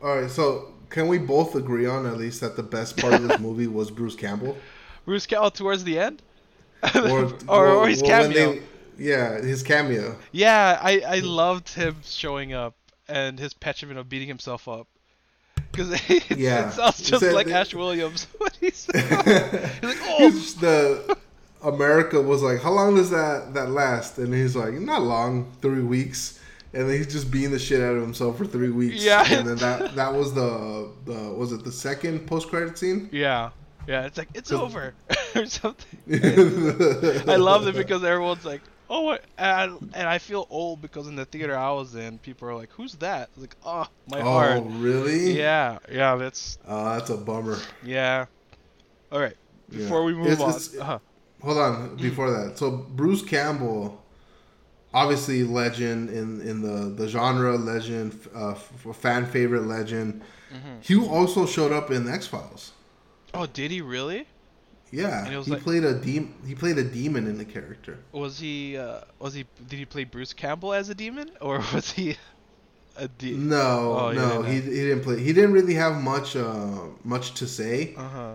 All 0.04 0.22
right, 0.22 0.30
so 0.30 0.74
can 0.90 1.08
we 1.08 1.18
both 1.18 1.56
agree 1.56 1.88
on 1.88 2.06
at 2.06 2.18
least 2.18 2.42
that 2.42 2.56
the 2.56 2.64
best 2.64 2.98
part 2.98 3.14
of 3.16 3.28
this 3.28 3.40
movie 3.48 3.68
was 3.68 3.90
Bruce 3.90 4.16
Campbell? 4.16 4.56
Bruce 5.06 5.26
Campbell 5.26 5.52
towards 5.52 5.84
the 5.84 5.98
end, 6.00 6.22
Or, 6.96 7.34
or, 7.48 7.68
or 7.70 7.88
his 7.88 8.02
cameo. 8.02 8.54
they- 8.54 8.62
yeah, 9.00 9.40
his 9.42 9.62
cameo. 9.62 10.16
Yeah, 10.32 10.80
I 10.82 11.00
I 11.02 11.20
loved 11.20 11.70
him 11.70 11.98
showing 12.04 12.54
up 12.54 12.74
and 13.08 13.38
his 13.40 13.54
petulant 13.54 14.00
of 14.00 14.10
beating 14.10 14.28
himself 14.28 14.68
up. 14.68 14.88
Because 15.72 15.92
it, 16.10 16.32
Yeah. 16.38 16.70
it 16.70 16.74
sounds 16.74 17.02
just 17.02 17.22
said 17.24 17.34
like 17.34 17.48
Ash 17.48 17.74
Williams 17.76 18.26
when 18.40 18.50
he's, 18.60 18.86
he's 18.88 19.12
like, 19.12 19.98
oh, 20.02 20.18
He's 20.32 20.56
the 20.56 21.16
America 21.64 22.22
was 22.22 22.42
like, 22.44 22.62
how 22.62 22.72
long 22.72 22.96
does 22.96 23.10
that 23.10 23.54
that 23.54 23.70
last? 23.72 24.18
And 24.18 24.34
he's 24.34 24.56
like, 24.56 24.74
not 24.74 25.02
long, 25.02 25.52
three 25.62 25.82
weeks. 25.84 26.40
And 26.74 26.88
then 26.90 26.98
he's 26.98 27.12
just 27.12 27.32
beating 27.32 27.52
the 27.52 27.60
shit 27.60 27.82
out 27.82 27.96
of 27.96 28.02
himself 28.02 28.38
for 28.38 28.46
three 28.46 28.70
weeks. 28.70 29.04
Yeah. 29.04 29.26
And 29.32 29.48
then 29.48 29.56
that 29.58 29.96
that 29.96 30.14
was 30.14 30.34
the 30.34 30.90
the 31.06 31.34
was 31.34 31.52
it 31.52 31.64
the 31.64 31.72
second 31.72 32.28
post 32.28 32.50
credit 32.50 32.78
scene? 32.78 33.10
yeah, 33.12 33.52
yeah. 33.88 34.06
It's 34.06 34.18
like 34.18 34.30
it's 34.34 34.52
over 34.52 34.94
or 35.36 35.46
something. 35.46 36.00
I 36.12 37.24
I 37.34 37.36
loved 37.38 37.68
it 37.68 37.76
because 37.76 38.04
everyone's 38.04 38.46
like, 38.46 38.62
oh? 38.90 39.18
And, 39.38 39.92
and 39.96 40.08
I 40.08 40.18
feel 40.20 40.46
old 40.50 40.82
because 40.82 41.08
in 41.08 41.16
the 41.16 41.26
theater 41.26 41.58
I 41.58 41.72
was 41.72 41.96
in, 41.96 42.20
people 42.20 42.48
are 42.50 42.56
like, 42.56 42.72
who's 42.72 42.94
that? 42.96 43.30
It's 43.32 43.40
like, 43.42 43.56
oh, 43.66 43.88
my 44.10 44.20
oh 44.20 44.24
heart. 44.24 44.64
really? 44.68 45.32
Yeah, 45.38 45.80
yeah. 45.92 46.16
That's 46.18 46.60
Oh, 46.68 46.94
that's 46.98 47.10
a 47.10 47.18
bummer. 47.18 47.58
yeah. 47.84 48.26
All 49.12 49.20
right. 49.22 49.36
Yeah. 49.72 49.80
Before 49.80 50.04
we 50.04 50.14
move 50.14 50.28
It's- 50.28 50.42
on, 50.42 50.50
it's- 50.50 50.78
uh-huh. 50.78 51.00
Hold 51.42 51.58
on, 51.58 51.96
before 51.98 52.32
that. 52.32 52.58
So 52.58 52.72
Bruce 52.72 53.22
Campbell, 53.22 54.04
obviously 54.94 55.44
legend 55.44 56.10
in 56.10 56.42
in 56.42 56.62
the 56.62 56.90
the 56.90 57.08
genre, 57.08 57.56
legend, 57.58 58.20
uh, 58.36 58.52
f- 58.52 58.96
fan 58.96 59.26
favorite 59.26 59.64
legend. 59.68 60.22
Mm-hmm. 60.54 60.78
He 60.82 60.96
also 60.98 61.46
showed 61.46 61.72
up 61.72 61.92
in 61.92 62.08
X 62.08 62.26
Files. 62.28 62.72
oh, 63.34 63.46
did 63.46 63.70
he 63.72 63.82
really? 63.82 64.26
Yeah, 64.90 65.26
And 65.26 65.34
it 65.34 65.38
was 65.38 65.48
he 65.48 65.52
like- 65.54 65.64
played 65.64 65.84
a 65.84 65.94
demon. 65.94 66.34
He 66.48 66.56
played 66.56 66.78
a 66.78 66.84
demon 66.84 67.28
in 67.28 67.38
the 67.38 67.44
character. 67.46 68.00
Was 68.14 68.40
he? 68.40 68.78
Uh, 68.78 69.02
was 69.20 69.34
he? 69.34 69.46
Did 69.68 69.80
he 69.80 69.86
play 69.86 70.06
Bruce 70.06 70.32
Campbell 70.34 70.74
as 70.74 70.88
a 70.90 70.96
demon, 70.96 71.30
or 71.42 71.58
was 71.74 71.92
he 71.92 72.16
a 72.96 73.08
demon? 73.10 73.50
No, 73.50 73.98
Oh, 74.00 74.12
no, 74.14 74.42
he, 74.44 74.62
he 74.62 74.70
didn't 74.88 75.02
play. 75.04 75.20
He 75.22 75.34
didn't 75.34 75.52
really 75.52 75.74
have 75.76 76.02
much 76.02 76.36
uh, 76.38 76.86
much 77.04 77.34
to 77.36 77.46
say. 77.48 77.94
Uh 77.98 78.08
huh. 78.10 78.34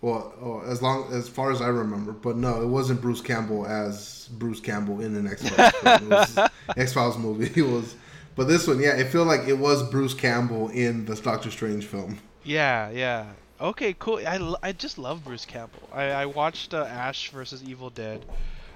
Well, 0.00 0.32
oh, 0.40 0.60
as 0.60 0.80
long 0.80 1.12
as 1.12 1.28
far 1.28 1.50
as 1.50 1.60
I 1.60 1.68
remember, 1.68 2.12
but 2.12 2.36
no, 2.36 2.62
it 2.62 2.66
wasn't 2.66 3.00
Bruce 3.00 3.20
Campbell 3.20 3.66
as 3.66 4.28
Bruce 4.32 4.60
Campbell 4.60 5.00
in 5.00 5.16
an 5.16 5.26
X 5.26 5.48
Files. 5.48 5.72
it 5.84 6.08
was 6.08 6.38
X 6.76 6.92
Files 6.92 7.18
movie. 7.18 7.50
It 7.60 7.66
was, 7.66 7.96
but 8.36 8.46
this 8.46 8.68
one, 8.68 8.78
yeah, 8.80 8.96
it 8.96 9.08
felt 9.08 9.26
like 9.26 9.48
it 9.48 9.58
was 9.58 9.82
Bruce 9.90 10.14
Campbell 10.14 10.68
in 10.68 11.04
the 11.04 11.16
Doctor 11.16 11.50
Strange 11.50 11.84
film. 11.86 12.18
Yeah, 12.44 12.90
yeah. 12.90 13.26
Okay, 13.60 13.96
cool. 13.98 14.20
I, 14.24 14.54
I 14.62 14.70
just 14.72 14.98
love 14.98 15.24
Bruce 15.24 15.44
Campbell. 15.44 15.88
I, 15.92 16.04
I 16.10 16.26
watched 16.26 16.74
uh, 16.74 16.84
Ash 16.84 17.30
versus 17.30 17.64
Evil 17.64 17.90
Dead, 17.90 18.24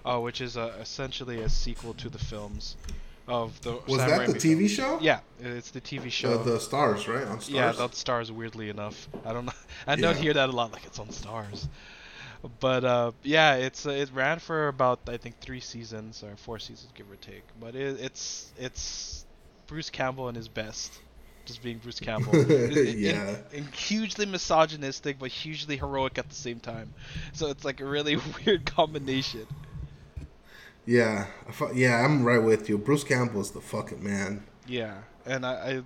uh, 0.05 0.19
which 0.19 0.41
is 0.41 0.57
uh, 0.57 0.73
essentially 0.81 1.43
a 1.43 1.49
sequel 1.49 1.95
to 1.95 2.09
the 2.09 2.19
films 2.19 2.77
of 3.29 3.61
the. 3.63 3.73
Was 3.89 3.99
Sam 4.01 4.09
that 4.11 4.27
the 4.29 4.35
TV 4.35 4.57
films. 4.59 4.71
show? 4.73 4.99
Yeah, 5.01 5.21
it's 5.41 5.71
the 5.71 5.81
TV 5.81 6.11
show. 6.11 6.33
Uh, 6.41 6.43
the 6.43 6.59
Starz, 6.59 7.07
right 7.09 7.27
on 7.27 7.39
Starz. 7.39 7.51
Yeah, 7.51 7.73
that 7.73 7.91
Starz. 7.93 8.31
Weirdly 8.31 8.69
enough, 8.71 9.09
I 9.25 9.33
don't 9.33 9.47
know. 9.47 9.53
I 9.87 9.97
don't 9.97 10.17
Yeah. 10.17 10.23
hear 10.23 10.35
that 10.35 10.49
a 10.49 10.53
lot. 10.53 10.73
Like 10.73 10.85
it's 10.87 10.99
on 10.99 11.09
Starz. 11.09 11.69
But 12.59 12.85
uh, 12.85 13.13
yeah, 13.23 13.55
it's 13.55 13.87
uh, 13.87 13.91
it 13.91 14.11
ran 14.13 14.41
for 14.41 14.67
about 14.69 15.01
I 15.07 15.17
think 15.17 15.39
three 15.41 15.61
seasons 15.61 16.25
or 16.25 16.35
four 16.37 16.59
seasons, 16.59 16.91
give 16.95 17.11
or 17.11 17.17
take. 17.17 17.45
But 17.61 17.77
it, 17.77 18.01
it's 18.01 18.53
it's 18.59 19.25
Bruce 19.69 19.91
Campbell 19.91 20.29
in 20.29 20.35
his 20.35 20.49
best, 20.49 20.93
just 21.45 21.63
being 21.63 21.79
Bruce 21.79 22.01
Campbell. 22.01 22.35
Yeah. 22.73 23.37
in 23.53 23.65
hugely 23.73 24.27
misogynistic 24.27 25.19
but 25.21 25.31
hugely 25.31 25.77
heroic 25.77 26.19
at 26.19 26.29
the 26.29 26.35
same 26.35 26.59
time. 26.59 26.93
So 27.33 27.47
it's 27.47 27.65
like 27.65 27.81
a 27.81 27.85
really 27.85 28.17
weird 28.47 28.65
combination. 28.67 29.47
Yeah, 30.87 31.27
I 31.49 31.53
fu- 31.53 31.75
yeah, 31.75 32.05
I'm 32.05 32.25
right 32.25 32.43
with 32.43 32.69
you. 32.69 32.79
Bruce 32.79 33.05
Campbell 33.05 33.41
is 33.41 33.51
the 33.51 33.61
fucking 33.61 34.03
man. 34.03 34.45
Yeah, 34.67 34.99
and 35.25 35.47
I, 35.47 35.83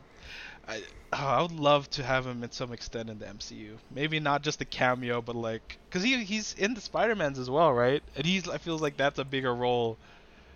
I, 0.69 0.75
I, 0.75 0.83
oh, 1.13 1.27
I 1.27 1.43
would 1.43 1.53
love 1.53 1.89
to 1.91 2.03
have 2.03 2.27
him 2.27 2.43
in 2.43 2.51
some 2.51 2.73
extent 2.73 3.11
in 3.11 3.19
the 3.19 3.27
MCU. 3.27 3.77
Maybe 3.95 4.21
not 4.21 4.43
just 4.43 4.61
a 4.61 4.65
cameo, 4.65 5.21
but 5.21 5.37
like, 5.37 5.79
cause 5.91 6.03
he 6.03 6.25
he's 6.25 6.55
in 6.55 6.75
the 6.75 6.81
Spider 6.81 7.15
Mans 7.15 7.39
as 7.39 7.51
well, 7.51 7.73
right? 7.73 8.03
And 8.17 8.25
he's 8.25 8.49
I 8.49 8.59
feels 8.59 8.81
like 8.81 8.97
that's 8.97 9.19
a 9.19 9.25
bigger 9.25 9.55
role 9.55 9.99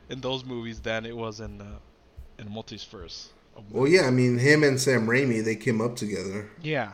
in 0.08 0.20
those 0.20 0.44
movies 0.44 0.80
than 0.80 1.06
it 1.06 1.16
was 1.16 1.40
in 1.40 1.60
uh, 1.60 1.78
in 2.38 2.48
Multiverse. 2.48 3.28
of 3.56 3.70
Well, 3.70 3.86
yeah, 3.86 4.02
I 4.02 4.10
mean, 4.10 4.38
him 4.38 4.64
and 4.64 4.80
Sam 4.80 5.06
Raimi, 5.06 5.44
they 5.44 5.56
came 5.56 5.80
up 5.80 5.96
together. 5.96 6.50
Yeah, 6.62 6.92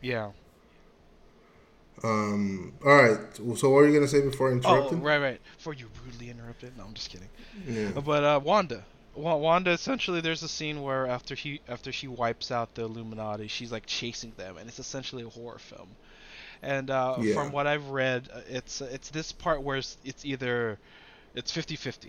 yeah. 0.00 0.30
Um, 2.02 2.72
all 2.84 2.94
right. 2.96 3.18
So, 3.36 3.44
what 3.44 3.76
were 3.76 3.86
you 3.88 3.94
gonna 3.94 4.08
say 4.08 4.20
before 4.20 4.50
interrupting? 4.52 4.98
Oh, 4.98 5.02
right, 5.02 5.18
right. 5.18 5.40
Before 5.56 5.74
you 5.74 5.88
rudely 6.04 6.30
interrupted. 6.30 6.76
No, 6.76 6.84
I'm 6.84 6.94
just 6.94 7.10
kidding. 7.10 7.28
Yeah. 7.66 7.90
But 8.00 8.24
uh, 8.24 8.40
Wanda, 8.42 8.84
Wa- 9.14 9.36
Wanda. 9.36 9.70
Essentially, 9.70 10.20
there's 10.20 10.42
a 10.42 10.48
scene 10.48 10.82
where 10.82 11.06
after 11.06 11.34
he 11.34 11.60
after 11.68 11.92
she 11.92 12.08
wipes 12.08 12.50
out 12.50 12.74
the 12.74 12.82
Illuminati, 12.82 13.46
she's 13.48 13.70
like 13.72 13.86
chasing 13.86 14.32
them, 14.36 14.56
and 14.58 14.68
it's 14.68 14.78
essentially 14.78 15.22
a 15.22 15.28
horror 15.28 15.58
film. 15.58 15.88
And 16.62 16.90
uh, 16.90 17.16
Yeah. 17.20 17.34
from 17.34 17.52
what 17.52 17.66
I've 17.66 17.88
read, 17.88 18.28
uh, 18.32 18.40
it's 18.48 18.80
it's 18.80 19.10
this 19.10 19.32
part 19.32 19.62
where 19.62 19.76
it's, 19.78 19.96
it's 20.04 20.24
either 20.24 20.78
it's 21.34 21.52
50-50. 21.52 22.08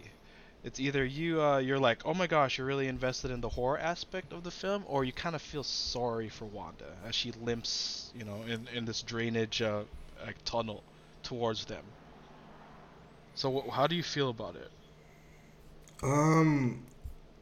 It's 0.66 0.80
either 0.80 1.06
you 1.06 1.44
uh, 1.44 1.60
you're 1.60 1.78
like, 1.78 2.02
oh 2.06 2.16
my 2.16 2.26
gosh, 2.26 2.58
you're 2.58 2.66
really 2.66 2.88
invested 2.88 3.30
in 3.30 3.40
the 3.40 3.50
horror 3.50 3.78
aspect 3.78 4.34
of 4.34 4.44
the 4.44 4.50
film, 4.50 4.84
or 4.88 5.04
you 5.04 5.14
kind 5.14 5.36
of 5.36 5.42
feel 5.44 5.64
sorry 5.64 6.28
for 6.28 6.46
Wanda 6.46 6.92
as 7.08 7.14
she 7.14 7.32
limps, 7.34 8.12
you 8.18 8.26
know, 8.26 8.42
in 8.48 8.68
in 8.74 8.84
this 8.84 9.04
drainage 9.04 9.62
uh, 9.62 9.84
like 10.26 10.44
tunnel 10.44 10.82
towards 11.22 11.66
them. 11.66 11.84
So 13.36 13.62
wh- 13.62 13.72
how 13.72 13.86
do 13.86 13.96
you 13.96 14.02
feel 14.02 14.32
about 14.32 14.56
it? 14.56 14.72
Um, 16.02 16.84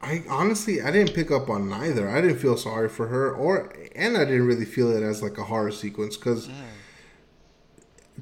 I 0.01 0.23
honestly 0.29 0.81
I 0.81 0.91
didn't 0.91 1.15
pick 1.15 1.31
up 1.31 1.49
on 1.49 1.69
neither. 1.69 2.09
I 2.09 2.19
didn't 2.19 2.39
feel 2.39 2.57
sorry 2.57 2.89
for 2.89 3.07
her, 3.07 3.33
or 3.33 3.73
and 3.95 4.17
I 4.17 4.25
didn't 4.25 4.47
really 4.47 4.65
feel 4.65 4.91
it 4.91 5.01
as 5.01 5.23
like 5.23 5.37
a 5.37 5.45
horror 5.45 5.71
sequence 5.71 6.17
because 6.17 6.49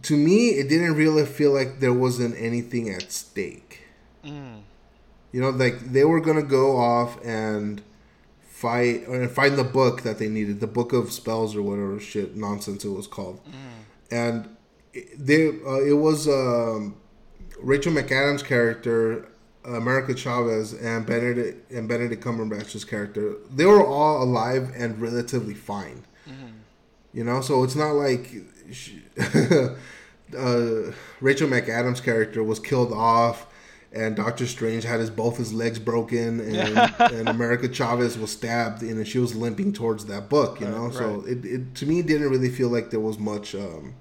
to 0.03 0.15
me 0.15 0.49
it 0.49 0.69
didn't 0.69 0.93
really 0.93 1.25
feel 1.25 1.51
like 1.51 1.79
there 1.79 1.91
wasn't 1.91 2.35
anything 2.37 2.87
at 2.87 3.11
stake. 3.11 3.79
Mm. 4.23 4.61
You 5.31 5.41
know, 5.41 5.49
like 5.49 5.79
they 5.91 6.03
were 6.03 6.19
gonna 6.19 6.43
go 6.43 6.77
off 6.77 7.23
and 7.23 7.81
fight 8.41 9.05
or 9.07 9.27
find 9.27 9.57
the 9.57 9.63
book 9.63 10.01
that 10.03 10.17
they 10.19 10.27
needed, 10.29 10.59
the 10.59 10.67
book 10.67 10.93
of 10.93 11.11
spells 11.11 11.55
or 11.55 11.61
whatever 11.61 11.99
shit 11.99 12.35
nonsense 12.35 12.83
it 12.85 12.89
was 12.89 13.07
called, 13.07 13.39
and 14.11 14.49
it, 14.93 15.25
they 15.25 15.47
uh, 15.65 15.81
it 15.81 15.93
was 15.97 16.27
um, 16.27 16.95
Rachel 17.61 17.93
McAdams' 17.93 18.43
character, 18.43 19.29
America 19.63 20.15
Chavez, 20.15 20.73
and 20.73 21.05
Benedict 21.05 21.71
and 21.71 21.87
Benedict 21.87 22.23
Cumberbatch's 22.23 22.83
character. 22.83 23.35
They 23.53 23.65
were 23.65 23.85
all 23.85 24.23
alive 24.23 24.71
and 24.75 24.99
relatively 25.01 25.53
fine. 25.53 26.03
You 27.13 27.23
know, 27.25 27.41
so 27.41 27.63
it's 27.63 27.75
not 27.75 27.91
like 27.91 28.31
she, 28.71 29.01
uh, 30.37 30.91
Rachel 31.19 31.49
McAdams' 31.49 32.01
character 32.03 32.41
was 32.43 32.59
killed 32.59 32.93
off, 32.93 33.47
and 33.93 34.15
Doctor 34.15 34.47
Strange 34.47 34.83
had 34.83 34.99
his 34.99 35.09
both 35.09 35.37
his 35.37 35.51
legs 35.53 35.79
broken, 35.79 36.39
and 36.39 36.77
and 36.99 37.29
America 37.29 37.67
Chavez 37.67 38.17
was 38.17 38.31
stabbed, 38.31 38.81
and 38.83 39.05
she 39.07 39.19
was 39.19 39.35
limping 39.35 39.73
towards 39.73 40.05
that 40.05 40.29
book. 40.29 40.59
You 40.61 40.67
know, 40.67 40.85
Right, 40.85 40.93
so 40.93 41.09
right. 41.21 41.27
it, 41.29 41.45
it 41.45 41.75
to 41.75 41.85
me 41.85 42.01
didn't 42.01 42.29
really 42.29 42.49
feel 42.49 42.69
like 42.69 42.89
there 42.89 42.99
was 43.01 43.19
much 43.19 43.53
um, 43.55 43.95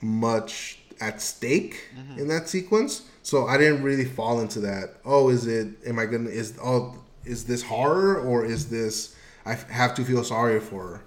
much 0.00 0.78
at 1.00 1.20
stake 1.20 1.90
Mm-hmm. 1.96 2.18
in 2.20 2.28
that 2.28 2.48
sequence. 2.48 3.02
So 3.22 3.46
I 3.46 3.58
didn't 3.58 3.82
really 3.82 4.04
fall 4.04 4.40
into 4.40 4.60
that. 4.60 4.94
Oh, 5.04 5.28
is 5.30 5.46
it? 5.46 5.68
Am 5.86 5.98
I 5.98 6.06
gonna? 6.06 6.30
Is 6.30 6.58
oh, 6.62 6.96
is 7.24 7.44
this 7.44 7.62
horror 7.62 8.20
or 8.20 8.44
is 8.44 8.68
this? 8.70 9.14
I 9.44 9.54
have 9.54 9.94
to 9.96 10.04
feel 10.04 10.24
sorry 10.24 10.58
for 10.60 10.82
her 10.88 11.00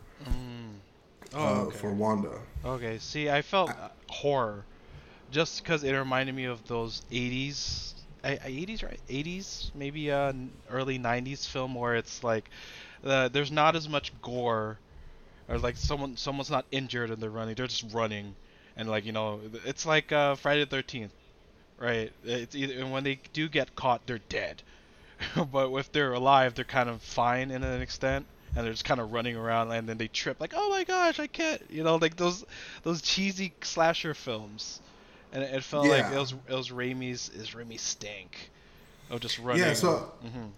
Oh, 1.33 1.37
uh, 1.45 1.61
okay. 1.67 1.77
for 1.77 1.91
Wanda. 1.93 2.39
Okay, 2.65 2.97
see, 2.97 3.29
I 3.29 3.41
felt 3.41 3.69
uh, 3.69 3.89
horror 4.09 4.65
just 5.31 5.63
because 5.63 5.83
it 5.83 5.93
reminded 5.93 6.35
me 6.35 6.45
of 6.45 6.65
those 6.67 7.01
80s, 7.11 7.95
I- 8.23 8.39
I- 8.43 8.49
80s, 8.49 8.83
right? 8.83 8.99
80s, 9.07 9.71
maybe 9.73 10.11
uh, 10.11 10.33
early 10.69 10.97
90s 10.97 11.45
film 11.45 11.75
where 11.75 11.95
it's 11.95 12.23
like 12.23 12.49
uh, 13.03 13.29
there's 13.29 13.51
not 13.51 13.75
as 13.75 13.89
much 13.89 14.19
gore, 14.21 14.79
or 15.49 15.57
like 15.59 15.77
someone 15.77 16.17
someone's 16.17 16.51
not 16.51 16.65
injured 16.71 17.11
and 17.11 17.21
they're 17.21 17.29
running, 17.29 17.55
they're 17.55 17.67
just 17.67 17.93
running, 17.93 18.35
and 18.77 18.89
like 18.89 19.05
you 19.05 19.11
know, 19.13 19.41
it's 19.65 19.85
like 19.85 20.11
uh, 20.11 20.35
Friday 20.35 20.61
the 20.61 20.67
13th, 20.67 21.13
right? 21.77 22.13
It's 22.23 22.55
either 22.55 22.75
and 22.79 22.91
when 22.91 23.03
they 23.03 23.21
do 23.33 23.49
get 23.49 23.75
caught, 23.75 24.07
they're 24.07 24.19
dead, 24.29 24.63
but 25.51 25.71
if 25.75 25.91
they're 25.91 26.13
alive, 26.13 26.55
they're 26.55 26.65
kind 26.65 26.89
of 26.89 27.01
fine 27.01 27.51
in 27.51 27.63
an 27.63 27.81
extent 27.81 28.27
and 28.55 28.65
they're 28.65 28.73
just 28.73 28.85
kind 28.85 28.99
of 28.99 29.11
running 29.11 29.35
around 29.35 29.71
and 29.71 29.87
then 29.87 29.97
they 29.97 30.07
trip 30.07 30.39
like 30.39 30.53
oh 30.55 30.69
my 30.71 30.83
gosh 30.83 31.19
i 31.19 31.27
can't 31.27 31.61
you 31.69 31.83
know 31.83 31.97
like 31.97 32.15
those 32.15 32.43
those 32.81 32.99
cheesy 33.03 33.53
slasher 33.61 34.15
films 34.15 34.81
and 35.33 35.43
it, 35.43 35.53
it 35.55 35.63
felt 35.63 35.87
like 35.87 36.05
it 36.11 36.17
was 36.17 36.33
it 36.47 36.53
was 36.53 36.69
Raimi's 36.69 37.29
is 37.29 37.51
Raimi's 37.51 37.81
stink 37.81 38.49
of 39.09 39.19
just 39.19 39.39
running 39.39 39.63
Yeah. 39.63 39.73
So 39.73 40.11
Mhm. 40.25 40.51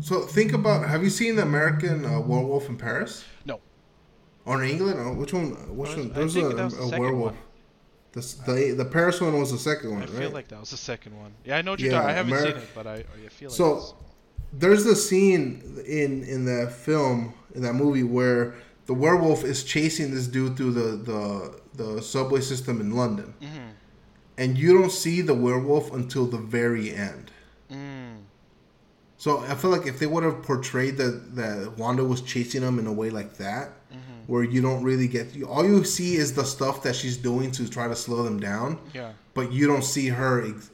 so 0.00 0.20
think 0.22 0.52
about. 0.52 0.88
Have 0.88 1.02
you 1.02 1.10
seen 1.10 1.36
the 1.36 1.42
American 1.42 2.04
uh, 2.04 2.20
Werewolf 2.20 2.68
in 2.68 2.76
Paris? 2.76 3.24
No. 3.44 3.60
Or 4.44 4.62
in 4.62 4.70
England? 4.70 4.98
Or 4.98 5.12
which 5.12 5.32
one? 5.32 5.50
Which 5.76 5.90
one? 5.96 6.08
was- 6.08 6.16
I 6.16 6.18
There's 6.18 6.36
a, 6.36 6.48
that 6.48 6.70
the 6.70 6.96
a 6.96 7.00
werewolf. 7.00 7.32
one. 7.32 7.38
The, 8.12 8.20
the 8.46 8.74
the 8.76 8.84
Paris 8.84 9.20
one 9.20 9.38
was 9.38 9.52
the 9.52 9.58
second 9.58 9.90
one, 9.92 10.02
i 10.02 10.04
right? 10.04 10.14
feel 10.14 10.30
like 10.30 10.48
that 10.48 10.60
was 10.60 10.68
the 10.70 10.76
second 10.76 11.18
one 11.18 11.32
yeah 11.46 11.56
i 11.56 11.62
know 11.62 11.70
what 11.70 11.80
you're 11.80 11.92
Yeah, 11.92 11.96
talking 12.02 12.10
i 12.10 12.12
haven't 12.12 12.32
Ameri- 12.34 12.42
seen 12.42 12.56
it 12.58 12.68
but 12.74 12.86
i, 12.86 12.94
I 12.96 13.28
feel 13.30 13.48
like 13.48 13.56
So- 13.56 13.76
it's- 13.78 13.94
there's 14.52 14.84
the 14.84 14.94
scene 14.94 15.82
in 15.86 16.22
in 16.24 16.44
the 16.44 16.68
film 16.70 17.32
in 17.54 17.62
that 17.62 17.72
movie 17.72 18.02
where 18.02 18.52
the 18.84 18.92
werewolf 18.92 19.44
is 19.44 19.64
chasing 19.64 20.12
this 20.14 20.26
dude 20.26 20.58
through 20.58 20.72
the 20.72 20.88
the, 21.10 21.60
the 21.74 22.00
subway 22.02 22.40
system 22.40 22.80
in 22.80 22.94
London, 22.94 23.34
Mhm. 23.42 23.70
and 24.38 24.58
you 24.58 24.72
don't 24.78 24.92
see 24.92 25.20
the 25.20 25.34
werewolf 25.34 25.92
until 25.92 26.26
the 26.26 26.38
very 26.38 26.94
end. 26.94 27.30
Mm. 27.70 28.16
So 29.16 29.38
I 29.40 29.54
feel 29.54 29.70
like 29.70 29.86
if 29.86 29.98
they 29.98 30.06
would 30.06 30.24
have 30.24 30.42
portrayed 30.42 30.96
that 30.98 31.36
that 31.36 31.78
Wanda 31.78 32.04
was 32.04 32.20
chasing 32.22 32.62
him 32.62 32.78
in 32.78 32.86
a 32.86 32.92
way 32.92 33.10
like 33.10 33.36
that, 33.38 33.72
where 34.26 34.42
you 34.44 34.60
don't 34.62 34.82
really 34.84 35.08
get 35.08 35.26
all 35.44 35.64
you 35.64 35.82
see 35.84 36.14
is 36.16 36.32
the 36.34 36.44
stuff 36.44 36.82
that 36.84 36.94
she's 36.94 37.16
doing 37.16 37.50
to 37.52 37.68
try 37.68 37.88
to 37.88 37.96
slow 37.96 38.22
them 38.22 38.38
down, 38.40 38.78
yeah 38.94 39.12
but 39.34 39.50
you 39.52 39.66
don't 39.66 39.84
see 39.84 40.08
her 40.08 40.44
ex- 40.46 40.70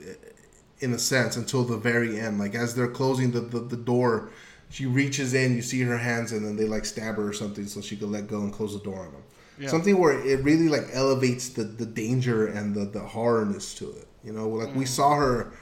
in 0.81 0.93
a 0.93 0.99
sense 0.99 1.37
until 1.37 1.63
the 1.65 1.77
very 1.77 2.19
end. 2.19 2.39
Like 2.39 2.55
as 2.55 2.75
they're 2.75 2.89
closing 2.89 3.31
the, 3.33 3.41
the, 3.41 3.61
the 3.61 3.77
door, 3.77 4.31
she 4.71 4.85
reaches 4.87 5.33
in, 5.35 5.55
you 5.57 5.63
see 5.63 5.81
her 5.83 5.97
hands, 5.99 6.33
and 6.33 6.45
then 6.45 6.57
they 6.57 6.65
like 6.65 6.85
stab 6.85 7.17
her 7.17 7.29
or 7.29 7.33
something 7.33 7.67
so 7.67 7.81
she 7.81 7.97
could 7.97 8.11
let 8.11 8.27
go 8.29 8.41
and 8.43 8.53
close 8.53 8.73
the 8.75 8.81
door 8.81 8.99
on 9.07 9.13
them. 9.13 9.23
Yeah. 9.59 9.69
Something 9.69 9.99
where 9.99 10.19
it 10.25 10.43
really 10.45 10.69
like 10.69 10.89
elevates 10.93 11.49
the, 11.51 11.65
the 11.65 11.87
danger 11.87 12.47
and 12.47 12.75
the, 12.75 12.85
the 12.85 13.01
horrorness 13.01 13.77
to 13.79 13.91
it. 13.91 14.07
You 14.25 14.33
know, 14.33 14.49
like 14.49 14.75
we 14.75 14.87
saw 14.87 15.15
her. 15.17 15.53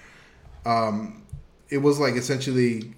Um, 0.65 1.23
it 1.69 1.79
was 1.79 1.99
like 1.99 2.15
essentially 2.15 2.95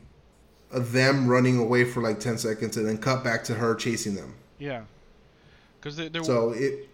them 0.71 1.29
running 1.29 1.59
away 1.59 1.85
for 1.85 2.03
like 2.03 2.21
ten 2.21 2.39
seconds 2.39 2.77
and 2.77 2.87
then 2.87 2.99
cut 2.99 3.25
back 3.25 3.45
to 3.45 3.55
her 3.55 3.75
chasing 3.75 4.15
them. 4.15 4.35
yeah 4.59 4.83
because 5.81 5.97
there, 5.97 6.09
there, 6.09 6.25
So 6.25 6.51
it 6.51 6.89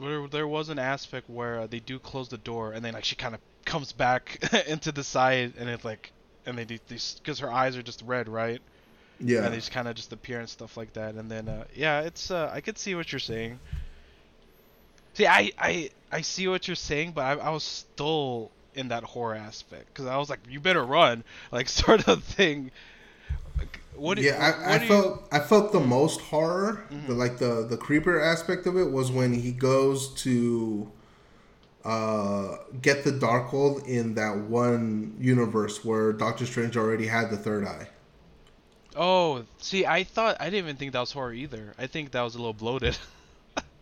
there, 0.00 0.26
there 0.28 0.48
was 0.48 0.68
an 0.68 0.78
aspect 0.78 1.28
where 1.28 1.60
uh, 1.60 1.66
they 1.66 1.80
do 1.80 1.98
close 1.98 2.28
the 2.28 2.38
door 2.38 2.72
and 2.72 2.84
then 2.84 2.94
like 2.94 3.04
she 3.04 3.16
kind 3.16 3.34
of 3.34 3.40
comes 3.64 3.92
back 3.92 4.38
into 4.66 4.92
the 4.92 5.04
side 5.04 5.54
and 5.58 5.68
it's 5.68 5.84
like 5.84 6.12
and 6.46 6.56
they 6.56 6.64
do 6.64 6.78
because 6.88 7.38
her 7.40 7.52
eyes 7.52 7.76
are 7.76 7.82
just 7.82 8.02
red 8.02 8.28
right 8.28 8.60
yeah. 9.20 9.44
and 9.44 9.52
they 9.52 9.56
just 9.58 9.70
kind 9.72 9.88
of 9.88 9.94
just 9.94 10.12
appear 10.12 10.40
and 10.40 10.48
stuff 10.48 10.76
like 10.76 10.92
that 10.92 11.14
and 11.14 11.30
then 11.30 11.48
uh, 11.48 11.64
yeah 11.74 12.00
it's 12.00 12.30
uh, 12.30 12.50
i 12.52 12.60
could 12.60 12.78
see 12.78 12.94
what 12.94 13.10
you're 13.12 13.18
saying 13.18 13.58
see 15.14 15.26
i 15.26 15.50
i 15.58 15.90
i 16.12 16.20
see 16.20 16.48
what 16.48 16.66
you're 16.68 16.74
saying 16.76 17.12
but 17.12 17.22
i, 17.24 17.32
I 17.32 17.50
was 17.50 17.64
still 17.64 18.50
in 18.74 18.88
that 18.88 19.02
horror 19.04 19.34
aspect 19.34 19.86
because 19.88 20.06
i 20.06 20.16
was 20.16 20.30
like 20.30 20.40
you 20.48 20.60
better 20.60 20.84
run 20.84 21.24
like 21.52 21.68
sort 21.84 22.06
of 22.08 22.22
thing 22.24 22.70
Like, 23.58 23.80
what 23.96 24.16
do- 24.18 24.22
yeah, 24.22 24.38
what 24.58 24.68
I, 24.68 24.74
I 24.74 24.78
do 24.78 24.84
you- 24.84 24.88
felt 24.90 25.28
I 25.32 25.40
felt 25.40 25.72
the 25.72 25.80
most 25.80 26.20
horror, 26.20 26.84
Mm-hmm. 26.92 27.06
the 27.08 27.14
like 27.14 27.38
the 27.38 27.66
the 27.68 27.76
creeper 27.76 28.20
aspect 28.20 28.66
of 28.66 28.76
it 28.76 28.92
was 28.92 29.10
when 29.10 29.32
he 29.34 29.50
goes 29.50 30.08
to 30.22 30.88
uh 31.84 32.56
get 32.82 33.02
the 33.04 33.10
Darkhold 33.10 33.86
in 33.88 34.14
that 34.14 34.36
one 34.36 35.16
universe 35.18 35.84
where 35.84 36.12
Doctor 36.12 36.46
Strange 36.46 36.76
already 36.76 37.06
had 37.08 37.30
the 37.30 37.36
third 37.36 37.64
eye. 37.66 37.88
Oh 38.98 39.44
see 39.58 39.86
i 39.86 40.04
thought 40.04 40.36
i 40.40 40.44
didn't 40.44 40.58
even 40.58 40.76
think 40.76 40.92
that 40.92 41.00
was 41.00 41.12
horror 41.12 41.32
either. 41.32 41.72
I 41.78 41.86
think 41.86 42.10
that 42.10 42.22
was 42.22 42.34
a 42.34 42.38
little 42.38 42.52
bloated. 42.52 42.98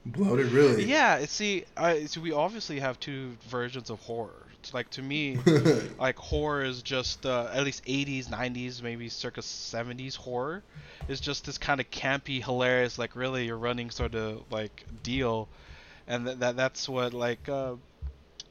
Bloated, 0.07 0.53
really? 0.53 0.85
Yeah, 0.85 1.25
see, 1.27 1.65
I 1.77 2.05
so 2.07 2.21
we 2.21 2.31
obviously 2.31 2.79
have 2.79 3.01
two 3.01 3.37
versions 3.49 3.91
of 3.91 3.99
horror. 3.99 4.47
It's 4.61 4.73
like 4.73 4.89
to 4.91 5.03
me, 5.03 5.37
like 5.99 6.17
horror 6.17 6.63
is 6.63 6.83
just 6.83 7.27
uh, 7.27 7.51
at 7.53 7.65
least 7.65 7.85
80s, 7.87 8.29
90s, 8.29 8.83
maybe 8.83 9.09
circa 9.09 9.41
70s 9.41 10.17
horror. 10.17 10.63
Is 11.09 11.19
just 11.19 11.45
this 11.45 11.59
kind 11.59 11.81
of 11.81 11.91
campy, 11.91 12.43
hilarious, 12.43 12.99
like 12.99 13.17
really 13.17 13.47
you're 13.47 13.59
running 13.59 13.91
sort 13.91 14.15
of 14.15 14.45
like 14.51 14.85
deal, 15.03 15.49
and 16.07 16.25
th- 16.25 16.39
that 16.39 16.57
that's 16.57 16.89
what 16.89 17.13
like 17.13 17.49
uh, 17.49 17.73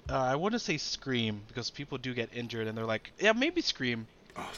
uh, 0.09 0.13
I 0.13 0.35
wouldn't 0.35 0.61
say 0.61 0.75
Scream 0.77 1.41
because 1.47 1.69
people 1.69 1.97
do 1.97 2.13
get 2.13 2.29
injured 2.33 2.67
and 2.67 2.77
they're 2.77 2.85
like 2.85 3.11
yeah 3.19 3.31
maybe 3.31 3.61
Scream 3.61 4.07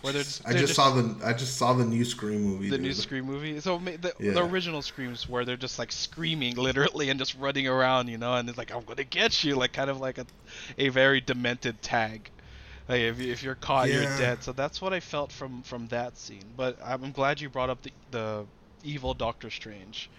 Where 0.01 0.11
they're 0.13 0.23
just- 0.23 0.41
I 0.47 0.53
they're 0.53 0.61
just 0.61 0.75
saw 0.75 0.89
the 0.91 1.25
I 1.25 1.33
just 1.33 1.57
saw 1.57 1.73
the 1.73 1.85
new 1.85 2.03
Scream 2.03 2.41
movie. 2.41 2.69
the 2.69 2.77
new. 2.77 2.93
Scream 2.93 3.25
movie. 3.25 3.59
So 3.59 3.77
the, 3.77 4.13
Yeah. 4.19 4.31
the 4.33 4.43
original 4.43 4.81
Screams 4.81 5.29
where 5.29 5.45
they're 5.45 5.55
just 5.57 5.77
like 5.77 5.91
screaming 5.91 6.55
literally 6.67 7.09
and 7.09 7.19
just 7.19 7.35
running 7.35 7.67
around, 7.67 8.07
you 8.07 8.17
know, 8.17 8.33
and 8.35 8.49
it's 8.49 8.57
like 8.57 8.73
I'm 8.73 8.83
gonna 8.83 9.03
get 9.03 9.43
you, 9.43 9.55
like 9.55 9.73
kind 9.73 9.89
of 9.89 9.99
like 9.99 10.17
a 10.17 10.25
a 10.77 10.89
very 10.89 11.21
demented 11.21 11.81
tag. 11.81 12.29
Like 12.89 13.01
if, 13.01 13.19
you- 13.19 13.31
if 13.31 13.43
you're 13.43 13.55
caught, 13.55 13.89
you're 13.89 14.03
dead. 14.17 14.43
So 14.43 14.51
that's 14.51 14.81
what 14.81 14.93
I 14.93 14.99
felt 14.99 15.31
from 15.31 15.61
from 15.63 15.87
that 15.89 16.17
scene. 16.17 16.45
But 16.55 16.79
I'm 16.83 17.11
glad 17.11 17.39
you 17.41 17.49
brought 17.49 17.69
up 17.69 17.81
the 17.83 17.91
the 18.11 18.45
evil 18.83 19.13
Doctor 19.13 19.49
Strange, 19.51 20.09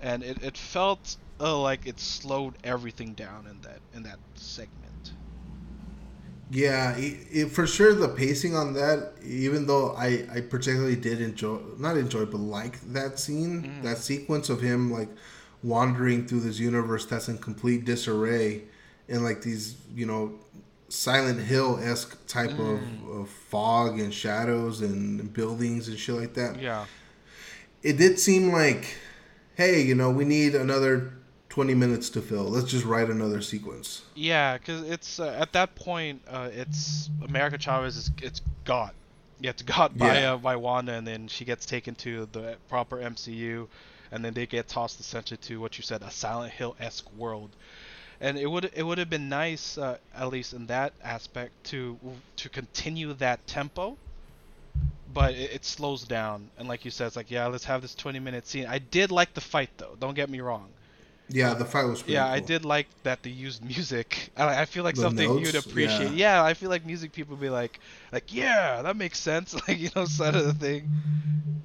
and 0.00 0.22
it, 0.22 0.42
it 0.42 0.56
felt 0.58 1.16
uh, 1.40 1.58
like 1.58 1.86
it 1.86 1.98
slowed 2.00 2.54
everything 2.64 3.14
down 3.14 3.46
in 3.46 3.60
that 3.62 3.80
in 3.94 4.02
that 4.02 4.18
segment. 4.34 4.91
Yeah, 6.54 6.94
it, 6.96 7.16
it, 7.30 7.46
for 7.50 7.66
sure 7.66 7.94
the 7.94 8.08
pacing 8.08 8.54
on 8.54 8.74
that, 8.74 9.14
even 9.24 9.66
though 9.66 9.94
I, 9.96 10.26
I 10.34 10.40
particularly 10.42 10.96
did 10.96 11.20
enjoy, 11.22 11.58
not 11.78 11.96
enjoy, 11.96 12.26
but 12.26 12.38
like 12.40 12.78
that 12.92 13.18
scene, 13.18 13.62
Mm. 13.62 13.82
that 13.84 13.96
sequence 13.98 14.50
of 14.50 14.60
him 14.60 14.92
like 14.92 15.08
wandering 15.62 16.26
through 16.26 16.40
this 16.40 16.58
universe 16.58 17.06
that's 17.06 17.28
in 17.28 17.38
complete 17.38 17.84
disarray 17.86 18.62
and 19.08 19.24
like 19.24 19.40
these, 19.42 19.76
you 19.94 20.04
know, 20.06 20.32
Silent 20.90 21.40
Hill 21.40 21.78
esque 21.82 22.18
type 22.26 22.50
Mm. 22.50 22.74
of, 23.08 23.20
of 23.20 23.28
fog 23.30 23.98
and 23.98 24.12
shadows 24.12 24.82
and 24.82 25.32
buildings 25.32 25.88
and 25.88 25.98
shit 25.98 26.16
like 26.16 26.34
that. 26.34 26.60
Yeah. 26.60 26.84
It 27.82 27.96
did 27.96 28.18
seem 28.18 28.52
like, 28.52 28.94
hey, 29.54 29.80
you 29.80 29.94
know, 29.94 30.10
we 30.10 30.24
need 30.26 30.54
another 30.54 31.14
20 31.52 31.74
minutes 31.74 32.08
to 32.08 32.22
fill. 32.22 32.44
Let's 32.44 32.70
just 32.70 32.86
write 32.86 33.10
another 33.10 33.42
sequence. 33.42 34.00
Yeah, 34.14 34.56
because 34.56 34.88
it's 34.88 35.20
uh, 35.20 35.36
at 35.38 35.52
that 35.52 35.74
point, 35.74 36.22
uh, 36.26 36.48
it's 36.50 37.10
America 37.22 37.58
Chavez 37.58 37.98
is 37.98 38.10
it's 38.22 38.40
got, 38.64 38.94
yeah, 39.38 39.50
it's 39.50 39.60
got 39.60 39.98
by 39.98 40.18
Yeah. 40.18 40.32
uh, 40.32 40.36
by 40.38 40.56
Wanda, 40.56 40.94
and 40.94 41.06
then 41.06 41.28
she 41.28 41.44
gets 41.44 41.66
taken 41.66 41.94
to 41.96 42.26
the 42.32 42.56
proper 42.70 42.96
MCU, 42.96 43.68
and 44.10 44.24
then 44.24 44.32
they 44.32 44.46
get 44.46 44.66
tossed 44.66 44.98
essentially 44.98 45.36
to 45.48 45.60
what 45.60 45.76
you 45.76 45.84
said, 45.84 46.00
a 46.00 46.10
Silent 46.10 46.54
Hill 46.54 46.74
esque 46.80 47.06
world, 47.18 47.50
and 48.18 48.38
it 48.38 48.46
would 48.46 48.70
it 48.74 48.82
would 48.82 48.96
have 48.96 49.10
been 49.10 49.28
nice, 49.28 49.76
uh, 49.76 49.98
at 50.16 50.28
least 50.28 50.54
in 50.54 50.68
that 50.68 50.94
aspect, 51.04 51.52
to 51.64 51.98
to 52.36 52.48
continue 52.48 53.12
that 53.14 53.46
tempo. 53.46 53.98
But 55.12 55.34
it, 55.34 55.50
it 55.56 55.64
slows 55.66 56.04
down, 56.04 56.48
and 56.56 56.66
like 56.66 56.86
you 56.86 56.90
said, 56.90 57.08
it's 57.08 57.16
like 57.16 57.30
yeah, 57.30 57.46
let's 57.48 57.66
have 57.66 57.82
this 57.82 57.94
20 57.94 58.20
minute 58.20 58.46
scene. 58.46 58.64
I 58.66 58.78
did 58.78 59.10
like 59.10 59.34
the 59.34 59.42
fight 59.42 59.68
though. 59.76 59.96
Don't 60.00 60.14
get 60.14 60.30
me 60.30 60.40
wrong. 60.40 60.70
Yeah, 61.28 61.54
the 61.54 61.64
fight 61.64 61.84
was 61.84 62.04
Yeah, 62.06 62.26
I 62.26 62.40
did 62.40 62.64
like 62.64 62.88
that 63.04 63.22
they 63.22 63.30
used 63.30 63.64
music. 63.64 64.30
I, 64.36 64.62
I 64.62 64.64
feel 64.66 64.84
like 64.84 64.96
The 64.96 65.02
something 65.02 65.28
notes? 65.28 65.52
you'd 65.52 65.54
appreciate. 65.66 66.10
Yeah. 66.12 66.36
Yeah. 66.40 66.44
I 66.44 66.54
feel 66.54 66.68
like 66.70 66.84
music 66.84 67.12
people 67.12 67.36
be 67.36 67.48
like, 67.48 67.80
like 68.12 68.34
yeah, 68.34 68.82
that 68.82 68.96
makes 68.96 69.18
sense. 69.18 69.54
Like 69.68 69.78
you 69.78 69.90
know, 69.96 70.04
side 70.04 70.34
of 70.34 70.44
the 70.46 70.54
thing. 70.54 70.90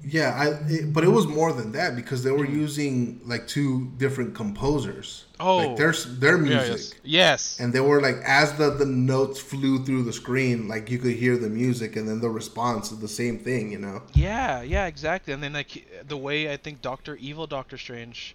Yeah, 0.02 0.32
I 0.34 0.46
it, 0.72 0.92
but 0.94 1.04
it 1.04 1.08
was 1.08 1.26
more 1.26 1.52
than 1.52 1.72
that 1.72 1.94
because 1.94 2.22
they 2.22 2.30
were 2.30 2.46
Mhm. 2.46 2.54
using 2.66 3.20
like 3.26 3.46
two 3.46 3.92
different 3.98 4.34
composers. 4.34 5.26
Oh. 5.40 5.58
like 5.58 5.76
their 5.76 5.92
their 5.92 6.36
Yeah, 6.36 6.42
music, 6.42 6.70
yes. 6.70 6.94
Yes. 7.04 7.60
and 7.60 7.72
they 7.74 7.80
were 7.80 8.00
like 8.00 8.16
as 8.24 8.54
the 8.54 8.70
the 8.70 8.86
notes 8.86 9.38
flew 9.38 9.84
through 9.84 10.04
the 10.04 10.12
screen, 10.14 10.66
like 10.66 10.90
you 10.90 10.98
could 10.98 11.14
hear 11.16 11.36
the 11.36 11.50
music, 11.50 11.94
and 11.96 12.08
then 12.08 12.20
the 12.20 12.30
response 12.30 12.90
is 12.90 13.00
the 13.00 13.08
same 13.08 13.38
thing. 13.38 13.70
You 13.70 13.78
know. 13.80 14.02
Yeah, 14.14 14.62
yeah, 14.62 14.86
exactly. 14.86 15.34
And 15.34 15.42
then 15.42 15.52
like 15.52 15.86
the 16.08 16.16
way 16.16 16.50
I 16.50 16.56
think 16.56 16.80
Doctor 16.80 17.16
Evil 17.16 17.46
Doctor 17.46 17.76
Strange, 17.76 18.34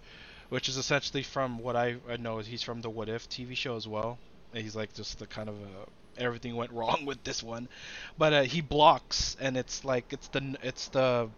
which 0.54 0.68
is 0.68 0.76
essentially 0.76 1.24
from 1.24 1.58
what 1.58 1.74
I, 1.74 1.96
I 2.08 2.16
know 2.16 2.38
is 2.38 2.46
he's 2.46 2.62
from 2.62 2.80
the 2.80 2.88
What 2.88 3.08
If 3.08 3.28
TV 3.28 3.56
show 3.56 3.74
as 3.76 3.88
well. 3.88 4.18
And 4.52 4.62
He's 4.62 4.76
like 4.76 4.92
just 4.94 5.18
the 5.18 5.26
kind 5.26 5.48
of 5.48 5.56
uh, 5.56 5.84
everything 6.16 6.54
went 6.54 6.70
wrong 6.78 7.04
with 7.06 7.22
this 7.24 7.42
one, 7.42 7.68
but 8.16 8.32
uh, 8.32 8.42
he 8.42 8.60
blocks 8.60 9.36
and 9.40 9.56
it's 9.56 9.84
like 9.84 10.12
it's 10.12 10.28
the 10.28 10.56
it's 10.62 10.88
the 10.88 11.28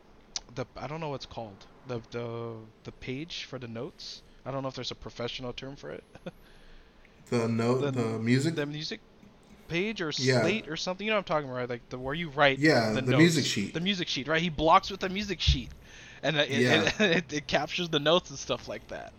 the 0.55 0.67
I 0.77 0.87
don't 0.87 1.01
know 1.01 1.09
what's 1.09 1.25
called 1.27 1.65
the 1.87 2.01
the 2.11 2.27
the 2.85 2.93
page 2.93 3.45
for 3.49 3.59
the 3.59 3.69
notes. 3.69 4.23
I 4.45 4.51
don't 4.51 4.63
know 4.63 4.69
if 4.69 4.75
there's 4.75 4.91
a 4.93 4.95
professional 5.09 5.53
term 5.55 5.77
for 5.77 5.91
it. 5.91 6.05
The 7.31 7.49
note, 7.49 7.81
The- 7.81 7.91
the, 7.91 8.19
music. 8.21 8.55
the 8.55 8.67
music 8.67 9.01
page 9.69 10.01
or 10.01 10.13
Yeah. 10.17 10.43
slate 10.43 10.69
or 10.69 10.77
something. 10.77 11.05
You 11.07 11.11
know 11.13 11.17
what 11.17 11.31
I'm 11.31 11.35
talking 11.35 11.49
about, 11.49 11.59
right? 11.59 11.71
Like 11.71 11.89
the 11.89 11.99
where 11.99 12.15
you 12.15 12.29
write. 12.29 12.59
Yeah, 12.59 12.93
the, 12.93 13.01
the 13.03 13.13
notes. 13.13 13.19
music 13.19 13.45
sheet. 13.47 13.75
The 13.75 13.81
music 13.81 14.09
sheet, 14.09 14.29
right? 14.29 14.41
He 14.43 14.49
blocks 14.51 14.91
with 14.91 15.01
the 15.01 15.09
music 15.09 15.41
sheet, 15.41 15.71
and 16.27 16.37
it, 16.37 16.49
Yeah. 16.51 16.83
it, 16.85 17.01
it, 17.19 17.33
it 17.33 17.47
captures 17.47 17.89
the 17.89 17.99
notes 18.01 18.31
and 18.31 18.39
stuff 18.39 18.69
like 18.69 18.87
that. 18.89 19.13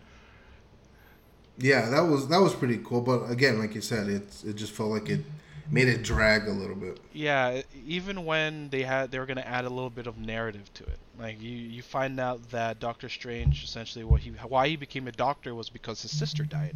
yeah, 1.58 1.90
that 1.90 2.02
was 2.02 2.28
that 2.28 2.40
was 2.40 2.54
pretty 2.54 2.80
cool. 2.84 3.02
But 3.02 3.30
again, 3.32 3.60
like 3.60 3.74
you 3.76 3.82
said, 3.82 4.08
it 4.08 4.44
it 4.46 4.56
just 4.56 4.72
felt 4.74 4.90
like 4.90 5.10
it 5.10 5.22
made 5.70 5.88
it 5.88 6.04
drag 6.04 6.48
a 6.48 6.52
little 6.52 6.76
bit. 6.76 7.00
Yeah, 7.14 7.62
even 7.86 8.26
when 8.26 8.70
they 8.70 8.84
had 8.84 9.12
they 9.12 9.20
were 9.20 9.26
gonna 9.26 9.42
add 9.42 9.66
a 9.66 9.70
little 9.70 9.90
bit 9.90 10.08
of 10.08 10.18
narrative 10.18 10.72
to 10.76 10.84
it. 10.84 11.00
Like 11.20 11.42
you, 11.42 11.50
you 11.52 11.82
find 11.82 12.20
out 12.20 12.52
that 12.52 12.80
Doctor 12.80 13.10
Strange 13.10 13.64
essentially 13.64 14.06
what 14.06 14.22
he 14.22 14.30
why 14.32 14.68
he 14.68 14.76
became 14.76 15.08
a 15.08 15.12
doctor 15.12 15.56
was 15.56 15.70
because 15.70 16.02
his 16.04 16.12
sister 16.16 16.44
died, 16.44 16.76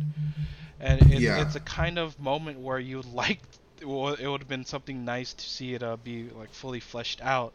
and 0.79 1.01
it, 1.13 1.19
Yeah. 1.19 1.41
it's 1.41 1.55
a 1.55 1.59
kind 1.59 1.99
of 1.99 2.19
moment 2.19 2.59
where 2.59 2.79
you 2.79 3.01
like 3.13 3.39
well, 3.83 4.13
it 4.13 4.27
would 4.27 4.41
have 4.41 4.49
been 4.49 4.65
something 4.65 5.05
nice 5.05 5.33
to 5.33 5.45
see 5.47 5.73
it 5.75 5.83
uh, 5.83 5.97
be 5.97 6.29
like 6.29 6.53
fully 6.53 6.79
fleshed 6.79 7.21
out 7.21 7.53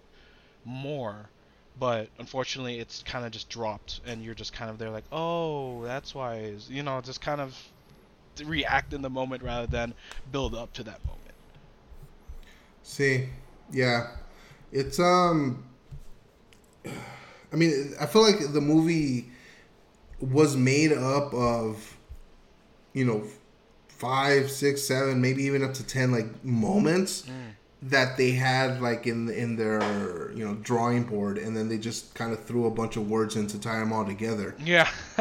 more, 0.64 1.28
but 1.78 2.08
unfortunately 2.18 2.78
it's 2.78 3.02
kind 3.02 3.24
of 3.24 3.32
just 3.32 3.48
dropped, 3.48 4.00
and 4.06 4.22
you're 4.22 4.34
just 4.34 4.52
kind 4.52 4.70
of 4.70 4.78
there 4.78 4.90
like 4.90 5.04
oh 5.12 5.82
that's 5.84 6.14
why 6.14 6.54
you 6.68 6.82
know 6.82 7.00
just 7.00 7.20
kind 7.20 7.40
of 7.40 7.56
react 8.44 8.92
in 8.92 9.02
the 9.02 9.10
moment 9.10 9.42
rather 9.42 9.66
than 9.66 9.94
build 10.32 10.54
up 10.54 10.72
to 10.74 10.82
that 10.84 11.04
moment. 11.06 11.22
See, 12.82 13.28
yeah, 13.70 14.08
it's 14.72 14.98
um. 14.98 15.64
I 17.52 17.56
mean, 17.56 17.94
I 18.00 18.06
feel 18.06 18.22
like 18.22 18.52
the 18.52 18.60
movie 18.60 19.30
was 20.20 20.56
made 20.56 20.92
up 20.92 21.32
of, 21.32 21.96
you 22.92 23.04
know, 23.04 23.22
five, 23.86 24.50
six, 24.50 24.82
seven, 24.82 25.20
maybe 25.20 25.44
even 25.44 25.62
up 25.62 25.72
to 25.74 25.86
ten 25.86 26.10
like 26.10 26.44
moments 26.44 27.28
that 27.82 28.16
they 28.16 28.32
had 28.32 28.80
like 28.80 29.06
in 29.06 29.28
in 29.28 29.56
their 29.56 30.32
you 30.32 30.44
know 30.44 30.54
drawing 30.56 31.04
board, 31.04 31.38
and 31.38 31.56
then 31.56 31.68
they 31.68 31.78
just 31.78 32.14
kind 32.14 32.32
of 32.32 32.42
threw 32.44 32.66
a 32.66 32.70
bunch 32.70 32.96
of 32.96 33.08
words 33.08 33.36
in 33.36 33.46
to 33.48 33.60
tie 33.60 33.78
them 33.78 33.92
all 33.92 34.04
together. 34.04 34.54
Yeah. 34.62 34.88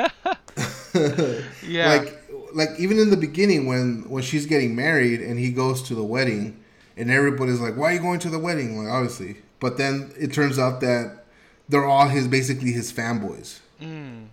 yeah. 1.64 1.90
Like 1.90 2.22
like 2.54 2.70
even 2.80 3.00
in 3.00 3.10
the 3.10 3.18
beginning 3.18 3.66
when 3.68 4.04
when 4.10 4.24
she's 4.24 4.46
getting 4.46 4.76
married 4.76 5.22
and 5.22 5.40
he 5.40 5.52
goes 5.52 5.82
to 5.84 5.96
the 5.96 6.04
wedding 6.04 6.64
and 6.98 7.12
everybody's 7.12 7.60
like, 7.60 7.76
"Why 7.76 7.92
are 7.92 7.94
you 7.94 8.00
going 8.00 8.20
to 8.20 8.30
the 8.30 8.40
wedding?" 8.40 8.78
Like 8.78 8.88
obviously, 8.92 9.38
but 9.60 9.78
then 9.78 10.14
it 10.18 10.32
turns 10.34 10.58
out 10.58 10.82
that 10.82 11.26
they're 11.68 11.86
all 11.86 12.08
his 12.08 12.28
basically 12.28 12.72
his 12.72 12.92
fanboys. 12.94 13.60
mm. 13.82 13.86
And 13.86 14.30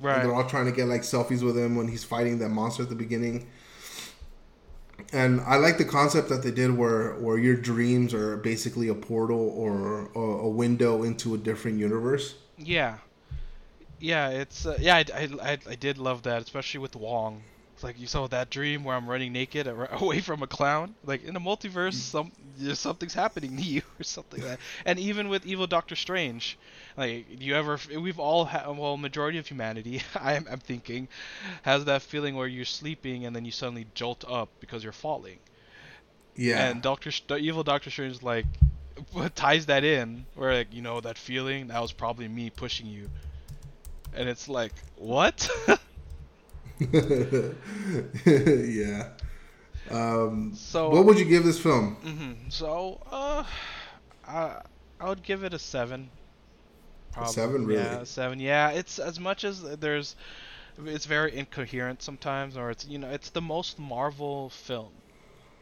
Right. 0.00 0.22
they're 0.24 0.34
all 0.34 0.48
trying 0.48 0.64
to 0.66 0.72
get 0.72 0.88
like 0.88 1.02
selfies 1.02 1.42
with 1.44 1.56
him 1.56 1.76
when 1.76 1.86
he's 1.86 2.02
fighting 2.02 2.38
that 2.40 2.48
monster 2.48 2.82
at 2.82 2.88
the 2.88 2.96
beginning. 2.96 3.46
And 5.12 5.40
I 5.42 5.56
like 5.56 5.78
the 5.78 5.84
concept 5.84 6.28
that 6.28 6.42
they 6.42 6.50
did 6.50 6.76
where 6.76 7.14
where 7.14 7.38
your 7.38 7.56
dreams 7.56 8.14
are 8.14 8.36
basically 8.36 8.88
a 8.88 8.94
portal 8.94 9.52
or 9.56 10.10
a, 10.14 10.46
a 10.46 10.48
window 10.48 11.02
into 11.02 11.34
a 11.34 11.38
different 11.38 11.78
universe. 11.78 12.34
Yeah. 12.56 12.98
Yeah, 13.98 14.30
it's 14.30 14.66
uh, 14.66 14.76
yeah, 14.80 14.96
I, 14.96 15.04
I, 15.14 15.28
I, 15.42 15.58
I 15.70 15.74
did 15.76 15.96
love 15.96 16.22
that, 16.22 16.42
especially 16.42 16.80
with 16.80 16.96
Wong. 16.96 17.42
It's 17.74 17.84
like 17.84 17.98
you 18.00 18.06
saw 18.06 18.26
that 18.28 18.50
dream 18.50 18.84
where 18.84 18.96
I'm 18.96 19.08
running 19.08 19.32
naked 19.32 19.66
away 19.92 20.20
from 20.20 20.42
a 20.42 20.46
clown. 20.46 20.94
Like 21.04 21.24
in 21.24 21.36
a 21.36 21.40
multiverse, 21.40 21.94
some 21.94 22.32
there's 22.56 22.78
something's 22.78 23.14
happening 23.14 23.56
to 23.56 23.62
you 23.74 23.82
or 23.98 24.04
something 24.04 24.40
like 24.40 24.50
that. 24.50 24.58
And 24.84 24.98
even 24.98 25.28
with 25.28 25.46
evil 25.46 25.66
Doctor 25.66 25.96
Strange, 25.96 26.58
like 26.96 27.26
you 27.28 27.54
ever 27.54 27.78
we've 27.98 28.18
all 28.18 28.44
ha- 28.44 28.70
well 28.70 28.96
majority 28.96 29.38
of 29.38 29.46
humanity, 29.46 30.02
I'm 30.14 30.46
I'm 30.50 30.60
thinking, 30.60 31.08
has 31.62 31.84
that 31.86 32.02
feeling 32.02 32.36
where 32.36 32.46
you're 32.46 32.64
sleeping 32.64 33.26
and 33.26 33.34
then 33.34 33.44
you 33.44 33.52
suddenly 33.52 33.86
jolt 33.94 34.24
up 34.28 34.48
because 34.60 34.82
you're 34.82 34.92
falling. 34.92 35.38
Yeah. 36.34 36.68
And 36.68 36.82
Doctor 36.82 37.10
the 37.26 37.36
evil 37.36 37.62
Doctor 37.62 37.90
Strange 37.90 38.22
like 38.22 38.46
ties 39.34 39.66
that 39.66 39.84
in 39.84 40.26
where 40.34 40.54
like 40.54 40.72
you 40.72 40.82
know 40.82 41.00
that 41.00 41.18
feeling 41.18 41.68
that 41.68 41.80
was 41.80 41.92
probably 41.92 42.28
me 42.28 42.50
pushing 42.50 42.86
you, 42.86 43.08
and 44.14 44.28
it's 44.28 44.48
like 44.48 44.72
what? 44.96 45.48
yeah. 48.26 49.08
Um, 49.92 50.52
so 50.54 50.90
what 50.90 51.04
would 51.06 51.18
you 51.18 51.24
give 51.24 51.44
this 51.44 51.60
film? 51.60 51.96
hmm 51.96 52.48
So 52.50 53.00
uh, 53.10 53.44
I 54.26 54.62
I 55.00 55.08
would 55.08 55.22
give 55.22 55.44
it 55.44 55.54
a 55.54 55.58
seven. 55.58 56.10
seven, 57.26 57.66
really? 57.66 57.82
Yeah, 57.82 58.00
a 58.00 58.06
seven. 58.06 58.40
Yeah, 58.40 58.70
it's 58.70 58.98
as 58.98 59.20
much 59.20 59.44
as 59.44 59.62
there's, 59.62 60.16
it's 60.78 61.06
very 61.06 61.34
incoherent 61.36 62.02
sometimes, 62.02 62.56
or 62.56 62.70
it's 62.70 62.86
you 62.86 62.98
know 62.98 63.10
it's 63.10 63.30
the 63.30 63.40
most 63.42 63.78
Marvel 63.78 64.50
film, 64.50 64.92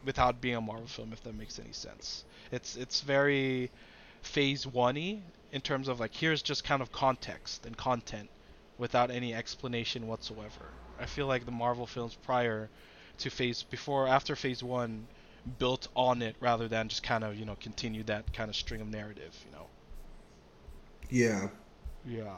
without 0.03 0.41
being 0.41 0.55
a 0.55 0.61
Marvel 0.61 0.87
film, 0.87 1.13
if 1.13 1.21
that 1.23 1.35
makes 1.35 1.59
any 1.59 1.73
sense. 1.73 2.25
It's 2.51 2.75
it's 2.75 3.01
very 3.01 3.71
phase 4.21 4.65
one-y 4.67 5.23
in 5.51 5.61
terms 5.61 5.87
of 5.87 5.99
like 5.99 6.13
here's 6.15 6.41
just 6.43 6.63
kind 6.63 6.81
of 6.81 6.91
context 6.91 7.65
and 7.65 7.77
content, 7.77 8.29
without 8.77 9.11
any 9.11 9.33
explanation 9.33 10.07
whatsoever. 10.07 10.77
I 10.97 11.05
feel 11.05 11.27
like 11.27 11.45
the 11.45 11.51
Marvel 11.51 11.87
films 11.87 12.15
prior 12.15 12.69
to 13.19 13.29
phase 13.29 13.63
before 13.63 14.07
after 14.07 14.35
phase 14.35 14.63
one 14.63 15.07
built 15.59 15.87
on 15.95 16.21
it 16.21 16.35
rather 16.39 16.67
than 16.67 16.87
just 16.87 17.03
kind 17.03 17.23
of 17.23 17.35
you 17.37 17.45
know 17.45 17.55
continue 17.59 18.03
that 18.03 18.31
kind 18.33 18.49
of 18.49 18.55
string 18.55 18.81
of 18.81 18.87
narrative 18.87 19.33
you 19.45 19.51
know 19.55 19.65
Yeah. 21.09 21.49
yeah 22.05 22.35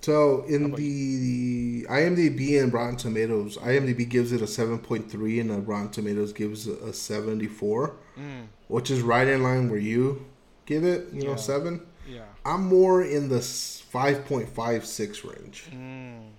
So 0.00 0.44
in 0.44 0.72
the, 0.72 1.16
the 1.26 1.86
IMDb 1.90 2.62
and 2.62 2.72
Rotten 2.72 2.96
Tomatoes, 2.96 3.56
IMDb 3.58 4.08
gives 4.08 4.30
it 4.32 4.40
a 4.40 4.46
seven 4.46 4.78
point 4.78 5.10
three, 5.10 5.40
and 5.40 5.66
Rotten 5.66 5.90
Tomatoes 5.90 6.32
gives 6.32 6.66
it 6.68 6.80
a 6.82 6.92
seventy 6.92 7.48
four, 7.48 7.96
Mm, 8.16 8.46
which 8.68 8.90
is 8.90 9.00
right 9.02 9.26
in 9.28 9.42
line 9.42 9.68
where 9.70 9.78
you 9.78 10.24
give 10.66 10.84
it. 10.84 11.12
You 11.12 11.24
know, 11.24 11.36
seven. 11.36 11.80
yeah. 12.08 12.22
I'm 12.44 12.66
more 12.66 13.02
in 13.02 13.28
the 13.28 13.40
five 13.40 14.24
point 14.24 14.48
five 14.48 14.84
six 14.86 15.24
range. 15.24 15.66
Mm. 15.72 16.30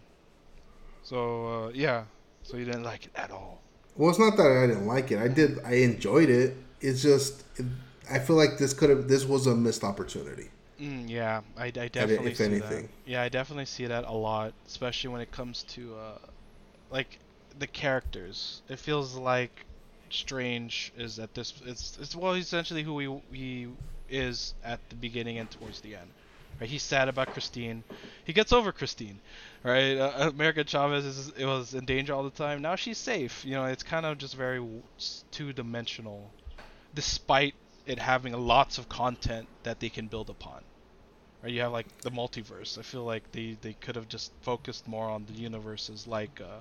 So 1.04 1.20
uh, 1.48 1.70
yeah. 1.74 2.04
So 2.50 2.58
you 2.58 2.66
didn't 2.66 2.84
like 2.84 3.06
it 3.06 3.12
at 3.16 3.30
all. 3.30 3.62
Well, 3.96 4.10
it's 4.10 4.18
not 4.18 4.36
that 4.38 4.48
I 4.48 4.66
didn't 4.66 4.88
like 4.88 5.12
it. 5.12 5.20
I 5.20 5.28
did. 5.28 5.60
I 5.64 5.74
enjoyed 5.74 6.32
it. 6.32 6.58
It's 6.82 7.04
just, 7.04 7.44
it, 7.58 7.66
I 8.10 8.18
feel 8.18 8.36
like 8.36 8.58
this 8.58 8.74
could 8.74 8.90
have. 8.90 9.08
This 9.08 9.24
was 9.24 9.46
a 9.46 9.56
missed 9.56 9.84
opportunity. 9.84 10.50
Mm, 10.82 11.08
yeah, 11.08 11.42
I, 11.56 11.66
I 11.66 11.70
definitely 11.70 12.32
if 12.32 12.38
see 12.38 12.46
anything. 12.46 12.84
that. 12.84 13.12
Yeah, 13.12 13.22
I 13.22 13.30
definitely 13.30 13.66
see 13.66 13.86
that 13.86 14.06
a 14.06 14.12
lot, 14.12 14.54
especially 14.66 15.12
when 15.12 15.22
it 15.22 15.32
comes 15.32 15.62
to 15.76 15.94
uh, 15.96 16.18
like 16.90 17.20
the 17.60 17.68
characters. 17.68 18.64
It 18.68 18.80
feels 18.80 19.14
like 19.14 19.66
Strange 20.10 20.92
is 20.98 21.20
at 21.20 21.36
this. 21.36 21.54
It's 21.68 22.00
it's 22.02 22.16
well 22.16 22.34
essentially 22.34 22.82
who 22.82 22.98
he 22.98 23.22
he 23.32 23.68
is 24.10 24.56
at 24.64 24.80
the 24.90 24.96
beginning 24.96 25.38
and 25.38 25.52
towards 25.52 25.82
the 25.82 25.96
end. 25.96 26.10
Right? 26.60 26.70
He's 26.70 26.84
sad 26.84 27.08
about 27.08 27.30
Christine. 27.30 27.84
He 28.26 28.34
gets 28.34 28.52
over 28.52 28.72
Christine. 28.72 29.20
Right? 29.64 29.98
Uh, 29.98 30.30
America 30.30 30.64
Chavez 30.64 31.06
is 31.06 31.32
it 31.38 31.46
was 31.46 31.74
in 31.74 31.86
danger 31.86 32.14
all 32.14 32.24
the 32.24 32.30
time. 32.30 32.62
Now 32.62 32.76
she's 32.76 32.98
safe. 32.98 33.46
You 33.46 33.54
know, 33.54 33.66
it's 33.66 33.84
kind 33.84 34.06
of 34.06 34.18
just 34.18 34.36
very 34.36 34.66
two 35.32 35.54
dimensional, 35.54 36.32
despite 36.94 37.56
it 37.86 38.00
having 38.00 38.34
lots 38.34 38.78
of 38.78 38.90
content 38.90 39.48
that 39.64 39.80
they 39.80 39.90
can 39.90 40.08
build 40.08 40.30
upon. 40.30 40.62
Right? 41.42 41.54
You 41.54 41.62
have 41.62 41.72
like 41.72 41.88
the 42.00 42.12
multiverse. 42.12 42.78
I 42.78 42.82
feel 42.82 43.06
like 43.06 43.32
they 43.32 43.58
they 43.62 43.74
could 43.74 43.96
have 43.96 44.10
just 44.10 44.32
focused 44.42 44.88
more 44.88 45.10
on 45.10 45.26
the 45.26 45.34
universes, 45.34 46.08
like 46.08 46.42
uh, 46.42 46.60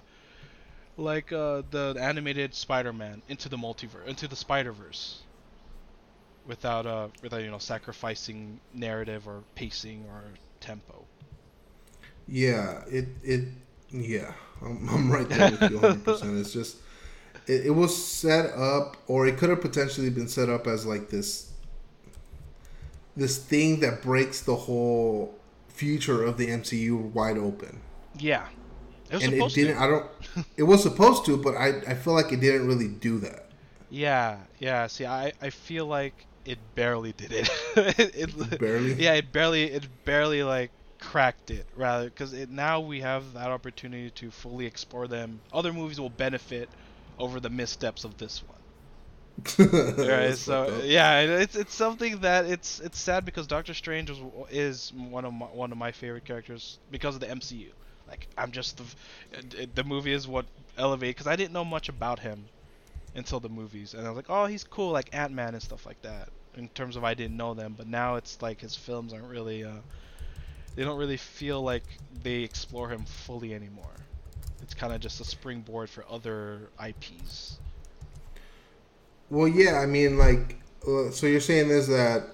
like 0.97 1.33
uh, 1.33 1.63
the 1.71 1.97
animated 1.99 2.55
Spider-Man 2.55 3.23
into 3.29 3.49
the 3.49 3.57
multiverse, 3.57 4.07
into 4.07 4.29
the 4.29 4.37
Spider-Verse, 4.37 5.23
without 6.49 6.87
uh 6.87 7.09
without 7.23 7.43
you 7.45 7.53
know 7.53 7.59
sacrificing 7.61 8.61
narrative 8.75 9.29
or 9.29 9.45
pacing 9.55 10.07
or 10.09 10.25
tempo. 10.61 11.09
Yeah, 12.27 12.83
it 12.91 13.09
it 13.23 13.49
yeah, 13.91 14.35
I'm, 14.63 14.89
I'm 14.89 15.13
right 15.13 15.29
there 15.29 15.51
with 15.51 15.69
you 15.71 15.79
100. 15.79 16.05
percent 16.05 16.39
It's 16.39 16.53
just 16.53 16.79
it, 17.47 17.67
it 17.67 17.71
was 17.71 17.97
set 17.97 18.53
up, 18.55 18.99
or 19.09 19.27
it 19.27 19.39
could 19.39 19.51
have 19.51 19.63
potentially 19.63 20.11
been 20.11 20.29
set 20.29 20.49
up 20.51 20.67
as 20.67 20.87
like 20.87 21.11
this 21.11 21.53
this 23.17 23.39
thing 23.39 23.81
that 23.81 24.03
breaks 24.03 24.41
the 24.43 24.57
whole 24.57 25.39
future 25.69 26.25
of 26.25 26.39
the 26.39 26.51
MCU 26.51 27.13
wide 27.13 27.39
open. 27.39 27.83
Yeah, 28.19 28.49
it 29.11 29.17
was 29.17 29.25
and 29.25 29.35
it 29.35 29.55
didn't. 29.55 29.77
to. 29.77 29.83
I 29.83 29.87
don't. 29.89 30.07
It 30.57 30.65
was 30.65 30.83
supposed 30.83 31.25
to, 31.27 31.37
but 31.37 31.57
I 31.57 31.81
I 31.89 31.95
feel 31.95 32.15
like 32.15 32.33
it 32.33 32.41
didn't 32.41 32.67
really 32.69 32.89
do 32.89 33.19
that. 33.21 33.51
Yeah, 33.91 34.47
yeah. 34.59 34.87
See, 34.87 35.07
I 35.07 35.33
I 35.43 35.51
feel 35.51 35.87
like 35.87 36.28
it 36.49 36.75
barely 36.75 37.13
did 37.13 37.33
it. 37.33 37.49
it, 37.77 38.15
it 38.15 38.59
Barely? 38.59 38.95
Yeah, 38.95 39.15
it 39.15 39.33
barely 39.33 39.65
it 39.65 39.87
barely 40.05 40.43
like 40.43 40.73
cracked 40.99 41.51
it 41.51 41.67
rather 41.77 42.07
because 42.07 42.33
it 42.33 42.51
now 42.51 42.81
we 42.81 43.01
have 43.01 43.35
that 43.35 43.51
opportunity 43.51 44.11
to 44.13 44.31
fully 44.31 44.67
explore 44.67 45.07
them. 45.07 45.43
Other 45.53 45.73
movies 45.73 46.01
will 46.01 46.11
benefit 46.11 46.71
over 47.19 47.39
the 47.39 47.51
missteps 47.51 48.05
of 48.05 48.17
this 48.17 48.43
one. 48.43 48.59
Right, 49.99 50.35
so 50.37 50.81
yeah, 50.85 51.21
it's 51.21 51.55
it's 51.57 51.75
something 51.75 52.21
that 52.21 52.47
it's 52.47 52.81
it's 52.81 52.99
sad 52.99 53.25
because 53.25 53.47
Doctor 53.47 53.75
Strange 53.75 54.11
was, 54.11 54.21
is 54.51 54.93
one 54.93 55.25
of 55.25 55.33
my, 55.35 55.47
one 55.47 55.71
of 55.73 55.79
my 55.79 55.93
favorite 55.93 56.25
characters 56.25 56.79
because 56.91 57.15
of 57.15 57.21
the 57.21 57.29
MCU. 57.29 57.73
Like 58.07 58.29
I'm 58.39 58.53
just 58.53 58.79
the 58.79 59.67
the 59.75 59.85
movie 59.85 60.13
is 60.13 60.27
what 60.27 60.47
elevate 60.77 61.15
because 61.15 61.27
I 61.27 61.37
didn't 61.37 61.53
know 61.53 61.65
much 61.65 61.89
about 61.89 62.21
him 62.21 62.49
until 63.19 63.41
the 63.41 63.49
movies, 63.49 63.95
and 63.95 64.07
I 64.07 64.11
was 64.11 64.16
like, 64.16 64.31
oh, 64.31 64.47
he's 64.47 64.64
cool, 64.64 64.91
like 64.91 65.14
Ant 65.14 65.33
Man 65.33 65.55
and 65.55 65.62
stuff 65.62 65.85
like 65.85 66.01
that. 66.03 66.31
In 66.57 66.69
terms 66.71 66.97
of 66.97 67.05
I 67.05 67.14
didn't 67.14 67.37
know 67.37 67.55
them, 67.55 67.75
but 67.77 67.87
now 67.87 68.16
it's 68.16 68.41
like 68.41 68.61
his 68.61 68.75
films 68.75 69.12
aren't 69.12 69.29
really 69.29 69.64
uh, 69.64 69.81
they 70.79 70.85
don't 70.85 70.99
really 70.99 71.16
feel 71.16 71.61
like 71.61 71.83
they 72.23 72.43
explore 72.43 72.89
him 72.89 73.05
fully 73.05 73.53
anymore. 73.53 73.97
It's 74.62 74.75
kind 74.75 74.93
of 74.93 75.01
just 75.01 75.21
a 75.21 75.25
springboard 75.25 75.91
for 75.91 76.05
other 76.09 76.71
IPs. 76.81 77.59
Well, 79.29 79.49
yeah, 79.49 79.81
I 79.81 79.87
mean, 79.87 80.19
like, 80.19 80.61
uh, 80.87 81.11
so 81.11 81.27
you're 81.27 81.41
saying 81.41 81.71
is 81.71 81.89
that 81.89 82.29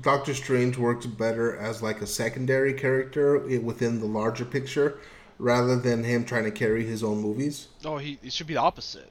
Doctor 0.00 0.32
Strange 0.32 0.78
works 0.78 1.06
better 1.06 1.56
as 1.56 1.82
like 1.82 2.00
a 2.00 2.06
secondary 2.06 2.72
character 2.72 3.38
within 3.58 3.98
the 3.98 4.06
larger 4.06 4.44
picture, 4.44 4.98
rather 5.38 5.76
than 5.76 6.04
him 6.04 6.24
trying 6.24 6.44
to 6.44 6.52
carry 6.52 6.84
his 6.86 7.02
own 7.02 7.20
movies. 7.20 7.66
Oh, 7.84 7.98
he 7.98 8.18
it 8.22 8.32
should 8.32 8.46
be 8.46 8.54
the 8.54 8.60
opposite. 8.60 9.10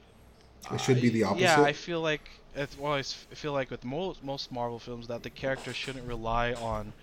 It 0.68 0.80
should 0.80 1.00
be 1.00 1.10
the 1.10 1.22
Yeah, 1.22 1.24
opposite? 1.24 1.62
I 1.62 1.72
feel 1.72 2.00
like 2.00 2.42
well, 2.76 2.94
I 2.94 3.02
feel 3.02 3.52
like 3.52 3.70
with 3.70 3.84
most 3.84 4.22
most 4.22 4.50
Marvel 4.50 4.78
films 4.78 5.06
that 5.08 5.22
the 5.22 5.30
character 5.30 5.72
shouldn't 5.72 6.04
rely 6.06 6.52
on 6.52 6.94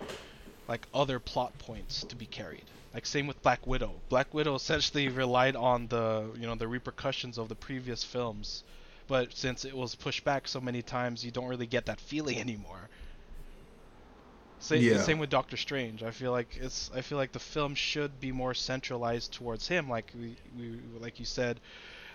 like 0.68 0.88
other 0.94 1.20
plot 1.20 1.58
points 1.58 2.04
to 2.06 2.16
be 2.16 2.26
carried. 2.26 2.70
Like 2.94 3.06
same 3.06 3.26
with 3.26 3.42
Black 3.42 3.66
Widow. 3.66 4.04
Black 4.08 4.34
Widow 4.34 4.54
essentially 4.56 5.08
relied 5.10 5.56
on 5.56 5.88
the 5.88 6.32
you 6.36 6.46
know 6.46 6.54
the 6.56 6.68
repercussions 6.68 7.38
of 7.38 7.48
the 7.48 7.56
previous 7.56 8.04
films, 8.04 8.64
but 9.08 9.34
since 9.36 9.64
it 9.64 9.76
was 9.76 9.94
pushed 9.96 10.24
back 10.24 10.48
so 10.48 10.60
many 10.60 10.82
times, 10.82 11.24
you 11.24 11.30
don't 11.32 11.48
really 11.48 11.66
get 11.66 11.86
that 11.86 12.00
feeling 12.00 12.38
anymore. 12.46 12.90
Same, 14.60 14.86
Yeah. 14.90 14.98
same 14.98 15.18
with 15.18 15.30
Doctor 15.30 15.56
Strange. 15.56 16.02
I 16.02 16.10
feel 16.12 16.30
like 16.32 16.56
it's 16.56 16.90
I 16.92 17.00
feel 17.00 17.18
like 17.18 17.32
the 17.32 17.38
film 17.40 17.74
should 17.74 18.18
be 18.20 18.30
more 18.32 18.54
centralized 18.54 19.32
towards 19.32 19.66
him, 19.68 19.88
like 19.88 20.12
we, 20.14 20.38
we 20.52 20.80
like 20.98 21.18
you 21.20 21.24
said 21.24 21.60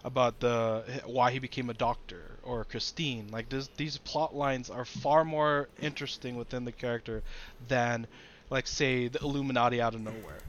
about 0.03 0.39
the 0.39 0.83
why 1.05 1.31
he 1.31 1.39
became 1.39 1.69
a 1.69 1.73
doctor 1.73 2.23
or 2.43 2.65
Christine. 2.65 3.29
Like 3.31 3.49
this, 3.49 3.69
these 3.77 3.97
plot 3.97 4.35
lines 4.35 4.69
are 4.69 4.83
far 4.85 5.23
more 5.23 5.69
interesting 5.81 6.35
within 6.35 6.65
the 6.65 6.71
character 6.73 7.23
than, 7.67 8.07
like 8.49 8.67
say, 8.67 9.07
the 9.07 9.19
Illuminati 9.19 9.81
out 9.81 9.95
of 9.95 10.01
nowhere. 10.01 10.39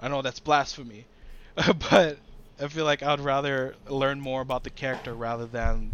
I 0.00 0.08
know 0.08 0.20
that's 0.22 0.40
blasphemy, 0.40 1.06
but 1.90 2.18
I 2.60 2.68
feel 2.68 2.84
like 2.84 3.02
I'd 3.02 3.20
rather 3.20 3.74
learn 3.88 4.20
more 4.20 4.40
about 4.40 4.64
the 4.64 4.70
character 4.70 5.14
rather 5.14 5.46
than 5.46 5.92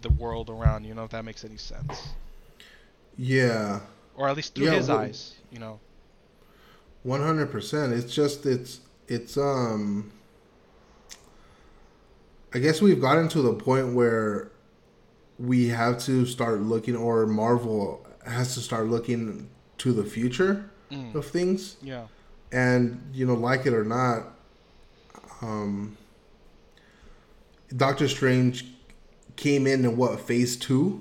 the 0.00 0.10
world 0.10 0.48
around. 0.48 0.84
You 0.84 0.94
know, 0.94 1.04
if 1.04 1.10
that 1.10 1.24
makes 1.24 1.44
any 1.44 1.56
sense, 1.58 2.08
Yeah, 3.18 3.80
or 4.16 4.28
at 4.28 4.36
least 4.36 4.54
through 4.54 4.66
Yeah, 4.66 4.74
his 4.74 4.88
well- 4.88 4.98
eyes. 4.98 5.34
You 5.50 5.58
know. 5.58 5.80
one 7.02 7.20
hundred 7.20 7.50
percent. 7.50 7.92
It's 7.92 8.14
just 8.14 8.46
it's 8.46 8.80
it's 9.08 9.36
um. 9.36 10.12
I 12.54 12.58
guess 12.58 12.82
we've 12.82 13.00
gotten 13.00 13.28
to 13.30 13.42
the 13.42 13.54
point 13.54 13.94
where 13.94 14.50
we 15.38 15.68
have 15.68 15.98
to 16.04 16.26
start 16.26 16.60
looking, 16.60 16.94
or 16.96 17.26
Marvel 17.26 18.06
has 18.26 18.54
to 18.54 18.60
start 18.60 18.86
looking 18.88 19.48
to 19.78 19.92
the 19.92 20.04
future 20.04 20.68
Mm. 20.90 21.14
of 21.14 21.26
things. 21.26 21.76
Yeah. 21.82 22.06
and 22.54 23.00
you 23.14 23.24
know 23.24 23.32
like 23.32 23.64
it 23.64 23.72
or 23.72 23.82
not 23.82 24.34
um 25.40 25.96
doctor 27.74 28.06
strange 28.08 28.66
came 29.36 29.66
in 29.66 29.86
in 29.86 29.96
what 29.96 30.20
phase 30.20 30.54
two 30.56 31.00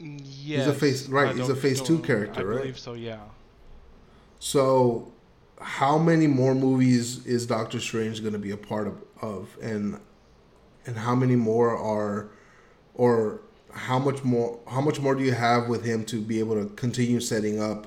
Yes. 0.00 0.76
phase- 0.80 1.08
right, 1.08 1.36
he's 1.36 1.48
a 1.48 1.54
phase 1.54 1.80
two 1.80 2.00
character, 2.00 2.40
I 2.40 2.44
right? 2.44 2.58
believe 2.62 2.78
so. 2.78 2.94
Yeah. 2.94 3.20
so 4.40 5.12
how 5.60 5.96
many 5.96 6.26
more 6.26 6.56
movies 6.56 7.24
is 7.24 7.46
doctor 7.46 7.78
strange 7.78 8.20
going 8.20 8.32
to 8.32 8.38
be 8.40 8.50
a 8.50 8.56
part 8.56 8.88
of, 8.88 8.96
of 9.22 9.56
and 9.62 10.00
and 10.88 10.96
how 10.96 11.14
many 11.14 11.36
more 11.36 11.76
are 11.76 12.30
or 12.94 13.40
how 13.72 13.98
much 13.98 14.24
more 14.24 14.58
how 14.66 14.80
much 14.80 14.98
more 15.00 15.14
do 15.14 15.22
you 15.22 15.32
have 15.32 15.68
with 15.68 15.84
him 15.84 16.04
to 16.06 16.20
be 16.20 16.38
able 16.40 16.54
to 16.60 16.74
continue 16.74 17.20
setting 17.20 17.60
up 17.62 17.86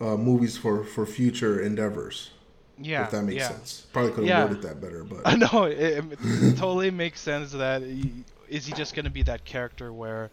uh, 0.00 0.16
movies 0.16 0.56
for 0.56 0.82
for 0.84 1.04
future 1.06 1.60
endeavors 1.60 2.30
Yeah. 2.78 3.04
if 3.04 3.10
that 3.10 3.22
makes 3.22 3.36
yeah. 3.42 3.48
sense 3.48 3.86
probably 3.92 4.10
could 4.12 4.24
have 4.24 4.28
Yeah. 4.28 4.44
worded 4.44 4.62
that 4.62 4.80
better 4.80 5.04
but 5.04 5.20
I 5.32 5.36
know 5.36 5.64
it, 5.64 5.78
it 5.78 6.56
totally 6.56 6.90
makes 6.90 7.20
sense 7.20 7.52
that 7.52 7.82
he, 7.82 8.24
is 8.48 8.66
he 8.66 8.72
just 8.72 8.94
gonna 8.96 9.10
be 9.10 9.22
that 9.24 9.44
character 9.44 9.92
where 9.92 10.30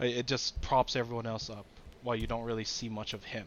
uh, 0.00 0.04
it 0.04 0.26
just 0.26 0.60
props 0.62 0.96
everyone 0.96 1.26
else 1.26 1.50
up 1.50 1.66
while 2.02 2.16
you 2.16 2.26
don't 2.26 2.44
really 2.44 2.64
see 2.64 2.88
much 2.88 3.12
of 3.14 3.22
him. 3.24 3.46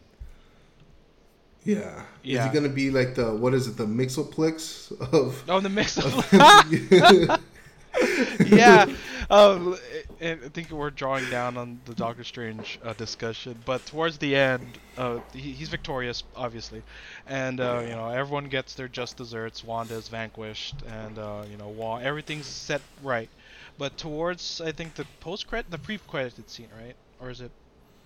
Yeah. 1.65 2.03
yeah. 2.23 2.39
Is 2.39 2.47
he 2.47 2.53
gonna 2.53 2.73
be 2.73 2.89
like 2.89 3.15
the 3.15 3.35
what 3.35 3.53
is 3.53 3.67
it, 3.67 3.75
the 3.77 3.85
Mixoplex 3.85 4.91
of 5.13 5.43
Oh, 5.47 5.59
the 5.59 5.69
mix 5.69 5.97
of 5.97 6.13
of 6.17 7.39
yeah. 8.45 8.85
Um, 9.29 9.75
I 10.21 10.31
I 10.31 10.49
think 10.49 10.71
we're 10.71 10.89
drawing 10.91 11.27
down 11.29 11.57
on 11.57 11.81
the 11.85 11.95
Doctor 11.95 12.23
Strange 12.23 12.79
uh, 12.81 12.93
discussion, 12.93 13.61
but 13.65 13.85
towards 13.85 14.17
the 14.17 14.35
end, 14.35 14.79
uh, 14.97 15.19
he, 15.33 15.53
he's 15.53 15.69
victorious, 15.69 16.23
obviously, 16.35 16.83
and 17.25 17.59
uh, 17.59 17.81
you 17.85 17.95
know 17.95 18.09
everyone 18.09 18.49
gets 18.49 18.75
their 18.75 18.87
just 18.87 19.17
desserts. 19.17 19.63
Wanda 19.63 19.95
is 19.95 20.07
vanquished, 20.09 20.81
and 20.83 21.17
uh, 21.17 21.45
you 21.47 21.57
know 21.57 21.69
Wa- 21.69 21.97
everything's 21.97 22.47
set 22.47 22.83
right. 23.01 23.29
But 23.77 23.97
towards, 23.97 24.61
I 24.61 24.71
think 24.71 24.95
the 24.95 25.05
post 25.19 25.47
credit, 25.47 25.71
the 25.71 25.79
pre-credited 25.79 26.49
scene, 26.49 26.69
right, 26.71 26.95
or 27.19 27.29
is 27.29 27.41
it 27.41 27.51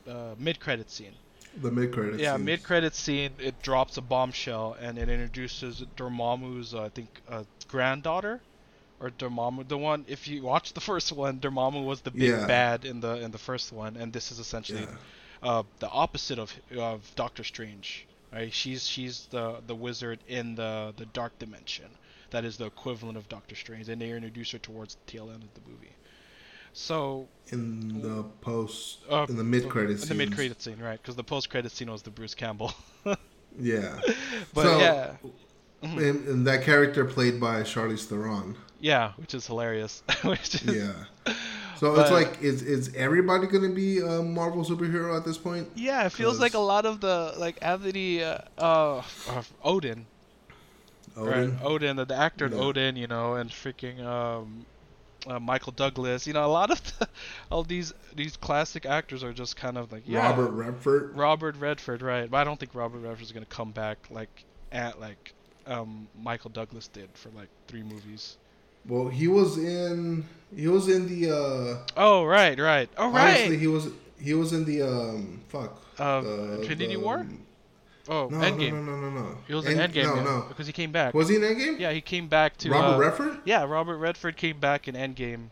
uh, 0.08 0.36
mid-credit 0.38 0.90
scene? 0.90 1.18
The 1.56 1.72
mid 1.72 1.92
credits. 1.92 2.22
yeah, 2.22 2.38
mid 2.38 2.64
credit 2.64 2.96
scene, 2.96 3.36
it 3.40 3.62
drops 3.62 3.98
a 3.98 4.02
bombshell 4.02 4.74
and 4.80 4.98
it 4.98 5.10
introduces 5.10 5.82
Dormammu's, 5.96 6.74
uh, 6.74 6.84
I 6.84 6.90
think, 6.90 7.22
uh, 7.28 7.44
granddaughter, 7.68 8.44
or 9.04 9.10
Dormammu. 9.12 9.68
The 9.68 9.78
one, 9.78 10.06
if 10.08 10.28
you 10.28 10.42
watch 10.42 10.74
the 10.74 10.82
first 10.92 11.12
one, 11.12 11.40
Dormammu 11.40 11.86
was 11.86 12.02
the 12.02 12.12
big 12.12 12.30
Yeah. 12.32 12.48
bad 12.48 12.86
in 12.86 13.02
the 13.02 13.14
in 13.26 13.32
the 13.32 13.38
first 13.50 13.72
one, 13.74 13.98
and 13.98 14.12
this 14.14 14.32
is 14.32 14.40
essentially 14.40 14.88
Yeah. 15.44 15.50
uh, 15.50 15.64
the 15.80 15.90
opposite 15.90 16.40
of 16.40 16.54
of 16.78 17.00
Doctor 17.16 17.44
Strange. 17.44 18.08
Right? 18.32 18.52
She's 18.52 18.88
she's 18.88 19.28
the 19.30 19.46
the 19.68 19.76
wizard 19.76 20.20
in 20.28 20.56
the 20.56 20.94
the 20.98 21.06
dark 21.06 21.38
dimension. 21.38 21.90
That 22.32 22.46
is 22.46 22.58
the 22.58 22.66
equivalent 22.66 23.16
of 23.18 23.30
Doctor 23.30 23.56
Strange, 23.56 23.90
and 23.90 24.02
they 24.02 24.10
introduce 24.10 24.50
her 24.52 24.58
towards 24.58 24.96
the 24.96 25.12
tail 25.12 25.30
end 25.30 25.44
of 25.44 25.54
the 25.54 25.62
movie. 25.70 25.94
So 26.76 27.28
In 27.50 28.02
the 28.02 28.24
post, 28.42 29.00
uh, 29.08 29.28
in 29.30 29.36
the 29.38 29.44
mid 29.44 29.70
credits. 29.70 30.02
Scene. 30.02 30.12
In 30.14 30.18
the 30.18 30.26
mid 30.26 30.36
credit 30.36 30.60
scene, 30.62 30.80
right? 30.80 31.00
Because 31.00 31.16
the 31.16 31.24
post 31.24 31.52
credit 31.52 31.72
scene 31.72 31.92
was 31.92 32.02
the 32.02 32.10
Bruce 32.10 32.34
Campbell. 32.34 32.74
Yeah. 33.60 34.00
but 34.56 34.64
So- 34.64 34.80
yeah. 34.80 35.16
And, 35.84 36.28
and 36.28 36.48
that 36.48 36.64
character 36.64 37.04
played 37.06 37.40
by 37.40 37.62
Charlize 37.62 38.06
Theron. 38.06 38.56
Yeah, 38.84 39.14
which 39.16 39.34
is 39.34 39.48
hilarious. 39.48 40.04
which 40.24 40.56
is, 40.56 40.64
Yeah. 40.76 40.94
So 41.80 41.96
But- 41.96 42.02
it's 42.02 42.12
like, 42.12 42.42
is 42.42 42.62
is 42.62 42.94
everybody 42.96 43.48
gonna 43.48 43.70
be 43.74 44.00
a 44.00 44.22
Marvel 44.22 44.64
superhero 44.64 45.18
at 45.18 45.24
this 45.26 45.38
point? 45.38 45.68
Yeah, 45.76 46.06
it 46.06 46.12
feels 46.12 46.40
like 46.40 46.54
a 46.54 46.60
lot 46.74 46.86
of 46.86 47.00
the 47.00 47.34
like 47.38 47.58
Anthony 47.62 48.24
uh, 48.24 48.38
uh, 48.58 49.02
Odin, 49.64 50.06
Odin. 51.18 51.52
right? 51.52 51.62
Odin, 51.64 51.96
the, 51.96 52.06
the 52.06 52.16
actor 52.16 52.46
in 52.46 52.52
Yeah. 52.54 52.60
Odin, 52.60 52.96
you 52.96 53.08
know, 53.08 53.36
and 53.36 53.50
freaking 53.50 54.04
um, 54.04 54.66
uh, 55.28 55.40
Michael 55.40 55.72
Douglas. 55.74 56.26
You 56.28 56.34
know, 56.34 56.46
a 56.46 56.54
lot 56.60 56.72
of 56.72 56.80
the, 57.00 57.08
all 57.52 57.64
these 57.64 57.94
these 58.16 58.38
classic 58.38 58.86
actors 58.86 59.24
are 59.24 59.34
just 59.34 59.56
kind 59.56 59.78
of 59.78 59.92
like 59.92 60.04
yeah, 60.06 60.30
Robert 60.30 60.52
Redford. 60.52 61.18
Robert 61.18 61.56
Redford, 61.58 62.02
right? 62.02 62.30
But 62.30 62.38
I 62.38 62.44
don't 62.44 62.60
think 62.60 62.76
Robert 62.76 63.00
Redford's 63.00 63.32
gonna 63.32 63.46
come 63.48 63.72
back 63.72 63.98
like 64.10 64.46
at 64.72 65.00
like 65.00 65.34
um 65.68 66.08
Michael 66.22 66.50
Douglas 66.52 66.88
did 66.88 67.10
for 67.14 67.30
like 67.30 67.50
three 67.68 67.84
movies. 67.84 68.38
Well, 68.88 69.08
he 69.10 69.28
was 69.28 69.58
in 69.58 70.26
he 70.56 70.68
was 70.68 70.88
in 70.90 71.08
the 71.08 71.32
uh 71.32 71.78
Oh 71.98 72.24
right, 72.26 72.58
right. 72.60 72.90
Oh 72.98 73.14
honestly 73.16 73.58
he 73.58 73.68
was 73.68 73.90
he 74.22 74.34
was 74.34 74.54
in 74.54 74.66
the 74.66 74.82
um 74.84 75.42
fuck 75.50 75.80
Uh, 76.00 76.22
the- 76.22 76.62
Infinity 76.62 76.96
the- 76.96 77.00
War. 77.02 77.26
Oh, 78.10 78.28
No, 78.28 78.38
Endgame. 78.40 78.74
no, 78.74 78.82
no, 78.82 78.96
no, 78.98 79.10
no, 79.12 79.22
no. 79.22 79.38
He 79.48 79.54
was 79.54 79.66
in 79.66 79.80
End- 79.80 79.94
Endgame. 79.94 80.04
No, 80.04 80.16
yeah, 80.16 80.24
no. 80.24 80.46
because 80.50 80.68
he 80.68 80.74
came 80.74 80.92
back. 80.92 81.14
Was 81.14 81.30
he 81.30 81.38
in 81.38 81.42
Endgame? 81.42 81.80
Yeah, 81.80 81.94
he 81.94 82.02
came 82.02 82.28
back 82.28 82.58
to 82.58 82.70
Robert 82.70 82.96
uh, 82.96 83.00
Redford? 83.00 83.38
Yeah, 83.46 83.64
Robert 83.64 83.98
Redford 83.98 84.36
came 84.36 84.60
back 84.60 84.90
in 84.90 84.96
Endgame, 84.96 85.48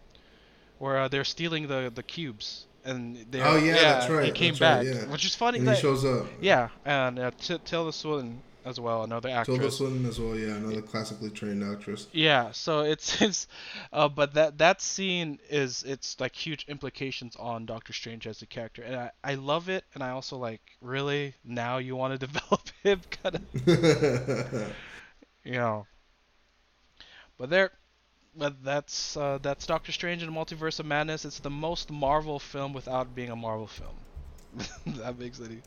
where 0.77 0.97
uh, 0.97 1.07
they're 1.07 1.23
stealing 1.23 1.67
the 1.69 1.89
the 1.95 2.03
cubes, 2.03 2.65
and 2.83 3.25
they 3.31 3.41
Oh, 3.41 3.55
yeah, 3.55 3.75
that's 3.75 4.09
right. 4.09 4.23
He 4.25 4.31
right, 4.31 4.35
came 4.35 4.53
that's 4.55 4.61
right, 4.61 4.83
back, 4.93 5.03
yeah. 5.05 5.11
which 5.13 5.23
is 5.25 5.33
funny. 5.33 5.59
And 5.59 5.67
he 5.69 5.73
That, 5.75 5.79
shows 5.81 6.03
up. 6.03 6.25
yeah, 6.41 6.67
and 6.83 7.19
uh, 7.19 7.31
T- 7.39 7.57
Tilda 7.63 7.93
Swinton 7.93 8.41
as 8.65 8.79
well, 8.79 9.03
another 9.03 9.29
actress. 9.29 9.57
Tilda 9.57 9.71
Swinton 9.71 10.05
as 10.05 10.19
well. 10.19 10.37
Yeah, 10.37 10.55
another 10.55 10.81
classically 10.81 11.29
trained 11.29 11.63
actress. 11.63 12.07
Yeah, 12.11 12.51
so 12.51 12.81
it's, 12.81 13.21
it's 13.21 13.47
uh, 13.91 14.07
but 14.07 14.33
that 14.35 14.57
that 14.59 14.81
scene 14.81 15.39
is 15.49 15.83
it's 15.83 16.19
like 16.19 16.35
huge 16.35 16.65
implications 16.67 17.35
on 17.35 17.65
Doctor 17.65 17.93
Strange 17.93 18.27
as 18.27 18.41
a 18.41 18.45
character, 18.45 18.81
and 18.83 18.95
I, 18.95 19.11
I 19.23 19.35
love 19.35 19.69
it, 19.69 19.83
and 19.93 20.03
I 20.03 20.11
also 20.11 20.37
like 20.37 20.61
really 20.81 21.33
now 21.43 21.77
you 21.77 21.95
want 21.95 22.19
to 22.19 22.27
develop 22.27 22.61
him 22.83 23.01
kind 23.23 23.35
of 23.35 24.73
you 25.43 25.53
know. 25.53 25.87
But 27.37 27.49
there, 27.49 27.71
but 28.35 28.63
that's 28.63 29.17
uh, 29.17 29.39
that's 29.41 29.65
Doctor 29.65 29.91
Strange 29.91 30.21
and 30.21 30.33
the 30.33 30.39
Multiverse 30.39 30.79
of 30.79 30.85
Madness. 30.85 31.25
It's 31.25 31.39
the 31.39 31.49
most 31.49 31.89
Marvel 31.89 32.39
film 32.39 32.73
without 32.73 33.15
being 33.15 33.31
a 33.31 33.35
Marvel 33.35 33.67
film. 33.67 33.95
that 34.85 35.17
makes 35.17 35.39
any. 35.39 35.61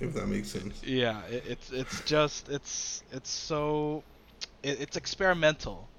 if 0.00 0.14
that 0.14 0.26
makes 0.26 0.50
sense. 0.50 0.82
Yeah, 0.82 1.22
it, 1.26 1.44
it's 1.46 1.70
it's 1.70 2.00
just 2.02 2.48
it's 2.48 3.02
it's 3.10 3.30
so 3.30 4.04
it, 4.62 4.80
it's 4.80 4.96
experimental, 4.96 5.90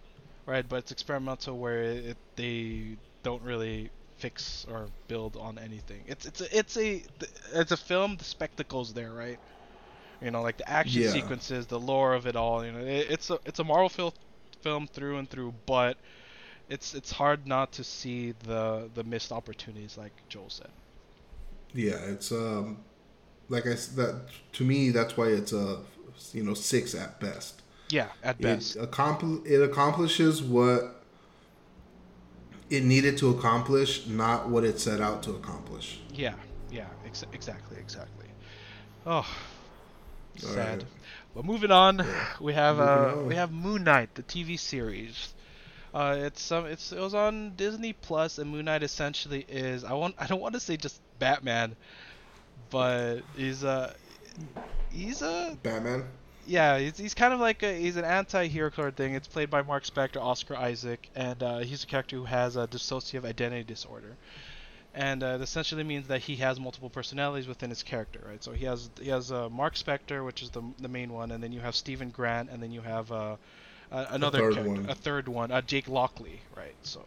right? 0.46 0.68
But 0.68 0.78
it's 0.78 0.92
experimental 0.92 1.60
where 1.60 1.82
it, 1.84 2.18
they 2.36 2.98
don't 3.24 3.44
really 3.44 3.92
fix 4.18 4.66
or 4.68 4.92
build 5.08 5.38
on 5.38 5.58
anything. 5.58 6.04
It's 6.08 6.26
it's 6.26 6.42
a, 6.42 6.58
it's 6.58 6.78
a 6.78 7.04
it's 7.54 7.72
a 7.72 7.78
film. 7.78 8.18
The 8.18 8.24
spectacle's 8.26 8.94
there, 8.94 9.14
right? 9.14 9.40
You 10.22 10.32
know, 10.32 10.42
like 10.42 10.58
the 10.58 10.70
action 10.70 11.04
Yeah. 11.04 11.04
sequences, 11.04 11.68
the 11.68 11.80
lore 11.80 12.14
of 12.14 12.26
it 12.28 12.36
all. 12.36 12.66
You 12.66 12.72
know, 12.72 12.80
it, 12.80 13.08
it's 13.10 13.30
a 13.30 13.40
it's 13.46 13.60
a 13.60 13.64
Marvel 13.64 13.90
film 13.90 14.12
film 14.62 14.88
through 14.88 15.18
and 15.18 15.30
through, 15.30 15.54
but 15.66 15.98
it's 16.70 16.94
it's 16.96 17.12
hard 17.12 17.48
not 17.48 17.74
to 17.74 17.84
see 17.84 18.32
the 18.34 18.90
the 18.94 19.04
missed 19.04 19.32
opportunities, 19.32 19.98
like 19.98 20.24
Joel 20.30 20.50
said. 20.50 20.72
Yeah, 21.74 21.98
it's 22.06 22.32
um, 22.32 22.80
like 23.50 23.66
I 23.66 23.76
that 23.96 24.22
to 24.54 24.64
me. 24.64 24.90
That's 24.90 25.18
why 25.18 25.28
it's 25.28 25.54
a 25.54 25.80
you 26.34 26.44
know 26.44 26.54
six 26.54 26.96
at 26.96 27.20
best. 27.20 27.62
Yeah, 27.90 28.08
at 28.24 28.40
best. 28.42 28.76
It 28.76 28.84
accompli- 28.84 29.50
it 29.50 29.62
accomplishes 29.62 30.42
what 30.42 31.04
it 32.70 32.84
needed 32.84 33.18
to 33.20 33.30
accomplish, 33.30 34.08
not 34.08 34.50
what 34.50 34.64
it 34.64 34.80
set 34.80 35.00
out 35.00 35.24
to 35.24 35.32
accomplish. 35.32 36.00
Yeah, 36.14 36.36
yeah, 36.70 36.88
ex- 37.06 37.24
exactly, 37.32 37.78
exactly. 37.78 38.28
Oh, 39.06 39.26
sad. 40.38 40.58
right. 40.58 40.86
But 41.34 41.46
moving 41.46 41.72
on, 41.72 42.06
we 42.40 42.54
have 42.54 42.80
uh, 42.80 43.16
we 43.26 43.36
have 43.36 43.52
Moon 43.52 43.84
Knight, 43.84 44.16
the 44.16 44.24
TV 44.24 44.58
series. 44.58 45.34
Uh, 45.94 46.18
it's 46.20 46.52
um, 46.52 46.66
it's 46.66 46.92
it 46.92 47.00
was 47.00 47.14
on 47.14 47.56
Disney 47.56 47.94
Plus, 47.94 48.38
and 48.38 48.52
Moon 48.52 48.66
Knight 48.66 48.84
essentially 48.84 49.46
is 49.48 49.84
I 49.84 49.94
want 49.94 50.16
I 50.18 50.28
don't 50.28 50.42
want 50.42 50.56
to 50.56 50.60
say 50.60 50.76
just 50.78 51.02
Batman, 51.20 51.76
but 52.70 53.22
he's 53.36 53.64
a 53.64 53.96
he's 54.92 55.22
a 55.22 55.58
Batman. 55.64 56.06
yeah, 56.46 56.80
he's, 56.80 56.98
he's 56.98 57.14
kind 57.14 57.34
of 57.34 57.40
like 57.40 57.64
a, 57.64 57.74
he's 57.78 57.98
an 57.98 58.06
anti-hero 58.06 58.72
sort 58.72 58.90
of 58.90 58.96
thing. 58.96 59.14
It's 59.14 59.28
played 59.28 59.50
by 59.50 59.62
Marc 59.62 59.84
Spector, 59.84 60.22
Oscar 60.22 60.56
Isaac, 60.56 61.10
and 61.16 61.42
uh, 61.44 61.60
he's 61.60 61.84
a 61.84 61.88
character 61.88 62.16
who 62.16 62.26
has 62.26 62.56
a 62.56 62.68
dissociative 62.68 63.26
identity 63.26 63.64
disorder, 63.64 64.16
and 64.94 65.24
uh, 65.24 65.28
it 65.28 65.42
essentially 65.42 65.84
means 65.84 66.08
that 66.08 66.22
he 66.22 66.38
has 66.38 66.60
multiple 66.60 66.90
personalities 66.90 67.48
within 67.48 67.70
his 67.70 67.84
character, 67.84 68.22
right? 68.28 68.44
So 68.44 68.52
he 68.52 68.66
has 68.66 68.90
he 69.00 69.10
has 69.10 69.32
uh, 69.32 69.50
Marc 69.50 69.76
Spector, 69.76 70.26
which 70.26 70.42
is 70.42 70.50
the 70.50 70.64
the 70.80 70.88
main 70.88 71.12
one, 71.12 71.32
and 71.32 71.44
then 71.44 71.52
you 71.52 71.60
have 71.60 71.76
Steven 71.76 72.10
Grant, 72.10 72.50
and 72.50 72.64
then 72.64 72.72
you 72.72 72.82
have 72.82 73.12
uh, 73.12 73.36
uh, 73.92 74.06
another 74.10 74.40
third 74.40 74.54
character, 74.54 74.82
one. 74.82 74.90
a 74.90 74.96
third 74.96 75.28
one, 75.28 75.52
uh, 75.52 75.62
Jake 75.62 75.88
Lockley, 75.88 76.42
right? 76.56 76.76
So. 76.84 77.06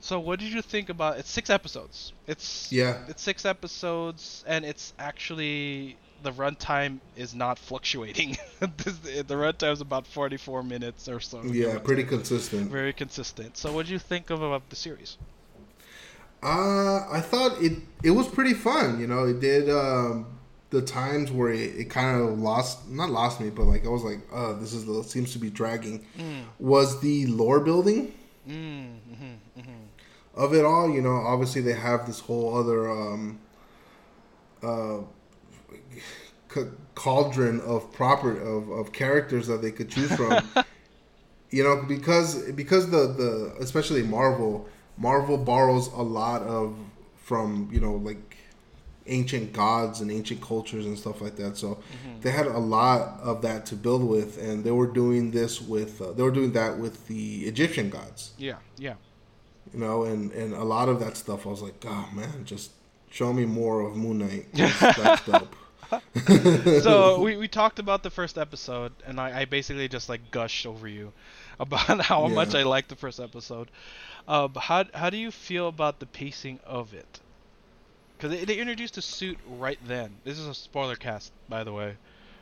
So 0.00 0.20
what 0.20 0.38
did 0.40 0.52
you 0.52 0.62
think 0.62 0.88
about 0.90 1.18
it's 1.18 1.30
six 1.30 1.50
episodes. 1.50 2.12
It's 2.26 2.70
Yeah. 2.72 2.98
it's 3.08 3.22
six 3.22 3.44
episodes 3.44 4.44
and 4.46 4.64
it's 4.64 4.92
actually 4.98 5.96
the 6.22 6.32
runtime 6.32 6.98
is 7.16 7.34
not 7.34 7.58
fluctuating. 7.58 8.36
This- 8.84 8.98
the 9.26 9.34
runtime 9.34 9.72
is 9.72 9.80
about 9.80 10.06
44 10.06 10.62
minutes 10.62 11.08
or 11.08 11.20
so. 11.20 11.42
Yeah, 11.44 11.78
pretty 11.78 12.04
consistent. 12.04 12.70
very 12.70 12.92
consistent. 12.92 13.56
So 13.56 13.72
what 13.72 13.86
did 13.86 13.92
you 13.92 13.98
think 13.98 14.30
of, 14.30 14.42
of 14.42 14.62
the 14.70 14.76
series? 14.76 15.16
Uh, 16.42 17.04
I 17.10 17.20
thought 17.20 17.60
it 17.62 17.72
it 18.04 18.12
was 18.12 18.28
pretty 18.28 18.54
fun. 18.54 19.00
You 19.00 19.06
know, 19.08 19.24
it 19.26 19.40
did 19.40 19.68
um, 19.68 20.26
the 20.70 20.82
times 20.82 21.32
where 21.32 21.50
it, 21.52 21.74
it 21.76 21.90
kind 21.90 22.20
of 22.20 22.38
lost 22.38 22.88
not 22.88 23.10
lost 23.10 23.40
me, 23.40 23.50
but 23.50 23.64
like 23.64 23.84
I 23.84 23.88
was 23.88 24.04
like, 24.04 24.20
oh, 24.32 24.54
this 24.54 24.72
is 24.72 24.84
seems 25.10 25.32
to 25.32 25.38
be 25.40 25.50
dragging. 25.50 26.04
Was 26.60 27.00
the 27.00 27.26
lore 27.26 27.60
building 27.60 28.12
Mm, 28.48 28.98
hmm 29.00 29.14
hmm 29.14 29.34
of 30.38 30.54
it 30.54 30.64
all? 30.64 30.88
You 30.90 31.02
know, 31.02 31.16
obviously 31.16 31.60
they 31.60 31.74
have 31.74 32.06
this 32.06 32.20
whole 32.20 32.56
other 32.56 32.90
um, 32.90 33.38
uh, 34.62 34.98
cauldron 36.94 37.60
of 37.60 37.92
proper 37.92 38.40
of, 38.40 38.70
of 38.70 38.92
characters 38.92 39.46
that 39.48 39.60
they 39.60 39.72
could 39.72 39.90
choose 39.90 40.14
from. 40.14 40.48
you 41.50 41.62
know, 41.62 41.82
because 41.86 42.50
because 42.52 42.90
the 42.90 43.08
the 43.08 43.56
especially 43.60 44.02
Marvel 44.02 44.68
Marvel 44.96 45.36
borrows 45.36 45.88
a 45.88 46.02
lot 46.02 46.42
of 46.42 46.76
from 47.16 47.68
you 47.72 47.80
know 47.80 47.94
like 47.94 48.36
ancient 49.06 49.52
gods 49.52 50.00
and 50.00 50.10
ancient 50.10 50.40
cultures 50.40 50.84
and 50.86 50.98
stuff 50.98 51.20
like 51.20 51.36
that. 51.36 51.56
So 51.56 51.78
they 52.20 52.30
had 52.30 52.46
a 52.46 52.58
lot 52.58 53.20
of 53.20 53.42
that 53.42 53.66
to 53.66 53.76
build 53.76 54.04
with, 54.06 54.38
and 54.38 54.64
they 54.64 54.70
were 54.70 54.86
doing 54.86 55.30
this 55.30 55.60
with 55.60 56.00
uh, 56.00 56.12
they 56.12 56.22
were 56.22 56.30
doing 56.30 56.52
that 56.52 56.78
with 56.78 57.06
the 57.08 57.46
Egyptian 57.46 57.90
gods. 57.90 58.32
Yeah, 58.38 58.56
yeah. 58.76 58.94
You 59.72 59.80
know, 59.80 60.04
and 60.04 60.32
and 60.32 60.54
a 60.54 60.64
lot 60.64 60.88
of 60.88 61.00
that 61.00 61.16
stuff, 61.16 61.46
I 61.46 61.50
was 61.50 61.62
like, 61.62 61.84
oh 61.86 62.08
man, 62.14 62.44
just 62.44 62.70
show 63.10 63.32
me 63.32 63.44
more 63.44 63.80
of 63.80 63.96
Moon 63.96 64.18
Knight. 64.18 64.46
That's, 64.54 65.24
dope. 65.26 65.54
so 66.82 67.20
we, 67.24 67.36
we 67.36 67.48
talked 67.48 67.78
about 67.78 68.02
the 68.02 68.10
first 68.10 68.36
episode, 68.38 68.92
and 69.06 69.20
I, 69.20 69.40
I 69.40 69.44
basically 69.46 69.88
just 69.88 70.08
like 70.08 70.30
gushed 70.30 70.66
over 70.66 70.86
you 70.88 71.12
about 71.60 72.00
how 72.02 72.26
Yeah. 72.28 72.34
much 72.34 72.54
I 72.54 72.62
liked 72.62 72.88
the 72.88 72.96
first 72.96 73.20
episode. 73.20 73.68
Uh, 74.26 74.46
but 74.48 74.60
how 74.60 74.84
how 74.94 75.10
do 75.10 75.16
you 75.16 75.30
feel 75.30 75.68
about 75.68 75.98
the 76.00 76.06
pacing 76.06 76.60
of 76.66 76.92
it? 76.94 77.20
Because 78.16 78.30
they, 78.32 78.44
they 78.44 78.58
introduced 78.58 78.98
a 78.98 79.02
suit 79.02 79.38
right 79.58 79.78
then. 79.86 80.16
This 80.24 80.38
is 80.38 80.46
a 80.46 80.54
spoiler 80.54 80.96
cast, 80.96 81.32
by 81.48 81.64
the 81.64 81.72
way, 81.72 81.96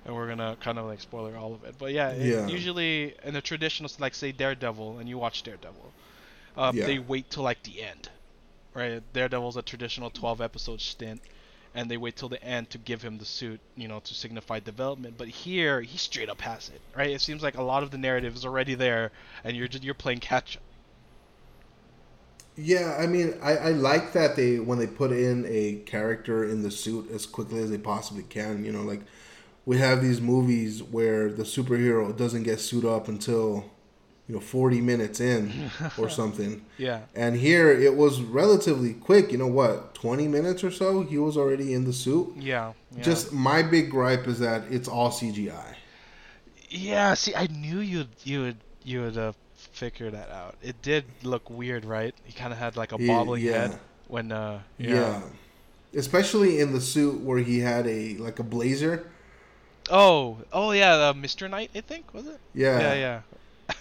and 0.05 0.15
we're 0.15 0.27
gonna 0.29 0.57
kind 0.61 0.79
of 0.79 0.87
like 0.87 1.01
spoiler 1.01 1.37
all 1.37 1.55
of 1.55 1.65
it. 1.65 1.77
But 1.79 1.93
yeah, 1.93 2.15
Yeah. 2.15 2.47
usually 2.49 3.15
in 3.23 3.35
the 3.35 3.41
traditional, 3.43 3.91
like 4.01 4.15
say 4.15 4.33
Daredevil, 4.33 4.99
and 4.99 5.09
you 5.09 5.19
watch 5.19 5.43
Daredevil, 5.45 5.93
uh, 6.57 6.73
Yeah. 6.73 6.85
they 6.85 6.99
wait 6.99 7.31
till 7.31 7.43
like 7.45 7.63
the 7.63 7.83
end, 7.83 8.11
right? 8.75 9.03
Daredevil's 9.13 9.57
a 9.57 9.63
traditional 9.63 10.11
12 10.11 10.41
episode 10.41 10.81
stint, 10.81 11.23
and 11.75 11.91
they 11.91 11.97
wait 11.99 12.17
till 12.17 12.29
the 12.29 12.43
end 12.43 12.71
to 12.71 12.79
give 12.79 13.03
him 13.03 13.19
the 13.19 13.25
suit, 13.27 13.61
you 13.77 13.89
know, 13.89 14.01
to 14.01 14.15
signify 14.15 14.61
development. 14.61 15.17
But 15.19 15.29
here, 15.29 15.83
he 15.83 15.99
straight 15.99 16.29
up 16.31 16.41
has 16.43 16.69
it, 16.71 16.83
right? 16.97 17.11
It 17.11 17.21
seems 17.23 17.43
like 17.43 17.57
a 17.57 17.63
lot 17.63 17.83
of 17.83 17.91
the 17.91 17.99
narrative 17.99 18.35
is 18.37 18.45
already 18.47 18.75
there, 18.75 19.13
and 19.45 19.57
you're 19.57 19.69
just, 19.69 19.85
you're 19.85 19.95
playing 19.95 20.21
catch 20.21 20.57
up. 20.57 20.63
Yeah, 22.57 22.97
I 22.99 23.07
mean, 23.07 23.35
I, 23.43 23.57
I 23.57 23.71
like 23.73 24.13
that 24.15 24.35
they 24.37 24.59
when 24.59 24.79
they 24.79 24.87
put 24.87 25.13
in 25.13 25.45
a 25.47 25.83
character 25.85 26.45
in 26.45 26.63
the 26.63 26.71
suit 26.71 27.11
as 27.11 27.27
quickly 27.27 27.61
as 27.61 27.71
they 27.71 27.79
possibly 27.79 28.23
can. 28.23 28.65
You 28.65 28.73
know, 28.73 28.83
like 28.83 29.03
we 29.67 29.79
have 29.79 30.03
these 30.03 30.21
movies 30.21 30.83
where 30.83 31.31
the 31.33 31.45
superhero 31.45 32.17
doesn't 32.17 32.45
get 32.45 32.61
suit 32.61 32.85
up 32.85 33.09
until 33.09 33.71
you 34.29 34.35
know 34.35 34.41
40 34.41 34.81
minutes 34.81 35.21
in 35.21 35.71
or 35.99 36.09
something. 36.09 36.65
Yeah. 36.79 37.01
And 37.15 37.37
here 37.37 37.71
it 37.71 37.95
was 37.97 38.21
relatively 38.21 38.93
quick. 38.95 39.31
You 39.33 39.39
know 39.39 39.47
what? 39.47 39.95
20 39.95 40.27
minutes 40.29 40.65
or 40.65 40.71
so, 40.71 41.03
he 41.03 41.19
was 41.19 41.37
already 41.37 41.73
in 41.73 41.85
the 41.85 41.93
suit. 41.93 42.35
Yeah. 42.37 42.73
yeah. 42.95 43.03
Just 43.03 43.33
my 43.33 43.63
big 43.63 43.91
gripe 43.91 44.27
is 44.27 44.39
that 44.41 44.65
it's 44.71 44.89
all 44.89 45.11
CGI. 45.11 45.75
Yeah. 46.69 47.15
See, 47.15 47.35
I 47.35 47.47
knew 47.47 47.79
you'd 47.79 48.09
you 48.25 48.41
would 48.43 48.57
you 48.83 49.03
would 49.03 49.17
uh, 49.19 49.33
figure 49.55 50.11
that 50.11 50.31
out. 50.31 50.57
It 50.63 50.81
did 50.83 51.05
look 51.23 51.49
weird, 51.49 51.85
right? 51.85 52.15
He 52.25 52.33
kind 52.33 52.53
of 52.53 52.59
had 52.59 52.77
like 52.77 52.93
a 52.93 52.97
Yeah, 52.99 53.07
bobbling 53.15 53.45
yeah. 53.45 53.53
head 53.69 53.79
when 54.09 54.33
uh 54.33 54.61
Yeah. 54.79 55.23
Especially 55.95 56.61
in 56.61 56.73
the 56.73 56.81
suit 56.81 57.21
where 57.21 57.39
he 57.39 57.61
had 57.61 57.87
a 57.87 58.17
like 58.17 58.39
a 58.41 58.43
blazer. 58.43 59.07
Oh, 59.89 60.39
oh 60.53 60.73
yeah, 60.73 60.95
uh, 60.95 61.13
Mr. 61.13 61.49
Knight, 61.49 61.71
I 61.75 61.81
think 61.81 62.13
was 62.13 62.27
it? 62.27 62.41
Yeah. 62.55 62.81
Yeah, 62.81 62.95
yeah. 62.95 63.21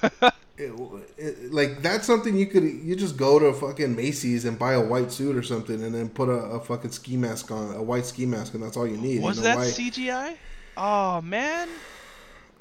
It, 0.57 0.71
it, 1.17 1.53
like 1.53 1.81
that's 1.81 2.07
something 2.07 2.37
you 2.37 2.45
could 2.45 2.63
you 2.63 2.95
just 2.95 3.17
go 3.17 3.39
to 3.39 3.51
fucking 3.51 3.93
Macy's 3.93 4.45
and 4.45 4.57
buy 4.57 4.71
a 4.71 4.81
white 4.81 5.11
suit 5.11 5.35
or 5.35 5.43
something 5.43 5.83
and 5.83 5.93
then 5.93 6.07
put 6.07 6.29
a, 6.29 6.31
a 6.31 6.61
fucking 6.61 6.91
ski 6.91 7.17
mask 7.17 7.51
on 7.51 7.75
a 7.75 7.83
white 7.83 8.05
ski 8.05 8.25
mask 8.25 8.53
and 8.53 8.63
that's 8.63 8.77
all 8.77 8.87
you 8.87 8.95
need. 8.95 9.21
was 9.21 9.35
you 9.35 9.43
know, 9.43 9.49
that 9.49 9.57
why- 9.57 9.65
CGI? 9.65 10.37
Oh 10.77 11.21
man. 11.21 11.67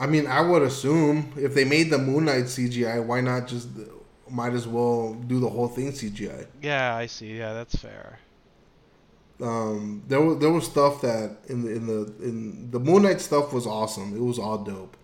I 0.00 0.08
mean, 0.08 0.26
I 0.26 0.40
would 0.40 0.62
assume 0.62 1.32
if 1.36 1.54
they 1.54 1.64
made 1.64 1.90
the 1.90 1.98
Moon 1.98 2.24
Knight 2.24 2.44
CGI, 2.44 3.04
why 3.04 3.20
not 3.20 3.46
just 3.46 3.68
might 4.28 4.54
as 4.54 4.66
well 4.66 5.14
do 5.14 5.38
the 5.38 5.48
whole 5.48 5.68
thing 5.68 5.92
CGI? 5.92 6.48
Yeah, 6.62 6.96
I 6.96 7.06
see. 7.06 7.38
Yeah, 7.38 7.52
that's 7.52 7.76
fair. 7.76 8.18
Um, 9.40 10.02
there 10.08 10.20
was 10.20 10.38
there 10.38 10.50
was 10.50 10.64
stuff 10.64 11.00
that 11.02 11.38
in 11.48 11.62
the 11.62 11.70
in 11.74 11.86
the 11.86 12.14
in 12.22 12.70
the 12.70 12.80
Moon 12.80 13.02
Knight 13.02 13.20
stuff 13.20 13.52
was 13.52 13.66
awesome. 13.66 14.16
It 14.16 14.22
was 14.22 14.38
all 14.38 14.58
dope. 14.58 14.96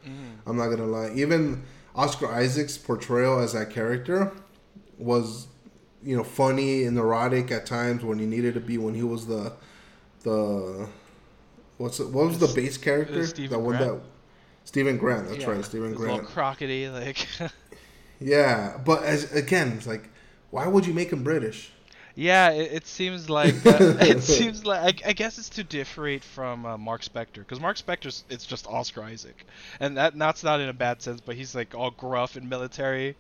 I'm 0.47 0.57
not 0.57 0.69
gonna 0.71 0.87
lie. 0.87 1.13
Even 1.15 1.63
Oscar 2.01 2.29
Isaac's 2.29 2.79
portrayal 2.79 3.41
as 3.41 3.53
that 3.53 3.71
character 3.71 4.33
was, 4.99 5.49
you 6.03 6.17
know, 6.17 6.25
funny 6.25 6.85
and 6.85 6.97
neurotic 6.97 7.51
at 7.51 7.67
times 7.67 8.03
when 8.03 8.19
he 8.19 8.27
needed 8.27 8.55
to 8.55 8.61
be. 8.61 8.79
When 8.79 8.95
he 8.95 9.03
was 9.03 9.27
the 9.27 9.53
the 10.23 10.89
what's 11.77 12.01
it, 12.01 12.09
what 12.09 12.27
was 12.27 12.39
the 12.39 12.49
base 12.49 12.79
character? 12.79 13.27
Steven 13.27 13.51
that 13.51 13.59
one 13.59 13.77
Grant. 13.77 14.03
that 14.03 14.09
Steven 14.65 14.97
Grant. 14.97 15.29
That's 15.29 15.41
Yeah, 15.41 15.51
right, 15.51 15.65
Steven 15.65 15.95
Grant. 15.95 16.15
Little 16.15 16.31
crockety, 16.31 16.89
like. 16.89 17.27
Yeah, 18.23 18.77
but 18.85 19.03
as 19.03 19.33
again, 19.33 19.73
it's 19.79 19.87
like, 19.87 20.11
why 20.51 20.67
would 20.67 20.87
you 20.87 20.93
make 20.93 21.11
him 21.11 21.25
British? 21.25 21.73
Yeah, 22.15 22.51
it, 22.51 22.73
it 22.73 22.87
seems 22.87 23.31
like 23.31 23.55
uh, 23.65 23.79
it 24.01 24.23
seems 24.23 24.65
like 24.65 25.03
I, 25.05 25.11
I 25.11 25.13
guess 25.13 25.39
it's 25.39 25.49
to 25.51 25.65
differentiate 25.65 26.25
from 26.25 26.67
uh, 26.67 26.77
Marc 26.77 27.03
Spector 27.03 27.37
because 27.37 27.61
Marc 27.61 27.77
Spector's 27.77 28.25
it's 28.29 28.45
just 28.47 28.67
Oscar 28.67 29.03
Isaac, 29.03 29.45
and 29.79 29.97
that 29.97 30.19
that's 30.19 30.43
not 30.43 30.61
in 30.61 30.69
a 30.69 30.73
bad 30.73 31.03
sense, 31.03 31.21
but 31.21 31.37
he's 31.37 31.55
like 31.55 31.75
all 31.75 31.91
gruff 31.91 32.37
and 32.37 32.49
military. 32.49 33.17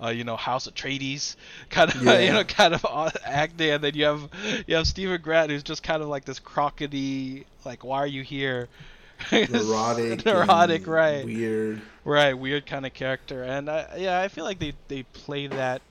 Uh, 0.00 0.10
you 0.10 0.22
know, 0.22 0.36
House 0.36 0.68
of 0.68 0.74
Atreides, 0.76 1.34
kind 1.70 1.92
of, 1.92 2.00
Yeah. 2.00 2.20
you 2.20 2.32
know, 2.32 2.44
kind 2.44 2.72
of 2.72 2.86
acting, 3.24 3.70
and 3.70 3.82
then 3.82 3.94
you 3.96 4.04
have 4.04 4.30
you 4.68 4.76
have 4.76 4.86
Steven 4.86 5.20
Grant, 5.20 5.50
who's 5.50 5.64
just 5.64 5.82
kind 5.82 6.00
of 6.02 6.08
like 6.08 6.24
this 6.24 6.38
crockety, 6.38 7.44
like, 7.64 7.82
why 7.82 7.98
are 7.98 8.06
you 8.06 8.22
here? 8.22 8.68
Neurotic, 9.32 10.24
neurotic, 10.24 10.86
right? 10.86 11.24
Weird. 11.24 11.82
Right, 12.04 12.32
weird 12.34 12.64
kind 12.66 12.86
of 12.86 12.94
character, 12.94 13.42
and 13.42 13.68
I, 13.68 13.96
yeah, 13.98 14.20
I 14.20 14.28
feel 14.28 14.44
like 14.44 14.60
they 14.60 14.74
they 14.86 15.02
play 15.02 15.48
that. 15.48 15.82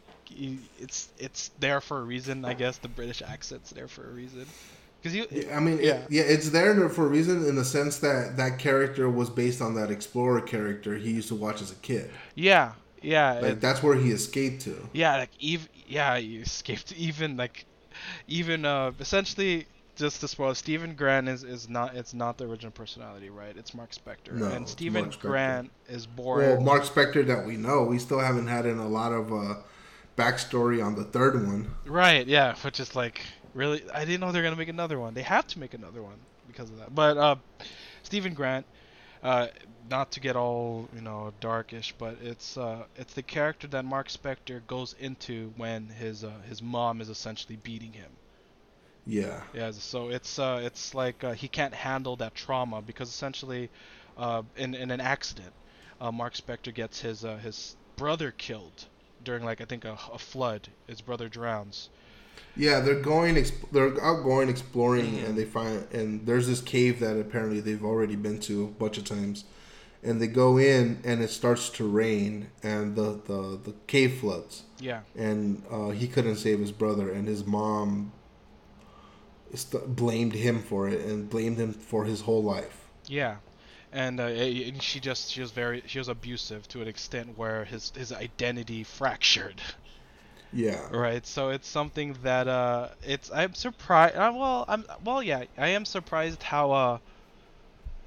It's 0.79 1.09
it's 1.17 1.49
there 1.59 1.81
for 1.81 1.99
a 1.99 2.03
reason, 2.03 2.45
I 2.45 2.53
guess. 2.53 2.77
The 2.77 2.87
British 2.87 3.21
accent's 3.21 3.71
there 3.71 3.87
for 3.87 4.03
a 4.09 4.11
reason, 4.13 4.45
because 5.01 5.15
you. 5.15 5.25
I 5.53 5.59
mean, 5.59 5.77
Yeah. 5.77 5.83
yeah, 5.85 6.01
yeah, 6.09 6.23
it's 6.23 6.49
there 6.49 6.89
for 6.89 7.05
a 7.05 7.09
reason 7.09 7.45
in 7.45 7.55
the 7.55 7.65
sense 7.65 7.97
that 7.99 8.37
that 8.37 8.59
character 8.59 9.09
was 9.09 9.29
based 9.29 9.61
on 9.61 9.75
that 9.75 9.89
explorer 9.91 10.41
character 10.41 10.95
he 10.97 11.11
used 11.11 11.27
to 11.29 11.35
watch 11.35 11.61
as 11.61 11.71
a 11.71 11.75
kid. 11.75 12.09
Yeah, 12.35 12.73
yeah, 13.01 13.33
Like 13.33 13.43
it- 13.53 13.61
that's 13.61 13.81
where 13.83 13.95
he 13.95 14.11
escaped 14.11 14.61
to. 14.63 14.89
yeah. 14.93 15.17
Like 15.17 15.31
even 15.39 15.67
yeah, 15.87 16.17
he 16.17 16.37
escaped 16.37 16.91
even 16.97 17.37
like 17.37 17.65
even 18.27 18.65
uh 18.65 18.91
essentially 18.99 19.67
just 19.95 20.19
to 20.21 20.27
spoil. 20.27 20.53
Steven 20.53 20.93
Grant 20.93 21.27
is 21.27 21.43
is 21.43 21.67
not 21.67 21.95
it's 21.95 22.13
not 22.13 22.37
the 22.37 22.45
original 22.45 22.71
personality, 22.71 23.29
right? 23.29 23.55
It's 23.57 23.73
Marc 23.73 23.91
Spector, 23.91 24.33
No, 24.33 24.45
and 24.47 24.67
Steven 24.69 25.09
Grant 25.19 25.71
is 25.89 26.05
born. 26.05 26.41
Well, 26.45 26.61
Marc 26.61 26.83
Spector 26.83 27.25
that 27.27 27.45
we 27.47 27.55
know, 27.57 27.83
we 27.83 27.97
still 27.97 28.19
haven't 28.19 28.47
had 28.47 28.65
in 28.67 28.77
a 28.77 28.87
lot 28.87 29.11
of 29.11 29.33
uh, 29.33 29.55
backstory 30.17 30.83
on 30.85 30.95
the 30.95 31.03
third 31.03 31.35
one. 31.45 31.73
Right, 31.85 32.27
yeah, 32.27 32.55
which 32.57 32.79
is 32.79 32.95
like 32.95 33.25
really 33.53 33.81
I 33.91 34.05
didn't 34.05 34.19
know 34.19 34.31
they're 34.31 34.43
gonna 34.43 34.55
make 34.55 34.67
another 34.69 34.99
one. 34.99 35.13
They 35.15 35.23
have 35.23 35.47
to 35.47 35.59
make 35.59 35.73
another 35.73 36.03
one 36.03 36.27
because 36.45 36.69
of 36.69 36.77
that. 36.77 36.93
But 36.93 37.17
uh 37.17 37.37
Steven 38.03 38.33
Grant, 38.35 38.67
uh 39.23 39.47
not 39.89 40.11
to 40.13 40.19
get 40.21 40.35
all, 40.35 40.89
you 40.93 41.01
know, 41.01 41.33
darkish, 41.39 41.93
but 41.97 42.19
it's 42.21 42.57
uh 42.57 42.87
it's 42.95 43.13
the 43.15 43.23
character 43.23 43.67
that 43.69 43.85
Marc 43.85 44.09
Spector 44.09 44.65
goes 44.67 44.93
into 44.93 45.53
when 45.57 45.89
his 45.89 46.23
uh 46.23 46.41
his 46.41 46.61
mom 46.61 47.01
is 47.01 47.09
essentially 47.09 47.57
beating 47.57 47.93
him. 47.93 48.19
Yeah, 49.05 49.41
Yeah, 49.51 49.71
so 49.71 50.09
it's 50.09 50.39
uh 50.39 50.61
it's 50.63 50.93
like 50.93 51.23
uh, 51.23 51.33
he 51.33 51.49
can't 51.49 51.73
handle 51.73 52.15
that 52.17 52.33
trauma 52.35 52.81
because 52.81 53.09
essentially 53.09 53.71
uh 54.15 54.43
in 54.55 54.73
in 54.73 54.89
an 54.91 55.01
accident, 55.01 55.53
uh 55.99 56.11
Marc 56.13 56.33
Spector 56.35 56.73
gets 56.73 57.01
his 57.01 57.25
uh 57.25 57.37
his 57.37 57.75
brother 57.97 58.31
killed 58.31 58.87
during 59.27 59.43
like 59.43 59.59
I 59.61 59.65
think 59.65 59.83
a, 59.85 59.97
a 60.13 60.17
flood. 60.17 60.69
His 60.87 61.01
brother 61.01 61.27
drowns. 61.27 61.89
yeah, 62.55 62.79
they're 62.79 63.01
going, 63.13 63.35
exp- 63.35 63.69
they're 63.73 64.01
out 64.01 64.23
going 64.23 64.47
exploring, 64.49 65.11
Mhm. 65.17 65.25
and 65.25 65.37
they 65.37 65.43
find, 65.45 65.85
and 65.91 66.25
there's 66.25 66.47
this 66.47 66.61
cave 66.61 66.99
that 67.01 67.19
apparently 67.19 67.59
they've 67.59 67.83
already 67.83 68.15
been 68.15 68.39
to 68.49 68.63
a 68.63 68.67
bunch 68.67 68.97
of 68.97 69.03
times, 69.03 69.43
and 70.01 70.21
they 70.21 70.27
go 70.27 70.57
in, 70.57 70.99
and 71.03 71.21
it 71.21 71.29
starts 71.29 71.69
to 71.77 71.83
rain, 72.03 72.47
and 72.63 72.95
the 72.95 73.09
the, 73.29 73.41
the 73.67 73.73
cave 73.87 74.13
floods. 74.21 74.63
Yeah. 74.79 75.01
and 75.15 75.61
uh, 75.71 75.89
he 75.89 76.07
couldn't 76.07 76.37
save 76.37 76.59
his 76.59 76.71
brother, 76.71 77.11
and 77.11 77.27
his 77.27 77.43
mom 77.45 78.11
st- 79.53 79.95
blamed 79.95 80.33
him 80.33 80.61
for 80.61 80.87
it 80.87 81.01
and 81.01 81.29
blamed 81.29 81.57
him 81.57 81.73
for 81.73 82.05
his 82.05 82.21
whole 82.21 82.43
life. 82.43 82.77
Yeah, 83.07 83.35
and, 83.91 84.19
uh, 84.19 84.23
and 84.23 84.81
she 84.81 84.99
just 84.99 85.31
she 85.31 85.41
was 85.41 85.51
very 85.51 85.83
she 85.85 85.99
was 85.99 86.07
abusive 86.07 86.67
to 86.69 86.81
an 86.81 86.87
extent 86.87 87.37
where 87.37 87.65
his 87.65 87.91
his 87.95 88.11
identity 88.11 88.83
fractured. 88.83 89.61
Yeah, 90.53 90.87
Right. 90.91 91.25
So 91.27 91.49
it's 91.49 91.67
something 91.67 92.15
that 92.23 92.47
uh 92.47 92.89
it's 93.05 93.29
I'm 93.31 93.53
surprised. 93.53 94.15
Uh, 94.15 94.31
well, 94.33 94.65
I'm 94.67 94.85
well 95.03 95.21
yeah 95.21 95.43
I 95.57 95.69
am 95.69 95.85
surprised 95.85 96.41
how 96.43 96.71
uh 96.71 96.97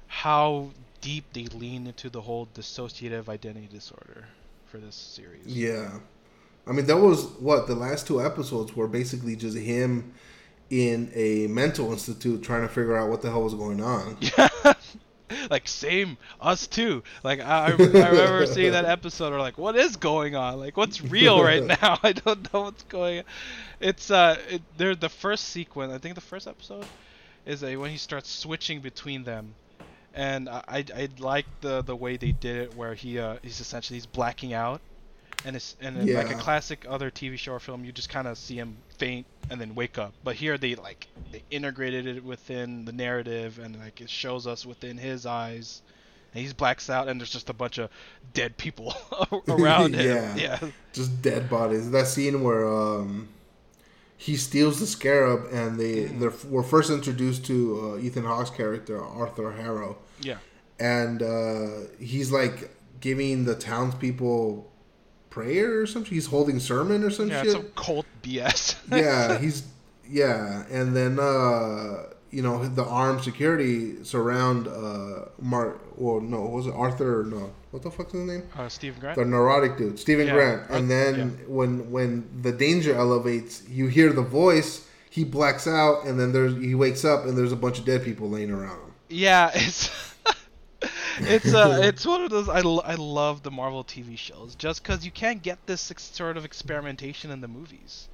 how 0.07 0.69
deep 1.01 1.25
they 1.33 1.45
lean 1.45 1.87
into 1.87 2.09
the 2.09 2.21
whole 2.21 2.47
dissociative 2.53 3.29
identity 3.29 3.67
disorder 3.71 4.25
for 4.65 4.77
this 4.77 4.95
series. 4.95 5.45
yeah. 5.45 5.99
I 6.67 6.73
mean, 6.73 6.85
that 6.85 6.97
was 6.97 7.25
what 7.39 7.65
the 7.65 7.73
last 7.75 8.05
two 8.05 8.23
episodes 8.23 8.75
were 8.75 8.87
basically 8.87 9.35
just 9.35 9.57
him 9.57 10.13
in 10.69 11.11
a 11.15 11.47
mental 11.47 11.91
institute 11.91 12.43
trying 12.43 12.61
to 12.61 12.67
figure 12.67 12.95
out 12.95 13.09
what 13.09 13.21
the 13.21 13.29
hell 13.29 13.43
was 13.43 13.55
going 13.55 13.81
on. 13.81 14.17
Yeah. 14.21 14.47
like 15.49 15.67
same 15.67 16.17
us 16.39 16.67
too. 16.67 17.03
Like 17.23 17.39
I, 17.39 17.67
I 17.67 17.69
remember 17.71 18.45
seeing 18.45 18.71
that 18.73 18.85
episode. 18.85 19.33
Or 19.33 19.39
like, 19.39 19.57
what 19.57 19.75
is 19.75 19.95
going 19.97 20.35
on? 20.35 20.59
Like, 20.59 20.77
what's 20.77 21.01
real 21.01 21.43
right 21.43 21.63
now? 21.81 21.99
I 22.03 22.13
don't 22.13 22.51
know 22.53 22.61
what's 22.61 22.83
going. 22.83 23.19
on. 23.19 23.25
It's 23.79 24.11
uh, 24.11 24.37
it, 24.49 24.61
they're 24.77 24.95
the 24.95 25.09
first 25.09 25.45
sequence. 25.45 25.93
I 25.93 25.97
think 25.97 26.15
the 26.15 26.21
first 26.21 26.47
episode 26.47 26.85
is 27.45 27.63
a 27.63 27.75
when 27.77 27.91
he 27.91 27.97
starts 27.97 28.29
switching 28.29 28.81
between 28.81 29.23
them, 29.23 29.55
and 30.13 30.47
I 30.49 30.63
I, 30.67 30.85
I 30.95 31.09
like 31.19 31.45
the 31.61 31.81
the 31.81 31.95
way 31.95 32.17
they 32.17 32.31
did 32.31 32.57
it 32.57 32.75
where 32.75 32.93
he 32.93 33.19
uh 33.19 33.37
he's 33.41 33.59
essentially 33.59 33.97
he's 33.97 34.05
blacking 34.05 34.53
out. 34.53 34.81
And 35.45 35.55
it's 35.55 35.75
and 35.81 35.97
in 35.97 36.15
like 36.15 36.29
a 36.29 36.35
classic 36.35 36.85
other 36.87 37.09
TV 37.09 37.37
show 37.37 37.53
or 37.53 37.59
film, 37.59 37.83
you 37.83 37.91
just 37.91 38.09
kind 38.09 38.27
of 38.27 38.37
see 38.37 38.55
him 38.55 38.77
faint 38.97 39.25
and 39.49 39.59
then 39.59 39.73
wake 39.75 39.97
up. 39.97 40.13
But 40.23 40.35
here 40.35 40.57
they 40.57 40.75
like 40.75 41.07
they 41.31 41.43
integrated 41.49 42.05
it 42.05 42.23
within 42.23 42.85
the 42.85 42.91
narrative 42.91 43.57
and 43.59 43.77
like 43.79 44.01
it 44.01 44.09
shows 44.09 44.45
us 44.47 44.65
within 44.65 44.97
his 44.97 45.25
eyes. 45.25 45.81
And 46.33 46.41
he's 46.41 46.53
blacks 46.53 46.89
out 46.89 47.07
and 47.09 47.19
there's 47.19 47.31
just 47.31 47.49
a 47.49 47.53
bunch 47.53 47.77
of 47.77 47.89
dead 48.33 48.55
people 48.57 48.93
around 49.49 49.95
him. 49.95 50.37
Yeah. 50.37 50.59
Yeah. 50.61 50.69
Just 50.93 51.21
dead 51.21 51.49
bodies. 51.49 51.91
That 51.91 52.07
scene 52.07 52.43
where 52.43 52.65
um, 52.67 53.27
he 54.17 54.37
steals 54.37 54.79
the 54.79 54.85
scarab, 54.87 55.47
and 55.51 55.79
they 55.79 56.05
Mhm. 56.05 56.19
they're, 56.19 56.49
we're 56.51 56.63
first 56.63 56.89
introduced 56.91 57.45
to 57.47 57.95
uh, 57.97 57.97
Ethan 57.99 58.23
Hawke's 58.23 58.51
character 58.51 59.03
Arthur 59.03 59.51
Harrow. 59.53 59.97
Yeah. 60.21 60.37
and 60.79 61.21
uh, 61.23 61.87
he's 61.99 62.31
like 62.31 62.69
giving 63.01 63.45
the 63.45 63.55
townspeople 63.55 64.70
prayer 65.31 65.81
or 65.81 65.87
something. 65.87 66.13
He's 66.13 66.27
holding 66.27 66.59
sermon 66.59 67.03
or 67.03 67.09
some 67.09 67.29
Yeah, 67.29 67.41
shit. 67.41 67.51
some 67.53 67.65
cult 67.75 68.05
BS. 68.21 68.75
yeah, 68.91 69.37
he's 69.43 69.63
yeah, 70.07 70.65
and 70.69 70.95
then 70.95 71.17
uh, 71.19 72.09
you 72.29 72.41
know 72.43 72.63
the 72.67 72.83
armed 72.85 73.23
security 73.23 74.03
surround 74.03 74.67
uh 74.67 75.25
Marc. 75.39 75.79
Well, 75.97 76.21
no, 76.21 76.41
was 76.41 76.67
it 76.67 76.73
Arthur? 76.75 77.25
No, 77.27 77.51
what 77.71 77.81
the 77.83 77.89
fuck 77.91 78.07
is 78.07 78.13
his 78.13 78.21
name? 78.27 78.43
Uh, 78.55 78.69
Steven 78.69 78.99
Grant. 78.99 79.17
The 79.17 79.25
neurotic 79.25 79.77
dude, 79.77 79.97
Steven 79.99 80.27
Yeah, 80.27 80.33
Grant. 80.33 80.69
And 80.69 80.89
then 80.89 81.15
yeah. 81.15 81.45
when 81.47 81.89
when 81.91 82.29
the 82.41 82.51
danger 82.51 82.93
elevates, 82.93 83.63
you 83.67 83.87
hear 83.87 84.13
the 84.13 84.21
voice. 84.23 84.87
He 85.09 85.25
blacks 85.25 85.67
out, 85.67 86.05
and 86.05 86.17
then 86.19 86.31
there's 86.31 86.55
he 86.55 86.73
wakes 86.75 87.03
up, 87.03 87.25
and 87.25 87.37
there's 87.37 87.51
a 87.51 87.57
bunch 87.57 87.79
of 87.79 87.85
dead 87.85 88.03
people 88.03 88.29
laying 88.29 88.49
around 88.51 88.79
him. 88.79 88.91
Yeah, 89.09 89.51
it's 89.55 89.89
it's 91.19 91.53
uh 91.53 91.77
it's 91.81 92.05
one 92.05 92.21
of 92.23 92.29
those 92.29 92.47
I, 92.49 92.59
I 92.59 92.95
love 92.95 93.43
the 93.43 93.51
Marvel 93.51 93.83
TV 93.83 94.15
shows 94.15 94.55
just 94.55 94.83
because 94.83 95.05
you 95.05 95.11
can't 95.11 95.41
get 95.41 95.65
this 95.67 95.89
ex- 95.91 96.03
sort 96.03 96.37
of 96.37 96.45
experimentation 96.45 97.31
in 97.31 97.41
the 97.41 97.47
movies. 97.47 98.09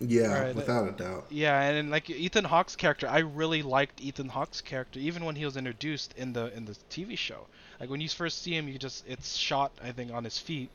Yeah, 0.00 0.44
Alright, 0.44 0.54
without 0.54 0.88
a 0.88 0.92
doubt. 0.92 1.26
Yeah, 1.28 1.60
and, 1.62 1.76
and 1.78 1.90
like 1.90 2.08
Ethan 2.10 2.44
Hawke's 2.44 2.76
character, 2.76 3.08
I 3.08 3.18
really 3.20 3.62
liked 3.62 4.00
Ethan 4.00 4.28
Hawke's 4.30 4.60
character 4.60 4.98
even 5.00 5.24
when 5.24 5.36
he 5.36 5.44
was 5.44 5.56
introduced 5.56 6.12
in 6.14 6.32
the 6.32 6.54
in 6.56 6.64
the 6.66 6.76
TV 6.88 7.16
show. 7.16 7.48
Like 7.80 7.90
when 7.90 8.00
you 8.00 8.08
first 8.08 8.42
see 8.42 8.54
him, 8.56 8.68
you 8.68 8.78
just 8.78 9.04
it's 9.06 9.36
shot 9.36 9.78
I 9.82 9.92
think 9.92 10.12
on 10.12 10.24
his 10.24 10.38
feet, 10.38 10.70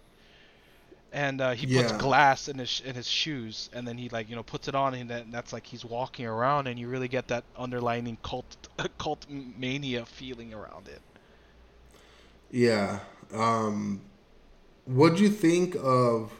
and 1.11 1.41
uh, 1.41 1.51
he 1.53 1.65
puts 1.67 1.91
Yeah. 1.91 1.91
glass 1.91 2.47
in 2.47 2.57
his 2.59 2.79
in 2.81 2.95
his 2.95 3.07
shoes, 3.07 3.69
and 3.73 3.87
then 3.87 3.97
he 3.97 4.09
like 4.09 4.29
you 4.29 4.35
know 4.35 4.43
puts 4.43 4.67
it 4.67 4.75
on, 4.75 4.93
and 4.93 5.09
that, 5.09 5.31
that's 5.31 5.53
like 5.53 5.65
he's 5.67 5.85
walking 5.85 6.25
around, 6.25 6.67
and 6.67 6.79
you 6.79 6.87
really 6.87 7.07
get 7.07 7.27
that 7.29 7.45
underlining 7.55 8.17
cult 8.23 8.55
cult 8.97 9.25
mania 9.29 10.05
feeling 10.05 10.53
around 10.53 10.87
it. 10.87 11.01
Yeah. 12.55 12.99
Um, 13.33 13.99
what 14.85 15.17
do 15.17 15.23
you 15.23 15.29
think 15.29 15.75
of 15.75 16.31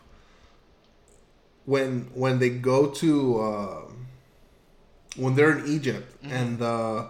when 1.66 2.09
when 2.13 2.39
they 2.39 2.49
go 2.49 2.88
to 2.88 3.41
uh, 3.41 3.82
when 5.18 5.36
they're 5.36 5.57
in 5.59 5.66
Egypt 5.66 6.16
and 6.24 6.57
the 6.57 7.09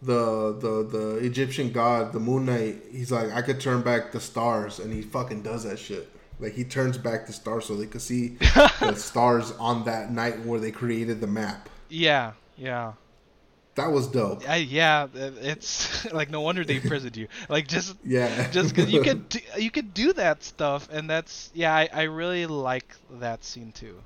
the 0.00 0.56
the 0.58 0.88
the 0.90 1.16
Egyptian 1.18 1.72
god, 1.72 2.14
the 2.14 2.20
Moon 2.20 2.46
Knight, 2.46 2.76
he's 2.90 3.12
like, 3.12 3.30
I 3.32 3.42
could 3.42 3.60
turn 3.60 3.82
back 3.82 4.12
the 4.12 4.20
stars, 4.20 4.78
and 4.78 4.90
he 4.90 5.02
fucking 5.02 5.42
does 5.42 5.64
that 5.64 5.78
shit. 5.78 6.08
Like 6.40 6.54
he 6.54 6.64
turns 6.64 6.96
back 6.96 7.26
the 7.26 7.34
stars 7.34 7.66
so 7.66 7.76
they 7.76 7.86
could 7.86 8.00
see 8.00 8.28
the 8.80 8.94
stars 8.94 9.52
on 9.60 9.84
that 9.84 10.10
night 10.10 10.40
where 10.46 10.58
they 10.58 10.70
created 10.70 11.20
the 11.20 11.26
map. 11.26 11.68
Yeah, 11.90 12.32
yeah. 12.56 12.94
That 13.74 13.90
was 13.90 14.06
dope. 14.06 14.46
I, 14.48 14.56
yeah, 14.56 15.06
it's 15.14 16.04
like 16.12 16.28
no 16.30 16.42
wonder 16.42 16.62
they 16.64 16.76
imprisoned 16.76 17.16
you. 17.16 17.28
Like 17.48 17.68
just 17.68 17.96
Yeah. 18.04 18.50
just 18.50 18.74
because 18.74 18.92
you 18.92 19.02
could 19.02 19.28
do, 19.30 19.38
you 19.58 19.70
could 19.70 19.94
do 19.94 20.12
that 20.12 20.44
stuff, 20.44 20.88
and 20.92 21.08
that's 21.08 21.50
yeah, 21.54 21.74
I, 21.74 21.88
I 21.92 22.02
really 22.02 22.44
like 22.46 22.94
that 23.12 23.44
scene 23.44 23.72
too. 23.72 23.96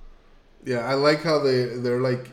Yeah, 0.65 0.79
I 0.89 0.95
like 0.95 1.23
how 1.23 1.41
they 1.41 1.65
they're 1.65 2.01
like 2.01 2.31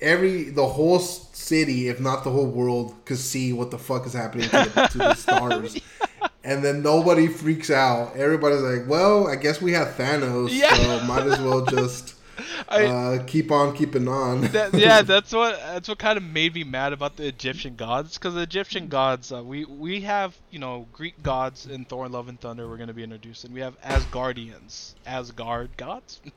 every 0.00 0.44
the 0.44 0.66
whole 0.66 0.98
city, 1.00 1.88
if 1.88 2.00
not 2.00 2.24
the 2.24 2.30
whole 2.30 2.46
world, 2.46 2.94
could 3.04 3.18
see 3.18 3.52
what 3.52 3.70
the 3.70 3.78
fuck 3.78 4.06
is 4.06 4.14
happening 4.14 4.48
to 4.48 4.70
the, 4.74 4.88
to 4.92 4.98
the 4.98 5.14
stars, 5.14 5.76
and 6.44 6.64
then 6.64 6.82
nobody 6.82 7.26
freaks 7.28 7.70
out. 7.70 8.16
Everybody's 8.16 8.62
like, 8.62 8.88
"Well, 8.88 9.28
I 9.28 9.36
guess 9.36 9.60
we 9.60 9.72
have 9.72 9.88
Thanos, 9.96 10.48
Yeah. 10.50 10.74
so 10.74 11.04
might 11.04 11.26
as 11.26 11.38
well 11.40 11.66
just 11.66 12.14
I, 12.68 12.84
uh, 12.84 13.22
keep 13.24 13.50
on 13.50 13.76
keeping 13.76 14.08
on." 14.08 14.42
that, 14.52 14.74
yeah, 14.74 15.02
that's 15.02 15.32
what 15.32 15.58
that's 15.58 15.88
what 15.88 15.98
kind 15.98 16.16
of 16.16 16.24
made 16.24 16.54
me 16.54 16.64
mad 16.64 16.92
about 16.92 17.16
the 17.16 17.26
Egyptian 17.26 17.76
gods, 17.76 18.18
because 18.18 18.34
the 18.34 18.40
Egyptian 18.40 18.88
gods, 18.88 19.32
uh, 19.32 19.42
we 19.42 19.64
we 19.64 20.00
have 20.02 20.36
you 20.50 20.58
know 20.58 20.86
Greek 20.92 21.22
gods 21.22 21.66
in 21.66 21.84
Thor: 21.84 22.08
Love 22.08 22.28
and 22.28 22.40
Thunder. 22.40 22.68
We're 22.68 22.76
gonna 22.76 22.92
be 22.92 23.04
introduced, 23.04 23.44
and 23.44 23.54
we 23.54 23.60
have 23.60 23.80
Asgardians, 23.82 24.94
Asgard 25.06 25.76
gods. 25.76 26.20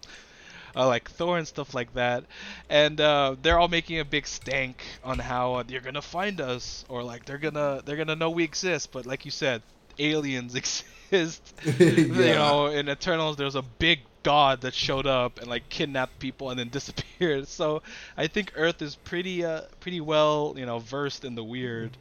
Uh, 0.75 0.87
like 0.87 1.07
Thor 1.07 1.37
and 1.37 1.47
stuff 1.47 1.75
like 1.75 1.93
that, 1.93 2.23
and 2.67 2.99
uh, 2.99 3.35
they're 3.43 3.59
all 3.59 3.67
making 3.67 3.99
a 3.99 4.05
big 4.05 4.25
stank 4.25 4.81
on 5.03 5.19
how 5.19 5.53
uh, 5.53 5.63
you're 5.67 5.81
gonna 5.81 6.01
find 6.01 6.41
us, 6.41 6.83
or 6.89 7.03
like 7.03 7.25
they're 7.25 7.37
gonna 7.37 7.83
they're 7.85 7.95
gonna 7.95 8.15
know 8.15 8.31
we 8.31 8.43
exist. 8.43 8.91
But 8.91 9.05
like 9.05 9.23
you 9.23 9.29
said, 9.29 9.61
aliens 9.99 10.55
exist. 11.11 11.53
You 11.77 12.07
know, 12.07 12.67
in 12.67 12.89
Eternals, 12.89 13.37
there's 13.37 13.53
a 13.53 13.61
big 13.61 13.99
god 14.23 14.61
that 14.61 14.73
showed 14.73 15.05
up 15.05 15.39
and 15.39 15.47
like 15.49 15.67
kidnapped 15.69 16.17
people 16.19 16.49
and 16.49 16.59
then 16.59 16.69
disappeared. 16.71 17.47
So 17.47 17.81
I 18.17 18.27
think 18.27 18.51
Earth 18.55 18.81
is 18.81 18.95
pretty 18.95 19.43
uh 19.45 19.61
pretty 19.79 20.01
well 20.01 20.53
you 20.57 20.65
know 20.65 20.79
versed 20.79 21.23
in 21.25 21.35
the 21.35 21.43
weird. 21.43 21.97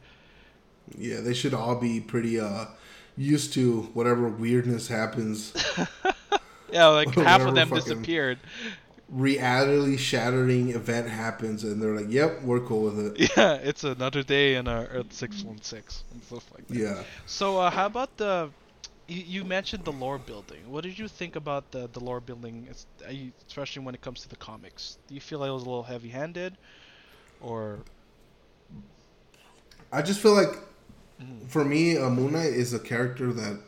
yeah, 0.97 1.21
they 1.21 1.33
should 1.33 1.53
all 1.53 1.75
be 1.75 1.99
pretty 1.99 2.39
uh 2.39 2.65
used 3.15 3.53
to 3.53 3.83
whatever 3.93 4.27
weirdness 4.27 4.87
happens. 4.87 5.53
Yeah, 6.71 6.87
like 6.87 7.13
half 7.15 7.41
of 7.41 7.53
them 7.53 7.69
disappeared. 7.69 8.39
Reality 9.09 9.95
shattering 9.95 10.69
event 10.71 11.07
happens, 11.07 11.63
and 11.63 11.79
they're 11.79 11.95
like, 11.95 12.09
"Yep, 12.09 12.41
we're 12.41 12.61
cool 12.61 12.81
with 12.89 12.97
it." 13.19 13.29
Yeah, 13.37 13.53
it's 13.55 13.83
another 13.83 14.23
day 14.23 14.55
in 14.55 14.67
our 14.67 14.85
Earth 14.87 15.13
six 15.13 15.43
one 15.43 15.61
six 15.61 16.03
and 16.11 16.23
stuff 16.23 16.51
like 16.51 16.67
that. 16.69 16.75
Yeah. 16.75 17.03
So 17.27 17.59
uh, 17.59 17.69
how 17.69 17.85
about 17.85 18.17
the? 18.17 18.49
You, 19.07 19.21
you 19.21 19.43
mentioned 19.43 19.83
the 19.83 19.91
lore 19.91 20.17
building. 20.17 20.59
What 20.71 20.83
did 20.83 20.97
you 20.97 21.07
think 21.07 21.35
about 21.35 21.71
the 21.71 21.89
the 21.91 21.99
lore 21.99 22.21
building, 22.21 22.67
uh, 22.69 23.11
especially 23.47 23.83
when 23.83 23.95
it 23.95 24.01
comes 24.01 24.21
to 24.21 24.29
the 24.29 24.37
comics? 24.37 24.97
Do 25.07 25.15
you 25.15 25.21
feel 25.21 25.39
like 25.39 25.49
it 25.49 25.53
was 25.53 25.63
a 25.63 25.65
little 25.65 25.83
heavy-handed, 25.83 26.55
or 27.41 27.79
I 29.91 30.01
just 30.01 30.19
feel 30.21 30.33
like 30.33 30.57
Mhm. 31.21 31.47
for 31.47 31.63
me, 31.65 31.97
uh, 31.97 32.09
Moon 32.09 32.31
Knight 32.33 32.53
is 32.53 32.73
a 32.73 32.79
character 32.79 33.31
that, 33.33 33.59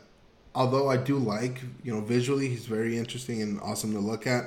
although 0.54 0.88
I 0.90 0.96
do 0.96 1.18
like, 1.18 1.60
you 1.84 1.94
know, 1.94 2.00
visually 2.00 2.48
he's 2.48 2.66
very 2.66 2.96
interesting 2.98 3.40
and 3.42 3.60
awesome 3.60 3.92
to 3.92 4.00
look 4.00 4.26
at, 4.26 4.44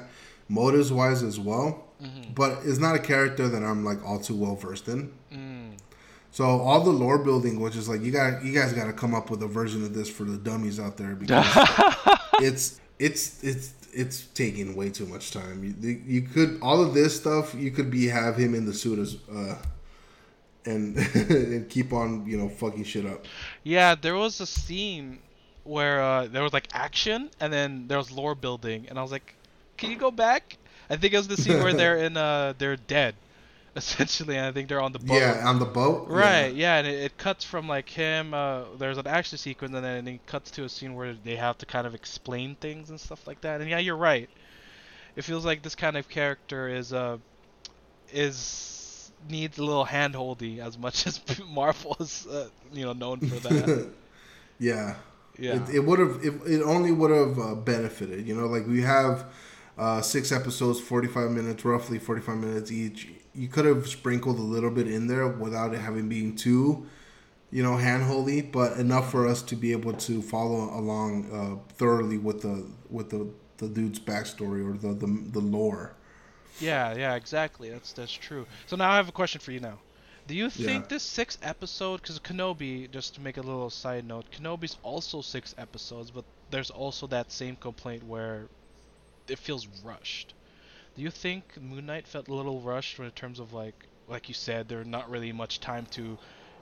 motives 0.50 0.92
wise 0.92 1.24
as 1.24 1.40
well. 1.40 1.86
Mhm. 2.02 2.34
But 2.36 2.64
is 2.66 2.80
not 2.80 2.96
a 2.96 3.00
character 3.00 3.48
that 3.48 3.64
I'm 3.64 3.86
like 3.86 4.04
all 4.04 4.20
too 4.20 4.36
well 4.36 4.56
versed 4.56 4.88
in. 4.88 5.12
So 6.32 6.46
all 6.46 6.84
the 6.84 6.92
lore 6.92 7.18
building, 7.18 7.60
which 7.60 7.76
is 7.76 7.90
like 7.90 8.02
you 8.02 8.12
got, 8.12 8.44
you 8.44 8.54
guys 8.54 8.74
got 8.74 8.86
to 8.86 8.94
come 8.94 9.16
up 9.16 9.30
with 9.30 9.42
a 9.44 9.48
version 9.48 9.84
of 9.84 9.94
this 9.94 10.10
for 10.10 10.24
the 10.24 10.38
dummies 10.38 10.80
out 10.80 10.96
there 10.98 11.16
because 11.16 11.46
it's 12.40 12.80
it's 13.00 13.44
it's 13.44 13.74
it's 13.94 14.26
taking 14.28 14.76
way 14.76 14.90
too 14.90 15.06
much 15.06 15.32
time. 15.32 15.64
You, 15.64 16.02
you 16.06 16.22
could 16.22 16.60
all 16.62 16.82
of 16.82 16.94
this 16.94 17.20
stuff 17.20 17.56
you 17.56 17.72
could 17.72 17.90
be 17.90 18.08
have 18.08 18.38
him 18.38 18.54
in 18.54 18.66
the 18.66 18.74
suit 18.74 19.00
as 19.00 19.18
uh, 19.34 19.56
and 20.66 20.98
and 21.16 21.70
keep 21.70 21.94
on 21.94 22.26
you 22.28 22.38
know 22.38 22.50
fucking 22.50 22.84
shit 22.84 23.06
up. 23.06 23.26
Yeah, 23.64 23.96
there 23.96 24.16
was 24.16 24.40
a 24.40 24.46
scene 24.46 25.20
where 25.64 26.02
uh, 26.02 26.28
there 26.28 26.44
was 26.44 26.54
like 26.54 26.68
action 26.74 27.30
and 27.40 27.52
then 27.52 27.88
there 27.88 27.98
was 27.98 28.12
lore 28.12 28.36
building, 28.36 28.86
and 28.90 29.00
I 29.00 29.02
was 29.02 29.12
like, 29.12 29.36
"Can 29.78 29.92
you 29.92 29.98
go 29.98 30.12
back?" 30.12 30.58
I 30.90 30.96
think 30.96 31.14
it 31.14 31.18
was 31.18 31.28
the 31.28 31.38
scene 31.38 31.62
where 31.62 31.74
they're 31.82 31.98
in 31.98 32.18
uh 32.18 32.54
they're 32.58 32.76
dead, 32.76 33.16
essentially, 33.76 34.36
and 34.36 34.46
I 34.46 34.52
think 34.52 34.70
they're 34.70 34.82
on 34.82 34.92
the 34.92 35.00
boat. 35.00 35.20
Yeah, 35.20 35.42
on 35.46 35.60
the 35.60 35.66
boat. 35.66 36.08
Right, 36.10 36.54
yeah, 36.54 36.78
and 36.78 36.88
it, 36.88 37.04
it 37.04 37.18
cuts 37.18 37.44
from 37.44 37.68
like 37.68 37.90
him. 37.90 38.34
Uh, 38.34 38.64
there's 38.78 38.98
an 38.98 39.08
action 39.08 39.38
sequence, 39.38 39.74
and 39.74 39.84
then 39.84 40.08
it 40.08 40.26
cuts 40.26 40.52
to 40.52 40.64
a 40.64 40.70
scene 40.70 40.96
where 40.96 41.14
they 41.14 41.36
have 41.36 41.58
to 41.60 41.66
kind 41.66 41.86
of 41.86 41.96
explain 41.96 42.56
things 42.56 42.90
and 42.90 43.00
stuff 43.00 43.28
like 43.28 43.42
that. 43.42 43.62
And 43.62 43.70
yeah, 43.70 43.80
you're 43.80 43.98
right. 43.98 44.30
It 45.16 45.24
feels 45.24 45.46
like 45.46 45.62
this 45.62 45.76
kind 45.76 45.98
of 45.98 46.08
character 46.08 46.68
is 46.68 46.94
uh 46.94 47.18
is 48.12 49.12
needs 49.28 49.58
a 49.58 49.64
little 49.64 49.86
handholdy 49.86 50.60
as 50.60 50.78
much 50.78 51.06
as 51.08 51.20
Marvel 51.48 51.96
is 52.00 52.26
uh, 52.28 52.50
you 52.72 52.86
know 52.86 52.94
known 52.94 53.20
for 53.20 53.36
that. 53.48 53.90
yeah. 54.60 54.96
Yeah. 55.38 55.64
It, 55.70 55.76
it 55.76 55.80
would 55.80 56.00
have. 56.00 56.20
It, 56.22 56.34
it 56.46 56.62
only 56.64 56.92
would 56.92 57.12
have 57.12 57.40
uh, 57.40 57.56
benefited. 57.56 58.28
You 58.28 58.36
know, 58.36 58.48
like 58.48 58.68
we 58.68 58.82
have 58.82 59.26
uh, 59.80 60.02
six 60.02 60.32
episodes, 60.32 60.80
forty-five 60.80 61.32
minutes, 61.32 61.66
roughly 61.66 61.98
forty-five 62.00 62.38
minutes 62.38 62.72
each. 62.72 63.08
You 63.34 63.48
could 63.48 63.66
have 63.66 63.88
sprinkled 63.88 64.38
a 64.38 64.42
little 64.56 64.72
bit 64.72 64.88
in 64.88 65.08
there 65.08 65.28
without 65.28 65.74
it 65.74 65.80
having 65.80 66.10
been 66.10 66.36
too, 66.36 66.86
you 67.52 67.64
know, 67.64 67.78
handholdy, 67.78 68.52
but 68.52 68.78
enough 68.78 69.10
for 69.12 69.28
us 69.28 69.42
to 69.44 69.56
be 69.56 69.72
able 69.72 69.94
to 69.94 70.22
follow 70.22 70.62
along 70.78 71.32
uh, 71.32 71.74
thoroughly 71.76 72.18
with 72.18 72.42
the 72.42 72.66
with 72.90 73.10
the 73.10 73.28
the 73.58 73.68
dude's 73.68 74.00
backstory 74.00 74.62
or 74.68 74.78
the 74.78 74.94
the, 74.94 75.08
the 75.32 75.40
lore. 75.40 75.96
Yeah, 76.60 76.94
yeah, 76.96 77.16
exactly. 77.16 77.70
That's 77.70 77.94
that's 77.94 78.12
true. 78.12 78.46
So 78.68 78.76
now 78.76 78.92
I 78.92 78.98
have 78.98 79.10
a 79.10 79.14
question 79.14 79.40
for 79.42 79.52
you 79.52 79.62
now. 79.62 79.80
Do 80.28 80.36
you 80.36 80.50
think 80.50 80.84
Yeah. 80.84 80.90
this 80.90 81.04
six 81.04 81.38
episode, 81.42 82.02
because 82.02 82.20
Kenobi, 82.20 82.92
just 82.92 83.16
to 83.16 83.22
make 83.22 83.38
a 83.38 83.42
little 83.42 83.70
side 83.70 84.06
note, 84.06 84.26
Kenobi's 84.32 84.78
also 84.84 85.22
six 85.22 85.56
episodes, 85.58 86.12
but 86.12 86.26
there's 86.52 86.70
also 86.70 87.08
that 87.08 87.32
same 87.32 87.56
complaint 87.56 88.04
where 88.04 88.48
it 89.30 89.40
feels 89.40 89.68
rushed. 89.84 90.34
Do 90.96 91.02
you 91.02 91.10
think 91.10 91.62
Moon 91.62 91.86
Knight 91.86 92.08
felt 92.08 92.28
a 92.28 92.34
little 92.34 92.60
rushed 92.62 93.00
in 93.00 93.10
terms 93.12 93.40
of 93.40 93.54
like, 93.54 93.86
like 94.08 94.28
you 94.28 94.34
said, 94.34 94.68
there's 94.68 94.88
not 94.88 95.10
really 95.10 95.32
much 95.32 95.60
time 95.60 95.86
to, 95.92 96.18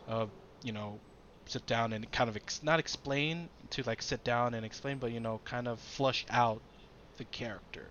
uh, 0.08 0.26
you 0.64 0.72
know, 0.72 1.00
sit 1.46 1.66
down 1.66 1.94
and 1.94 2.12
kind 2.12 2.30
of 2.30 2.36
ex- 2.36 2.62
not 2.62 2.80
explain 2.80 3.50
to 3.70 3.84
like 3.84 4.02
sit 4.02 4.24
down 4.24 4.54
and 4.54 4.66
explain, 4.66 4.98
but 4.98 5.12
you 5.12 5.20
know, 5.20 5.40
kind 5.46 5.68
of 5.68 5.80
flush 5.80 6.26
out 6.30 6.62
the 7.18 7.24
character, 7.26 7.88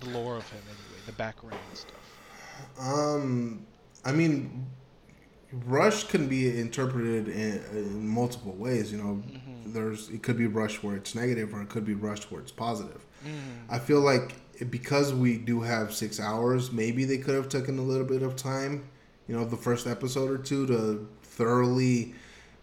the 0.00 0.08
lore 0.10 0.36
of 0.36 0.48
him 0.50 0.62
anyway, 0.64 1.02
the 1.06 1.12
background 1.12 1.58
and 1.68 1.78
stuff. 1.78 2.80
Um, 2.80 3.66
I 4.04 4.12
mean, 4.12 4.66
rush 5.52 6.04
can 6.04 6.28
be 6.28 6.58
interpreted 6.58 7.28
in, 7.28 7.62
in 7.72 8.08
multiple 8.08 8.52
ways. 8.52 8.92
You 8.92 8.98
know, 8.98 9.22
there's 9.66 10.08
it 10.10 10.22
could 10.22 10.38
be 10.38 10.46
rush 10.46 10.82
where 10.82 10.96
it's 10.96 11.14
negative, 11.14 11.54
or 11.54 11.62
it 11.62 11.68
could 11.68 11.84
be 11.84 11.94
rush 11.94 12.24
where 12.24 12.40
it's 12.40 12.52
positive. 12.52 13.04
I 13.68 13.78
feel 13.78 14.00
like 14.00 14.34
because 14.70 15.12
we 15.12 15.36
do 15.38 15.60
have 15.60 15.94
six 15.94 16.18
hours, 16.18 16.72
maybe 16.72 17.04
they 17.04 17.18
could 17.18 17.34
have 17.34 17.48
taken 17.48 17.78
a 17.78 17.82
little 17.82 18.06
bit 18.06 18.22
of 18.22 18.36
time 18.36 18.88
you 19.28 19.36
know, 19.36 19.44
the 19.44 19.56
first 19.56 19.86
episode 19.86 20.30
or 20.30 20.38
two 20.38 20.66
to 20.66 21.08
thoroughly 21.22 22.14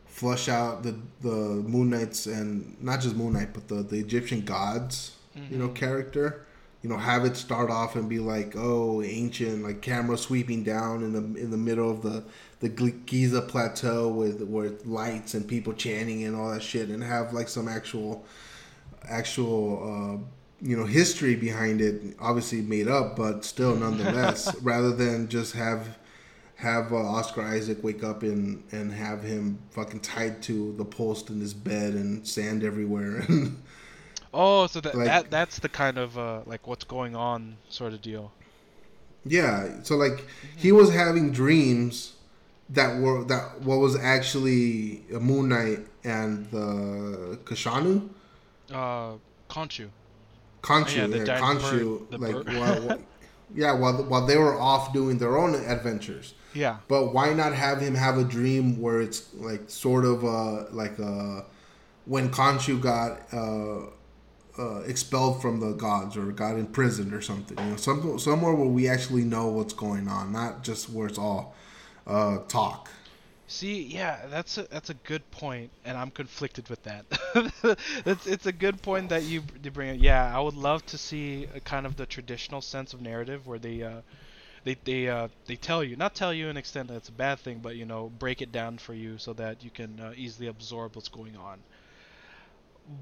flush 0.05 0.47
out 0.47 0.83
the 0.83 0.97
the 1.21 1.29
Moon 1.29 1.89
Knights 1.89 2.25
and 2.25 2.81
not 2.81 3.01
just 3.01 3.15
Moon 3.15 3.33
Knight, 3.33 3.53
but 3.53 3.67
the 3.67 3.75
the 3.75 3.99
Egyptian 3.99 4.41
gods, 4.41 5.17
mm-hmm. 5.37 5.53
you 5.53 5.59
know, 5.59 5.69
character. 5.69 6.45
You 6.81 6.89
know, 6.89 6.97
have 6.97 7.23
it 7.23 7.37
start 7.37 7.69
off 7.69 7.95
and 7.95 8.09
be 8.09 8.19
like, 8.19 8.55
oh, 8.57 9.01
ancient, 9.01 9.63
like 9.63 9.81
camera 9.81 10.17
sweeping 10.17 10.63
down 10.63 11.01
in 11.01 11.13
the 11.13 11.41
in 11.41 11.49
the 11.49 11.57
middle 11.57 11.89
of 11.89 12.01
the 12.01 12.23
the 12.59 12.69
Giza 12.69 13.41
plateau 13.41 14.09
with 14.09 14.41
with 14.41 14.85
lights 14.85 15.33
and 15.33 15.47
people 15.47 15.71
chanting 15.73 16.23
and 16.25 16.35
all 16.35 16.51
that 16.51 16.61
shit, 16.61 16.89
and 16.89 17.01
have 17.03 17.33
like 17.33 17.49
some 17.49 17.67
actual 17.67 18.25
actual. 19.03 20.21
Uh, 20.21 20.29
you 20.63 20.77
know 20.77 20.85
history 20.85 21.35
behind 21.35 21.81
it 21.81 22.01
obviously 22.19 22.61
made 22.61 22.87
up 22.87 23.17
but 23.17 23.43
still 23.43 23.75
nonetheless 23.75 24.55
rather 24.61 24.91
than 24.95 25.27
just 25.27 25.53
have 25.53 25.97
have 26.55 26.93
uh, 26.93 26.97
Oscar 26.97 27.41
Isaac 27.41 27.83
wake 27.83 28.03
up 28.03 28.23
and 28.23 28.63
and 28.71 28.91
have 28.91 29.21
him 29.21 29.59
fucking 29.71 29.99
tied 29.99 30.41
to 30.43 30.73
the 30.73 30.85
post 30.85 31.29
in 31.29 31.41
his 31.41 31.53
bed 31.53 31.93
and 31.93 32.25
sand 32.25 32.63
everywhere. 32.63 33.27
oh, 34.33 34.67
so 34.67 34.79
that, 34.79 34.95
like, 34.95 35.05
that 35.05 35.29
that's 35.29 35.59
the 35.59 35.69
kind 35.69 35.97
of 35.97 36.17
uh, 36.17 36.41
like 36.45 36.65
what's 36.65 36.85
going 36.85 37.15
on 37.15 37.57
sort 37.69 37.93
of 37.93 38.01
deal. 38.01 38.31
Yeah, 39.25 39.83
so 39.83 39.95
like 39.95 40.25
he 40.55 40.71
was 40.71 40.93
having 40.93 41.31
dreams 41.31 42.13
that 42.69 42.99
were 42.99 43.25
that 43.25 43.61
what 43.61 43.79
was 43.79 43.97
actually 43.97 45.03
a 45.13 45.19
Moon 45.19 45.49
Knight 45.49 45.79
and 46.03 46.49
the 46.49 47.39
Kashanu. 47.43 48.09
Uh, 48.71 49.13
Khonshu. 49.49 49.89
Khonshu, 50.63 51.13
oh, 51.13 51.23
yeah, 51.23 51.39
Khonshu, 51.39 52.09
bird, 52.09 52.19
like 52.19 52.47
while, 52.47 52.99
yeah, 53.53 53.73
while 53.73 54.03
while 54.05 54.25
they 54.25 54.37
were 54.37 54.59
off 54.59 54.93
doing 54.93 55.19
their 55.19 55.37
own 55.37 55.53
adventures. 55.53 56.33
Yeah. 56.53 56.77
But 56.87 57.13
why 57.13 57.33
not 57.33 57.53
have 57.53 57.79
him 57.81 57.95
have 57.95 58.17
a 58.17 58.23
dream 58.23 58.79
where 58.79 59.01
it's 59.01 59.33
like 59.35 59.69
sort 59.69 60.05
of 60.05 60.23
uh 60.23 60.71
like 60.71 60.97
a 60.99 61.45
when 62.05 62.29
Khonshu 62.29 62.81
got 62.81 63.21
uh, 63.33 63.87
uh, 64.57 64.81
expelled 64.81 65.41
from 65.41 65.59
the 65.59 65.73
gods 65.73 66.17
or 66.17 66.31
got 66.31 66.57
imprisoned 66.57 67.13
or 67.13 67.21
something. 67.21 67.57
You 67.57 67.71
know, 67.71 67.75
some, 67.77 68.19
somewhere 68.19 68.53
where 68.53 68.67
we 68.67 68.87
actually 68.87 69.23
know 69.23 69.47
what's 69.47 69.73
going 69.73 70.07
on, 70.07 70.31
not 70.31 70.63
just 70.63 70.89
where 70.89 71.07
it's 71.07 71.17
all 71.17 71.55
uh, 72.05 72.39
talk. 72.47 72.89
See, 73.55 73.83
yeah, 73.83 74.25
that's 74.27 74.57
a 74.57 74.63
that's 74.63 74.89
a 74.89 74.95
good 74.95 75.29
point, 75.31 75.71
and 75.85 75.95
I'm 75.97 76.09
conflicted 76.11 76.69
with 76.69 76.81
that. 76.83 77.05
it's 78.05 78.25
it's 78.25 78.45
a 78.47 78.51
good 78.51 78.81
point 78.81 79.09
that 79.09 79.23
you, 79.23 79.43
you 79.61 79.69
bring. 79.71 79.99
Yeah, 79.99 80.35
I 80.35 80.39
would 80.41 80.55
love 80.55 80.83
to 80.87 80.97
see 80.97 81.47
kind 81.63 81.85
of 81.85 81.95
the 81.95 82.05
traditional 82.07 82.61
sense 82.61 82.93
of 82.93 83.01
narrative 83.01 83.45
where 83.45 83.59
they 83.59 83.83
uh, 83.83 84.01
they 84.65 84.75
they 84.85 85.09
uh, 85.09 85.29
they 85.47 85.57
tell 85.57 85.83
you 85.83 85.95
not 85.97 86.15
tell 86.15 86.33
you 86.33 86.49
an 86.49 86.57
extent 86.57 86.89
that 86.89 86.95
it's 86.97 87.09
a 87.09 87.13
bad 87.27 87.39
thing, 87.39 87.59
but 87.59 87.75
you 87.77 87.85
know 87.85 88.09
break 88.09 88.41
it 88.41 88.51
down 88.51 88.77
for 88.79 88.93
you 88.95 89.17
so 89.19 89.33
that 89.33 89.63
you 89.63 89.71
can 89.71 89.99
uh, 89.99 90.13
easily 90.15 90.47
absorb 90.47 90.95
what's 90.95 91.09
going 91.09 91.37
on. 91.37 91.63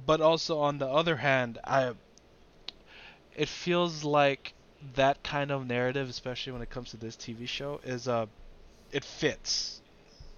But 0.07 0.21
also 0.21 0.59
on 0.59 0.79
the 0.79 0.87
other 0.87 1.17
hand, 1.17 1.59
I 1.63 1.93
it 3.35 3.49
feels 3.49 4.03
like 4.03 4.53
that 4.81 5.23
kind 5.23 5.51
of 5.51 5.65
narrative, 5.67 6.09
especially 6.09 6.53
when 6.53 6.61
it 6.61 6.69
comes 6.69 6.91
to 6.91 6.97
this 6.97 7.15
TV 7.15 7.45
show, 7.45 7.79
is 7.83 8.07
uh 8.07 8.25
it 8.91 9.05
fits. 9.05 9.80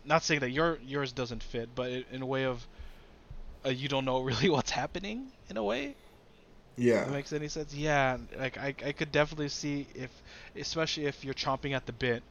Not 0.06 0.24
saying 0.24 0.42
that 0.42 0.52
your 0.52 0.80
yours 0.86 1.12
doesn't 1.12 1.44
fit, 1.44 1.70
but 1.76 1.90
it, 1.92 2.08
in 2.12 2.22
a 2.22 2.26
way 2.26 2.46
of 2.46 2.68
uh, 3.66 3.70
you 3.70 3.88
don't 3.88 4.06
know 4.06 4.22
really 4.30 4.50
what's 4.50 4.72
happening 4.72 5.32
in 5.50 5.58
a 5.58 5.64
way. 5.64 5.96
Yeah. 6.76 7.04
That 7.04 7.12
makes 7.12 7.34
any 7.34 7.50
sense? 7.50 7.74
Yeah, 7.74 8.18
like 8.38 8.58
I, 8.58 8.74
I 8.84 8.92
could 8.94 9.12
definitely 9.12 9.50
see 9.50 9.88
if, 9.94 10.10
especially 10.56 11.06
if 11.06 11.24
you're 11.24 11.36
chomping 11.36 11.76
at 11.76 11.86
the 11.86 11.92
bit 11.92 12.24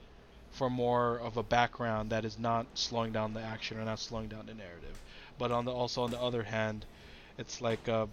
for 0.50 0.68
more 0.68 1.18
of 1.18 1.36
a 1.36 1.42
background 1.42 2.10
that 2.10 2.24
is 2.24 2.38
not 2.38 2.66
slowing 2.74 3.12
down 3.12 3.34
the 3.34 3.40
action 3.40 3.78
or 3.78 3.84
not 3.84 3.98
slowing 4.00 4.28
down 4.28 4.46
the 4.46 4.54
narrative. 4.54 5.00
But 5.38 5.52
on 5.52 5.64
the 5.64 5.72
also 5.72 6.02
on 6.02 6.10
the 6.10 6.20
other 6.20 6.42
hand, 6.42 6.84
it's 7.38 7.60
like 7.60 7.88
uh, 7.88 8.06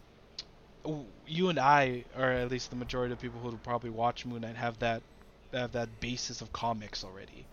you 1.28 1.50
and 1.50 1.60
I, 1.60 2.06
or 2.18 2.26
at 2.26 2.50
least 2.50 2.70
the 2.70 2.76
majority 2.76 3.14
of 3.14 3.20
people 3.20 3.40
who 3.40 3.50
would 3.50 3.64
probably 3.64 3.90
watch 3.90 4.26
Moon 4.26 4.42
Knight, 4.42 4.56
have 4.56 4.80
that 4.80 5.02
have 5.54 5.72
that 5.74 6.00
basis 6.00 6.42
of 6.42 6.54
comics 6.54 7.04
already. 7.04 7.46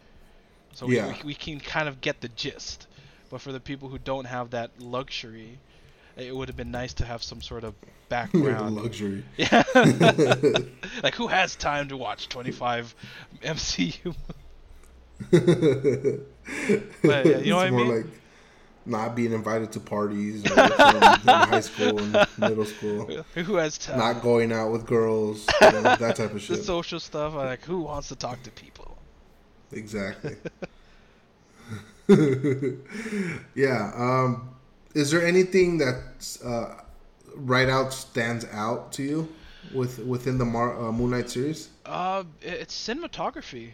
So 0.76 0.90
yeah. 0.90 1.06
we, 1.06 1.12
we, 1.12 1.18
we 1.24 1.34
can 1.34 1.58
kind 1.58 1.88
of 1.88 2.02
get 2.02 2.20
the 2.20 2.28
gist. 2.28 2.86
But 3.30 3.40
for 3.40 3.50
the 3.50 3.60
people 3.60 3.88
who 3.88 3.98
don't 3.98 4.26
have 4.26 4.50
that 4.50 4.78
luxury, 4.78 5.58
it 6.18 6.36
would 6.36 6.48
have 6.48 6.56
been 6.56 6.70
nice 6.70 6.92
to 6.94 7.04
have 7.06 7.22
some 7.22 7.40
sort 7.40 7.64
of 7.64 7.74
background 8.10 8.76
luxury. 8.76 9.24
Yeah, 9.38 9.62
like 11.02 11.14
who 11.14 11.28
has 11.28 11.56
time 11.56 11.88
to 11.88 11.96
watch 11.96 12.28
25 12.28 12.94
MCU? 13.42 14.14
but 15.30 15.40
yeah, 17.02 17.38
you 17.38 17.50
know 17.50 17.56
what 17.56 17.66
I 17.66 17.70
mean? 17.70 17.96
Like 17.96 18.06
not 18.84 19.16
being 19.16 19.32
invited 19.32 19.72
to 19.72 19.80
parties 19.80 20.44
in 20.44 20.52
high 20.52 21.60
school 21.60 21.98
and 21.98 22.26
middle 22.36 22.66
school. 22.66 23.24
Who 23.34 23.56
has 23.56 23.78
time? 23.78 23.98
Not 23.98 24.20
going 24.20 24.52
out 24.52 24.72
with 24.72 24.84
girls, 24.84 25.46
you 25.62 25.72
know, 25.72 25.82
that 25.82 26.16
type 26.16 26.34
of 26.34 26.42
shit. 26.42 26.58
The 26.58 26.62
social 26.62 27.00
stuff, 27.00 27.34
like 27.34 27.64
who 27.64 27.80
wants 27.80 28.08
to 28.08 28.14
talk 28.14 28.42
to 28.42 28.50
people? 28.50 28.85
Exactly. 29.72 30.36
yeah. 33.54 33.92
Um, 33.96 34.50
is 34.94 35.10
there 35.10 35.24
anything 35.24 35.78
that 35.78 36.38
uh, 36.44 36.74
right 37.34 37.68
out 37.68 37.92
stands 37.92 38.44
out 38.52 38.92
to 38.92 39.02
you 39.02 39.28
with 39.74 39.98
within 39.98 40.38
the 40.38 40.44
Mar- 40.44 40.76
uh, 40.78 40.92
Moon 40.92 41.10
Knight 41.10 41.30
series? 41.30 41.70
Uh, 41.84 42.24
it's 42.40 42.74
cinematography. 42.74 43.72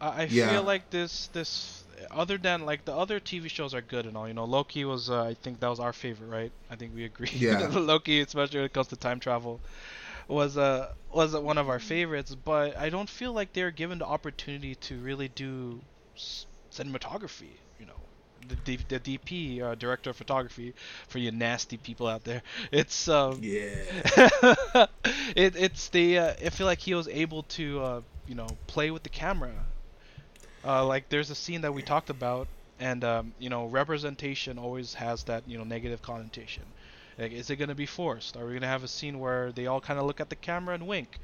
I, 0.00 0.08
I 0.08 0.24
yeah. 0.30 0.50
feel 0.50 0.62
like 0.62 0.90
this 0.90 1.26
this 1.28 1.84
other 2.10 2.38
than 2.38 2.64
like 2.64 2.84
the 2.84 2.94
other 2.94 3.20
TV 3.20 3.48
shows 3.48 3.74
are 3.74 3.82
good 3.82 4.06
and 4.06 4.16
all. 4.16 4.26
You 4.28 4.34
know, 4.34 4.44
Loki 4.44 4.84
was 4.84 5.10
uh, 5.10 5.22
I 5.22 5.34
think 5.34 5.60
that 5.60 5.68
was 5.68 5.80
our 5.80 5.92
favorite, 5.92 6.28
right? 6.28 6.52
I 6.70 6.76
think 6.76 6.94
we 6.94 7.04
agree. 7.04 7.30
Yeah. 7.32 7.66
Loki, 7.72 8.20
especially 8.20 8.58
when 8.58 8.66
it 8.66 8.72
comes 8.72 8.88
to 8.88 8.96
time 8.96 9.20
travel, 9.20 9.60
was 10.30 10.56
uh 10.56 10.92
was 11.10 11.34
one 11.36 11.58
of 11.58 11.68
our 11.68 11.80
favorites. 11.80 12.34
But 12.34 12.76
I 12.78 12.90
don't 12.90 13.10
feel 13.10 13.32
like 13.32 13.52
they're 13.52 13.70
given 13.72 13.98
the 13.98 14.06
opportunity 14.06 14.76
to 14.76 15.00
really 15.00 15.28
do 15.28 15.84
cinematography 16.72 17.58
You 17.78 17.86
know, 17.86 18.08
the, 18.46 18.56
D- 18.56 18.84
the 18.88 19.00
DP, 19.00 19.60
uh, 19.62 19.74
director 19.74 20.10
of 20.10 20.16
photography, 20.16 20.74
for 21.08 21.18
you 21.18 21.30
nasty 21.32 21.78
people 21.78 22.06
out 22.06 22.24
there. 22.24 22.42
It's 22.72 23.08
um, 23.08 23.40
yeah. 23.42 23.84
it, 25.36 25.56
it's 25.56 25.88
the 25.90 26.18
uh, 26.18 26.34
I 26.44 26.50
feel 26.50 26.66
like 26.66 26.80
he 26.80 26.94
was 26.94 27.08
able 27.08 27.44
to 27.58 27.82
uh, 27.82 28.02
you 28.26 28.34
know 28.34 28.58
play 28.66 28.90
with 28.90 29.02
the 29.04 29.10
camera. 29.10 29.66
Uh, 30.64 30.84
like 30.86 31.08
there's 31.10 31.30
a 31.30 31.36
scene 31.36 31.62
that 31.62 31.72
we 31.74 31.82
talked 31.82 32.10
about, 32.10 32.48
and 32.78 33.04
um, 33.04 33.34
you 33.38 33.48
know 33.50 33.66
representation 33.66 34.58
always 34.58 34.94
has 34.94 35.24
that 35.24 35.46
you 35.48 35.58
know 35.58 35.64
negative 35.64 36.02
connotation. 36.02 36.74
Like, 37.18 37.32
is 37.32 37.50
it 37.50 37.56
gonna 37.56 37.74
be 37.74 37.86
forced? 37.86 38.36
Are 38.36 38.46
we 38.46 38.54
gonna 38.54 38.66
have 38.66 38.84
a 38.84 38.88
scene 38.88 39.18
where 39.18 39.52
they 39.52 39.66
all 39.66 39.80
kind 39.80 39.98
of 39.98 40.06
look 40.06 40.20
at 40.20 40.30
the 40.30 40.36
camera 40.36 40.74
and 40.74 40.86
wink, 40.86 41.18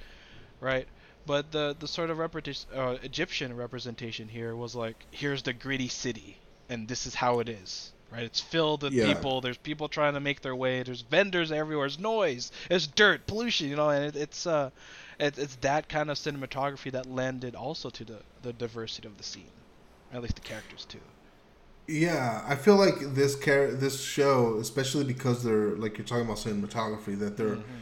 right? 0.61 0.87
But 1.27 1.53
the 1.53 1.77
the 1.79 1.89
sort 1.89 2.11
of 2.11 2.19
representation, 2.19 2.79
uh, 2.79 2.99
Egyptian 3.03 3.57
representation 3.57 4.29
here 4.29 4.55
was 4.55 4.75
like, 4.75 5.07
here's 5.11 5.43
the 5.43 5.53
gritty 5.53 5.89
city, 5.89 6.39
and 6.69 6.89
this 6.89 7.07
is 7.07 7.15
how 7.15 7.41
it 7.41 7.49
is 7.49 7.93
right 8.11 8.23
it's 8.23 8.41
filled 8.41 8.83
with 8.83 8.93
yeah. 8.93 9.07
people 9.07 9.41
there's 9.41 9.57
people 9.59 9.89
trying 9.89 10.15
to 10.15 10.21
make 10.21 10.41
their 10.41 10.55
way 10.55 10.83
there's 10.83 11.01
vendors 11.03 11.51
everywhere 11.51 11.87
there's 11.87 11.99
noise 11.99 12.53
there's 12.69 12.87
dirt 12.87 13.27
pollution 13.27 13.69
you 13.69 13.77
know 13.77 13.91
and 13.91 14.05
it, 14.05 14.17
it's 14.17 14.47
uh 14.47 14.71
it, 15.19 15.39
it's 15.39 15.57
that 15.57 15.89
kind 15.89 16.11
of 16.11 16.17
cinematography 16.17 16.91
that 16.93 17.07
lended 17.07 17.55
also 17.55 17.91
to 17.91 18.05
the 18.05 18.19
the 18.43 18.53
diversity 18.53 19.09
of 19.09 19.17
the 19.17 19.25
scene 19.25 19.51
at 20.13 20.23
least 20.23 20.37
the 20.37 20.41
characters 20.41 20.85
too 20.85 21.01
yeah 21.89 22.43
i 22.47 22.55
feel 22.55 22.77
like 22.77 22.99
this 23.15 23.39
char- 23.39 23.73
this 23.73 24.01
show 24.01 24.57
especially 24.59 25.05
because 25.05 25.43
they're 25.45 25.77
like 25.77 25.97
you're 25.99 26.07
talking 26.07 26.25
about 26.25 26.37
cinematography 26.37 27.19
that 27.19 27.37
they're 27.37 27.57
mm-hmm. 27.57 27.73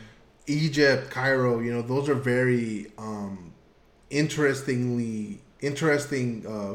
egypt 0.46 1.10
cairo 1.10 1.60
you 1.60 1.72
know 1.72 1.82
those 1.82 2.08
are 2.08 2.14
very 2.14 2.92
um 2.98 3.52
interestingly 4.10 5.40
interesting 5.60 6.44
uh 6.46 6.74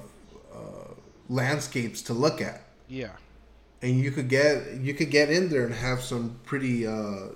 landscapes 1.29 2.01
to 2.01 2.13
look 2.13 2.41
at. 2.41 2.63
Yeah. 2.87 3.11
And 3.81 3.99
you 3.99 4.11
could 4.11 4.27
get 4.27 4.81
you 4.81 4.93
could 4.93 5.09
get 5.09 5.29
in 5.29 5.49
there 5.49 5.65
and 5.65 5.73
have 5.73 6.01
some 6.01 6.37
pretty 6.43 6.85
uh, 6.85 7.27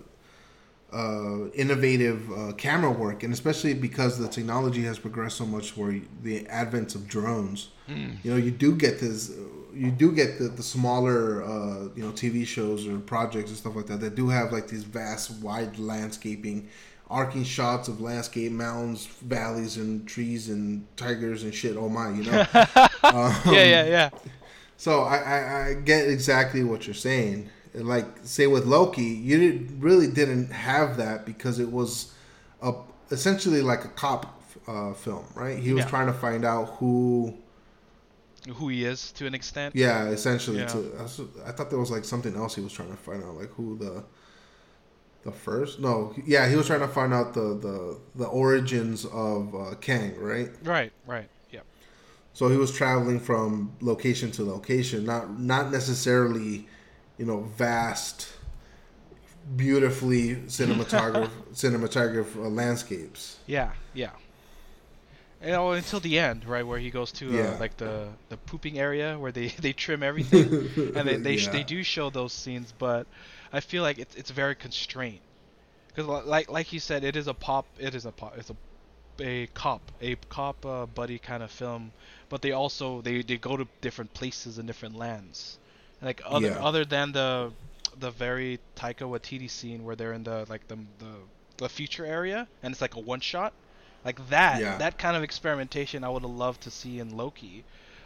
uh, 0.91 1.49
innovative 1.53 2.29
uh, 2.31 2.51
camera 2.53 2.91
work, 2.91 3.23
and 3.23 3.31
especially 3.31 3.73
because 3.73 4.19
the 4.19 4.27
technology 4.27 4.83
has 4.83 4.99
progressed 4.99 5.37
so 5.37 5.45
much, 5.45 5.77
where 5.77 6.01
the 6.21 6.45
advent 6.47 6.95
of 6.95 7.07
drones, 7.07 7.69
mm. 7.87 8.17
you 8.23 8.31
know, 8.31 8.37
you 8.37 8.51
do 8.51 8.75
get 8.75 8.99
this, 8.99 9.31
you 9.73 9.91
do 9.91 10.11
get 10.11 10.37
the, 10.39 10.45
the 10.45 10.63
smaller, 10.63 11.43
uh, 11.43 11.89
you 11.95 12.03
know, 12.03 12.11
TV 12.11 12.45
shows 12.45 12.87
or 12.87 12.99
projects 12.99 13.49
and 13.49 13.57
stuff 13.57 13.75
like 13.75 13.87
that 13.87 13.99
that 14.01 14.15
do 14.15 14.29
have 14.29 14.51
like 14.51 14.67
these 14.67 14.83
vast, 14.83 15.31
wide 15.41 15.77
landscaping 15.77 16.69
arcing 17.09 17.43
shots 17.43 17.87
of 17.87 18.01
landscape, 18.01 18.51
mountains, 18.51 19.05
valleys, 19.05 19.77
and 19.77 20.07
trees 20.07 20.49
and 20.49 20.85
tigers 20.97 21.43
and 21.43 21.53
shit. 21.53 21.77
Oh 21.77 21.87
my, 21.87 22.09
you 22.09 22.23
know. 22.23 22.39
um, 23.03 23.35
yeah, 23.53 23.63
yeah, 23.63 23.85
yeah. 23.85 24.09
So 24.77 25.03
I, 25.03 25.17
I, 25.17 25.67
I, 25.67 25.73
get 25.75 26.09
exactly 26.09 26.63
what 26.63 26.87
you're 26.87 26.93
saying. 26.93 27.49
Like 27.73 28.05
say 28.23 28.47
with 28.47 28.65
Loki, 28.65 29.03
you 29.03 29.37
did, 29.39 29.83
really 29.83 30.07
didn't 30.07 30.51
have 30.51 30.97
that 30.97 31.25
because 31.25 31.59
it 31.59 31.71
was 31.71 32.13
a 32.61 32.73
essentially 33.11 33.61
like 33.61 33.85
a 33.85 33.89
cop 33.89 34.41
uh, 34.67 34.93
film, 34.93 35.25
right? 35.35 35.57
He 35.57 35.73
was 35.73 35.83
yeah. 35.83 35.89
trying 35.89 36.07
to 36.07 36.13
find 36.13 36.45
out 36.45 36.65
who 36.77 37.37
who 38.55 38.67
he 38.69 38.83
is 38.85 39.11
to 39.13 39.25
an 39.27 39.33
extent. 39.33 39.75
Yeah, 39.75 40.09
essentially. 40.09 40.59
Yeah. 40.59 40.67
To, 40.67 40.95
I, 40.99 41.01
was- 41.03 41.21
I 41.45 41.51
thought 41.51 41.69
there 41.69 41.79
was 41.79 41.91
like 41.91 42.03
something 42.05 42.35
else 42.35 42.55
he 42.55 42.61
was 42.61 42.73
trying 42.73 42.91
to 42.91 42.97
find 42.97 43.23
out, 43.23 43.35
like 43.35 43.49
who 43.51 43.77
the 43.77 44.03
the 45.23 45.31
first. 45.31 45.79
No, 45.79 46.13
yeah, 46.25 46.49
he 46.49 46.55
was 46.55 46.67
trying 46.67 46.81
to 46.81 46.87
find 46.87 47.13
out 47.13 47.33
the 47.33 47.57
the 47.57 47.99
the 48.15 48.25
origins 48.25 49.05
of 49.05 49.55
uh, 49.55 49.75
Kang, 49.81 50.15
right? 50.19 50.49
Right, 50.63 50.91
right, 51.07 51.29
yeah. 51.51 51.61
So 52.33 52.49
he 52.49 52.57
was 52.57 52.71
traveling 52.71 53.19
from 53.19 53.73
location 53.81 54.31
to 54.31 54.43
location, 54.43 55.05
not 55.05 55.39
not 55.39 55.71
necessarily, 55.71 56.67
you 57.17 57.25
know, 57.25 57.41
vast, 57.57 58.33
beautifully 59.55 60.35
cinematograph 60.47 61.29
cinematograph 61.53 62.35
uh, 62.35 62.49
landscapes. 62.49 63.37
Yeah, 63.47 63.71
yeah. 63.93 64.09
You 65.43 65.51
know, 65.51 65.71
until 65.73 65.99
the 65.99 66.17
end, 66.19 66.45
right, 66.45 66.65
where 66.65 66.79
he 66.79 66.89
goes 66.91 67.11
to 67.13 67.37
uh, 67.37 67.53
Yeah. 67.53 67.59
like 67.59 67.77
the 67.77 68.17
the 68.29 68.37
pooping 68.37 68.79
area 68.79 69.19
where 69.19 69.31
they 69.31 69.47
they 69.65 69.73
trim 69.73 70.03
everything, 70.03 70.55
and 70.95 71.07
they 71.07 71.17
they, 71.17 71.35
Yeah. 71.51 71.51
they 71.51 71.63
do 71.63 71.83
show 71.83 72.09
those 72.09 72.33
scenes, 72.33 72.71
but 72.73 73.07
I 73.51 73.59
feel 73.61 73.83
like 73.83 73.99
it's 73.99 74.15
it's 74.15 74.31
very 74.31 74.55
constrained, 74.55 75.25
because 75.87 76.07
like 76.25 76.49
like 76.49 76.73
you 76.73 76.79
said, 76.79 77.03
it 77.03 77.15
is 77.15 77.27
a 77.27 77.33
pop, 77.35 77.67
it 77.79 77.95
is 77.95 78.05
a 78.05 78.11
pop, 78.13 78.37
it's 78.37 78.49
a 78.51 78.57
a 79.21 79.47
cop, 79.47 79.91
a 80.01 80.15
cop 80.29 80.65
uh, 80.65 80.85
buddy 80.87 81.19
kind 81.19 81.43
of 81.43 81.51
film, 81.51 81.93
but 82.29 82.41
they 82.41 82.51
also 82.51 83.01
they 83.01 83.21
they 83.23 83.37
go 83.37 83.57
to 83.57 83.67
different 83.81 84.13
places 84.13 84.57
and 84.57 84.67
different 84.67 84.95
lands, 84.95 85.59
like 86.01 86.21
other 86.25 86.49
Yeah. 86.49 86.59
other 86.59 86.85
than 86.85 87.11
the 87.13 87.53
the 87.95 88.11
very 88.11 88.59
Taika 88.75 89.05
Waititi 89.07 89.49
scene 89.49 89.83
where 89.83 89.95
they're 89.95 90.13
in 90.13 90.23
the 90.23 90.45
like 90.49 90.67
the 90.67 90.77
the, 90.99 91.13
the 91.57 91.69
future 91.69 92.05
area 92.05 92.47
and 92.61 92.71
it's 92.73 92.81
like 92.81 92.95
a 92.95 92.99
one 92.99 93.21
shot, 93.21 93.53
like 94.03 94.27
that 94.29 94.63
Yeah. 94.63 94.77
that 94.77 94.97
kind 94.97 95.15
of 95.17 95.23
experimentation 95.23 96.03
I 96.03 96.09
would 96.09 96.23
have 96.23 96.31
loved 96.31 96.61
to 96.63 96.71
see 96.71 96.99
in 96.99 97.09
Loki, 97.09 97.65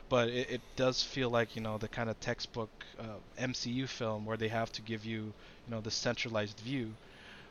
but 0.09 0.29
it, 0.29 0.49
it 0.49 0.75
does 0.75 1.03
feel 1.03 1.29
like 1.29 1.55
you 1.55 1.61
know 1.61 1.77
the 1.77 1.89
kind 1.89 2.09
of 2.09 2.19
textbook 2.19 2.85
uh, 2.99 3.19
MCU 3.37 3.87
film 3.87 4.25
where 4.25 4.37
they 4.37 4.49
have 4.49 4.71
to 4.73 4.81
give 4.81 5.05
you 5.05 5.35
you 5.65 5.71
know 5.71 5.81
the 5.81 5.91
centralized 5.91 6.59
view, 6.59 6.97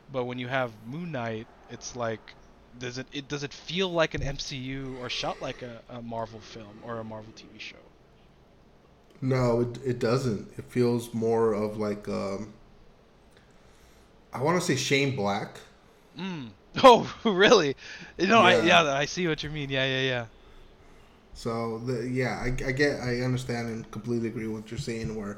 but 0.09 0.25
when 0.25 0.39
you 0.39 0.47
have 0.49 0.81
Moon 0.83 1.11
Knight, 1.11 1.47
it's 1.69 1.95
like 1.95 2.35
does 2.77 2.97
it, 2.97 3.07
it 3.11 3.27
does 3.27 3.43
it 3.43 3.53
feel 3.53 3.89
like 3.91 4.13
an 4.15 4.23
MCU 4.23 4.97
or 4.97 5.09
shot 5.09 5.41
like 5.41 5.61
a, 5.63 5.83
a 5.89 6.01
Marvel 6.01 6.41
film 6.41 6.79
or 6.83 6.99
a 6.99 7.05
Marvel 7.05 7.33
TV 7.33 7.59
show? 7.59 7.93
No, 9.21 9.61
it, 9.61 9.77
it 9.85 9.99
doesn't. 9.99 10.51
It 10.57 10.65
feels 10.71 11.13
more 11.13 11.53
of 11.53 11.77
like 11.77 12.07
um, 12.07 12.53
I 14.33 14.41
want 14.41 14.59
to 14.59 14.65
say 14.65 14.75
Shane 14.75 15.15
Black. 15.15 15.59
Mm. 16.17 16.51
Oh, 16.83 17.11
really? 17.23 17.75
You 18.17 18.27
know, 18.27 18.41
I 18.41 18.55
Yeah. 18.57 18.83
yeah, 18.83 18.93
I 18.93 19.05
see 19.05 19.27
what 19.27 19.41
you 19.43 19.49
mean. 19.49 19.69
Yeah, 19.69 19.85
yeah, 19.85 20.01
yeah. 20.01 20.25
So 21.33 21.79
the 21.79 22.07
yeah, 22.07 22.39
I, 22.43 22.47
I 22.47 22.71
get, 22.71 22.99
I 22.99 23.21
understand 23.21 23.69
and 23.69 23.91
completely 23.91 24.27
agree 24.29 24.47
with 24.47 24.61
what 24.63 24.71
you're 24.71 24.79
saying. 24.79 25.15
Where 25.15 25.37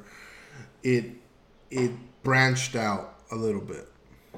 it 0.84 1.06
it 1.72 1.92
branched 2.24 2.76
out 2.76 3.16
a 3.32 3.36
little 3.36 3.62
bit 3.62 3.88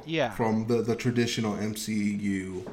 Yeah. 0.05 0.31
from 0.31 0.67
the 0.67 0.81
the 0.81 0.95
traditional 0.95 1.55
MCU 1.55 2.65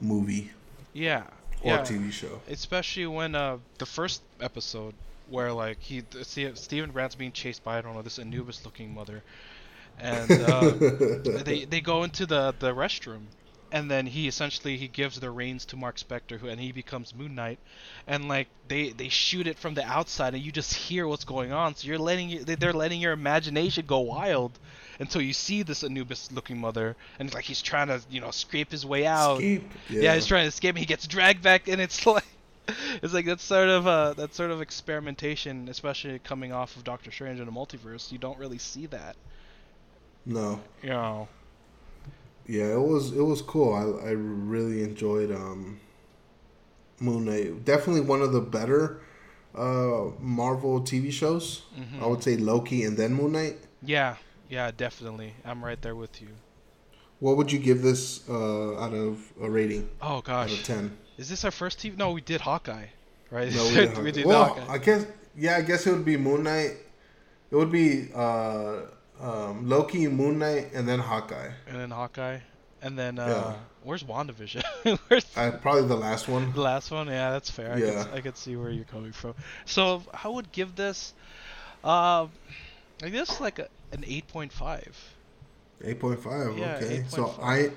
movie 0.00 0.50
Yeah. 0.92 1.24
or 1.62 1.74
yeah. 1.74 1.82
TV 1.82 2.10
show. 2.12 2.40
Especially 2.48 3.06
when 3.06 3.34
uh 3.34 3.58
the 3.78 3.86
first 3.86 4.22
episode 4.40 4.94
where 5.28 5.52
like 5.52 5.78
he 5.80 6.02
see 6.22 6.50
Steven 6.54 6.90
Grant's 6.90 7.14
being 7.14 7.32
chased 7.32 7.62
by 7.64 7.78
I 7.78 7.80
don't 7.80 7.94
know 7.94 8.02
this 8.02 8.18
Anubis 8.18 8.64
looking 8.64 8.92
mother, 8.92 9.22
and 9.98 10.30
uh, 10.30 10.72
they 11.44 11.64
they 11.64 11.80
go 11.80 12.02
into 12.02 12.26
the 12.26 12.54
the 12.58 12.72
restroom, 12.74 13.22
and 13.72 13.90
then 13.90 14.06
he 14.06 14.28
essentially 14.28 14.76
he 14.76 14.86
gives 14.86 15.18
the 15.18 15.30
reins 15.30 15.64
to 15.66 15.76
Marc 15.76 15.96
Spector 15.96 16.38
who 16.38 16.46
and 16.48 16.60
he 16.60 16.70
becomes 16.70 17.14
Moon 17.14 17.34
Knight, 17.34 17.58
and 18.06 18.28
like 18.28 18.46
they 18.68 18.90
they 18.90 19.08
shoot 19.08 19.46
it 19.48 19.58
from 19.58 19.74
the 19.74 19.84
outside 19.84 20.34
and 20.34 20.42
you 20.42 20.52
just 20.52 20.74
hear 20.74 21.08
what's 21.08 21.24
going 21.24 21.52
on 21.52 21.74
so 21.74 21.88
you're 21.88 21.98
letting 21.98 22.44
they're 22.44 22.72
letting 22.72 23.00
your 23.00 23.12
imagination 23.12 23.84
go 23.86 23.98
wild 24.00 24.58
until 25.00 25.20
you 25.22 25.32
see 25.32 25.62
this 25.62 25.82
Anubis 25.82 26.30
looking 26.30 26.58
mother 26.58 26.94
and 27.18 27.32
like 27.34 27.44
he's 27.44 27.62
trying 27.62 27.88
to 27.88 28.00
you 28.10 28.20
know 28.20 28.30
scrape 28.30 28.70
his 28.70 28.84
way 28.86 29.06
out 29.06 29.36
Escape. 29.40 29.70
yeah. 29.88 30.14
he's 30.14 30.26
trying 30.26 30.44
to 30.44 30.48
escape. 30.48 30.70
and 30.76 30.78
He 30.78 30.86
gets 30.86 31.06
dragged 31.06 31.42
back, 31.42 31.66
and 31.66 31.80
it's 31.80 32.06
like, 32.06 32.24
it's 33.02 33.12
like 33.14 33.24
that 33.26 33.40
sort 33.40 33.68
of 33.68 33.86
uh, 33.86 34.12
that 34.14 34.34
sort 34.34 34.50
of 34.50 34.60
experimentation, 34.62 35.68
especially 35.68 36.18
coming 36.20 36.52
off 36.52 36.76
of 36.76 36.84
Doctor 36.84 37.10
Strange 37.10 37.40
in 37.40 37.46
the 37.46 37.52
multiverse. 37.52 38.12
You 38.12 38.18
don't 38.18 38.38
really 38.38 38.58
see 38.58 38.86
that, 38.86 39.16
No. 40.24 40.60
you 40.82 40.90
know. 40.90 41.28
Yeah, 42.46 42.72
it 42.74 42.80
was 42.80 43.12
it 43.12 43.22
was 43.22 43.42
cool. 43.42 43.74
I 43.74 44.08
I 44.08 44.10
really 44.12 44.82
enjoyed 44.82 45.30
um 45.30 45.78
Moon 47.00 47.24
Knight. 47.24 47.64
Definitely 47.64 48.02
one 48.02 48.22
of 48.22 48.32
the 48.32 48.40
better 48.40 49.00
uh 49.54 50.10
Marvel 50.20 50.80
TV 50.80 51.10
shows. 51.12 51.62
Mhm. 51.76 52.02
I 52.02 52.06
would 52.06 52.22
say 52.22 52.36
Loki 52.36 52.84
and 52.84 52.96
then 52.96 53.14
Moon 53.14 53.32
Knight. 53.32 53.58
Yeah, 53.82 54.16
yeah, 54.48 54.70
definitely. 54.70 55.34
I'm 55.44 55.64
right 55.64 55.80
there 55.80 55.94
with 55.96 56.20
you. 56.22 56.28
What 57.20 57.36
would 57.36 57.52
you 57.52 57.58
give 57.58 57.82
this 57.82 58.28
uh 58.28 58.78
out 58.78 58.94
of 58.94 59.32
a 59.40 59.48
rating 59.50 59.88
Oh 60.00 60.16
out 60.16 60.18
of 60.18 60.24
gosh, 60.24 60.62
10? 60.64 60.96
is 61.18 61.28
this 61.28 61.44
our 61.44 61.50
first 61.50 61.78
TV? 61.78 61.96
No, 61.96 62.12
we 62.12 62.20
did 62.20 62.40
Hawkeye, 62.40 62.86
right? 63.30 63.52
No, 63.54 63.64
we 63.68 63.74
did, 63.86 63.98
we 63.98 64.12
did 64.12 64.26
well, 64.26 64.44
Hawkeye. 64.54 64.72
I 64.74 64.78
guess 64.78 65.06
yeah, 65.36 65.56
I 65.56 65.62
guess 65.62 65.86
it 65.86 65.92
would 65.92 66.04
be 66.04 66.16
Moon 66.16 66.42
Knight. 66.42 66.76
It 67.50 67.56
would 67.56 67.70
be 67.72 68.08
uh 68.14 68.82
um 69.22 69.68
Loki, 69.68 70.06
Moon 70.08 70.38
Knight 70.38 70.70
and 70.74 70.86
then 70.88 70.98
Hawkeye. 70.98 71.50
and 71.68 71.76
then 71.80 71.90
Hawkeye, 71.90 72.40
and 72.82 72.98
then 72.98 73.18
uh, 73.18 73.26
Yeah. 73.28 73.54
where's 73.84 74.02
WandaVision? 74.02 74.62
where's 75.08 75.24
Uh, 75.36 75.52
probably 75.62 75.86
the 75.86 75.96
last 75.96 76.28
one. 76.28 76.52
the 76.52 76.60
last 76.60 76.90
one? 76.90 77.06
Yeah, 77.06 77.30
that's 77.30 77.50
fair. 77.50 77.72
I 77.74 77.76
Yeah. 77.78 78.04
could, 78.04 78.14
I 78.14 78.20
could 78.20 78.36
see 78.36 78.56
where 78.56 78.70
you're 78.70 78.84
coming 78.84 79.12
from. 79.12 79.34
So 79.64 80.02
I 80.24 80.28
would 80.28 80.50
give 80.52 80.74
this, 80.76 81.14
uh, 81.84 82.26
I 83.02 83.08
guess 83.10 83.40
like 83.40 83.58
a, 83.60 83.68
an 83.92 84.04
eight 84.06 84.26
point 84.28 84.52
five. 84.52 84.96
8.5. 85.84 86.58
Yeah, 86.58 86.76
okay. 86.76 87.04
So 87.08 87.34
I 87.42 87.70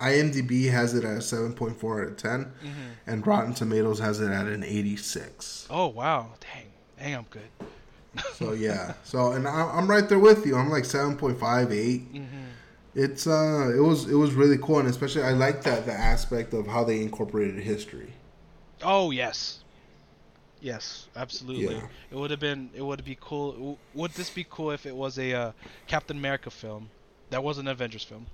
IMDb 0.00 0.70
has 0.70 0.94
it 0.94 1.04
at 1.04 1.18
7.4 1.18 2.02
out 2.02 2.08
of 2.08 2.16
10 2.16 2.44
Mm-hmm. 2.44 2.70
and 3.06 3.26
Rotten 3.26 3.52
Tomatoes 3.54 3.98
has 3.98 4.20
it 4.20 4.30
at 4.30 4.46
an 4.46 4.64
86. 4.64 5.66
Oh 5.70 5.88
wow, 5.88 6.30
dang, 6.40 6.66
dang, 6.98 7.14
I'm 7.14 7.26
good. 7.30 7.50
So 8.34 8.52
yeah. 8.52 8.94
So 9.04 9.32
and 9.32 9.46
I, 9.46 9.70
I'm 9.72 9.88
right 9.88 10.08
there 10.08 10.18
with 10.18 10.46
you. 10.46 10.56
I'm 10.56 10.70
like 10.70 10.84
7.58. 10.84 11.38
Mm-hmm. 11.38 12.24
It's 12.94 13.26
uh 13.26 13.72
it 13.74 13.80
was 13.80 14.08
it 14.08 14.14
was 14.14 14.34
really 14.34 14.58
cool 14.58 14.78
and 14.78 14.88
especially 14.88 15.22
I 15.22 15.32
like 15.32 15.62
that 15.62 15.86
the 15.86 15.92
aspect 15.92 16.52
of 16.52 16.66
how 16.66 16.84
they 16.84 17.00
incorporated 17.00 17.62
history. 17.62 18.12
Oh 18.82 19.10
yes, 19.10 19.60
yes, 20.60 21.08
absolutely. 21.16 21.76
Yeah. 21.76 21.86
It 22.10 22.16
would 22.16 22.30
have 22.30 22.40
been. 22.40 22.70
It 22.74 22.82
would 22.82 23.04
be 23.04 23.16
cool. 23.20 23.78
Would 23.94 24.12
this 24.12 24.30
be 24.30 24.44
cool 24.48 24.72
if 24.72 24.86
it 24.86 24.94
was 24.94 25.18
a 25.18 25.32
uh, 25.32 25.52
Captain 25.86 26.16
America 26.16 26.50
film? 26.50 26.90
That 27.30 27.42
was 27.42 27.58
an 27.58 27.66
Avengers 27.68 28.04
film, 28.04 28.26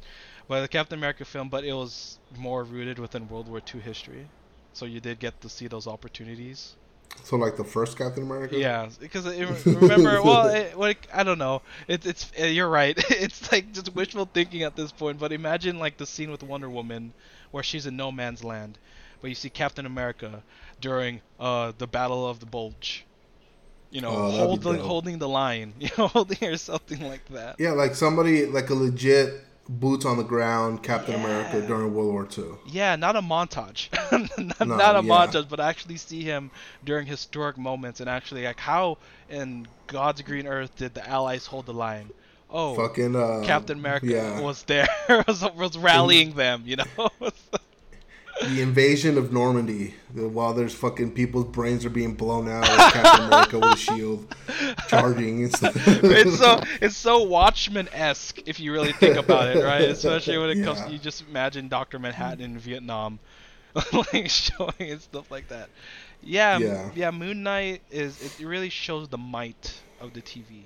but 0.49 0.65
a 0.65 0.69
Captain 0.69 0.99
America 0.99 1.25
film, 1.25 1.49
but 1.49 1.65
it 1.65 1.73
was 1.73 2.19
more 2.37 2.65
rooted 2.65 2.99
within 2.99 3.29
World 3.29 3.49
War 3.49 3.61
II 3.73 3.81
history. 3.81 4.27
So 4.73 4.87
you 4.87 5.01
did 5.01 5.19
get 5.21 5.41
to 5.43 5.49
see 5.49 5.69
those 5.69 5.87
opportunities. 5.87 6.75
So 7.25 7.37
like 7.37 7.57
the 7.57 7.65
first 7.65 7.99
Captain 7.99 8.23
America? 8.23 8.57
Yeah, 8.59 8.89
because 9.01 9.27
it, 9.27 9.67
remember, 9.67 10.23
well, 10.25 10.49
it, 10.49 10.79
like 10.79 11.09
I 11.13 11.25
don't 11.25 11.39
know. 11.39 11.61
It's 11.87 12.07
it's 12.07 12.33
uh, 12.41 12.45
you're 12.45 12.69
right. 12.69 12.97
It's 13.11 13.53
like 13.53 13.73
just 13.73 13.95
wishful 13.95 14.25
thinking 14.33 14.63
at 14.63 14.77
this 14.77 14.93
point. 14.93 15.19
But 15.19 15.33
imagine 15.33 15.79
like 15.79 15.99
the 15.99 16.07
scene 16.07 16.31
with 16.31 16.43
Wonder 16.43 16.71
Woman, 16.71 17.13
where 17.51 17.63
she's 17.63 17.87
in 17.87 17.97
no 17.97 18.11
man's 18.11 18.43
land, 18.43 18.79
but 19.21 19.29
you 19.29 19.35
see 19.35 19.51
Captain 19.51 19.85
America 19.85 20.43
during 20.81 21.21
uh 21.39 21.73
the 21.77 21.87
Battle 21.87 22.27
of 22.27 22.41
the 22.41 22.47
Bulge. 22.47 23.05
You 23.91 24.01
know, 24.03 24.11
Oh, 24.11 24.31
holding 24.31 24.81
holding 24.81 25.19
the 25.19 25.29
line, 25.29 25.75
you 25.81 25.91
know, 25.99 26.09
holding 26.09 26.43
or 26.49 26.57
something 26.57 27.07
like 27.07 27.27
that. 27.29 27.57
Yeah, 27.59 27.73
like 27.73 27.95
somebody 27.95 28.47
like 28.47 28.71
a 28.71 28.75
legit 28.75 29.45
boots 29.69 30.05
on 30.05 30.17
the 30.17 30.23
ground 30.25 30.83
Captain 30.83 31.15
America 31.15 31.61
during 31.67 31.95
World 31.95 32.13
War 32.13 32.29
II. 32.37 32.59
Yeah, 32.67 32.97
not 32.97 33.17
a 33.17 33.21
montage, 33.21 33.89
not, 34.39 34.67
No, 34.67 34.77
not 34.77 34.97
a 34.97 35.07
yeah. 35.07 35.13
montage, 35.13 35.49
but 35.49 35.61
actually 35.61 35.97
see 35.97 36.23
him 36.23 36.51
during 36.85 37.07
historic 37.07 37.59
moments 37.59 38.01
and 38.01 38.09
actually 38.09 38.45
like 38.45 38.59
how 38.61 38.99
in 39.29 39.67
God's 39.87 40.23
green 40.23 40.47
earth 40.47 40.75
did 40.77 40.95
the 40.95 41.07
Allies 41.09 41.47
hold 41.47 41.67
the 41.67 41.75
line? 41.75 42.11
Oh, 42.51 42.75
Fucking 42.77 43.15
uh 43.15 43.43
Captain 43.45 43.79
America 43.79 44.07
yeah. 44.07 44.41
was 44.41 44.63
there, 44.63 44.89
was, 45.27 45.45
was 45.55 45.77
rallying 45.77 46.33
them, 46.33 46.63
you 46.65 46.77
know. 46.77 47.11
the 48.43 48.61
invasion 48.63 49.19
of 49.19 49.33
Normandy, 49.33 49.95
while 50.15 50.55
there's 50.55 50.75
fucking 50.75 51.13
people's 51.13 51.47
brains 51.47 51.85
are 51.85 51.91
being 51.91 52.15
blown 52.15 52.49
out, 52.49 52.65
Captain 52.93 53.27
America 53.27 53.59
with 53.59 53.73
a 53.73 53.77
shield 53.77 54.35
charging 54.89 55.49
stuff. 55.55 55.73
it's 55.87 56.39
so 56.39 56.61
it's 56.81 56.97
so 56.97 57.23
Watchmen 57.25 57.89
esque 57.93 58.41
if 58.47 58.61
you 58.61 58.73
really 58.73 58.93
think 58.93 59.17
about 59.17 59.57
it, 59.57 59.63
right? 59.65 59.83
Especially 59.91 60.39
when 60.39 60.51
it 60.51 60.65
comes, 60.65 60.79
Yeah. 60.81 60.89
you 60.89 60.99
just 60.99 61.25
imagine 61.29 61.69
Doctor 61.69 61.99
Manhattan 61.99 62.41
in 62.41 62.59
Vietnam, 62.59 63.19
like 63.93 64.29
showing 64.31 64.73
and 64.81 65.01
stuff 65.01 65.31
like 65.31 65.49
that. 65.49 65.69
Yeah, 66.23 66.59
Yeah. 66.59 66.91
yeah. 66.95 67.11
Moon 67.11 67.43
Knight 67.43 67.83
is 67.91 68.21
it 68.41 68.45
really 68.45 68.71
shows 68.71 69.09
the 69.09 69.19
might 69.19 69.81
of 70.01 70.13
the 70.15 70.23
TV, 70.23 70.63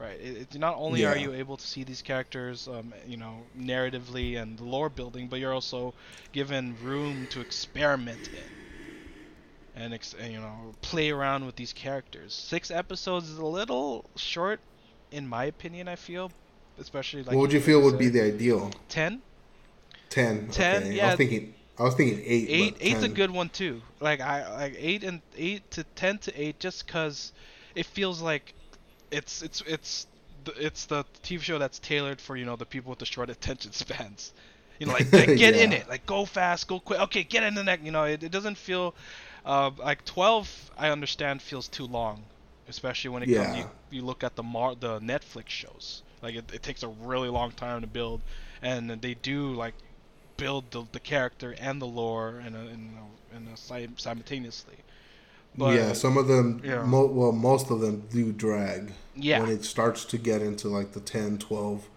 right? 0.00 0.18
It, 0.20 0.54
it, 0.54 0.58
not 0.58 0.76
only 0.76 1.04
are 1.04 1.16
you 1.16 1.32
able 1.32 1.56
to 1.56 1.66
see 1.66 1.84
these 1.84 2.02
characters, 2.02 2.66
um, 2.66 2.94
you 3.06 3.16
know, 3.16 3.42
narratively 3.58 4.40
and 4.40 4.58
lore 4.58 4.88
building, 4.88 5.28
but 5.28 5.38
you're 5.38 5.52
also 5.52 5.94
given 6.32 6.76
room 6.82 7.26
to 7.30 7.40
experiment 7.40 8.28
in. 8.28 9.82
and, 9.82 9.94
ex- 9.94 10.14
and 10.18 10.32
you 10.32 10.40
know 10.40 10.74
play 10.82 11.10
around 11.10 11.44
with 11.44 11.56
these 11.56 11.72
characters. 11.72 12.34
Six 12.34 12.70
episodes 12.70 13.28
is 13.28 13.38
a 13.38 13.46
little 13.46 14.04
short, 14.16 14.60
in 15.12 15.28
my 15.28 15.44
opinion. 15.44 15.86
I 15.86 15.96
feel, 15.96 16.32
especially 16.78 17.22
like 17.22 17.36
what 17.36 17.42
would 17.42 17.52
you 17.52 17.60
feel 17.60 17.82
would 17.82 17.98
be 17.98 18.08
the 18.08 18.22
ideal? 18.22 18.70
ten? 18.88 19.22
Ten. 20.08 20.48
10, 20.48 20.82
okay. 20.82 20.88
I 20.88 20.92
yeah. 20.92 21.06
was 21.08 21.16
thinking. 21.16 21.54
I 21.78 21.82
was 21.84 21.94
thinking 21.94 22.18
eight. 22.26 22.46
Eight, 22.48 22.76
eight's 22.80 23.04
a 23.04 23.08
good 23.08 23.30
one 23.30 23.48
too. 23.48 23.80
Like 24.00 24.20
I 24.20 24.50
like 24.52 24.74
eight 24.76 25.04
and 25.04 25.22
eight 25.36 25.70
to 25.72 25.84
ten 25.94 26.18
to 26.18 26.40
eight, 26.40 26.58
just 26.58 26.86
cause 26.88 27.32
it 27.74 27.86
feels 27.86 28.20
like 28.20 28.54
it's 29.10 29.42
it's 29.42 29.62
it's 29.66 30.06
the, 30.44 30.52
it's 30.66 30.86
the 30.86 31.04
TV 31.22 31.42
show 31.42 31.58
that's 31.58 31.78
tailored 31.78 32.20
for 32.20 32.36
you 32.36 32.44
know 32.44 32.56
the 32.56 32.66
people 32.66 32.90
with 32.90 32.98
the 32.98 33.06
short 33.06 33.30
attention 33.36 33.72
spans. 33.72 34.32
You 34.78 34.86
know, 34.86 34.98
like, 35.14 35.34
get 35.34 35.54
in 35.56 35.72
it, 35.72 35.88
like 35.88 36.06
go 36.06 36.24
fast, 36.24 36.66
go 36.68 36.80
quick. 36.80 37.00
Okay, 37.00 37.22
get 37.24 37.42
in 37.42 37.54
the 37.54 37.62
neck. 37.64 37.80
You 37.82 37.90
know, 37.92 38.04
it, 38.04 38.22
it 38.22 38.30
doesn't 38.32 38.56
feel 38.56 38.94
uh, 39.44 39.70
like 39.78 40.04
twelve. 40.04 40.70
I 40.76 40.90
understand 40.90 41.42
feels 41.42 41.68
too 41.68 41.86
long, 41.86 42.24
especially 42.68 43.10
when 43.10 43.22
it 43.22 43.32
comes. 43.32 43.54
You, 43.54 43.64
you 43.90 44.02
look 44.02 44.22
at 44.24 44.36
the 44.36 44.42
Mar- 44.42 44.74
the 44.76 45.00
Netflix 45.00 45.48
shows. 45.48 46.02
Like 46.22 46.34
it, 46.34 46.50
it 46.52 46.62
takes 46.62 46.82
a 46.82 46.88
really 46.88 47.28
long 47.28 47.52
time 47.52 47.80
to 47.82 47.86
build, 47.86 48.22
and 48.62 48.90
they 49.00 49.14
do 49.14 49.54
like 49.54 49.74
build 50.36 50.70
the, 50.70 50.84
the 50.92 51.00
character 51.00 51.54
and 51.58 51.80
the 51.80 51.86
lore 51.86 52.40
in 52.40 52.54
a, 52.54 52.60
in 52.66 52.98
a, 53.32 53.36
in 53.36 53.48
a 53.48 53.56
simultaneously. 53.56 54.84
But 55.56 55.74
yeah, 55.74 55.92
some 55.92 56.16
of 56.16 56.28
them. 56.28 56.60
Yeah. 56.64 56.82
Mo- 56.84 57.06
well, 57.06 57.32
most 57.32 57.70
of 57.70 57.80
them 57.80 58.06
do 58.10 58.32
drag. 58.32 58.92
Yeah. 59.16 59.40
When 59.40 59.50
it 59.50 59.64
starts 59.64 60.04
to 60.06 60.18
get 60.18 60.40
into 60.42 60.68
like 60.68 60.92
the 60.92 61.00
10, 61.00 61.38
12 61.38 61.88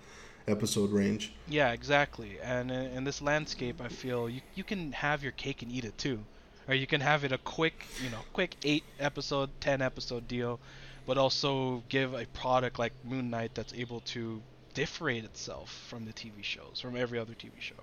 episode 0.47 0.91
range. 0.91 1.31
yeah, 1.47 1.71
exactly. 1.71 2.38
And 2.43 2.69
in, 2.69 2.85
in 2.97 3.03
this 3.05 3.21
landscape, 3.21 3.80
I 3.81 3.88
feel 3.88 4.27
you 4.30 4.41
you 4.55 4.63
can 4.63 4.91
have 4.91 5.23
your 5.23 5.31
cake 5.34 5.61
and 5.61 5.71
eat 5.71 5.85
it 5.85 5.97
too, 5.97 6.19
or 6.67 6.73
you 6.75 6.85
can 6.88 6.99
have 7.01 7.23
it 7.23 7.31
a 7.31 7.38
quick 7.38 7.85
you 8.03 8.09
know 8.09 8.19
quick 8.34 8.57
eight 8.63 8.84
episode, 8.99 9.49
ten 9.61 9.81
episode 9.81 10.27
deal, 10.27 10.59
but 11.05 11.17
also 11.17 11.84
give 11.88 12.13
a 12.13 12.25
product 12.34 12.77
like 12.77 12.91
Moon 13.05 13.30
Knight 13.30 13.51
that's 13.53 13.73
able 13.73 14.01
to 14.01 14.41
differentiate 14.73 15.23
itself 15.23 15.69
from 15.88 16.03
the 16.05 16.11
TV 16.11 16.43
shows, 16.43 16.80
from 16.81 16.97
every 16.97 17.19
other 17.19 17.34
TV 17.34 17.51
show. 17.59 17.75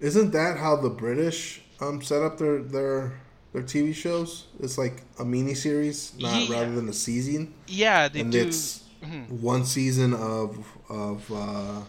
Isn't 0.00 0.32
that 0.32 0.58
how 0.58 0.76
the 0.76 0.90
British 0.90 1.62
um 1.80 2.02
set 2.02 2.22
up 2.22 2.36
their 2.36 2.60
their 2.62 3.12
their 3.52 3.62
TV 3.62 3.94
shows? 3.94 4.46
It's 4.60 4.78
like 4.78 5.02
a 5.18 5.24
mini 5.24 5.54
series, 5.54 6.12
not 6.18 6.48
Yeah. 6.48 6.56
rather 6.56 6.74
than 6.74 6.88
a 6.88 6.92
season. 6.92 7.54
Yeah, 7.66 8.08
they 8.08 8.20
and 8.20 8.32
do. 8.32 8.40
it's 8.40 8.82
Mhm. 9.02 9.28
one 9.40 9.64
season 9.64 10.14
of 10.14 10.64
of 10.88 11.30
uh, 11.32 11.80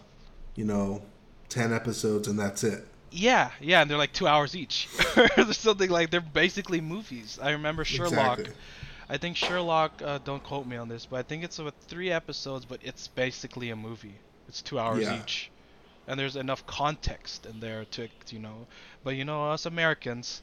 you 0.56 0.66
know 0.66 1.02
ten 1.50 1.74
episodes, 1.74 2.28
and 2.28 2.38
that's 2.40 2.64
it. 2.64 2.88
Yeah, 3.12 3.52
yeah, 3.62 3.82
and 3.82 3.90
they're 3.92 3.98
like 3.98 4.14
two 4.14 4.28
hours 4.28 4.56
each. 4.56 4.88
There's 5.36 5.58
something 5.58 5.90
like 5.90 6.10
they're 6.10 6.20
basically 6.22 6.82
movies. 6.82 7.38
I 7.42 7.52
remember 7.52 7.86
Sherlock. 7.86 8.40
Exactly. 8.40 8.56
I 9.10 9.18
think 9.18 9.38
Sherlock. 9.38 10.02
Uh, 10.02 10.18
don't 10.26 10.42
quote 10.44 10.66
me 10.66 10.78
on 10.78 10.88
this, 10.90 11.06
but 11.06 11.18
I 11.18 11.24
think 11.24 11.44
it's 11.44 11.60
with 11.60 11.76
three 11.88 12.10
episodes, 12.12 12.66
but 12.66 12.80
it's 12.84 13.08
basically 13.08 13.70
a 13.70 13.76
movie. 13.76 14.16
It's 14.48 14.62
two 14.64 14.80
hours 14.80 15.04
Yeah. 15.04 15.22
each, 15.22 15.52
and 16.08 16.20
there's 16.20 16.36
enough 16.36 16.66
context 16.66 17.46
in 17.46 17.60
there 17.60 17.86
to 17.92 18.08
you 18.30 18.40
know. 18.40 18.68
But 19.04 19.16
you 19.16 19.26
know, 19.26 19.52
us 19.52 19.66
Americans, 19.66 20.42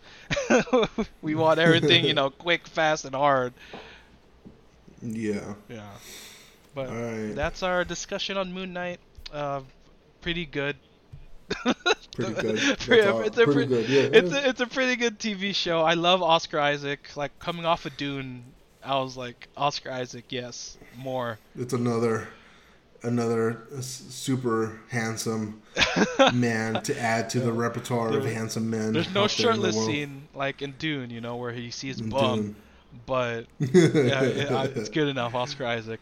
we 1.23 1.35
want 1.35 1.59
everything 1.59 2.05
you 2.05 2.15
know 2.15 2.31
quick, 2.47 2.67
fast, 2.67 3.05
and 3.05 3.15
hard. 3.15 3.53
Yeah. 5.03 5.55
Yeah. 5.69 5.91
But 6.75 6.89
right. 6.91 7.35
that's 7.35 7.63
our 7.63 7.85
discussion 7.85 8.37
on 8.37 8.53
Moon 8.53 8.73
Knight. 8.73 9.01
Uh, 9.33 9.63
pretty 10.21 10.47
good. 10.47 10.77
Pretty 12.13 12.33
good. 12.35 12.57
That's 12.59 12.87
Pretty- 12.87 13.27
it's 13.27 13.39
a 13.39 13.45
pretty 13.45 13.53
pre- 13.53 13.67
good, 13.67 13.89
yeah. 13.89 14.09
It's 14.13 14.33
a, 14.33 14.49
it's 14.49 14.61
a 14.61 14.67
pretty 14.67 14.95
good 14.95 15.19
TV 15.19 15.55
show. 15.55 15.81
I 15.83 15.95
love 15.95 16.23
Oscar 16.23 16.61
Isaac. 16.61 17.17
Like 17.17 17.37
coming 17.39 17.65
off 17.65 17.87
of 17.87 17.97
Dune, 17.97 18.45
I 18.85 18.99
was 19.01 19.17
like 19.17 19.49
Oscar 19.57 19.91
Isaac, 19.91 20.27
yes, 20.29 20.77
more. 20.97 21.39
It's 21.59 21.73
another 21.73 22.29
another 23.03 23.63
super 23.81 24.81
handsome 24.89 25.63
man 26.35 26.83
to 26.83 26.99
add 27.01 27.31
to 27.31 27.41
the 27.41 27.53
repertoire 27.53 28.17
of 28.17 28.25
handsome 28.25 28.69
men. 28.71 28.93
There's 28.93 29.13
no 29.15 29.25
out 29.25 29.31
there 29.31 29.53
in 29.53 29.61
the 29.61 29.73
shirtless 29.73 29.87
scene 29.87 30.29
like 30.35 30.63
in 30.63 30.73
Dune, 30.79 31.11
you 31.11 31.21
know, 31.21 31.37
where 31.37 31.53
he 31.53 31.71
sees 31.71 32.01
In 32.01 32.11
bum, 32.11 32.41
Dune. 32.41 32.57
but 33.07 33.47
yeah, 33.59 34.23
it, 34.23 34.77
it's 34.77 34.89
good 34.89 35.09
enough. 35.09 35.35
Oscar 35.35 35.67
Isaac. 35.67 36.01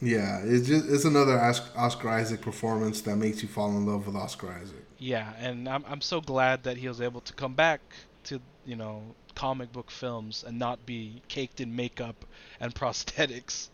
Yeah, 0.00 0.40
it's 0.44 0.68
just 0.68 0.88
it's 0.88 1.04
another 1.04 1.38
Oscar 1.38 2.08
Isaac 2.08 2.40
performance 2.40 3.00
that 3.02 3.16
makes 3.16 3.42
you 3.42 3.48
fall 3.48 3.70
in 3.70 3.84
love 3.86 4.06
with 4.06 4.14
Oscar 4.14 4.52
Isaac. 4.52 4.84
Yeah, 4.98 5.32
and 5.38 5.68
I'm 5.68 5.84
I'm 5.88 6.00
so 6.00 6.20
glad 6.20 6.62
that 6.64 6.76
he 6.76 6.88
was 6.88 7.00
able 7.00 7.20
to 7.22 7.32
come 7.32 7.54
back 7.54 7.80
to 8.24 8.40
you 8.64 8.76
know 8.76 9.02
comic 9.34 9.72
book 9.72 9.90
films 9.90 10.44
and 10.46 10.58
not 10.58 10.84
be 10.84 11.22
caked 11.28 11.60
in 11.60 11.74
makeup 11.74 12.24
and 12.60 12.74
prosthetics 12.76 13.68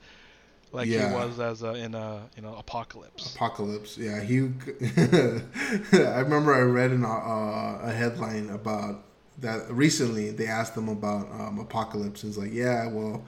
like 0.74 0.88
Yeah. 0.88 1.08
he 1.08 1.14
was 1.14 1.40
as 1.40 1.62
a, 1.62 1.72
in 1.74 1.94
a 1.94 2.28
you 2.36 2.42
know 2.42 2.54
Apocalypse. 2.56 3.34
Apocalypse. 3.34 3.96
Yeah, 3.96 4.20
he. 4.22 4.38
I 5.92 6.20
remember 6.20 6.54
I 6.54 6.60
read 6.60 6.90
an, 6.90 7.04
uh, 7.04 7.78
a 7.82 7.92
headline 7.92 8.50
about 8.50 9.04
that 9.38 9.70
recently. 9.70 10.30
They 10.30 10.46
asked 10.46 10.76
him 10.76 10.88
about 10.88 11.30
um, 11.30 11.58
Apocalypse, 11.58 12.22
and 12.22 12.30
he's 12.32 12.38
like, 12.38 12.52
"Yeah, 12.52 12.88
well, 12.88 13.24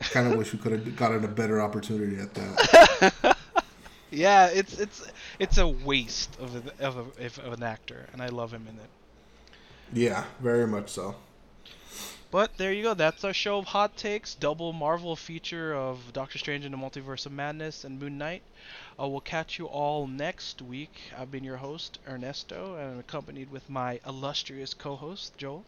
I 0.00 0.04
kind 0.04 0.30
of 0.30 0.38
wish 0.38 0.52
we 0.52 0.58
could 0.58 0.72
have 0.72 0.96
gotten 0.96 1.24
a 1.24 1.28
better 1.28 1.60
opportunity 1.60 2.18
at 2.18 2.34
that." 2.34 3.36
Yeah, 4.14 4.48
it's 4.48 4.78
it's 4.78 5.10
it's 5.38 5.56
a 5.56 5.66
waste 5.66 6.38
of 6.38 6.54
a, 6.54 6.84
of, 6.86 6.98
a, 7.18 7.42
of 7.46 7.52
an 7.54 7.62
actor, 7.62 8.06
and 8.12 8.20
I 8.20 8.28
love 8.28 8.52
him 8.52 8.66
in 8.68 8.76
it. 8.76 8.90
yeah, 9.94 10.24
very 10.40 10.66
much 10.66 10.90
so. 10.90 11.14
But 12.32 12.56
there 12.56 12.72
you 12.72 12.82
go. 12.82 12.94
That's 12.94 13.24
our 13.24 13.34
show 13.34 13.58
of 13.58 13.66
hot 13.66 13.94
takes, 13.94 14.34
double 14.34 14.72
Marvel 14.72 15.16
feature 15.16 15.74
of 15.74 16.14
Doctor 16.14 16.38
Strange 16.38 16.64
and 16.64 16.72
the 16.72 16.78
Multiverse 16.78 17.26
of 17.26 17.32
Madness 17.32 17.84
and 17.84 18.00
Moon 18.00 18.16
Knight. 18.16 18.42
Uh, 18.98 19.06
we'll 19.06 19.20
catch 19.20 19.58
you 19.58 19.66
all 19.66 20.06
next 20.06 20.62
week. 20.62 21.12
I've 21.16 21.30
been 21.30 21.44
your 21.44 21.58
host 21.58 21.98
Ernesto, 22.08 22.76
and 22.76 22.94
I'm 22.94 23.00
accompanied 23.00 23.50
with 23.50 23.68
my 23.68 24.00
illustrious 24.06 24.72
co-host 24.72 25.36
Joel. 25.36 25.66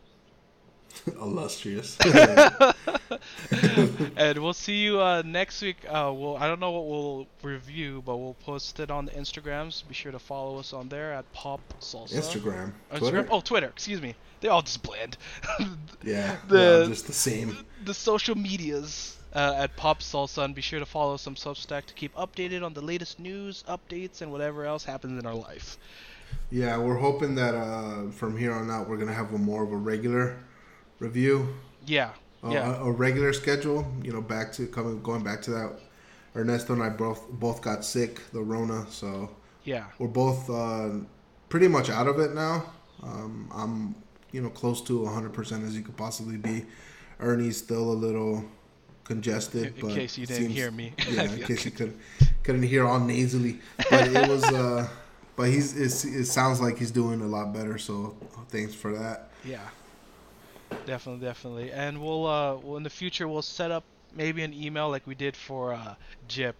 Illustrious. 1.07 1.99
and 4.17 4.39
we'll 4.39 4.55
see 4.55 4.77
you 4.77 5.01
uh, 5.01 5.23
next 5.23 5.61
week. 5.61 5.85
Uh, 5.87 6.15
we'll 6.17 6.39
I 6.39 6.47
don't 6.47 6.61
know 6.61 6.71
what 6.71 6.87
we'll 6.87 7.27
review, 7.43 8.03
but 8.07 8.17
we'll 8.17 8.39
post 8.41 8.81
it 8.81 8.91
on 8.91 9.05
the 9.05 9.13
Instagrams. 9.13 9.87
Be 9.87 9.93
sure 9.93 10.13
to 10.13 10.19
follow 10.19 10.59
us 10.59 10.73
on 10.73 10.89
there 10.89 11.13
at 11.13 11.31
Pop 11.35 11.61
Salsa. 11.81 12.15
Instagram, 12.15 12.73
Twitter. 12.97 13.23
Instagram? 13.23 13.29
Oh, 13.31 13.43
Twitter. 13.43 13.67
Excuse 13.67 14.01
me. 14.01 14.15
They 14.45 14.51
all 14.51 14.61
just 14.61 14.83
blend. 14.83 15.17
yeah, 16.05 16.37
the- 16.49 16.85
just 16.87 17.07
the 17.07 17.15
same. 17.15 17.57
the 17.87 17.95
social 17.95 18.35
medias 18.35 19.17
uh, 19.35 19.55
at 19.57 19.75
Pop 19.75 20.01
Salsa, 20.01 20.45
and 20.45 20.55
be 20.55 20.61
sure 20.61 20.79
to 20.81 20.85
follow 20.85 21.17
some 21.17 21.35
Substack 21.35 21.87
to 21.87 21.95
keep 21.95 22.15
updated 22.15 22.63
on 22.63 22.75
the 22.75 22.83
latest 22.83 23.19
news, 23.19 23.65
updates, 23.67 24.21
and 24.21 24.31
whatever 24.31 24.67
else 24.67 24.85
happens 24.85 25.19
in 25.19 25.25
our 25.27 25.35
life. 25.35 25.79
Yeah, 26.51 26.77
we're 26.77 26.99
hoping 26.99 27.35
that 27.37 27.55
uh, 27.55 28.11
from 28.11 28.37
here 28.37 28.53
on 28.53 28.71
out 28.71 28.87
we're 28.87 28.99
gonna 28.99 29.15
have 29.15 29.33
a 29.33 29.39
more 29.39 29.65
of 29.65 29.73
a 29.73 29.77
regular 29.79 30.37
review. 30.99 31.49
Yeah. 31.87 32.11
uh, 32.45 32.51
Yeah. 32.51 32.77
a, 32.81 32.85
a 32.85 32.93
regular 32.93 33.33
schedule. 33.33 33.91
You 34.03 34.13
know, 34.13 34.21
back 34.21 34.53
to 34.53 34.67
coming 34.67 35.01
going 35.03 35.25
back 35.25 35.41
to 35.45 35.53
that. 35.53 35.71
Ernesto 36.37 36.75
and 36.75 36.83
I 36.83 36.91
both 36.91 37.31
both 37.31 37.63
got 37.63 37.83
sick, 37.83 38.21
the 38.35 38.43
Rona, 38.43 38.87
so 38.91 39.31
Yeah. 39.65 39.85
we're 39.99 40.09
both 40.09 40.51
uh, 40.51 40.91
pretty 41.49 41.67
much 41.69 41.89
out 41.89 42.09
of 42.09 42.19
it 42.21 42.35
now. 42.35 42.67
Um, 43.03 43.51
I'm 43.55 43.95
you 44.35 44.41
know 44.43 44.51
close 44.51 44.81
to 44.83 44.99
100% 45.01 45.65
as 45.67 45.77
you 45.77 45.83
could 45.83 45.97
possibly 45.97 46.37
be. 46.37 46.67
Ernie's 47.21 47.57
still 47.57 47.93
a 47.93 47.99
little 48.07 48.45
congested, 49.05 49.79
In, 49.79 49.89
in 49.91 49.95
case 49.95 50.19
you 50.19 50.27
didn't 50.27 50.43
seems- 50.45 50.55
hear 50.55 50.71
me. 50.73 50.93
Yeah, 51.09 51.23
in 51.33 51.43
case 51.51 51.65
you 51.65 51.71
could 51.71 51.95
couldn't 52.43 52.65
hear 52.65 52.85
all 52.87 52.99
nasally, 53.01 53.61
but 53.91 54.09
it 54.09 54.29
was. 54.29 54.43
Uh, 54.45 54.89
but 55.37 55.49
he's 55.49 55.77
it 56.05 56.25
sounds 56.27 56.61
like 56.61 56.77
he's 56.79 56.91
doing 56.91 57.21
a 57.21 57.27
lot 57.27 57.53
better. 57.55 57.79
So 57.79 58.17
thanks 58.49 58.75
for 58.75 58.93
that. 58.99 59.31
Yeah. 59.45 59.61
Definitely, 60.87 61.25
definitely. 61.25 61.73
And 61.73 62.03
we'll 62.03 62.27
uh 62.27 62.57
well, 62.57 62.77
in 62.77 62.83
the 62.83 62.91
future 62.91 63.29
we'll 63.29 63.43
set 63.43 63.71
up 63.71 63.85
maybe 64.17 64.43
an 64.43 64.53
email 64.53 64.89
like 64.91 65.07
we 65.07 65.15
did 65.15 65.37
for 65.37 65.73
uh 65.75 65.95
Jip 66.29 66.57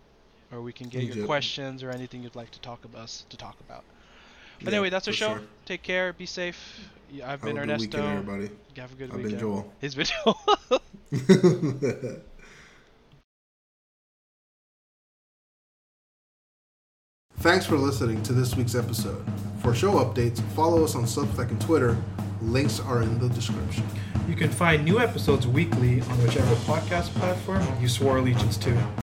or 0.53 0.61
we 0.63 0.73
can 0.73 0.89
get 0.89 1.03
your 1.03 1.15
Jip. 1.17 1.27
questions 1.27 1.83
or 1.83 1.91
anything 1.91 2.23
you'd 2.23 2.37
like 2.37 2.51
to 2.53 2.61
talk 2.61 2.85
about 2.85 3.03
us 3.03 3.25
to 3.31 3.37
talk 3.37 3.57
about. 3.67 3.83
But 4.63 4.73
Yeah, 4.73 4.79
anyway, 4.79 4.91
that's 4.91 5.07
our 5.09 5.15
show. 5.15 5.35
sure. 5.35 5.43
Take 5.67 5.83
care, 5.83 6.13
be 6.13 6.27
safe. 6.27 6.81
Yeah, 7.11 7.25
I've 7.25 7.31
Have 7.31 7.43
been 7.43 7.59
a 7.59 7.61
good 7.61 7.71
Ernesto. 7.71 7.99
weekend, 7.99 8.19
everybody. 8.19 8.51
Have 8.77 8.93
a 8.93 8.95
good 8.97 9.05
I've 9.11 9.17
been 9.17 9.23
weekend. 9.23 9.41
Joel. 9.41 9.73
He's 9.81 9.95
been 9.95 10.07
Joel. 10.25 10.39
Thanks 17.39 17.67
for 17.67 17.77
listening 17.77 18.23
to 18.23 18.33
this 18.33 18.55
week's 18.57 18.75
episode. 18.75 19.25
For 19.61 19.75
show 19.75 19.93
updates, 19.95 20.41
follow 20.53 20.85
us 20.85 20.95
on 20.95 21.05
Substack 21.05 21.51
and 21.51 21.61
Twitter. 21.61 21.97
Links 22.41 22.81
are 22.81 23.03
in 23.03 23.19
the 23.19 23.29
description. 23.29 23.85
You 24.29 24.35
can 24.35 24.51
find 24.51 24.85
new 24.85 24.99
episodes 25.01 25.47
weekly 25.47 26.01
on 26.01 26.23
whichever 26.23 26.55
podcast 26.57 27.09
platform 27.15 27.67
you 27.81 27.89
swore 27.89 28.19
allegiance 28.19 28.57
to. 28.59 29.04